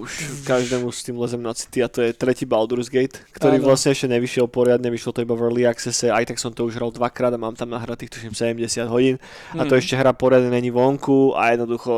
už 0.00 0.40
každému 0.48 0.88
s 0.88 1.04
tým 1.04 1.20
lezem 1.20 1.44
na 1.44 1.52
city 1.52 1.84
a 1.84 1.92
to 1.92 2.00
je 2.00 2.16
tretí 2.16 2.48
Baldur's 2.48 2.88
Gate, 2.88 3.20
ktorý 3.36 3.60
ano. 3.60 3.68
vlastne 3.68 3.92
ešte 3.92 4.08
nevyšiel 4.08 4.48
poriadne, 4.48 4.88
vyšlo 4.88 5.12
to 5.12 5.20
iba 5.20 5.36
v 5.36 5.52
Early 5.52 5.68
Accesse, 5.68 6.08
aj 6.08 6.32
tak 6.32 6.40
som 6.40 6.48
to 6.48 6.64
už 6.64 6.80
hral 6.80 6.88
dvakrát 6.88 7.36
a 7.36 7.36
mám 7.36 7.52
tam 7.52 7.68
nahratých 7.76 8.08
tuším 8.08 8.32
70 8.32 8.88
hodín 8.88 9.20
a 9.52 9.68
to 9.68 9.76
mm. 9.76 9.80
ešte 9.84 10.00
hra 10.00 10.16
poriadne 10.16 10.48
není 10.48 10.72
vonku 10.72 11.36
a 11.36 11.52
jednoducho 11.52 11.92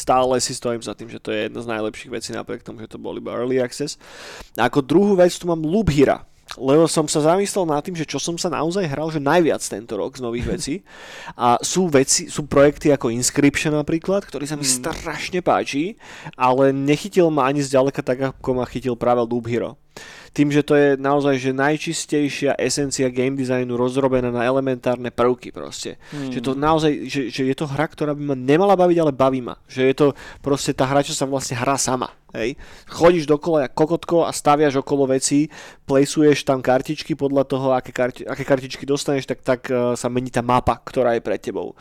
stále 0.00 0.40
si 0.40 0.56
stojím 0.56 0.80
za 0.80 0.96
tým, 0.96 1.12
že 1.12 1.20
to 1.20 1.28
je 1.28 1.52
jedna 1.52 1.60
z 1.60 1.70
najlepších 1.76 2.10
vecí 2.10 2.32
napriek 2.32 2.64
tomu, 2.64 2.80
že 2.80 2.88
to 2.88 2.96
bol 2.96 3.12
iba 3.12 3.36
Early 3.36 3.60
Access. 3.60 4.00
A 4.56 4.72
ako 4.72 4.80
druhú 4.80 5.12
vec 5.20 5.36
tu 5.36 5.44
mám 5.44 5.60
Loop 5.60 5.92
Hira, 5.92 6.24
lebo 6.58 6.90
som 6.90 7.06
sa 7.06 7.22
zamyslel 7.22 7.62
nad 7.68 7.84
tým, 7.84 7.94
že 7.94 8.08
čo 8.08 8.18
som 8.18 8.34
sa 8.34 8.50
naozaj 8.50 8.82
hral, 8.88 9.12
že 9.14 9.22
najviac 9.22 9.62
tento 9.62 9.94
rok 9.94 10.18
z 10.18 10.24
nových 10.24 10.46
vecí. 10.56 10.74
A 11.36 11.60
sú 11.62 11.86
veci, 11.86 12.26
sú 12.32 12.48
projekty 12.48 12.90
ako 12.90 13.12
Inscription 13.12 13.76
napríklad, 13.76 14.24
ktorý 14.24 14.48
sa 14.48 14.56
mi 14.58 14.66
mm. 14.66 14.74
strašne 14.80 15.40
páči, 15.44 16.00
ale 16.34 16.72
nechytil 16.72 17.30
ma 17.30 17.46
ani 17.46 17.60
zďaleka 17.62 18.00
tak, 18.02 18.18
ako 18.34 18.50
ma 18.56 18.64
chytil 18.66 18.96
práve 18.96 19.22
Loop 19.28 19.46
Hero 19.46 19.76
tým, 20.30 20.54
že 20.54 20.62
to 20.62 20.78
je 20.78 20.94
naozaj 20.94 21.34
že 21.42 21.50
najčistejšia 21.50 22.54
esencia 22.54 23.10
game 23.10 23.34
designu 23.34 23.74
rozrobená 23.74 24.30
na 24.30 24.46
elementárne 24.46 25.10
prvky 25.10 25.50
proste. 25.50 25.98
Mm. 26.14 26.30
Že 26.30 26.40
to 26.40 26.50
naozaj, 26.54 26.92
že, 27.10 27.20
že 27.34 27.42
je 27.50 27.56
to 27.58 27.66
hra, 27.66 27.90
ktorá 27.90 28.14
by 28.14 28.22
ma 28.22 28.36
nemala 28.38 28.78
baviť, 28.78 28.98
ale 29.02 29.12
baví 29.12 29.42
ma. 29.42 29.58
Že 29.66 29.82
je 29.90 29.94
to 29.98 30.06
proste 30.38 30.70
tá 30.78 30.86
hra, 30.86 31.02
čo 31.02 31.18
sa 31.18 31.26
vlastne 31.26 31.58
hrá 31.58 31.74
sama. 31.74 32.14
Hej. 32.30 32.54
Chodíš 32.86 33.26
dokola 33.26 33.66
jak 33.66 33.74
kokotko 33.74 34.22
a 34.22 34.30
staviaš 34.30 34.78
okolo 34.78 35.10
vecí, 35.10 35.50
plejsuješ 35.90 36.46
tam 36.46 36.62
kartičky 36.62 37.18
podľa 37.18 37.42
toho, 37.42 37.74
aké, 37.74 37.90
karti- 37.90 38.22
aké 38.22 38.46
kartičky 38.46 38.86
dostaneš, 38.86 39.26
tak, 39.26 39.42
tak 39.42 39.66
uh, 39.66 39.98
sa 39.98 40.06
mení 40.06 40.30
tá 40.30 40.38
mapa, 40.38 40.78
ktorá 40.78 41.18
je 41.18 41.26
pred 41.26 41.42
tebou 41.42 41.74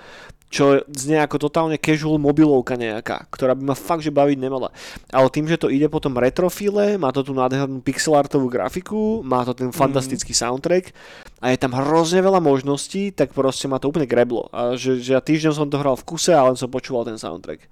čo 0.50 0.82
znie 0.90 1.22
ako 1.22 1.46
totálne 1.50 1.78
casual 1.78 2.18
mobilovka 2.18 2.74
nejaká, 2.74 3.30
ktorá 3.30 3.54
by 3.54 3.64
ma 3.70 3.76
fakt 3.78 4.02
že 4.02 4.10
baviť 4.10 4.38
nemala. 4.42 4.74
Ale 5.14 5.30
tým, 5.30 5.46
že 5.46 5.62
to 5.62 5.70
ide 5.70 5.86
potom 5.88 6.18
retrofile, 6.18 6.98
má 6.98 7.14
to 7.14 7.22
tú 7.22 7.38
nádhernú 7.38 7.86
pixelartovú 7.86 8.50
grafiku, 8.50 9.22
má 9.22 9.46
to 9.46 9.54
ten 9.54 9.70
fantastický 9.70 10.34
mm. 10.34 10.42
soundtrack 10.42 10.86
a 11.40 11.54
je 11.54 11.58
tam 11.62 11.78
hrozne 11.78 12.26
veľa 12.26 12.42
možností, 12.42 13.14
tak 13.14 13.32
proste 13.38 13.70
ma 13.70 13.78
to 13.78 13.94
úplne 13.94 14.10
greblo. 14.10 14.50
A 14.50 14.74
že, 14.74 14.98
že 14.98 15.14
ja 15.14 15.22
týždeň 15.22 15.54
som 15.54 15.70
to 15.70 15.78
hral 15.78 15.94
v 15.94 16.08
kuse 16.10 16.34
a 16.34 16.42
len 16.42 16.58
som 16.58 16.68
počúval 16.68 17.06
ten 17.06 17.22
soundtrack. 17.22 17.70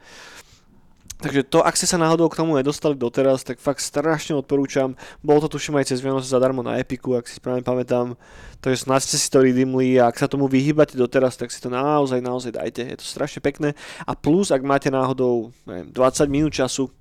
Takže 1.17 1.49
to, 1.49 1.65
ak 1.65 1.73
ste 1.73 1.89
sa 1.89 1.97
náhodou 1.97 2.29
k 2.29 2.37
tomu 2.37 2.53
nedostali 2.53 2.93
doteraz, 2.93 3.41
tak 3.41 3.57
fakt 3.57 3.81
strašne 3.81 4.37
odporúčam. 4.37 4.93
Bolo 5.25 5.41
to 5.41 5.57
tuším 5.57 5.81
aj 5.81 5.89
cez 5.89 5.97
Vianoce 5.97 6.29
zadarmo 6.29 6.61
na 6.61 6.77
Epiku, 6.77 7.17
ak 7.17 7.25
si 7.25 7.41
správne 7.41 7.65
pamätám. 7.65 8.13
Takže 8.61 8.85
snad 8.85 9.01
ste 9.01 9.17
si 9.17 9.25
to 9.25 9.41
redeemli 9.41 9.97
a 9.97 10.13
ak 10.13 10.21
sa 10.21 10.29
tomu 10.29 10.45
vyhýbate 10.45 10.93
doteraz, 10.93 11.33
tak 11.33 11.49
si 11.49 11.57
to 11.57 11.73
naozaj, 11.73 12.21
naozaj 12.21 12.53
dajte. 12.53 12.85
Je 12.85 12.97
to 13.01 13.05
strašne 13.05 13.41
pekné. 13.41 13.73
A 14.05 14.13
plus, 14.13 14.53
ak 14.53 14.61
máte 14.61 14.93
náhodou 14.93 15.49
neviem, 15.65 15.89
20 15.89 16.29
minút 16.29 16.53
času, 16.53 16.93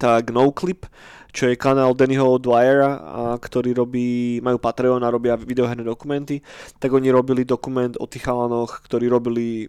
tak 0.00 0.32
NoClip, 0.32 0.88
čo 1.28 1.52
je 1.52 1.60
kanál 1.60 1.92
Dannyho 1.92 2.40
Dwyera, 2.40 2.96
ktorý 3.36 3.76
robí, 3.76 4.40
majú 4.40 4.56
Patreon 4.56 5.04
a 5.04 5.12
robia 5.12 5.36
videoherné 5.36 5.84
dokumenty, 5.84 6.40
tak 6.80 6.96
oni 6.96 7.12
robili 7.12 7.44
dokument 7.44 7.92
o 8.00 8.08
tých 8.08 8.24
chalanoch, 8.24 8.80
ktorí 8.88 9.04
robili 9.12 9.68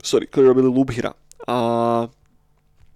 sorry, 0.00 0.26
ktorí 0.26 0.48
robili 0.48 0.68
Lubhira. 0.72 1.12
A 1.44 1.56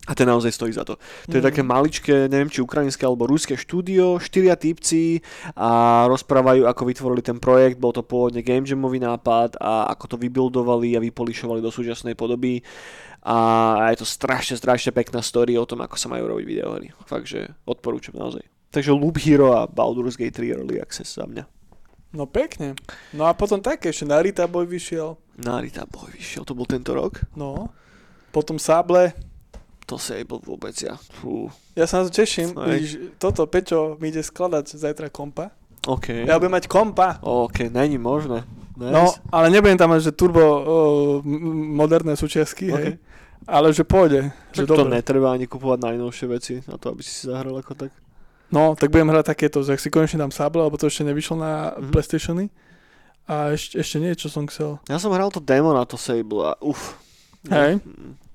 a 0.07 0.15
ten 0.15 0.27
naozaj 0.31 0.55
stojí 0.55 0.73
za 0.73 0.87
to. 0.87 0.95
To 1.27 1.35
je 1.35 1.43
mm. 1.43 1.49
také 1.51 1.63
maličké, 1.67 2.15
neviem 2.31 2.47
či 2.47 2.63
ukrajinské 2.63 3.03
alebo 3.03 3.27
ruské 3.27 3.59
štúdio, 3.59 4.23
štyria 4.23 4.55
typci 4.55 5.19
a 5.59 6.07
rozprávajú, 6.07 6.71
ako 6.71 6.83
vytvorili 6.87 7.23
ten 7.27 7.43
projekt. 7.43 7.83
Bol 7.83 7.91
to 7.91 8.07
pôvodne 8.07 8.47
game 8.47 8.63
jamový 8.63 9.03
nápad 9.03 9.59
a 9.59 9.91
ako 9.91 10.15
to 10.15 10.17
vybuildovali 10.23 10.95
a 10.95 11.03
vypolišovali 11.03 11.59
do 11.59 11.75
súčasnej 11.75 12.15
podoby. 12.15 12.63
A 13.27 13.91
je 13.91 13.99
to 13.99 14.07
strašne, 14.07 14.55
strašne 14.55 14.95
pekná 14.95 15.19
story 15.19 15.59
o 15.59 15.67
tom, 15.67 15.83
ako 15.83 15.99
sa 15.99 16.07
majú 16.07 16.31
robiť 16.31 16.47
videohry. 16.47 16.95
Fakt, 17.11 17.27
že 17.27 17.51
odporúčam 17.67 18.15
naozaj. 18.15 18.47
Takže 18.71 18.95
Loop 18.95 19.19
Hero 19.19 19.59
a 19.59 19.67
Baldur's 19.67 20.15
Gate 20.15 20.39
3 20.39 20.63
Early 20.63 20.79
Access 20.79 21.19
za 21.19 21.27
mňa. 21.27 21.43
No 22.15 22.31
pekne. 22.31 22.79
No 23.11 23.27
a 23.27 23.35
potom 23.35 23.59
také, 23.59 23.91
ešte 23.91 24.07
Narita 24.07 24.47
Boy 24.47 24.71
vyšiel. 24.71 25.19
Narita 25.43 25.91
Boy 25.91 26.15
vyšiel, 26.15 26.47
to 26.47 26.55
bol 26.55 26.71
tento 26.71 26.95
rok? 26.95 27.27
No. 27.35 27.75
Potom 28.31 28.63
Sable, 28.63 29.11
to 29.87 29.97
Sable 29.97 30.43
vôbec, 30.43 30.75
ja. 30.83 30.99
Fú. 31.23 31.47
Ja 31.79 31.87
sa 31.87 32.03
na 32.03 32.11
to 32.11 32.13
teším. 32.19 32.59
Vidíš, 32.59 33.17
toto 33.23 33.47
Peťo 33.47 33.95
mi 34.03 34.11
ide 34.11 34.21
skladať 34.21 34.75
zajtra 34.75 35.09
kompa. 35.15 35.55
OK. 35.87 36.27
Ja 36.27 36.43
budem 36.43 36.59
mať 36.59 36.67
kompa. 36.67 37.23
OK, 37.23 37.71
není 37.71 37.95
možné. 37.95 38.43
Nice. 38.77 38.93
No, 38.93 39.15
ale 39.33 39.49
nebudem 39.49 39.79
tam 39.79 39.95
mať, 39.95 40.11
že 40.11 40.13
turbo 40.13 40.43
uh, 40.43 40.61
moderné 41.55 42.19
súčiastky, 42.19 42.69
okay. 42.69 42.77
hej. 42.77 42.91
Ale 43.47 43.71
že 43.71 43.87
pôjde. 43.87 44.35
Že 44.53 44.67
to 44.67 44.75
dobre. 44.83 44.99
netreba 44.99 45.31
ani 45.31 45.47
kupovať 45.47 45.79
najnovšie 45.87 46.27
veci 46.27 46.55
na 46.67 46.77
to, 46.77 46.91
aby 46.91 47.01
si 47.07 47.15
si 47.15 47.31
zahral 47.31 47.55
ako 47.57 47.79
tak. 47.79 47.95
No, 48.51 48.75
tak 48.75 48.91
budem 48.91 49.11
hrať 49.11 49.33
takéto, 49.33 49.63
že 49.63 49.79
ak 49.79 49.81
si 49.81 49.91
konečne 49.91 50.19
dám 50.19 50.35
Sable, 50.35 50.67
lebo 50.67 50.75
to 50.75 50.91
ešte 50.91 51.07
nevyšlo 51.07 51.39
na 51.39 51.53
mm-hmm. 51.73 51.91
Playstationy. 51.95 52.47
A 53.27 53.55
ešte, 53.55 53.79
ešte 53.79 53.97
nie, 54.03 54.15
čo 54.19 54.31
som 54.31 54.47
chcel. 54.51 54.83
Ja 54.91 54.99
som 54.99 55.15
hral 55.15 55.31
to 55.31 55.43
demo 55.43 55.71
na 55.75 55.87
to 55.87 55.95
Sable 55.99 56.43
a 56.43 56.53
uf. 56.59 56.99
Hej. 57.47 57.79
Ne, 57.79 58.26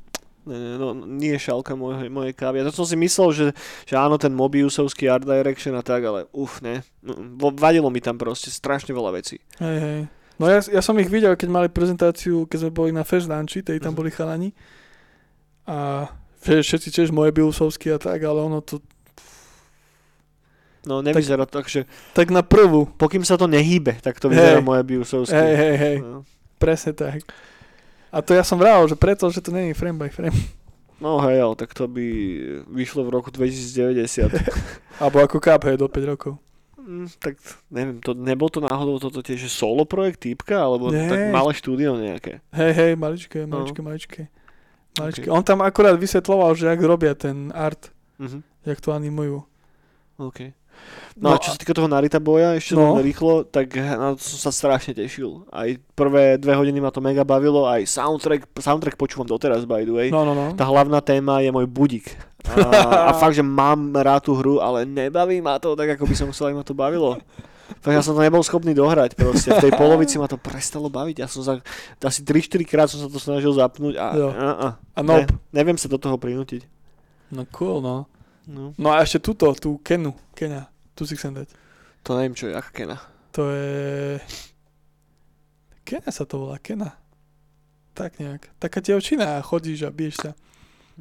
no, 0.49 0.93
nie 0.95 1.37
je 1.37 1.45
šálka 1.51 1.77
moje, 1.77 2.09
moje 2.09 2.33
kávy. 2.33 2.61
Ja 2.61 2.69
to 2.69 2.81
som 2.81 2.87
si 2.89 2.97
myslel, 2.97 3.29
že, 3.31 3.47
že 3.85 3.95
áno, 3.97 4.17
ten 4.17 4.33
Mobiusovský 4.33 5.05
art 5.05 5.25
direction 5.25 5.77
a 5.77 5.85
tak, 5.85 6.01
ale 6.01 6.25
uf, 6.33 6.61
ne. 6.65 6.81
No, 7.05 7.13
vadilo 7.53 7.93
mi 7.93 8.01
tam 8.01 8.17
proste 8.17 8.49
strašne 8.49 8.93
veľa 8.93 9.13
vecí. 9.13 9.37
Hej, 9.61 9.77
hej. 9.77 9.99
No 10.41 10.49
ja, 10.49 10.57
ja 10.65 10.81
som 10.81 10.97
ich 10.97 11.05
videl, 11.05 11.37
keď 11.37 11.49
mali 11.53 11.67
prezentáciu, 11.69 12.49
keď 12.49 12.65
sme 12.65 12.71
boli 12.73 12.89
na 12.89 13.05
Lunchi, 13.05 13.61
tej 13.61 13.77
tam 13.77 13.93
mhm. 13.93 13.99
boli 14.01 14.09
chalani. 14.09 14.49
A 15.69 16.09
všetci 16.41 16.89
tiež 16.89 17.13
moje 17.13 17.29
Bilusovský 17.29 17.93
a 17.93 18.01
tak, 18.01 18.25
ale 18.25 18.41
ono 18.41 18.65
to... 18.65 18.81
No 20.81 21.05
nevyzerá 21.05 21.45
tak, 21.45 21.69
že... 21.69 21.85
Tak 22.17 22.33
na 22.33 22.41
prvú. 22.41 22.89
Pokým 22.97 23.21
sa 23.21 23.37
to 23.37 23.45
nehýbe, 23.45 24.01
tak 24.01 24.17
to 24.17 24.33
vyzerá 24.33 24.57
hey. 24.57 24.65
moje 24.65 24.81
Bilusovský. 24.81 25.37
Hej, 25.37 25.53
hej, 25.53 25.75
hej. 25.77 25.97
No. 26.01 26.25
Presne 26.57 26.97
tak. 26.97 27.21
A 28.11 28.19
to 28.19 28.35
ja 28.35 28.43
som 28.43 28.59
vral, 28.59 28.83
že 28.91 28.99
preto, 28.99 29.31
že 29.31 29.39
to 29.39 29.55
není 29.55 29.71
frame 29.71 29.95
by 29.95 30.11
frame. 30.11 30.35
No 31.01 31.17
hej, 31.25 31.41
ale 31.41 31.55
tak 31.57 31.73
to 31.73 31.89
by 31.89 32.05
vyšlo 32.69 33.07
v 33.07 33.09
roku 33.09 33.33
2090. 33.33 34.29
Alebo 35.01 35.17
ako 35.23 35.41
Cup, 35.41 35.65
hej, 35.65 35.81
do 35.81 35.89
5 35.89 36.11
rokov. 36.13 36.37
Mm, 36.77 37.09
tak 37.17 37.41
neviem, 37.73 37.97
to, 38.01 38.13
nebol 38.13 38.49
to 38.53 38.61
náhodou 38.61 39.01
toto 39.01 39.25
tiež 39.25 39.49
solo 39.49 39.85
projekt 39.85 40.25
týpka, 40.25 40.57
alebo 40.57 40.89
Nie. 40.89 41.09
tak 41.09 41.29
malé 41.29 41.53
štúdio 41.53 41.93
nejaké? 41.93 42.41
Hej, 42.53 42.71
hej, 42.73 42.91
maličké, 42.97 43.45
no. 43.45 43.61
maličké, 43.61 43.79
no. 43.81 43.85
maličké. 43.85 44.21
maličké. 44.97 45.27
Okay. 45.29 45.33
On 45.33 45.45
tam 45.45 45.61
akurát 45.61 45.93
vysvetloval, 45.93 46.57
že 46.57 46.65
jak 46.67 46.81
robia 46.81 47.13
ten 47.13 47.53
art, 47.53 47.93
uh-huh. 48.17 48.41
jak 48.65 48.81
to 48.81 48.97
animujú. 48.97 49.45
OK. 50.17 50.53
No, 51.19 51.35
no 51.35 51.35
a 51.35 51.43
čo 51.43 51.51
sa 51.51 51.59
týka 51.59 51.75
toho 51.75 51.91
Narita 51.91 52.23
boja, 52.23 52.55
ešte 52.55 52.73
no. 52.73 52.95
rýchlo, 52.97 53.43
tak 53.43 53.75
na 53.75 54.15
to 54.15 54.23
som 54.23 54.47
sa 54.47 54.51
strašne 54.55 54.95
tešil. 54.95 55.43
Aj 55.51 55.67
prvé 55.93 56.39
dve 56.39 56.55
hodiny 56.55 56.79
ma 56.79 56.87
to 56.87 57.03
mega 57.03 57.27
bavilo, 57.27 57.67
aj 57.67 57.83
soundtrack, 57.83 58.47
soundtrack 58.55 58.95
počúvam 58.95 59.27
doteraz, 59.27 59.67
by 59.67 59.83
the 59.83 59.91
way. 59.91 60.07
No, 60.07 60.23
no, 60.23 60.31
no. 60.31 60.55
Tá 60.55 60.63
hlavná 60.63 61.03
téma 61.03 61.43
je 61.43 61.51
môj 61.51 61.67
budík. 61.67 62.15
A, 62.47 62.55
a 63.09 63.11
fakt, 63.19 63.35
že 63.35 63.43
mám 63.43 63.91
rád 63.91 64.23
tú 64.23 64.33
hru, 64.39 64.63
ale 64.63 64.87
nebaví 64.87 65.43
ma 65.43 65.59
to 65.59 65.75
tak, 65.75 65.99
ako 65.99 66.07
by 66.07 66.15
som 66.15 66.31
chcel, 66.31 66.49
aby 66.49 66.63
ma 66.63 66.65
to 66.65 66.73
bavilo. 66.73 67.19
Tak 67.79 67.91
ja 67.95 68.03
som 68.03 68.15
to 68.15 68.21
nebol 68.23 68.43
schopný 68.43 68.75
dohrať 68.75 69.15
proste. 69.15 69.47
V 69.55 69.71
tej 69.71 69.73
polovici 69.79 70.19
ma 70.19 70.27
to 70.27 70.35
prestalo 70.35 70.91
baviť. 70.91 71.15
Ja 71.23 71.27
som 71.31 71.39
sa, 71.39 71.63
asi 72.03 72.21
3-4 72.23 72.67
krát 72.67 72.87
som 72.91 72.99
sa 72.99 73.07
to 73.07 73.15
snažil 73.15 73.55
zapnúť 73.55 73.95
a, 73.95 74.07
a, 74.11 74.47
a, 74.51 74.67
a 74.75 74.99
nope. 74.99 75.31
ne, 75.31 75.55
neviem 75.55 75.79
sa 75.79 75.87
do 75.87 75.95
toho 75.95 76.19
prinútiť. 76.19 76.67
No 77.31 77.47
cool, 77.55 77.79
no. 77.79 78.11
No, 78.43 78.75
no 78.75 78.87
a 78.91 79.05
ešte 79.05 79.23
túto, 79.31 79.47
tú 79.55 79.79
Kenu, 79.79 80.11
Kena. 80.35 80.67
Tu 81.01 81.09
si 81.09 81.17
chcem 81.17 81.33
dať. 81.33 81.49
To 82.05 82.13
neviem, 82.13 82.37
čo 82.37 82.45
je, 82.45 82.53
aká 82.53 82.69
Kena. 82.69 83.01
To 83.33 83.49
je... 83.49 84.21
Kena 85.81 86.13
sa 86.13 86.29
to 86.29 86.45
volá, 86.45 86.61
Kena. 86.61 86.93
Tak 87.97 88.21
nejak. 88.21 88.53
Taká 88.61 88.85
dievčina 88.85 89.41
a 89.41 89.41
chodíš 89.41 89.89
a 89.89 89.89
biješ 89.89 90.21
sa. 90.21 90.37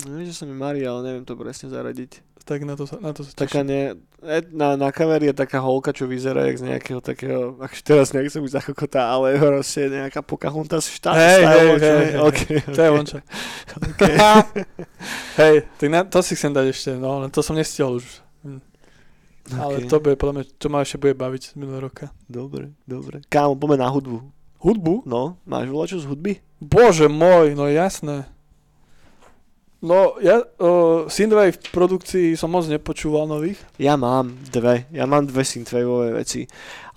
No, 0.09 0.25
že 0.25 0.33
sa 0.33 0.49
mi 0.49 0.57
marí, 0.57 0.89
ale 0.89 1.05
neviem 1.05 1.29
to 1.29 1.37
presne 1.37 1.69
zaradiť. 1.69 2.25
Tak 2.49 2.65
na 2.65 2.81
to 2.81 2.89
sa, 2.89 2.97
na 2.97 3.13
to 3.13 3.29
sa 3.29 3.37
Taká 3.37 3.61
ne, 3.61 4.01
e, 4.25 4.41
na, 4.57 4.73
na 4.81 4.89
kamery 4.89 5.29
je 5.29 5.37
taká 5.37 5.61
holka, 5.61 5.93
čo 5.93 6.09
vyzerá 6.09 6.49
jak 6.49 6.57
z 6.57 6.65
nejakého 6.73 7.05
takého, 7.05 7.61
akože 7.61 7.83
teraz 7.85 8.17
nechcem 8.17 8.41
byť 8.41 8.53
za 8.57 8.63
kokota, 8.65 9.05
ale 9.05 9.37
proste 9.37 9.93
nejaká 9.93 10.25
Pocahontas 10.25 10.89
štát. 10.89 11.13
Hej, 11.13 11.43
hej, 11.45 11.69
hej, 11.77 11.77
hej, 11.77 12.13
okay, 12.25 12.57
to 12.65 12.81
je 12.81 12.89
vonča. 12.89 13.21
Okay. 13.77 14.17
hej, 15.45 15.55
tak 15.77 15.89
na, 15.93 16.09
to 16.09 16.25
si 16.25 16.33
chcem 16.33 16.57
dať 16.57 16.67
ešte, 16.73 16.91
no, 16.97 17.29
to 17.29 17.45
som 17.45 17.53
nestihol 17.53 18.01
už. 18.01 18.25
Okay. 19.49 19.57
Ale 19.57 19.77
to 19.89 19.97
bude, 19.99 20.17
podľa 20.21 20.35
mňa, 20.37 20.45
čo 20.61 20.69
ma 20.69 20.85
ešte 20.85 21.01
bude 21.01 21.15
baviť 21.17 21.43
z 21.43 21.53
minulého 21.57 21.89
roka. 21.89 22.13
Dobre, 22.29 22.77
dobre. 22.85 23.25
Kámo, 23.33 23.57
poďme 23.57 23.81
na 23.81 23.89
hudbu. 23.89 24.19
Hudbu? 24.61 25.09
No, 25.09 25.41
máš 25.49 25.73
čo 25.89 25.99
z 25.99 26.07
hudby? 26.07 26.45
Bože 26.61 27.09
môj, 27.09 27.57
no 27.57 27.65
jasné. 27.67 28.29
No, 29.81 30.21
ja 30.21 30.45
uh, 30.45 31.09
Synthwave 31.09 31.57
v 31.57 31.73
produkcii 31.73 32.29
som 32.37 32.53
moc 32.53 32.69
nepočúval 32.69 33.25
nových. 33.25 33.57
Ja 33.81 33.97
mám 33.97 34.37
dve. 34.53 34.85
Ja 34.93 35.09
mám 35.09 35.25
dve 35.25 35.41
Synthwaveové 35.41 36.21
veci. 36.21 36.45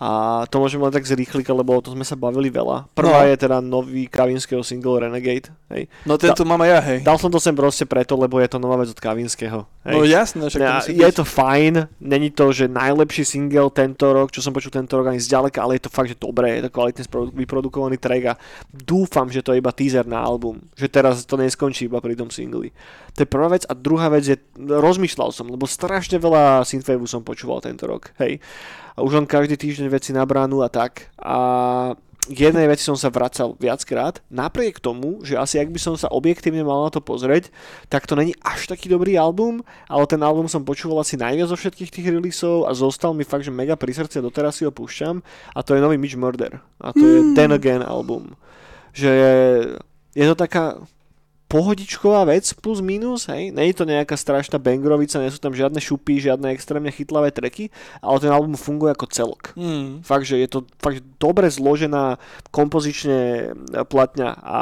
A 0.01 0.43
to 0.49 0.57
môžem 0.57 0.81
len 0.81 0.89
tak 0.89 1.05
zrýchliť, 1.05 1.45
lebo 1.53 1.77
o 1.77 1.81
to 1.83 1.93
sme 1.93 2.01
sa 2.01 2.17
bavili 2.17 2.49
veľa. 2.49 2.89
Prvá 2.97 3.23
no. 3.23 3.29
je 3.29 3.35
teda 3.37 3.57
nový 3.61 4.09
Kavinského 4.09 4.65
single 4.65 5.05
Renegade. 5.05 5.53
Hej. 5.69 5.85
No 6.03 6.17
tento 6.17 6.41
da- 6.41 6.49
mám 6.49 6.61
aj 6.65 6.69
ja, 6.69 6.79
hej. 6.81 6.99
Dal 7.05 7.17
som 7.21 7.29
to 7.29 7.37
sem 7.37 7.53
proste 7.53 7.85
preto, 7.85 8.17
lebo 8.17 8.41
je 8.41 8.49
to 8.49 8.57
nová 8.57 8.81
vec 8.81 8.89
od 8.89 8.99
Kavinského. 8.99 9.69
Hej. 9.85 9.93
No 9.93 9.99
jasné, 10.03 10.43
však 10.49 10.61
ja, 10.61 10.81
Je 10.89 11.09
to 11.13 11.23
fajn, 11.23 11.87
není 12.01 12.33
to, 12.33 12.49
že 12.49 12.65
najlepší 12.67 13.23
single 13.23 13.69
tento 13.69 14.09
rok, 14.09 14.33
čo 14.33 14.41
som 14.41 14.51
počul 14.51 14.73
tento 14.73 14.97
rok 14.97 15.13
ani 15.13 15.21
zďaleka, 15.21 15.61
ale 15.61 15.77
je 15.77 15.85
to 15.85 15.91
fakt, 15.93 16.09
že 16.09 16.17
dobré, 16.17 16.57
je 16.57 16.67
to 16.67 16.71
kvalitne 16.73 17.03
vyprodukovaný 17.33 18.01
track 18.01 18.23
a 18.33 18.39
dúfam, 18.73 19.29
že 19.29 19.45
to 19.45 19.53
je 19.53 19.61
iba 19.61 19.71
teaser 19.71 20.07
na 20.09 20.19
album, 20.19 20.59
že 20.73 20.89
teraz 20.89 21.23
to 21.23 21.37
neskončí 21.37 21.85
iba 21.85 22.01
pri 22.01 22.17
tom 22.17 22.33
singli. 22.33 22.73
To 23.13 23.23
je 23.23 23.29
prvá 23.29 23.51
vec 23.53 23.63
a 23.69 23.77
druhá 23.77 24.09
vec 24.09 24.25
je, 24.25 24.37
rozmýšľal 24.57 25.29
som, 25.29 25.45
lebo 25.47 25.69
strašne 25.69 26.17
veľa 26.17 26.65
synthwave 26.65 27.05
som 27.05 27.21
počúval 27.21 27.61
tento 27.61 27.85
rok, 27.85 28.11
hej 28.17 28.41
a 28.93 28.99
už 29.01 29.11
len 29.17 29.25
každý 29.25 29.57
týždeň 29.57 29.87
veci 29.89 30.13
na 30.13 30.25
bránu 30.25 30.61
a 30.61 30.69
tak. 30.69 31.09
A 31.17 31.37
jednej 32.31 32.71
veci 32.71 32.87
som 32.87 32.95
sa 32.95 33.11
vracal 33.11 33.59
viackrát, 33.59 34.23
napriek 34.31 34.79
tomu, 34.79 35.19
že 35.27 35.35
asi 35.35 35.59
ak 35.59 35.67
by 35.67 35.79
som 35.79 35.95
sa 35.99 36.07
objektívne 36.07 36.63
mal 36.63 36.87
na 36.87 36.91
to 36.93 37.03
pozrieť, 37.03 37.51
tak 37.91 38.07
to 38.07 38.15
není 38.15 38.31
až 38.39 38.71
taký 38.71 38.87
dobrý 38.87 39.19
album, 39.19 39.59
ale 39.91 40.07
ten 40.07 40.23
album 40.23 40.47
som 40.47 40.63
počúval 40.63 41.03
asi 41.03 41.19
najviac 41.19 41.51
zo 41.51 41.59
všetkých 41.59 41.91
tých 41.91 42.07
releaseov 42.07 42.69
a 42.69 42.71
zostal 42.71 43.11
mi 43.11 43.27
fakt, 43.27 43.43
že 43.43 43.51
mega 43.51 43.75
pri 43.75 43.91
srdci 43.91 44.23
a 44.23 44.25
doteraz 44.25 44.61
si 44.61 44.63
ho 44.63 44.71
púšťam 44.71 45.19
a 45.51 45.59
to 45.65 45.75
je 45.75 45.83
nový 45.83 45.99
Mitch 45.99 46.15
Murder 46.15 46.63
a 46.79 46.95
to 46.95 47.03
mm. 47.03 47.11
je 47.11 47.19
Then 47.35 47.51
Again 47.51 47.83
album. 47.83 48.39
Že 48.95 49.09
je, 49.09 49.33
je 50.15 50.25
to 50.31 50.35
taká 50.37 50.79
pohodičková 51.53 52.25
vec 52.25 52.49
plus 52.57 52.81
minus, 52.81 53.29
hej, 53.29 53.53
nie 53.53 53.69
je 53.69 53.77
to 53.77 53.85
nejaká 53.85 54.17
strašná 54.17 54.57
bangrovica, 54.57 55.21
nie 55.21 55.29
sú 55.29 55.37
tam 55.37 55.53
žiadne 55.53 55.77
šupy, 55.77 56.17
žiadne 56.17 56.49
extrémne 56.49 56.89
chytlavé 56.89 57.29
treky, 57.29 57.69
ale 58.01 58.17
ten 58.17 58.33
album 58.33 58.57
funguje 58.57 58.89
ako 58.89 59.05
celok. 59.13 59.53
Mm. 59.53 60.01
Fakt, 60.01 60.25
že 60.25 60.41
je 60.41 60.49
to 60.49 60.65
fakt 60.81 61.05
dobre 61.21 61.45
zložená 61.53 62.17
kompozične 62.49 63.53
platňa 63.85 64.33
a 64.41 64.59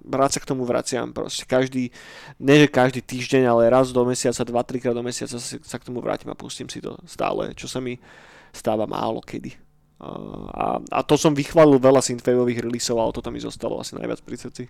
rád 0.00 0.30
sa 0.32 0.40
k 0.40 0.48
tomu 0.48 0.64
vraciam 0.64 1.12
proste. 1.12 1.44
Každý, 1.44 1.92
nie 2.40 2.56
že 2.56 2.72
každý 2.72 3.04
týždeň, 3.04 3.44
ale 3.44 3.68
raz 3.68 3.92
do 3.92 4.00
mesiaca, 4.08 4.40
dva, 4.48 4.64
trikrát 4.64 4.96
do 4.96 5.04
mesiaca 5.04 5.36
sa, 5.36 5.76
k 5.76 5.84
tomu 5.84 6.00
vrátim 6.00 6.32
a 6.32 6.38
pustím 6.40 6.72
si 6.72 6.80
to 6.80 6.96
stále, 7.04 7.52
čo 7.52 7.68
sa 7.68 7.84
mi 7.84 8.00
stáva 8.56 8.88
málo 8.88 9.20
kedy. 9.20 9.60
A, 10.00 10.80
a 10.80 11.00
to 11.04 11.20
som 11.20 11.36
vychválil 11.36 11.76
veľa 11.76 12.00
synthwaveových 12.00 12.64
releaseov, 12.64 12.96
ale 12.96 13.12
toto 13.12 13.28
mi 13.28 13.36
zostalo 13.36 13.76
asi 13.76 13.92
najviac 13.92 14.24
pri 14.24 14.40
srdci. 14.40 14.64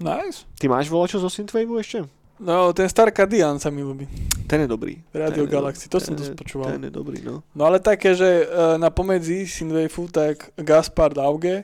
Nice. 0.00 0.48
Ty 0.56 0.72
máš 0.72 0.88
volačo 0.88 1.20
zo 1.20 1.28
Synthwave 1.28 1.68
ešte? 1.80 2.08
No, 2.42 2.74
ten 2.74 2.90
Star 2.90 3.12
Cadian 3.14 3.62
sa 3.62 3.70
mi 3.70 3.86
ľúbi. 3.86 4.08
Ten 4.50 4.66
je 4.66 4.68
dobrý. 4.68 4.98
Radio 5.14 5.46
ten 5.46 5.52
Galaxy, 5.52 5.86
to 5.86 6.02
som 6.02 6.18
to 6.18 6.26
spočúval. 6.26 6.74
Ten 6.74 6.88
je 6.88 6.92
dobrý, 6.92 7.22
no. 7.22 7.46
No 7.54 7.62
ale 7.70 7.78
také, 7.78 8.18
že 8.18 8.48
uh, 8.48 8.74
na 8.82 8.90
pomedzi 8.90 9.46
Synthwave 9.46 10.10
tak 10.10 10.50
Gaspard 10.58 11.14
Auge, 11.22 11.62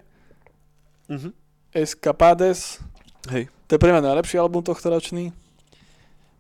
uh-huh. 1.11 1.35
Escapades, 1.75 2.79
Hej. 3.27 3.51
to 3.67 3.75
je 3.75 3.83
pre 3.83 3.91
mňa 3.91 4.07
najlepší 4.07 4.39
album 4.39 4.63
tohto 4.63 4.87
ročný. 4.87 5.35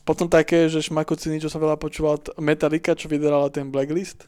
Potom 0.06 0.24
také, 0.30 0.70
že 0.72 0.80
šmakociny, 0.80 1.36
čo 1.36 1.52
som 1.52 1.60
veľa 1.60 1.76
počúval, 1.76 2.16
Metallica, 2.40 2.96
čo 2.96 3.12
vydarala 3.12 3.52
ten 3.52 3.68
Blacklist. 3.68 4.24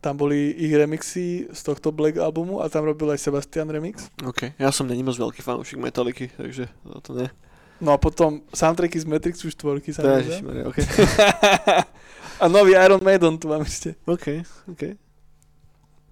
Tam 0.00 0.16
boli 0.16 0.56
ich 0.56 0.72
remixy 0.72 1.52
z 1.52 1.60
tohto 1.60 1.92
Black 1.92 2.16
albumu 2.16 2.64
a 2.64 2.72
tam 2.72 2.88
robil 2.88 3.12
aj 3.12 3.20
Sebastian 3.20 3.68
remix. 3.68 4.08
OK, 4.24 4.56
ja 4.56 4.72
som 4.72 4.88
není 4.88 5.04
moc 5.04 5.20
veľký 5.20 5.44
fanúšik 5.44 5.76
Metalliky, 5.76 6.32
takže 6.40 6.72
to 7.04 7.12
ne. 7.12 7.28
No 7.80 7.96
a 7.96 7.98
potom 8.00 8.44
soundtracky 8.52 9.00
z 9.00 9.08
Matrixu 9.08 9.48
4 9.48 9.80
sa 9.96 10.04
To 10.04 10.20
je 10.20 10.64
okay. 10.68 10.84
A 12.44 12.48
nový 12.48 12.76
Iron 12.76 13.00
Maiden 13.00 13.40
tu 13.40 13.48
mám 13.48 13.64
ešte. 13.64 13.96
OK, 14.04 14.44
OK. 14.68 14.96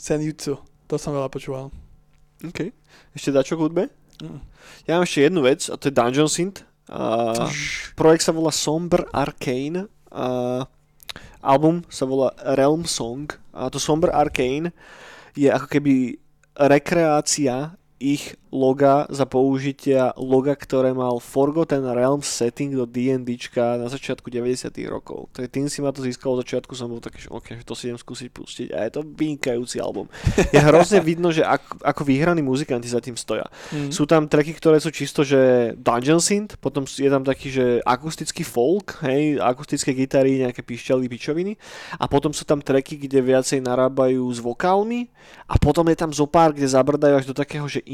Sen 0.01 0.21
Jutsu, 0.21 0.61
to 0.89 0.97
som 0.97 1.13
veľa 1.13 1.29
počúval. 1.29 1.73
OK. 2.45 2.73
Ešte 3.13 3.33
dačo 3.33 3.57
k 3.57 3.65
hudbe? 3.65 3.85
Mm. 4.21 4.41
Ja 4.89 4.97
mám 4.97 5.05
ešte 5.05 5.25
jednu 5.25 5.41
vec 5.45 5.69
a 5.69 5.77
to 5.77 5.89
je 5.89 5.97
Dungeon 5.97 6.29
Synth. 6.29 6.65
Uh, 6.89 7.49
projekt 7.93 8.25
sa 8.25 8.33
volá 8.33 8.49
Somber 8.49 9.05
Arcane. 9.13 9.93
Uh, 10.09 10.65
album 11.43 11.87
sa 11.89 12.05
volá 12.05 12.35
Realm 12.57 12.85
Song 12.85 13.31
a 13.55 13.71
to 13.71 13.79
Somber 13.79 14.11
Arcane 14.15 14.75
je 15.39 15.51
ako 15.51 15.67
keby 15.71 16.19
rekreácia 16.59 17.79
ich 17.99 18.35
loga 18.49 19.05
za 19.13 19.29
použitia 19.29 20.13
loga, 20.17 20.57
ktoré 20.57 20.97
mal 20.97 21.21
Forgotten 21.21 21.85
Realms 21.85 22.29
setting 22.29 22.73
do 22.73 22.89
D&Dčka 22.89 23.77
na 23.77 23.89
začiatku 23.93 24.33
90 24.33 24.73
rokov. 24.89 25.29
Tak 25.37 25.53
tým 25.53 25.69
si 25.69 25.85
ma 25.85 25.93
to 25.93 26.01
získalo, 26.01 26.41
začiatku 26.41 26.73
som 26.73 26.89
bol 26.89 27.03
taký, 27.03 27.29
že 27.29 27.31
OK, 27.33 27.61
to 27.63 27.75
si 27.77 27.93
idem 27.93 28.01
skúsiť 28.01 28.29
pustiť 28.33 28.69
a 28.73 28.89
je 28.89 28.93
to 28.97 29.03
vynikajúci 29.05 29.81
album. 29.81 30.09
Je 30.55 30.61
hrozne 30.61 31.01
vidno, 31.05 31.29
že 31.29 31.45
ako, 31.45 31.83
ako 31.85 32.03
vyhraní 32.05 32.41
muzikanti 32.41 32.89
za 32.89 33.03
tým 33.05 33.17
stoja. 33.19 33.45
Mm. 33.75 33.93
Sú 33.93 34.09
tam 34.09 34.25
tracky, 34.31 34.57
ktoré 34.57 34.81
sú 34.81 34.89
čisto, 34.89 35.23
že 35.23 35.73
dungeon 35.77 36.23
synth, 36.23 36.57
potom 36.59 36.89
je 36.89 37.11
tam 37.11 37.23
taký, 37.23 37.53
že 37.53 37.67
akustický 37.85 38.43
folk, 38.43 39.01
hej, 39.05 39.37
akustické 39.43 39.93
gitary, 39.93 40.41
nejaké 40.41 40.65
pišťaly, 40.65 41.05
pičoviny 41.09 41.53
a 42.01 42.05
potom 42.09 42.33
sú 42.33 42.49
tam 42.49 42.65
tracky, 42.65 42.97
kde 42.97 43.21
viacej 43.21 43.61
narábajú 43.61 44.25
s 44.33 44.41
vokálmi 44.41 45.11
a 45.49 45.57
potom 45.57 45.85
je 45.89 45.97
tam 45.97 46.11
zopár, 46.13 46.53
kde 46.53 46.69
zabrdajú 46.69 47.15
až 47.19 47.27
do 47.29 47.37
takého, 47.37 47.65
že 47.69 47.85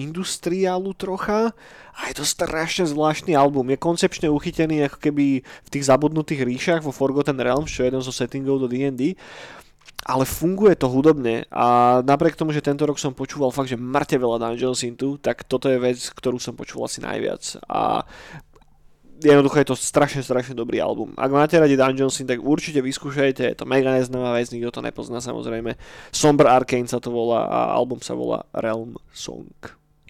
industriálu 0.45 0.93
trocha 0.93 1.57
a 1.97 2.13
je 2.13 2.21
to 2.21 2.25
strašne 2.29 2.85
zvláštny 2.85 3.33
album. 3.33 3.73
Je 3.73 3.81
koncepčne 3.81 4.29
uchytený 4.29 4.85
ako 4.93 4.99
keby 5.01 5.41
v 5.41 5.69
tých 5.73 5.89
zabudnutých 5.89 6.45
ríšach 6.45 6.81
vo 6.85 6.93
Forgotten 6.93 7.41
Realms, 7.41 7.73
čo 7.73 7.81
je 7.81 7.89
jeden 7.89 8.05
zo 8.05 8.13
settingov 8.13 8.61
do 8.61 8.69
D&D 8.69 9.17
ale 10.05 10.29
funguje 10.29 10.77
to 10.77 10.85
hudobne 10.85 11.49
a 11.49 11.97
napriek 12.05 12.37
tomu, 12.37 12.53
že 12.53 12.61
tento 12.61 12.85
rok 12.85 13.01
som 13.01 13.17
počúval 13.17 13.49
fakt, 13.49 13.73
že 13.73 13.81
mŕte 13.81 14.21
veľa 14.21 14.37
Dungeon 14.37 14.77
Synthu, 14.77 15.17
tak 15.17 15.49
toto 15.49 15.73
je 15.73 15.81
vec, 15.81 15.97
ktorú 15.97 16.37
som 16.37 16.53
počúval 16.53 16.93
asi 16.93 17.01
najviac 17.01 17.41
a 17.73 18.05
jednoducho 19.25 19.65
je 19.65 19.69
to 19.73 19.77
strašne, 19.81 20.21
strašne 20.21 20.53
dobrý 20.53 20.77
album. 20.77 21.17
Ak 21.17 21.33
máte 21.33 21.57
radi 21.57 21.81
Dungeon 21.81 22.13
Synth, 22.13 22.37
tak 22.37 22.45
určite 22.45 22.85
vyskúšajte, 22.85 23.49
je 23.49 23.57
to 23.57 23.65
mega 23.65 23.97
neznáma 23.97 24.37
vec, 24.37 24.53
nikto 24.53 24.77
to 24.77 24.85
nepozná 24.85 25.25
samozrejme. 25.25 25.73
Somber 26.13 26.53
Arcane 26.53 26.85
sa 26.85 27.01
to 27.01 27.09
volá 27.09 27.49
a 27.49 27.59
album 27.73 28.05
sa 28.05 28.13
volá 28.13 28.45
Realm 28.53 29.01
Song. 29.09 29.49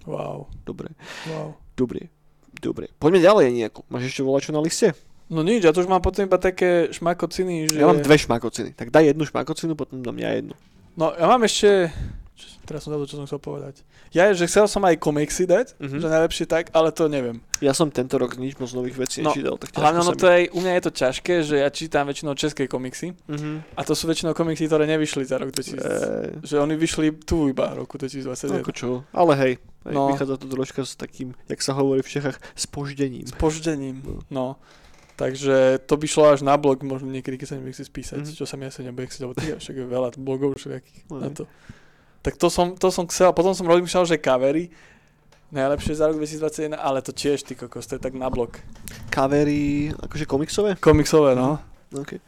Wow. 0.04 0.48
Dobre. 0.64 0.92
Wow. 1.28 1.56
Dobre. 1.76 2.12
Dobre. 2.54 2.88
Poďme 2.96 3.20
ďalej 3.20 3.44
nejako. 3.52 3.84
Máš 3.90 4.14
ešte 4.14 4.22
volačo 4.22 4.54
na 4.54 4.62
liste? 4.62 4.94
No 5.32 5.40
nič, 5.40 5.64
ja 5.64 5.72
to 5.72 5.80
už 5.80 5.88
mám 5.88 6.04
potom 6.04 6.28
iba 6.28 6.36
také 6.36 6.92
šmakociny, 6.92 7.72
že... 7.72 7.80
Ja 7.80 7.88
mám 7.88 8.04
dve 8.04 8.20
šmakociny. 8.20 8.76
Tak 8.76 8.92
daj 8.92 9.10
jednu 9.12 9.24
šmakocinu, 9.24 9.72
potom 9.72 10.04
dám 10.04 10.20
ja 10.20 10.36
jednu. 10.36 10.52
No 10.94 11.16
ja 11.16 11.26
mám 11.26 11.42
ešte... 11.48 11.88
Čo, 12.34 12.46
teraz 12.66 12.82
som 12.82 12.90
zabudol, 12.90 13.06
čo 13.06 13.14
som 13.14 13.26
chcel 13.26 13.38
povedať. 13.38 13.86
Ja, 14.10 14.26
že 14.28 14.44
chcel 14.44 14.66
som 14.66 14.82
aj 14.82 14.98
komiksy 14.98 15.44
dať, 15.44 15.78
Mhm. 15.78 15.98
že 15.98 16.06
najlepšie 16.08 16.44
tak, 16.44 16.66
ale 16.70 16.90
to 16.90 17.06
neviem. 17.06 17.38
Ja 17.58 17.70
som 17.70 17.88
tento 17.88 18.18
rok 18.18 18.34
nič 18.34 18.58
moc 18.58 18.66
nových 18.70 18.98
vecí 18.98 19.22
No, 19.22 19.30
nečítal, 19.30 19.54
tak 19.54 19.70
Hlavne 19.70 20.02
sa 20.02 20.12
to 20.12 20.26
je, 20.26 20.50
u 20.50 20.58
mňa 20.58 20.72
je 20.72 20.82
to 20.82 20.92
ťažké, 20.92 21.34
že 21.40 21.56
ja 21.56 21.70
čítam 21.70 22.04
väčšinou 22.04 22.34
české 22.34 22.66
komiksy 22.66 23.14
mi... 23.14 23.14
Mhm. 23.30 23.50
a 23.72 23.80
to 23.80 23.92
sú 23.92 24.04
väčšinou 24.04 24.32
komiksy, 24.32 24.66
ktoré 24.66 24.82
nevyšli 24.84 25.22
za 25.22 25.38
rok 25.38 25.48
2000. 25.48 25.78
E, 25.78 26.42
Že 26.42 26.56
oni 26.58 26.74
vyšli 26.74 27.06
tu 27.20 27.46
iba 27.46 27.70
roku 27.70 27.94
2021. 27.96 28.60
ako 28.60 28.72
čo? 28.72 28.88
Ale 29.12 29.32
hej, 29.36 29.52
hej 29.84 29.94
No. 29.94 30.10
vychádza 30.10 30.34
to 30.34 30.46
troška 30.48 30.82
s 30.82 30.94
takým, 30.94 31.38
jak 31.46 31.60
sa 31.60 31.70
hovorí 31.72 32.02
v 32.02 32.10
Čechách, 32.10 32.42
s 32.52 32.66
poždením. 32.66 33.24
S 33.24 33.32
poždením. 33.32 34.02
No. 34.02 34.18
No. 34.28 34.46
Takže 35.14 35.78
to 35.86 35.94
by 35.94 36.06
šlo 36.08 36.24
až 36.28 36.42
na 36.42 36.58
blog, 36.58 36.82
možno 36.82 37.06
niekedy, 37.06 37.38
keď 37.38 37.46
sa 37.46 37.54
nebude 37.54 37.70
chcieť 37.70 37.86
spísať, 37.86 38.18
Mhm. 38.20 38.34
čo 38.34 38.44
sa 38.44 38.58
mi 38.58 38.66
asi 38.66 38.82
nebude 38.82 39.06
chcieť, 39.06 39.22
lebo 39.22 39.32
však 39.38 39.74
je 39.76 39.86
veľa 39.86 40.08
blogov 40.18 40.58
všelijakých 40.58 41.06
No, 41.06 41.22
na 41.22 41.30
to. 41.30 41.46
Tak 42.24 42.40
to 42.40 42.48
som, 42.48 42.72
to 42.72 42.88
som 42.88 43.04
chcel, 43.04 43.36
potom 43.36 43.52
som 43.52 43.68
rozmýšľal, 43.68 44.08
že 44.08 44.16
kavery, 44.16 44.72
najlepšie 45.52 45.92
za 45.94 46.08
rok 46.08 46.16
2021, 46.16 46.72
ale 46.72 47.04
to 47.04 47.12
tiež, 47.12 47.44
ty 47.44 47.52
kokos, 47.52 47.84
to 47.84 47.94
je 47.94 48.02
tak 48.02 48.16
na 48.16 48.32
blog. 48.32 48.56
Kavery, 49.12 49.92
akože 49.92 50.24
komiksové? 50.24 50.80
Komiksové, 50.80 51.36
no. 51.36 51.60
Okay. 51.92 52.18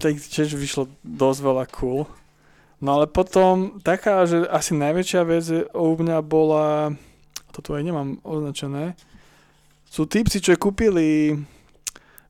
Tak 0.00 0.16
tiež 0.16 0.56
vyšlo 0.56 0.88
dosť 1.04 1.40
veľa 1.42 1.64
cool. 1.76 2.08
No 2.80 2.96
ale 2.96 3.04
potom 3.04 3.76
taká, 3.84 4.24
že 4.24 4.48
asi 4.48 4.72
najväčšia 4.72 5.22
vec 5.28 5.44
je- 5.44 5.68
u 5.68 5.92
mňa 5.92 6.24
bola, 6.24 6.96
to 7.52 7.60
tu 7.60 7.76
aj 7.76 7.84
nemám 7.84 8.16
označené, 8.24 8.96
sú 9.84 10.08
typci, 10.08 10.40
čo 10.40 10.56
kúpili 10.56 11.36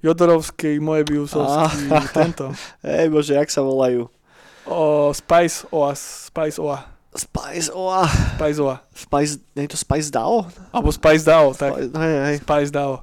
Jodorovský, 0.03 0.81
Moebiusovský, 0.81 1.93
Ah. 1.93 2.09
tento. 2.11 2.51
Hej 2.83 3.13
bože, 3.13 3.37
jak 3.37 3.53
sa 3.53 3.61
volajú? 3.61 4.09
O, 4.67 5.11
Spice 5.13 5.65
Oas, 5.71 6.29
Spice 6.29 6.61
Oa, 6.61 6.85
Spice 7.11 7.69
Oa. 7.73 8.07
Spice 8.39 8.61
Oa. 8.63 8.77
Spice, 8.95 9.33
nie 9.57 9.67
je 9.67 9.75
to 9.75 9.79
Spice 9.79 10.11
DAO? 10.11 10.47
Alebo 10.71 10.93
Spice 10.93 11.25
DAO, 11.25 11.55
tak. 11.55 11.75
Spice, 11.75 11.91
hej, 11.99 12.15
hej. 12.23 12.37
Spice 12.45 12.71
DAO. 12.71 13.03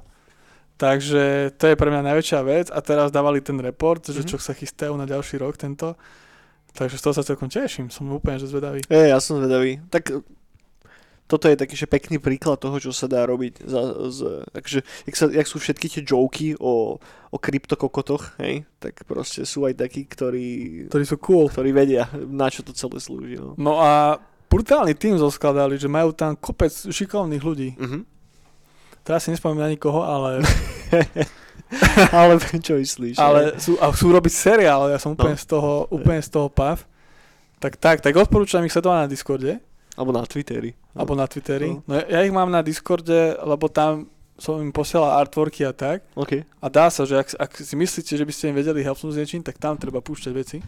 Takže 0.78 1.50
to 1.58 1.66
je 1.66 1.74
pre 1.74 1.90
mňa 1.90 2.06
najväčšia 2.06 2.40
vec 2.46 2.66
a 2.70 2.78
teraz 2.78 3.10
dávali 3.10 3.42
ten 3.42 3.58
report, 3.58 4.06
že 4.06 4.22
Mhm. 4.22 4.28
čo 4.30 4.36
sa 4.38 4.54
chystajú 4.54 4.94
na 4.94 5.04
ďalší 5.04 5.42
rok 5.42 5.58
tento. 5.58 5.98
Takže 6.72 6.94
z 6.96 7.02
toho 7.02 7.14
sa 7.18 7.26
celkom 7.26 7.50
teším, 7.50 7.90
som 7.90 8.06
úplne 8.08 8.38
že 8.38 8.46
zvedavý. 8.46 8.86
Hej, 8.86 9.10
ja 9.10 9.18
som 9.18 9.42
zvedavý. 9.42 9.82
Tak 9.90 10.14
toto 11.28 11.44
je 11.44 11.54
taký 11.54 11.76
že 11.76 11.84
pekný 11.84 12.16
príklad 12.16 12.56
toho, 12.56 12.80
čo 12.80 12.88
sa 12.90 13.04
dá 13.04 13.22
robiť. 13.22 13.60
Za, 13.62 13.80
z, 14.08 14.18
takže, 14.48 14.78
jak, 15.04 15.14
sa, 15.14 15.24
jak 15.28 15.44
sú 15.44 15.60
všetky 15.60 15.86
tie 15.86 16.02
joky 16.02 16.56
o, 16.56 16.96
o 17.28 17.36
kryptokokotoch, 17.36 18.40
hej, 18.40 18.64
tak 18.80 19.04
proste 19.04 19.44
sú 19.44 19.68
aj 19.68 19.76
takí, 19.76 20.08
ktorí, 20.08 20.46
Ktorí 20.88 21.04
sú 21.04 21.20
cool. 21.20 21.46
ktorí 21.46 21.70
vedia, 21.70 22.08
na 22.16 22.48
čo 22.48 22.64
to 22.64 22.72
celé 22.72 22.96
slúži. 22.96 23.36
No. 23.36 23.52
No 23.60 23.72
a 23.76 24.16
brutálny 24.48 24.96
tým 24.96 25.20
zoskladali, 25.20 25.76
že 25.76 25.86
majú 25.86 26.16
tam 26.16 26.32
kopec 26.32 26.72
šikovných 26.72 27.44
ľudí. 27.44 27.76
Mhm. 27.76 28.00
Teraz 29.04 29.24
si 29.24 29.32
nespomínam 29.32 29.68
na 29.68 29.72
nikoho, 29.72 30.00
ale, 30.00 30.40
Ale 32.12 32.40
čo 32.40 32.76
myslíš. 32.76 33.20
ale 33.20 33.60
sú, 33.60 33.76
a 33.76 33.92
sú 33.92 34.08
robiť 34.08 34.32
seriál, 34.32 34.88
ja 34.88 34.96
som 34.96 35.12
úplne 35.12 35.36
No. 35.36 35.40
z 35.40 35.46
toho, 35.46 35.72
úplne 35.88 36.20
z 36.20 36.30
toho 36.32 36.48
pav. 36.48 36.80
Tak 37.58 37.76
tak, 37.76 38.00
tak 38.00 38.14
odporúčam 38.14 38.62
ich 38.62 38.72
sledovať 38.72 38.98
na 39.04 39.10
Discorde, 39.10 39.52
Alebo 39.98 40.14
na 40.14 40.22
Twitteri. 40.22 40.78
alebo 40.94 41.18
na 41.18 41.26
Twitteri. 41.26 41.74
No. 41.74 41.82
No 41.90 41.94
ja, 41.98 42.22
ich 42.22 42.30
mám 42.30 42.46
na 42.48 42.62
Discorde, 42.62 43.34
lebo 43.42 43.66
tam 43.66 44.06
som 44.38 44.62
im 44.62 44.70
posielal 44.70 45.18
artworky 45.18 45.66
a 45.66 45.74
tak. 45.74 46.06
OK. 46.14 46.46
A 46.62 46.66
dá 46.70 46.86
sa, 46.94 47.02
že 47.02 47.18
ak, 47.18 47.34
ak 47.34 47.50
si 47.58 47.74
myslíte, 47.74 48.14
že 48.14 48.22
by 48.22 48.30
ste 48.30 48.44
im 48.48 48.56
vedeli 48.56 48.86
helpnúť 48.86 49.10
s 49.10 49.18
niečím, 49.18 49.42
tak 49.42 49.58
tam 49.58 49.74
treba 49.74 49.98
púšťať 49.98 50.32
veci. 50.32 50.62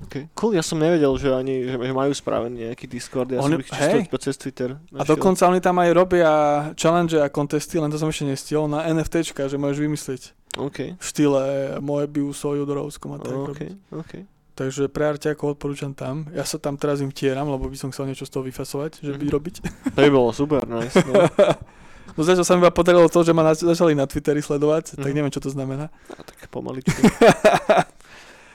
OK. 0.00 0.32
Cool, 0.32 0.56
ja 0.56 0.64
som 0.64 0.80
nevedel, 0.80 1.12
že 1.20 1.28
ani 1.28 1.68
že, 1.68 1.76
že 1.76 1.92
majú 1.92 2.08
spravený 2.10 2.72
nejaký 2.72 2.88
Discord, 2.88 3.30
ja 3.30 3.44
Oni- 3.44 3.60
som 3.60 3.62
ich 3.62 3.68
čisto 3.68 3.96
iba 4.00 4.18
cez 4.18 4.34
Twitter 4.40 4.70
A 4.74 5.04
našiel. 5.04 5.12
dokonca 5.12 5.42
oni 5.44 5.60
tam 5.60 5.76
aj 5.76 5.90
robia 5.92 6.30
challenge 6.74 7.14
a 7.14 7.28
kontesty, 7.28 7.76
len 7.76 7.92
to 7.92 8.00
som 8.00 8.08
ešte 8.08 8.24
nestihol, 8.24 8.64
na 8.64 8.88
NFTčka, 8.88 9.44
že 9.46 9.60
môžeš 9.60 9.78
vymyslieť 9.78 10.22
OK. 10.56 10.78
v 10.96 11.04
štýle 11.04 11.42
Moebiusov, 11.84 12.56
Jodorovskom 12.56 13.12
a 13.14 13.18
tak. 13.20 13.30
OK, 13.30 13.44
robiť. 13.52 13.70
OK. 13.92 14.12
Takže 14.60 14.86
pre 14.86 15.08
arťákov 15.08 15.56
odporúčam 15.56 15.90
tam. 15.90 16.28
Ja 16.30 16.44
sa 16.44 16.56
tam 16.56 16.76
teraz 16.76 17.00
im 17.00 17.08
tieram, 17.08 17.48
lebo 17.48 17.64
by 17.64 17.74
som 17.74 17.88
chcel 17.88 18.04
niečo 18.04 18.22
z 18.22 18.30
toho 18.30 18.44
vyfasovať, 18.44 19.00
že 19.00 19.10
Mhm. 19.10 19.18
vyrobiť. 19.18 19.54
To 19.96 19.98
by 19.98 20.10
bolo 20.10 20.30
super, 20.30 20.60
nice. 20.66 21.00
No. 21.00 21.16
No 22.10 22.20
zatiaľ 22.20 22.42
sa 22.42 22.52
mi 22.52 22.60
iba 22.60 22.68
podarilo 22.70 23.06
to, 23.06 23.22
že 23.22 23.30
ma 23.30 23.40
na, 23.40 23.54
začali 23.54 23.94
na 23.94 24.02
Twitteri 24.02 24.38
sledovať, 24.38 24.98
tak 24.98 25.08
Mhm. 25.08 25.14
neviem, 25.14 25.30
čo 25.30 25.38
to 25.38 25.48
znamená. 25.48 25.88
A 26.10 26.20
tak 26.20 26.44
pomaličku. 26.46 26.92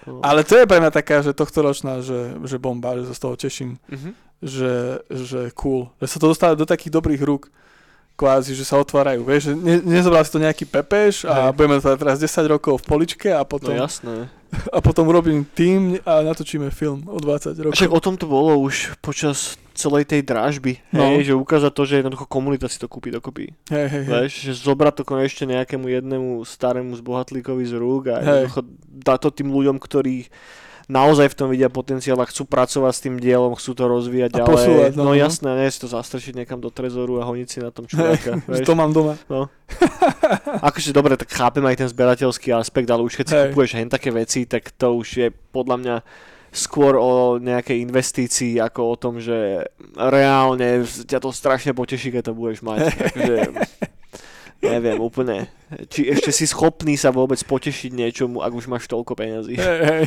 No. 0.05 0.21
Ale 0.21 0.43
to 0.43 0.53
je 0.53 0.69
pre 0.69 0.77
mňa 0.77 0.93
taká, 0.93 1.17
že 1.19 1.33
tohto 1.33 1.65
ročná, 1.65 1.97
že, 1.99 2.37
že 2.45 2.61
bomba, 2.61 2.93
že 2.93 3.09
sa 3.09 3.17
z 3.17 3.21
toho 3.21 3.33
teším. 3.35 3.81
Mhm. 3.89 4.09
že, 4.37 4.73
že 5.09 5.49
cool. 5.55 5.89
Že 5.97 6.07
sa 6.07 6.17
to 6.19 6.27
dostáva 6.29 6.53
do 6.53 6.61
takých 6.63 6.93
dobrých 6.93 7.25
rúk 7.25 7.49
kvázi, 8.15 8.51
že 8.51 8.63
sa 8.63 8.75
otvárajú. 8.77 9.21
Vieš, 9.21 9.41
že 9.45 9.53
ne, 9.53 9.75
nezobral 9.81 10.23
si 10.23 10.31
to 10.31 10.39
nejaký 10.39 10.63
pepeš 10.63 11.23
a 11.23 11.51
Hej. 11.51 11.53
budeme 11.53 11.75
to 11.77 11.91
teraz 11.93 12.17
10 12.17 12.27
rokov 12.49 12.79
v 12.79 12.85
poličke 12.85 13.29
a 13.29 13.39
No 13.39 13.45
potom, 13.45 13.71
jasné. 13.71 14.31
a 14.75 14.79
potom 14.79 15.03
urobím 15.05 15.43
tým 15.45 15.99
a 16.01 16.19
natočíme 16.21 16.67
film 16.69 17.03
o 17.05 17.19
20 17.19 17.51
A 17.51 17.61
rokov. 17.61 17.75
však 17.75 17.91
o 17.91 17.99
tom 17.99 18.15
to 18.15 18.25
bolo 18.25 18.55
už 18.57 18.95
počas 18.99 19.59
celej 19.71 20.07
tej 20.07 20.23
dražby, 20.23 20.79
No. 20.89 21.11
hej, 21.11 21.27
že 21.27 21.33
ukázať 21.35 21.67
to, 21.69 21.83
že 21.83 21.95
jednoducho 21.97 22.23
komunita 22.25 22.71
si 22.71 22.79
to 22.79 22.87
kúpi 22.87 23.11
dokopy. 23.11 23.51
Hej, 23.67 23.87
hej. 23.91 24.03
Vieš, 24.07 24.31
že 24.47 24.51
zobrať 24.63 24.93
to 24.95 25.03
konečne 25.03 25.51
nejakému 25.51 25.91
jednému 25.91 26.39
starému 26.41 26.95
zbohatlíkovi 26.95 27.67
z 27.67 27.75
rúk 27.75 28.07
a 28.07 28.23
jednoducho 28.23 28.63
dá 28.87 29.19
to 29.19 29.27
tým 29.27 29.51
ľuďom, 29.51 29.75
ktorí 29.75 30.31
naozaj 30.85 31.33
v 31.33 31.37
tom 31.37 31.47
vidia 31.49 31.69
potenciál 31.69 32.17
a 32.21 32.29
chcú 32.29 32.45
pracovať 32.45 32.93
s 32.93 33.01
tým 33.01 33.15
dielom, 33.17 33.57
chcú 33.57 33.71
to 33.73 33.85
rozvíjať 33.89 34.37
A 34.37 34.37
ďalej. 34.41 34.49
posúvať, 34.49 34.91
no, 34.93 35.03
no, 35.09 35.11
no. 35.11 35.17
jasné, 35.17 35.49
nie 35.57 35.69
si 35.73 35.79
to 35.81 35.89
zastrčiť 35.89 36.33
niekam 36.37 36.61
do 36.61 36.69
trezoru 36.69 37.21
a 37.21 37.27
honiť 37.27 37.47
si 37.49 37.59
na 37.61 37.73
tom. 37.73 37.85
Že 37.89 38.21
vieš. 38.45 38.65
to 38.65 38.73
mám 38.77 38.93
doma. 38.93 39.17
Akože 40.69 40.93
dobre, 40.93 41.17
tak 41.17 41.33
chápem 41.33 41.65
aj 41.65 41.75
ten 41.81 41.89
zberateľský 41.89 42.53
aspekt, 42.53 42.89
ale 42.89 43.01
už 43.01 43.17
keď 43.17 43.25
si 43.25 43.35
Hej. 43.35 43.43
kupuješ 43.51 43.71
hen 43.81 43.89
také 43.89 44.09
veci, 44.13 44.45
tak 44.45 44.69
to 44.77 44.93
už 44.93 45.07
je 45.17 45.27
podľa 45.53 45.77
mňa 45.81 45.95
skôr 46.55 46.95
o 46.95 47.35
nejakej 47.35 47.83
investícii 47.83 48.63
ako 48.63 48.81
o 48.87 48.95
tom, 48.95 49.13
že 49.19 49.67
reálne 49.97 50.87
ťa 50.87 51.19
to 51.19 51.29
strašne 51.35 51.75
poteší, 51.75 52.15
keď 52.15 52.31
to 52.31 52.33
budeš 52.37 52.63
mať. 52.63 52.79
Takže 53.11 53.37
neviem 54.63 54.97
úplne, 55.03 55.51
či 55.91 56.07
ešte 56.09 56.31
si 56.31 56.47
schopný 56.47 56.95
sa 56.95 57.11
vôbec 57.11 57.37
potešiť 57.43 57.91
niečomu, 57.91 58.39
ak 58.39 58.53
už 58.55 58.71
máš 58.71 58.87
toľko 58.87 59.13
peňazí. 59.13 59.59
Hej, 59.59 59.79
hej. 59.83 60.03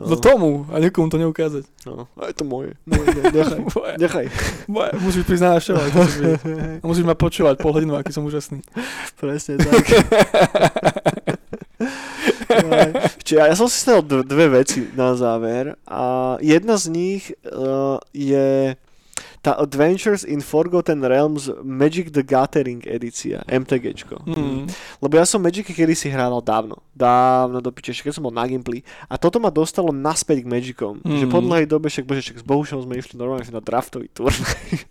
No 0.00 0.16
tomu 0.16 0.64
a 0.68 0.78
niekomu 0.78 1.08
to 1.08 1.16
neukázať. 1.16 1.64
no, 1.84 2.08
a 2.16 2.28
je 2.28 2.34
to 2.34 2.44
moje. 2.44 2.72
moje 2.84 3.04
nechaj, 3.30 3.58
Moje, 3.76 3.92
nechaj. 3.98 4.26
moje, 4.66 4.90
musíš 4.98 5.22
prísť 5.24 5.42
na 5.42 5.50
návštevu. 5.54 5.78
A 6.82 6.84
musíš 6.84 7.04
ma 7.04 7.12
počúvať 7.12 7.58
pol 7.58 7.72
hodinu, 7.72 7.94
aký 7.94 8.08
som 8.08 8.24
úžasný. 8.24 8.64
Presne 9.16 9.58
tak. 9.58 9.84
Čiže 13.22 13.36
ja, 13.36 13.44
ja 13.46 13.54
som 13.54 13.70
si 13.70 13.78
stal 13.78 14.02
dv- 14.02 14.26
dve 14.26 14.46
veci 14.52 14.84
na 14.92 15.14
záver 15.14 15.78
a 15.84 16.36
jedna 16.40 16.74
z 16.76 16.86
nich 16.88 17.22
uh, 17.46 17.96
je 18.10 18.74
tá 19.40 19.56
Adventures 19.56 20.20
in 20.20 20.44
Forgotten 20.44 21.00
Realms 21.00 21.48
Magic 21.64 22.12
the 22.12 22.20
Gathering 22.20 22.84
edícia, 22.84 23.40
MTGčko. 23.48 24.20
Mm. 24.28 24.68
Lebo 25.00 25.12
ja 25.16 25.24
som 25.24 25.40
Magic 25.40 25.64
kedy 25.64 25.96
si 25.96 26.12
hrával 26.12 26.44
dávno. 26.44 26.84
Dávno 26.92 27.64
do 27.64 27.72
piče, 27.72 27.96
keď 27.96 28.20
som 28.20 28.28
bol 28.28 28.36
na 28.36 28.44
Gimply. 28.44 28.84
A 29.08 29.16
toto 29.16 29.40
ma 29.40 29.48
dostalo 29.48 29.88
naspäť 29.96 30.44
k 30.44 30.50
Magicom. 30.52 31.00
Mm. 31.00 31.24
Že 31.24 31.26
po 31.32 31.40
dlhej 31.40 31.64
dobe, 31.64 31.88
však 31.88 32.04
bože, 32.04 32.20
však 32.20 32.38
s 32.40 32.44
Bohušom 32.44 32.84
sme 32.84 33.00
išli 33.00 33.16
normálne 33.16 33.48
na 33.48 33.64
draftový 33.64 34.12
turnaj. 34.12 34.84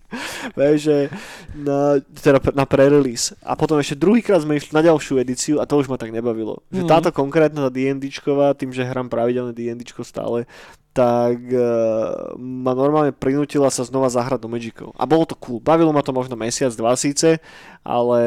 Že 0.58 1.14
na, 1.54 2.02
teda 2.02 2.42
na 2.58 2.66
pre-release. 2.66 3.38
A 3.46 3.54
potom 3.54 3.78
ešte 3.78 4.00
druhýkrát 4.00 4.42
sme 4.42 4.58
išli 4.58 4.74
na 4.74 4.82
ďalšiu 4.82 5.22
edíciu 5.22 5.56
a 5.62 5.70
to 5.70 5.78
už 5.78 5.86
ma 5.86 6.02
tak 6.02 6.10
nebavilo. 6.10 6.66
Že 6.74 6.80
Mm. 6.80 6.90
táto 6.90 7.10
konkrétna, 7.12 7.68
tá 7.68 7.72
D&Dčková, 7.76 8.56
tým, 8.56 8.72
že 8.74 8.88
hrám 8.88 9.12
pravidelné 9.12 9.52
D&Dčko 9.54 10.02
stále, 10.02 10.48
tak 10.90 11.38
uh, 11.54 12.34
ma 12.36 12.74
normálne 12.74 13.14
prinútila 13.14 13.70
sa 13.70 13.86
znova 13.86 14.10
zahrať 14.10 14.42
do 14.42 14.50
Magicov. 14.50 14.90
A 14.98 15.06
bolo 15.06 15.24
to 15.30 15.38
cool. 15.38 15.62
Bavilo 15.62 15.94
ma 15.94 16.02
to 16.02 16.10
možno 16.10 16.34
mesiac, 16.34 16.74
dva 16.74 16.98
síce, 16.98 17.38
ale 17.86 18.22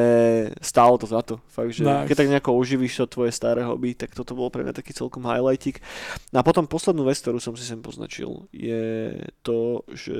stálo 0.62 0.94
to 0.94 1.10
za 1.10 1.26
to. 1.26 1.42
Fakt, 1.50 1.74
že 1.74 1.82
Nice. 1.82 2.06
keď 2.06 2.16
tak 2.16 2.30
nejako 2.30 2.50
oživíš 2.54 3.02
to 3.02 3.06
tvoje 3.18 3.34
staré 3.34 3.66
hobby, 3.66 3.98
tak 3.98 4.14
toto 4.14 4.38
bolo 4.38 4.48
pre 4.48 4.62
mňa 4.62 4.78
taký 4.78 4.94
celkom 4.94 5.26
highlightik. 5.26 5.82
No 6.30 6.40
a 6.40 6.46
potom 6.46 6.70
poslednú 6.70 7.02
vec, 7.02 7.18
ktorú 7.18 7.42
som 7.42 7.58
si 7.58 7.66
sem 7.66 7.82
poznačil, 7.82 8.46
je 8.54 9.10
to, 9.42 9.82
že 9.90 10.14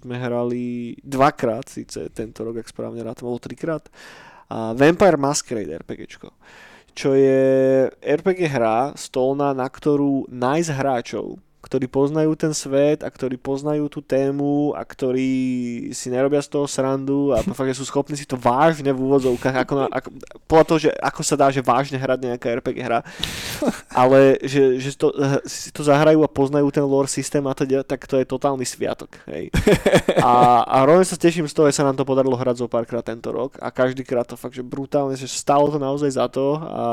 sme 0.00 0.16
hrali 0.16 0.96
dvakrát, 1.04 1.68
síce 1.68 2.08
tento 2.16 2.40
rok, 2.40 2.64
ak 2.64 2.72
správne 2.72 3.04
rád, 3.04 3.20
bolo 3.20 3.36
trikrát, 3.36 3.92
a 4.48 4.72
Vampire 4.72 5.20
Masquerade 5.20 5.76
RPGčko 5.80 6.32
čo 6.92 7.16
je 7.16 7.88
RPG 8.04 8.52
hra 8.52 8.92
stolná, 9.00 9.56
na 9.56 9.64
ktorú 9.64 10.28
nájsť 10.28 10.70
hráčov, 10.76 11.40
ktorí 11.62 11.86
poznajú 11.86 12.34
ten 12.34 12.50
svet 12.50 13.06
a 13.06 13.08
ktorí 13.08 13.38
poznajú 13.38 13.86
tú 13.86 14.02
tému 14.02 14.74
a 14.74 14.82
ktorí 14.82 15.30
si 15.94 16.10
nerobia 16.10 16.42
z 16.42 16.50
toho 16.50 16.66
srandu 16.66 17.30
a 17.30 17.38
fakt, 17.40 17.70
že 17.70 17.78
sú 17.78 17.86
schopní 17.86 18.18
si 18.18 18.26
to 18.26 18.34
vážne 18.34 18.90
v 18.90 18.98
úvodzovkách, 18.98 19.56
ako, 19.62 19.72
na, 19.78 19.86
ako, 19.86 20.08
podľa 20.50 20.64
toho, 20.66 20.78
že 20.82 20.90
ako 20.98 21.20
sa 21.22 21.38
dá, 21.38 21.54
že 21.54 21.62
vážne 21.62 22.02
hrať 22.02 22.18
nejaká 22.18 22.46
RPG 22.58 22.78
hra, 22.82 23.06
ale 23.94 24.42
že, 24.42 24.82
že 24.82 24.90
to, 24.98 25.14
si 25.46 25.70
to 25.70 25.86
zahrajú 25.86 26.26
a 26.26 26.28
poznajú 26.28 26.66
ten 26.74 26.82
lore 26.82 27.06
systém 27.06 27.44
a 27.46 27.54
teda, 27.54 27.86
tak 27.86 28.10
to 28.10 28.18
je 28.18 28.26
totálny 28.26 28.66
sviatok. 28.66 29.14
Hej. 29.30 29.54
A, 30.18 30.66
a 30.66 30.76
rovne 30.82 31.06
sa 31.06 31.14
teším 31.14 31.46
z 31.46 31.54
toho, 31.54 31.70
že 31.70 31.78
sa 31.78 31.86
nám 31.86 31.94
to 31.94 32.02
podarilo 32.02 32.34
hrať 32.34 32.58
zo 32.58 32.66
párkrát 32.66 33.06
tento 33.06 33.30
rok 33.30 33.54
a 33.62 33.70
každýkrát 33.70 34.26
to 34.26 34.34
fakt, 34.34 34.58
že 34.58 34.66
brutálne, 34.66 35.14
že 35.14 35.30
stalo 35.30 35.70
to 35.70 35.78
naozaj 35.78 36.10
za 36.10 36.26
to 36.26 36.58
a, 36.58 36.84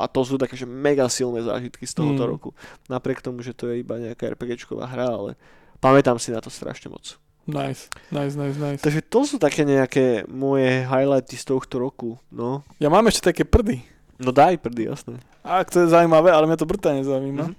a 0.00 0.04
to 0.08 0.24
sú 0.24 0.40
také, 0.40 0.56
že 0.56 0.64
mega 0.64 1.04
silné 1.12 1.44
zážitky 1.44 1.84
z 1.84 1.92
tohoto 1.92 2.24
Mm. 2.24 2.30
roku. 2.30 2.50
Napriek 2.88 3.20
tomu, 3.20 3.44
že 3.44 3.52
to 3.52 3.68
je 3.70 3.82
iba 3.82 3.97
nejaká 4.00 4.30
RPGčková 4.30 4.86
hra, 4.86 5.08
ale 5.08 5.30
pamätám 5.76 6.16
si 6.16 6.30
na 6.30 6.38
to 6.38 6.48
strašne 6.48 6.88
moc. 6.88 7.18
Nice, 7.44 7.88
nice, 8.08 8.34
nice, 8.34 8.56
nice. 8.56 8.78
Takže 8.78 9.00
to 9.02 9.24
sú 9.24 9.36
také 9.36 9.62
nejaké 9.62 10.22
moje 10.26 10.84
highlighty 10.84 11.32
z 11.32 11.44
tohto 11.46 11.78
roku, 11.78 12.20
no. 12.28 12.60
Ja 12.76 12.86
mám 12.86 13.06
ešte 13.06 13.24
také 13.26 13.42
prdy. 13.42 13.80
No 14.16 14.30
daj 14.30 14.58
prdy, 14.58 14.84
jasné. 14.86 15.16
Ak 15.40 15.68
to 15.68 15.80
je 15.80 15.88
zaujímavé, 15.88 16.28
ale 16.28 16.44
mňa 16.44 16.56
to 16.56 16.66
brutálne 16.66 17.00
zaujíma. 17.00 17.48
Mhm. 17.48 17.56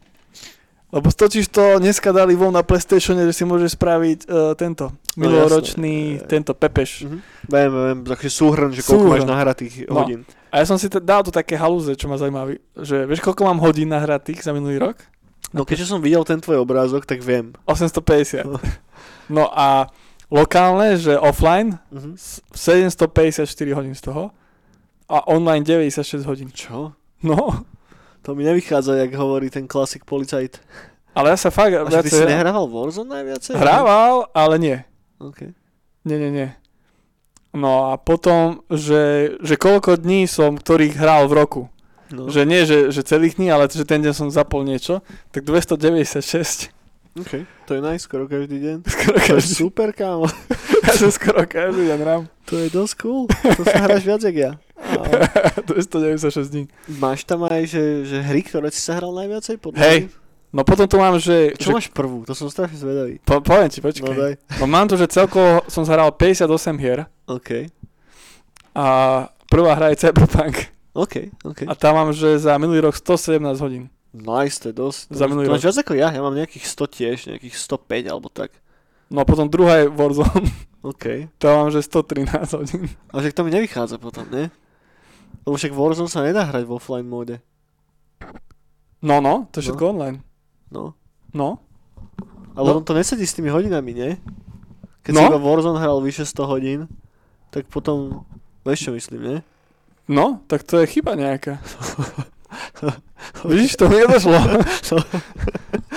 Lebo 0.90 1.06
totiž 1.08 1.46
to 1.48 1.78
dneska 1.78 2.10
dali 2.10 2.34
von 2.34 2.50
na 2.50 2.62
Playstatione, 2.62 3.22
že 3.24 3.32
si 3.32 3.46
môžeš 3.46 3.78
spraviť 3.78 4.20
uh, 4.26 4.54
tento 4.54 4.90
No 5.14 5.22
minuloročný, 5.22 6.18
jasné. 6.18 6.26
tento 6.28 6.52
Pepeš. 6.52 7.06
Mhm. 7.06 7.18
Viem, 7.46 7.70
viem, 7.72 8.00
takže 8.04 8.30
súhrn, 8.32 8.70
že 8.70 8.82
koľko 8.82 8.98
Súhrn. 9.00 9.14
máš 9.16 9.26
nahratých 9.28 9.74
No. 9.86 10.02
hodín. 10.02 10.26
A 10.50 10.58
ja 10.58 10.66
som 10.66 10.76
si 10.76 10.86
t- 10.86 10.98
dal 10.98 11.22
tu 11.22 11.30
také 11.30 11.54
halúze, 11.54 11.94
čo 11.94 12.06
ma 12.06 12.16
zaujímaví. 12.16 12.58
Že 12.76 13.06
vieš, 13.06 13.22
koľko 13.22 13.42
mám 13.44 13.58
hodín 13.60 13.86
nahratých 13.88 14.42
za 14.42 14.50
minulý 14.50 14.78
rok? 14.80 14.98
No 15.52 15.64
keďže 15.64 15.86
som 15.88 16.00
videl 16.00 16.22
ten 16.24 16.38
tvoj 16.38 16.60
obrázok, 16.60 17.04
tak 17.04 17.20
viem. 17.20 17.54
850. 17.66 18.46
No. 18.46 18.60
No 19.30 19.46
a 19.48 19.86
lokálne, 20.28 20.98
že 20.98 21.14
offline, 21.14 21.78
Mhm. 21.90 22.18
s- 22.18 22.42
754 22.52 23.46
hodín 23.72 23.94
z 23.94 24.02
toho 24.04 24.34
a 25.06 25.22
online 25.26 25.62
96 25.62 26.26
hodín. 26.26 26.50
Čo? 26.50 26.94
No, 27.22 27.66
To 28.22 28.34
mi 28.34 28.44
nevychádza, 28.44 29.00
jak 29.00 29.14
hovorí 29.14 29.48
ten 29.48 29.64
klasik 29.64 30.04
policajt. 30.04 30.60
ale 31.14 31.30
ja 31.30 31.38
sa 31.38 31.50
fakt 31.50 31.72
A 31.72 31.88
že 31.88 32.04
ty 32.04 32.10
si 32.10 32.20
viacej... 32.20 32.28
nehrával 32.28 32.66
Warzone 32.68 33.10
najviacej? 33.12 33.54
Hrával, 33.56 34.28
ale 34.34 34.56
nie. 34.58 34.78
OK. 35.18 35.54
Nie, 36.04 36.18
nie, 36.18 36.30
nie. 36.30 36.50
No 37.52 37.90
a 37.90 37.98
potom, 37.98 38.62
že, 38.68 39.34
že 39.40 39.56
koľko 39.56 39.96
dní 39.96 40.26
som, 40.26 40.54
ktorých 40.54 40.94
hral 40.96 41.26
v 41.26 41.34
roku. 41.36 41.62
No. 42.10 42.26
Že 42.30 42.42
nie, 42.46 42.62
že, 42.66 42.90
že 42.90 43.06
celých 43.06 43.38
dní, 43.38 43.54
ale 43.54 43.70
že 43.70 43.86
ten 43.86 44.02
deň 44.02 44.14
som 44.14 44.28
zapol 44.34 44.66
niečo. 44.66 45.06
Tak 45.30 45.46
296. 45.46 46.74
OK. 47.20 47.46
To 47.66 47.72
je 47.78 47.82
najskoro 47.82 48.26
každý 48.30 48.58
deň. 48.62 48.78
Skoro 48.94 49.18
To 49.18 49.22
je 49.22 49.28
každý, 49.30 49.54
super, 49.54 49.90
kámo. 49.94 50.26
ja 50.86 50.94
som 50.94 51.10
skoro 51.10 51.46
každý 51.46 51.90
deň 51.90 52.00
hrám. 52.02 52.24
To 52.50 52.58
je 52.58 52.68
dosť 52.70 52.94
cool. 53.02 53.26
To 53.30 53.62
sa 53.66 53.78
hráš 53.86 54.06
viac, 54.06 54.22
jak 54.26 54.38
ja. 54.38 54.52
A 54.90 55.62
296 55.70 56.50
dní. 56.50 56.64
máš 56.98 57.22
tam 57.28 57.46
aj, 57.46 57.62
že, 57.70 57.84
že 58.10 58.18
hry, 58.26 58.42
ktoré 58.42 58.74
si 58.74 58.82
sa 58.82 58.98
hral 58.98 59.14
najviacej? 59.14 59.62
Podľa 59.62 59.78
Hej. 59.86 60.00
No 60.50 60.66
potom 60.66 60.90
tu 60.90 60.98
mám, 60.98 61.14
že... 61.22 61.54
Čo 61.62 61.70
že 61.70 61.76
máš 61.78 61.88
prvú? 61.94 62.26
To 62.26 62.34
som 62.34 62.50
strašne 62.50 62.74
zvedavý. 62.82 63.22
po, 63.22 63.38
poviem 63.38 63.70
ti, 63.70 63.86
No 63.86 63.86
počkaj. 63.86 64.18
daj. 64.18 64.34
No 64.58 64.66
mám 64.66 64.90
tu, 64.90 64.98
že 64.98 65.06
celkovo 65.06 65.62
som 65.70 65.86
zahral 65.86 66.10
58 66.10 66.50
hier 66.82 67.06
OK. 67.30 67.70
a 68.74 68.86
prvá 69.46 69.78
hra 69.78 69.94
je 69.94 70.10
Cyberpunk. 70.10 70.74
OK, 70.92 71.16
OK. 71.44 71.60
A 71.66 71.74
tam 71.74 71.96
mám, 71.96 72.10
že 72.12 72.40
za 72.40 72.58
minulý 72.58 72.82
rok 72.82 72.96
117 72.96 73.40
hodín. 73.60 73.84
Nice, 74.10 74.58
to 74.58 74.70
je 74.70 74.76
dosť. 74.76 75.00
Za 75.08 75.26
minulý 75.26 75.46
to 75.46 75.54
rok. 75.54 75.62
viac 75.62 75.78
ako 75.78 75.94
ja. 75.94 76.10
Ja 76.10 76.20
mám 76.20 76.34
nejakých 76.34 76.66
100 76.66 76.90
tiež, 76.90 77.18
nejakých 77.30 77.56
105 77.56 78.10
alebo 78.10 78.28
tak. 78.28 78.50
No 79.08 79.22
a 79.22 79.26
potom 79.26 79.46
druhá 79.46 79.82
je 79.82 79.88
Warzone. 79.88 80.50
OK. 80.82 81.30
Tam 81.38 81.52
mám, 81.56 81.70
že 81.70 81.82
113 81.82 82.26
hodín. 82.58 82.90
Ale 83.10 83.20
však 83.22 83.36
to 83.36 83.44
mi 83.44 83.52
nevychádza 83.52 83.98
potom, 83.98 84.26
ne? 84.30 84.50
Lebo 85.46 85.54
však 85.54 85.74
Warzone 85.74 86.10
sa 86.10 86.26
nedá 86.26 86.42
hrať 86.44 86.66
v 86.66 86.74
offline 86.74 87.06
móde. 87.06 87.38
No, 89.00 89.22
no, 89.22 89.48
to 89.50 89.62
je 89.62 89.70
všetko 89.70 89.94
online. 89.94 90.20
No. 90.68 90.98
No. 91.32 91.62
Ale 92.54 92.66
No. 92.68 92.78
on 92.78 92.84
to 92.84 92.92
nesedí 92.92 93.24
s 93.24 93.32
tými 93.32 93.48
hodinami, 93.48 93.94
nie? 93.94 94.12
Keď 95.02 95.12
No. 95.14 95.22
si 95.22 95.26
iba 95.28 95.40
Warzone 95.40 95.80
hral 95.80 96.02
vyše 96.02 96.26
100 96.26 96.44
hodín, 96.44 96.90
tak 97.50 97.70
potom, 97.70 98.26
vieš 98.62 98.90
čo 98.90 98.92
myslím, 98.92 99.22
nie? 99.24 99.38
No, 100.10 100.42
tak 100.50 100.66
to 100.66 100.82
je 100.82 100.90
chyba 100.90 101.14
nejaká. 101.14 101.62
Vidíš, 103.46 103.78
to 103.78 103.86
mi 103.86 104.02
nedošlo. 104.02 104.42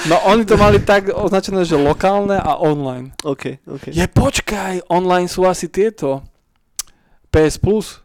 No 0.05 0.17
oni 0.29 0.45
to 0.45 0.61
mali 0.61 0.85
tak 0.85 1.09
označené, 1.09 1.65
že 1.65 1.81
lokálne 1.81 2.37
a 2.37 2.61
online. 2.61 3.17
OK, 3.25 3.65
OK. 3.65 3.89
Je 3.89 4.05
počkaj, 4.05 4.85
online 4.93 5.33
sú 5.33 5.49
asi 5.49 5.73
tieto. 5.73 6.21
PS 7.33 7.57
Plus, 7.57 8.05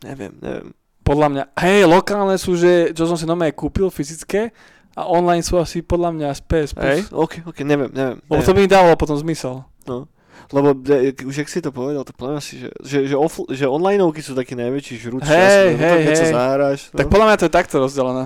Neviem, 0.00 0.32
neviem. 0.40 0.72
podľa 1.04 1.28
mňa. 1.28 1.44
Hej, 1.60 1.84
lokálne 1.84 2.40
sú, 2.40 2.56
že 2.56 2.96
čo 2.96 3.04
som 3.04 3.20
si 3.20 3.28
normálne 3.28 3.52
kúpil 3.52 3.92
fyzické 3.92 4.56
a 4.96 5.04
online 5.04 5.44
sú 5.44 5.60
asi 5.60 5.84
podľa 5.84 6.10
mňa 6.16 6.28
z 6.32 6.40
PS 6.48 6.70
Plus. 6.72 6.88
Hej, 6.88 7.00
OK, 7.12 7.44
OK, 7.44 7.58
neviem, 7.60 7.92
neviem. 7.92 8.18
Lebo 8.24 8.40
neviem. 8.40 8.48
to 8.48 8.56
by 8.56 8.60
mi 8.64 8.70
dávalo 8.72 8.94
potom 8.96 9.20
zmysel. 9.20 9.68
No. 9.84 10.08
Lebo 10.50 10.74
de, 10.74 11.14
už 11.22 11.36
ak 11.38 11.48
si 11.48 11.60
to 11.60 11.70
povedal, 11.70 12.02
to 12.02 12.10
mňa 12.12 12.40
si, 12.40 12.58
že, 12.58 12.68
že, 12.82 12.98
že, 13.10 13.16
off, 13.16 13.38
že 13.46 13.64
onlineovky 13.64 14.18
sú 14.18 14.34
taký 14.34 14.58
najväčší 14.58 14.94
žrút 14.98 15.22
Hej, 15.22 15.30
času, 15.30 15.68
hej, 15.78 16.00
keď 16.02 16.14
sa 16.14 16.26
hej. 16.26 16.34
zahráš. 16.34 16.80
No. 16.90 16.96
Tak 16.98 17.06
podľa 17.06 17.26
mňa 17.28 17.36
to 17.38 17.44
je 17.46 17.52
takto 17.52 17.76
rozdelené. 17.78 18.24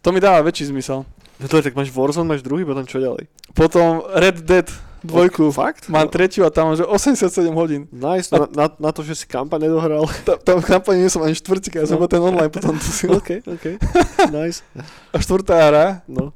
To 0.00 0.08
mi 0.10 0.18
dáva 0.18 0.42
väčší 0.42 0.66
zmysel. 0.68 1.06
no 1.38 1.44
to 1.46 1.54
je, 1.56 1.62
tak 1.62 1.74
máš 1.74 1.94
Warzone, 1.94 2.26
máš 2.26 2.42
druhý, 2.42 2.62
potom 2.62 2.82
čo 2.82 2.98
ďalej? 2.98 3.30
Potom 3.52 4.02
Red 4.12 4.42
Dead 4.42 4.66
dvojku. 5.02 5.50
Fakt? 5.50 5.90
Mám 5.90 6.06
No. 6.06 6.14
tretiu 6.14 6.46
a 6.46 6.50
tam 6.50 6.74
že 6.74 6.86
87 6.86 7.26
hodín. 7.52 7.90
Nice, 7.90 8.30
na, 8.30 8.46
na, 8.46 8.66
na 8.70 8.90
to, 8.94 9.02
že 9.02 9.14
si 9.14 9.26
kampaň 9.26 9.66
nedohral. 9.66 10.06
Tam, 10.26 10.38
tam 10.38 10.56
v 10.62 10.66
kampani 10.66 11.02
nie 11.02 11.10
som 11.10 11.22
ani 11.22 11.34
štvrtíka, 11.34 11.82
ja 11.82 11.86
som 11.90 11.98
No. 11.98 12.06
bol 12.06 12.10
ten 12.10 12.22
online 12.22 12.50
potom 12.50 12.78
tu 12.78 12.86
si. 12.86 13.10
OK, 13.18 13.42
OK. 13.42 13.66
Nice. 14.30 14.62
A 15.10 15.18
štvrtá 15.18 15.58
hra, 15.58 15.86
No, 16.06 16.30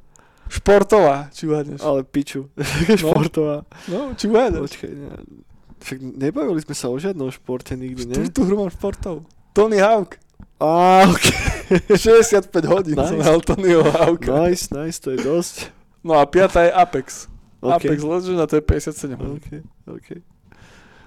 športová, 0.48 1.28
či 1.30 1.46
uhádneš. 1.46 1.80
ale 1.80 2.02
piču. 2.02 2.46
Športová. 3.00 3.66
No, 3.86 4.14
či 4.14 4.26
uhádeš. 4.26 4.60
Počkaj, 4.62 4.90
ne, 4.92 5.08
však 5.76 5.98
nebavili 6.02 6.60
sme 6.62 6.74
sa 6.74 6.86
o 6.88 6.96
žiadnom 6.96 7.28
športe 7.30 7.74
nikdy, 7.74 8.06
ne? 8.06 8.14
Štvrtú 8.16 8.40
hru 8.44 8.54
mám 8.58 8.70
športov. 8.70 9.26
Tony 9.52 9.78
Hawk. 9.78 10.16
Á, 10.56 11.04
ok. 11.06 11.24
65 11.98 12.48
hodín 12.70 12.94
Nice. 12.96 13.10
som 13.10 13.18
hral 13.20 13.40
Tonyho 13.42 13.82
Hawka. 13.84 14.46
Nice, 14.46 14.70
nice, 14.70 15.02
to 15.02 15.12
je 15.12 15.20
dosť. 15.20 15.68
No 16.00 16.14
a 16.16 16.24
piatá 16.24 16.62
je 16.64 16.70
Apex. 16.70 17.26
OK, 17.60 17.82
Apex 17.82 17.98
Legends 18.00 18.38
a 18.38 18.46
to 18.46 18.56
je 18.56 18.62
57 18.62 19.18
hodín. 19.18 19.36
OK, 19.36 19.48
OK. 19.90 20.08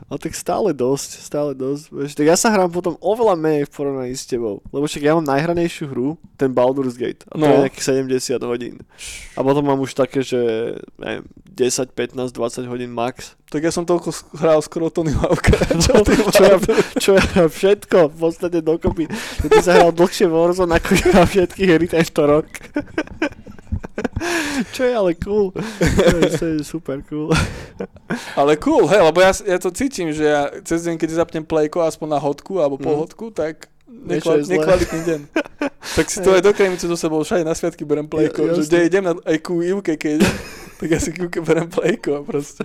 Ale 0.10 0.18
tak 0.18 0.34
stále 0.34 0.74
dosť, 0.74 1.22
stále 1.22 1.52
dosť. 1.54 1.94
Vieš, 1.94 2.12
tak 2.18 2.26
ja 2.26 2.34
sa 2.34 2.50
hrám 2.50 2.68
potom 2.68 2.98
oveľa 2.98 3.38
menej 3.38 3.70
v 3.70 3.72
porovnaní 3.72 4.18
s 4.18 4.26
tebou. 4.26 4.58
Lebo 4.70 4.84
však 4.84 5.06
ja 5.06 5.14
mám 5.14 5.22
najhranejšiu 5.24 5.86
hru, 5.86 6.18
ten 6.34 6.50
Baldur's 6.50 6.98
Gate. 6.98 7.30
A 7.30 7.38
to 7.38 7.46
No. 7.46 7.46
je 7.46 7.64
nejakých 7.64 7.86
70 8.10 8.42
hodín. 8.42 8.82
A 9.38 9.46
potom 9.46 9.62
mám 9.62 9.78
už 9.78 9.94
také, 9.94 10.26
že 10.26 10.42
neviem, 10.98 11.30
10, 11.54 11.94
15, 11.94 12.34
20 12.34 12.66
hodín 12.66 12.90
max. 12.90 13.38
Tak 13.48 13.62
ja 13.62 13.70
som 13.70 13.86
toľko 13.86 14.10
hral 14.36 14.58
skoro 14.60 14.90
Tony 14.90 15.14
Hawka. 15.14 15.54
Čo 15.86 16.02
ty 16.02 16.18
čo, 16.34 16.44
ja, 16.44 16.58
čo 16.98 17.12
ja 17.14 17.26
všetko 17.46 18.10
v 18.10 18.18
podstate 18.18 18.60
dokopy. 18.60 19.06
Ty 19.46 19.58
sa 19.62 19.78
hral 19.78 19.94
dlhšie 19.94 20.26
Warzone 20.26 20.74
ako 20.74 20.90
ja 21.06 21.22
všetky 21.22 21.70
hry 21.70 21.86
tento 21.86 22.26
rok. 22.26 22.50
Čo 24.76 24.82
je 24.84 24.94
ale 24.94 25.12
cool. 25.18 25.52
To 25.52 26.18
je, 26.18 26.30
to 26.32 26.46
je 26.46 26.58
super 26.62 27.00
cool. 27.06 27.32
Ale 28.40 28.58
cool, 28.58 28.86
hej, 28.86 29.02
lebo 29.02 29.20
ja, 29.20 29.32
ja 29.46 29.58
to 29.58 29.70
cítim, 29.70 30.10
že 30.10 30.26
ja 30.26 30.50
cez 30.62 30.84
deň, 30.84 30.98
keď 30.98 31.10
zapnem 31.16 31.44
playko 31.44 31.80
aspoň 31.80 32.08
na 32.10 32.20
hodku 32.20 32.58
alebo 32.58 32.76
pol 32.76 32.96
Mm. 32.96 33.02
hodku, 33.02 33.26
tak 33.30 33.70
zlé. 34.42 34.58
nekvalitný 34.58 35.00
deň. 35.06 35.22
tak 35.98 36.06
si 36.08 36.20
to 36.20 36.32
aj 36.32 36.42
do 36.42 36.52
kremice 36.52 36.84
so 36.84 36.96
sebou 36.96 37.22
všade 37.22 37.44
na 37.44 37.54
sviatky 37.54 37.84
berem 37.84 38.06
playko, 38.06 38.46
Ja- 38.46 38.54
že 38.54 38.66
kde 38.66 38.80
idem 38.84 39.04
na, 39.04 39.14
aj 39.16 39.38
ku 39.40 39.62
Ivke, 39.62 39.96
keď 39.96 40.20
idem, 40.20 40.34
tak 40.80 40.88
ja 40.88 40.98
si 40.98 41.12
kúke 41.12 41.44
berem 41.44 41.68
playko 41.68 42.16
a 42.16 42.22
proste. 42.24 42.64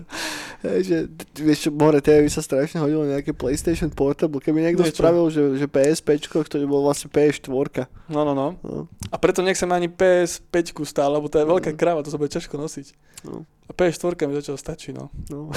Hej, 0.62 0.81
že, 0.81 0.97
vieš 1.36 1.66
čo, 1.66 1.70
more, 1.74 1.99
tej 1.99 2.23
by 2.23 2.31
sa 2.31 2.41
strašne 2.41 2.78
hodilo 2.78 3.03
nejaké 3.05 3.35
PlayStation 3.35 3.91
Portable, 3.91 4.39
keby 4.39 4.62
niekto 4.62 4.86
Niečo. 4.86 4.95
spravil, 4.95 5.27
že, 5.28 5.59
že 5.59 5.66
PSP, 5.66 6.23
to 6.23 6.62
by 6.62 6.66
bol 6.70 6.86
vlastne 6.86 7.11
PS4. 7.11 7.91
No, 8.09 8.23
no, 8.23 8.32
no. 8.32 8.55
No, 8.62 8.86
A 9.11 9.16
preto 9.19 9.43
nechcem 9.43 9.66
ani 9.69 9.91
PS5 9.91 10.55
stále, 10.86 11.11
lebo 11.12 11.27
to 11.27 11.43
je 11.43 11.45
veľká 11.45 11.74
Mm. 11.74 11.77
kráva, 11.77 12.01
to 12.01 12.09
sa 12.09 12.16
bude 12.16 12.31
ťažko 12.31 12.55
nosiť. 12.55 12.86
no, 13.27 13.43
A 13.65 13.73
PS4 13.73 14.28
mi 14.28 14.36
zatiaľ 14.36 14.61
stačí, 14.61 14.93
no. 14.93 15.09
no. 15.32 15.49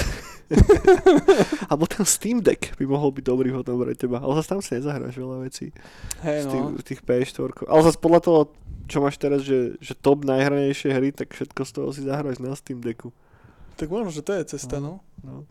Alebo 1.71 1.83
ten 1.91 2.07
Steam 2.07 2.39
Deck 2.39 2.79
by 2.79 2.87
mohol 2.87 3.11
byť 3.11 3.23
dobrý 3.23 3.51
potom 3.51 3.83
pre 3.83 3.91
teba, 3.99 4.23
ale 4.23 4.39
zase 4.39 4.47
tam 4.47 4.59
si 4.63 4.79
nezahráš 4.79 5.19
veľa 5.19 5.43
vecí 5.43 5.75
Hej, 6.23 6.47
z 6.47 6.55
tých, 6.55 6.63
no. 6.63 6.79
z 6.79 6.83
tých 6.87 7.01
PS4. 7.03 7.67
Ale 7.67 7.81
zase 7.83 7.99
podľa 7.99 8.21
toho, 8.23 8.39
čo 8.87 9.03
máš 9.03 9.19
teraz, 9.19 9.43
že, 9.43 9.75
že 9.83 9.91
top 9.91 10.23
najhranejšie 10.23 10.95
hry, 10.95 11.11
tak 11.11 11.35
všetko 11.35 11.61
z 11.67 11.71
toho 11.75 11.87
si 11.91 12.01
zahráš 12.07 12.39
na 12.39 12.55
Steam 12.55 12.79
Decku. 12.79 13.11
Tak 13.75 13.91
možno, 13.91 14.15
že 14.15 14.23
to 14.23 14.31
je 14.39 14.55
cesta, 14.55 14.79
no. 14.79 15.03
No. 15.19 15.43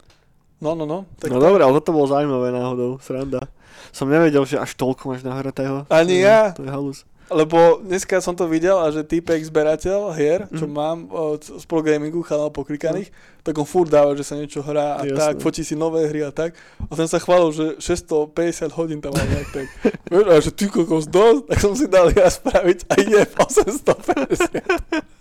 No, 0.57 0.73
no, 0.73 0.89
no. 0.89 1.05
Tak 1.21 1.29
no 1.29 1.37
dobre, 1.37 1.61
ale 1.61 1.77
toto 1.77 1.93
bolo 1.93 2.09
zaujímavé 2.09 2.49
náhodou, 2.49 2.97
sranda. 3.05 3.53
Som 3.93 4.09
nevedel, 4.09 4.49
že 4.49 4.57
až 4.57 4.73
toľko 4.81 5.13
máš 5.13 5.21
nahratého. 5.21 5.85
Ani 5.93 6.17
je- 6.17 6.25
ja. 6.25 6.57
To 6.57 6.65
je 6.65 6.73
halus. 6.73 7.05
Lebo 7.29 7.59
dneska 7.81 8.19
som 8.19 8.33
to 8.33 8.47
videl 8.47 8.77
a 8.77 8.87
že 8.89 9.03
týpek 9.03 9.43
zberateľ 9.43 9.99
hier, 10.13 10.47
čo 10.49 10.63
Mhm. 10.63 10.73
mám 10.73 10.99
od 11.09 11.43
Spol 11.57 11.81
Gamingu, 11.81 12.23
kanál 12.23 12.49
poklikaných, 12.49 13.11
tak 13.41 13.55
on 13.55 13.65
furt 13.65 13.89
dáva, 13.89 14.13
že 14.13 14.23
sa 14.23 14.35
niečo 14.35 14.59
hrá 14.61 14.95
a 14.95 15.03
Jasné. 15.03 15.15
tak, 15.17 15.35
fotí 15.41 15.61
si 15.61 15.75
nové 15.75 16.05
hry 16.05 16.23
a 16.23 16.31
tak. 16.31 16.55
A 16.81 16.93
ten 16.93 17.05
sa 17.05 17.17
chválil, 17.17 17.51
že 17.51 17.67
650 17.81 18.71
hodín 18.73 18.99
tam 18.99 19.11
mal 19.11 19.23
nejak 19.25 19.51
tak. 19.53 19.67
Vieš, 20.05 20.25
a 20.25 20.35
že 20.41 20.51
ty 20.53 20.65
kokos 20.67 21.05
dosť, 21.05 21.43
tak 21.49 21.59
som 21.59 21.73
si 21.73 21.87
dal 21.87 22.11
ja 22.11 22.27
spraviť 22.29 22.79
a 22.85 22.95
je 22.97 23.21
850. 23.35 25.03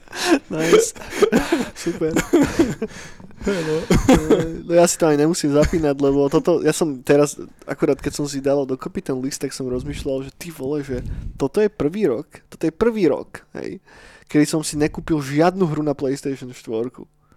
Nice. 0.50 0.94
Super. 1.76 2.14
No. 3.46 3.76
No 4.66 4.72
ja 4.74 4.86
si 4.90 4.98
to 4.98 5.06
aj 5.10 5.18
nemusím 5.20 5.54
zapínať, 5.54 5.96
lebo 6.02 6.26
toto, 6.32 6.66
ja 6.66 6.74
som 6.74 7.02
teraz, 7.06 7.38
akurát 7.70 8.00
keď 8.00 8.14
som 8.22 8.26
si 8.26 8.42
dal 8.42 8.66
dokopy 8.66 9.06
ten 9.06 9.18
list, 9.22 9.42
tak 9.42 9.54
som 9.54 9.70
rozmýšľal, 9.70 10.26
že 10.26 10.32
ty 10.34 10.50
vole, 10.50 10.82
že 10.82 11.06
toto 11.38 11.62
je 11.62 11.70
prvý 11.70 12.10
rok, 12.10 12.42
toto 12.50 12.64
je 12.66 12.74
prvý 12.74 13.06
rok, 13.06 13.46
hej, 13.60 13.78
kedy 14.32 14.46
som 14.50 14.62
si 14.66 14.80
nekúpil 14.80 15.22
žiadnu 15.22 15.62
hru 15.68 15.86
na 15.86 15.94
PlayStation 15.94 16.50
4. 16.50 16.90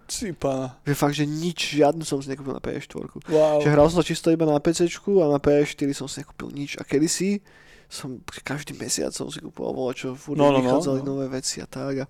Či 0.09 0.33
pána. 0.33 0.81
Že 0.89 0.93
fakt, 0.97 1.15
že 1.21 1.29
nič, 1.29 1.77
žiadnu 1.77 2.01
som 2.01 2.17
si 2.17 2.33
nekúpil 2.33 2.57
na 2.57 2.63
PS4. 2.63 3.29
Wow. 3.29 3.61
Že 3.61 3.69
hral 3.69 3.85
som 3.93 4.01
to 4.01 4.09
čisto 4.09 4.33
iba 4.33 4.41
na 4.49 4.57
PC 4.57 4.89
a 4.89 5.25
na 5.29 5.37
PS4 5.37 5.89
som 5.93 6.09
si 6.09 6.25
nekúpil 6.25 6.49
nič. 6.49 6.81
A 6.81 6.83
kedysi 6.83 7.45
som 7.85 8.17
každý 8.41 8.73
mesiac 8.73 9.13
som 9.13 9.29
si 9.29 9.37
kúpoval 9.37 9.93
čo 9.93 10.17
furt 10.17 10.37
No, 10.37 10.49
no, 10.49 10.57
no, 10.57 10.57
no, 10.57 10.65
vychádzali 10.65 11.01
no. 11.05 11.07
nové 11.13 11.29
veci 11.29 11.61
a 11.61 11.69
tak. 11.69 11.93
A 12.01 12.05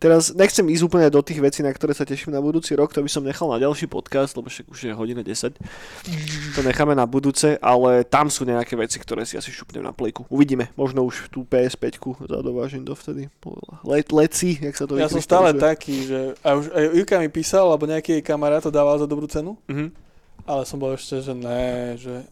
teraz 0.00 0.32
nechcem 0.32 0.64
ísť 0.64 0.80
úplne 0.88 1.12
do 1.12 1.20
tých 1.20 1.44
vecí, 1.44 1.60
na 1.60 1.68
ktoré 1.68 1.92
sa 1.92 2.08
teším 2.08 2.32
na 2.32 2.40
budúci 2.40 2.72
rok, 2.72 2.88
to 2.88 3.04
by 3.04 3.10
som 3.12 3.20
nechal 3.20 3.52
na 3.52 3.60
ďalší 3.60 3.84
podcast, 3.84 4.32
lebo 4.32 4.48
však 4.48 4.72
už 4.72 4.78
je 4.88 4.92
hodina 4.96 5.20
10. 5.20 5.60
To 6.56 6.60
necháme 6.64 6.96
na 6.96 7.04
budúce, 7.04 7.60
ale 7.60 8.00
tam 8.08 8.32
sú 8.32 8.48
nejaké 8.48 8.80
veci, 8.80 8.96
ktoré 8.96 9.28
si 9.28 9.36
asi 9.36 9.52
šupnem 9.52 9.84
na 9.84 9.92
plejku. 9.92 10.24
Uvidíme, 10.32 10.72
možno 10.72 11.04
už 11.04 11.28
tú 11.28 11.44
PS5 11.44 12.00
zadovážim 12.32 12.80
dovtedy. 12.80 13.28
Let, 13.84 14.08
leci, 14.08 14.56
jak 14.56 14.72
sa 14.72 14.88
to 14.88 14.96
Ja 14.96 15.12
som 15.12 15.20
stále 15.20 15.52
taký, 15.52 16.08
že 16.08 16.32
a 16.40 16.56
už 16.56 16.72
aj 16.72 16.84
Juka 16.96 17.16
mi 17.20 17.28
písal, 17.28 17.68
alebo 17.68 17.84
nejaký 17.84 18.24
kamarát 18.24 18.64
to 18.64 18.72
dával 18.72 18.96
za 18.96 19.04
dobrú 19.04 19.28
cenu, 19.28 19.60
Mhm. 19.68 19.92
ale 20.48 20.64
som 20.64 20.80
bol 20.80 20.96
ešte, 20.96 21.20
že 21.20 21.36
ne, 21.36 21.94
že 22.00 22.24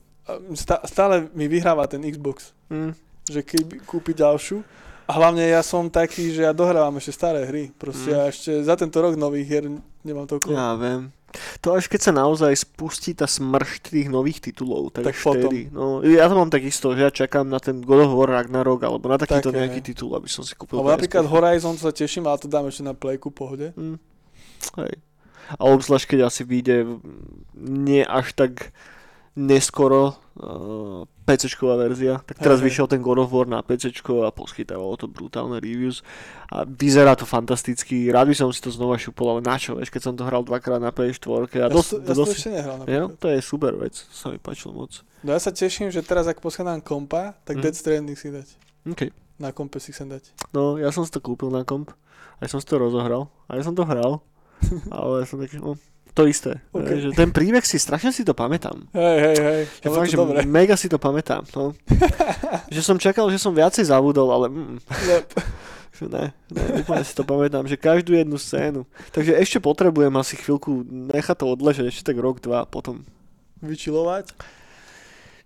stále 0.88 1.28
mi 1.36 1.48
vyhráva 1.48 1.84
ten 1.84 2.00
Xbox. 2.00 2.56
Mm. 2.72 2.92
že 3.28 3.44
keď 3.44 3.84
kúpi 3.84 4.16
ďalšiu. 4.16 4.64
A 5.08 5.16
hlavne 5.16 5.40
ja 5.40 5.64
som 5.64 5.88
taký, 5.88 6.36
že 6.36 6.44
ja 6.44 6.52
dohrávam 6.52 6.92
ešte 7.00 7.16
staré 7.16 7.48
hry. 7.48 7.72
Proste 7.72 8.12
Mm. 8.12 8.16
ja 8.20 8.22
ešte 8.28 8.50
za 8.60 8.76
tento 8.76 9.00
rok 9.00 9.16
nových 9.16 9.46
hier 9.48 9.64
nemám 10.04 10.28
toľko. 10.28 10.52
Ja 10.52 10.76
viem. 10.76 11.16
To 11.60 11.76
až 11.76 11.88
keď 11.88 12.00
sa 12.08 12.12
naozaj 12.12 12.52
spustí 12.56 13.12
tá 13.12 13.28
smršť 13.28 13.92
tých 13.92 14.08
nových 14.08 14.40
titulov, 14.48 14.92
tak, 14.92 15.12
Tak 15.12 15.16
vtedy. 15.16 15.68
No, 15.68 16.00
ja 16.00 16.24
to 16.24 16.36
mám 16.36 16.48
takisto, 16.48 16.96
že 16.96 17.04
ja 17.04 17.12
čakám 17.12 17.44
na 17.48 17.60
ten 17.60 17.84
God 17.84 18.08
of 18.08 18.16
War 18.16 18.32
Ragnarok 18.32 18.80
alebo 18.84 19.12
na 19.12 19.20
takýto 19.20 19.52
Také, 19.52 19.60
nejaký 19.64 19.80
titul, 19.92 20.12
aby 20.16 20.28
som 20.28 20.40
si 20.44 20.56
kúpil 20.56 20.80
Lebo 20.80 20.88
napríklad. 20.88 21.28
Horizon 21.28 21.76
sa 21.76 21.92
teším, 21.92 22.28
ale 22.28 22.40
to 22.40 22.48
dám 22.48 22.68
ešte 22.68 22.80
na 22.84 22.96
playku, 22.96 23.28
pohode. 23.28 23.76
Hm. 23.76 24.00
Hej. 24.80 24.92
A 25.56 25.62
obzvlášť, 25.68 26.16
keď 26.16 26.20
asi 26.28 26.44
vyjde 26.44 26.84
mm, 26.84 27.00
nie 27.56 28.04
až 28.04 28.32
tak 28.32 28.72
neskoro 29.36 30.16
uh, 30.40 31.04
PC-čková 31.28 31.76
verzia. 31.76 32.24
Tak 32.24 32.40
teraz 32.40 32.58
hej. 32.58 32.66
vyšiel 32.66 32.88
ten 32.88 32.98
God 32.98 33.20
of 33.20 33.28
War 33.28 33.44
na 33.44 33.60
PC 33.60 33.92
a 34.00 34.32
poskytávalo 34.32 34.96
to 34.96 35.04
brutálne 35.04 35.60
reviews. 35.60 36.00
A 36.48 36.64
vyzerá 36.64 37.12
to 37.12 37.28
fantasticky. 37.28 38.08
Rád 38.08 38.32
by 38.32 38.34
som 38.34 38.48
si 38.48 38.58
to 38.58 38.72
znova 38.72 38.96
šupol, 38.96 39.28
ale 39.30 39.40
na 39.44 39.54
čo, 39.54 39.76
vieš, 39.76 39.92
keď 39.92 40.02
som 40.02 40.14
to 40.16 40.24
hral 40.24 40.40
dvakrát 40.40 40.80
na 40.80 40.88
PS4. 40.88 41.28
A 41.28 41.58
Ja, 41.58 41.68
dosť, 41.68 41.90
to, 41.90 41.96
ja 42.00 42.14
dosť, 42.16 42.32
ešte 42.32 42.50
nehral 42.50 42.76
Jo, 42.80 42.80
napríklad. 42.80 43.20
to 43.20 43.26
je 43.28 43.38
super 43.38 43.72
vec, 43.76 43.94
sa 44.08 44.26
mi 44.28 44.38
páčilo 44.38 44.72
moc. 44.72 45.04
No 45.20 45.30
ja 45.30 45.40
sa 45.42 45.52
teším, 45.52 45.90
že 45.90 46.00
teraz 46.00 46.24
ak 46.24 46.40
poschádam 46.40 46.80
kompa, 46.80 47.36
tak 47.44 47.58
Mhm. 47.58 47.62
Dead 47.62 47.74
Stranding 47.74 48.16
si 48.16 48.32
dať. 48.32 48.48
OK. 48.88 49.02
Na 49.36 49.52
kompe 49.52 49.76
si 49.78 49.92
chcem 49.92 50.08
dať. 50.08 50.32
No, 50.50 50.74
ja 50.74 50.88
som 50.88 51.04
si 51.04 51.10
to 51.10 51.20
kúpil 51.20 51.46
na 51.48 51.62
komp, 51.62 51.92
aj 52.38 52.48
som 52.48 52.58
si 52.58 52.66
to 52.66 52.74
rozohral, 52.74 53.28
aj 53.46 53.62
som 53.62 53.70
to 53.70 53.84
hral, 53.84 54.24
ale 54.90 55.22
som 55.26 55.36
taký, 55.36 55.60
no, 55.60 55.76
to 56.14 56.28
isté. 56.28 56.60
OK. 56.70 56.84
Okay. 56.84 56.96
Že 57.04 57.08
ten 57.14 57.30
príbeh 57.30 57.64
si, 57.64 57.76
strašne 57.76 58.10
si 58.12 58.22
to 58.24 58.32
pamätám. 58.32 58.88
Hej, 58.92 59.18
hej, 59.20 59.36
hej. 59.38 59.62
Že 59.84 59.88
fakt, 59.92 60.10
že 60.10 60.16
dobre. 60.18 60.38
mega 60.46 60.76
si 60.76 60.88
to 60.88 60.98
pamätám. 61.00 61.42
No. 61.54 61.72
že 62.74 62.80
som 62.84 62.96
čakal, 62.96 63.28
že 63.32 63.38
som 63.38 63.52
viacej 63.54 63.88
zabudol, 63.88 64.28
ale 64.30 64.46
mm, 64.50 64.76
Yep. 64.88 65.26
že 65.98 66.04
ne, 66.06 66.24
ne, 66.54 66.64
úplne 66.82 67.02
si 67.02 67.14
to 67.14 67.22
pamätám, 67.26 67.66
že 67.66 67.74
každú 67.74 68.14
jednu 68.14 68.38
scénu. 68.38 68.86
Takže 69.10 69.34
ešte 69.34 69.58
potrebujem 69.58 70.14
asi 70.14 70.38
chvíľku 70.38 70.86
nechať 70.86 71.36
to 71.42 71.46
odležať, 71.50 71.84
ešte 71.90 72.14
tak 72.14 72.18
rok, 72.22 72.38
dva, 72.38 72.66
potom 72.66 73.02
Vyčilovať. 73.58 74.30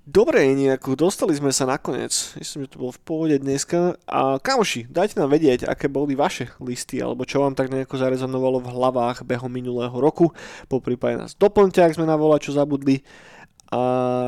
Dobre, 0.03 0.51
nejako, 0.59 0.99
dostali 0.99 1.31
sme 1.31 1.55
sa 1.55 1.62
nakoniec. 1.62 2.11
Myslím, 2.35 2.66
že 2.66 2.74
to 2.74 2.83
bolo 2.83 2.91
v 2.91 3.03
pohode 3.07 3.37
dneska. 3.39 3.95
A 4.11 4.43
kamoši, 4.43 4.91
dajte 4.91 5.15
nám 5.15 5.31
vedieť, 5.31 5.62
aké 5.62 5.87
boli 5.87 6.19
vaše 6.19 6.51
listy, 6.59 6.99
alebo 6.99 7.23
čo 7.23 7.39
vám 7.39 7.55
tak 7.55 7.70
nejako 7.70 8.03
zarezonovalo 8.03 8.59
v 8.66 8.73
hlavách 8.74 9.23
behom 9.23 9.47
minulého 9.47 9.95
roku. 9.95 10.35
Po 10.66 10.83
prípade 10.83 11.23
nás 11.23 11.39
doplňte, 11.39 11.87
ak 11.87 11.95
sme 11.95 12.11
na 12.11 12.19
vola 12.19 12.43
čo 12.43 12.51
zabudli. 12.51 13.07
A 13.73 13.81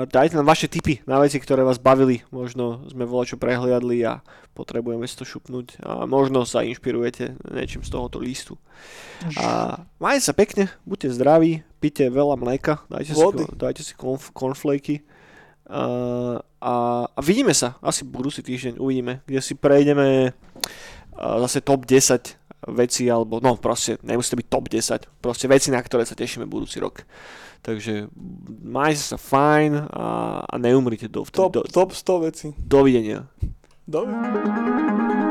dajte 0.09 0.38
nám 0.40 0.48
vaše 0.48 0.70
tipy 0.70 1.05
na 1.05 1.18
veci, 1.20 1.42
ktoré 1.42 1.66
vás 1.66 1.82
bavili. 1.82 2.22
Možno 2.30 2.86
sme 2.88 3.05
vola 3.05 3.26
čo 3.26 3.36
prehliadli 3.36 4.01
a 4.06 4.22
potrebujeme 4.55 5.05
si 5.10 5.18
to 5.18 5.26
šupnúť. 5.26 5.82
A 5.82 6.06
možno 6.06 6.46
sa 6.46 6.62
inšpirujete 6.62 7.36
niečím 7.51 7.82
z 7.82 7.90
tohoto 7.90 8.22
listu. 8.22 8.56
A 9.36 9.82
majte 9.98 10.22
sa 10.22 10.32
pekne, 10.38 10.70
buďte 10.86 11.18
zdraví, 11.18 11.66
pite 11.82 12.09
veľa 12.09 12.38
mlieka, 12.40 12.86
dajte 12.88 13.12
si, 13.12 13.20
Vody. 13.20 13.44
dajte 13.52 13.82
si 13.84 13.92
konf, 13.92 14.30
cornflakey. 14.32 15.05
Uh, 15.64 16.36
a, 16.60 16.72
a 17.08 17.20
vidíme 17.24 17.56
sa, 17.56 17.80
asi 17.80 18.04
budúci 18.04 18.44
týždeň 18.44 18.76
uvidíme, 18.76 19.24
kde 19.24 19.40
si 19.40 19.56
prejdeme 19.56 20.32
uh, 20.32 21.40
zase 21.48 21.64
top 21.64 21.88
10 21.88 22.36
veci, 22.76 23.08
alebo 23.08 23.40
no 23.40 23.56
proste, 23.56 23.96
nemusí 24.04 24.32
to 24.32 24.40
byť 24.40 24.48
top 24.48 24.64
10, 24.68 25.08
proste 25.24 25.46
veci, 25.48 25.68
na 25.72 25.80
ktoré 25.80 26.04
sa 26.04 26.16
tešíme 26.16 26.44
budúci 26.44 26.80
rok. 26.80 27.04
Takže 27.64 28.12
majte 28.60 29.00
sa 29.00 29.16
fajn 29.16 29.88
a, 29.88 30.06
a 30.44 30.54
neumrite 30.60 31.08
do, 31.08 31.24
Top, 31.24 31.56
do, 31.56 31.64
top 31.64 31.96
100 31.96 32.26
veci. 32.28 32.46
dovidenia. 32.60 33.24
Dobre. 33.88 35.23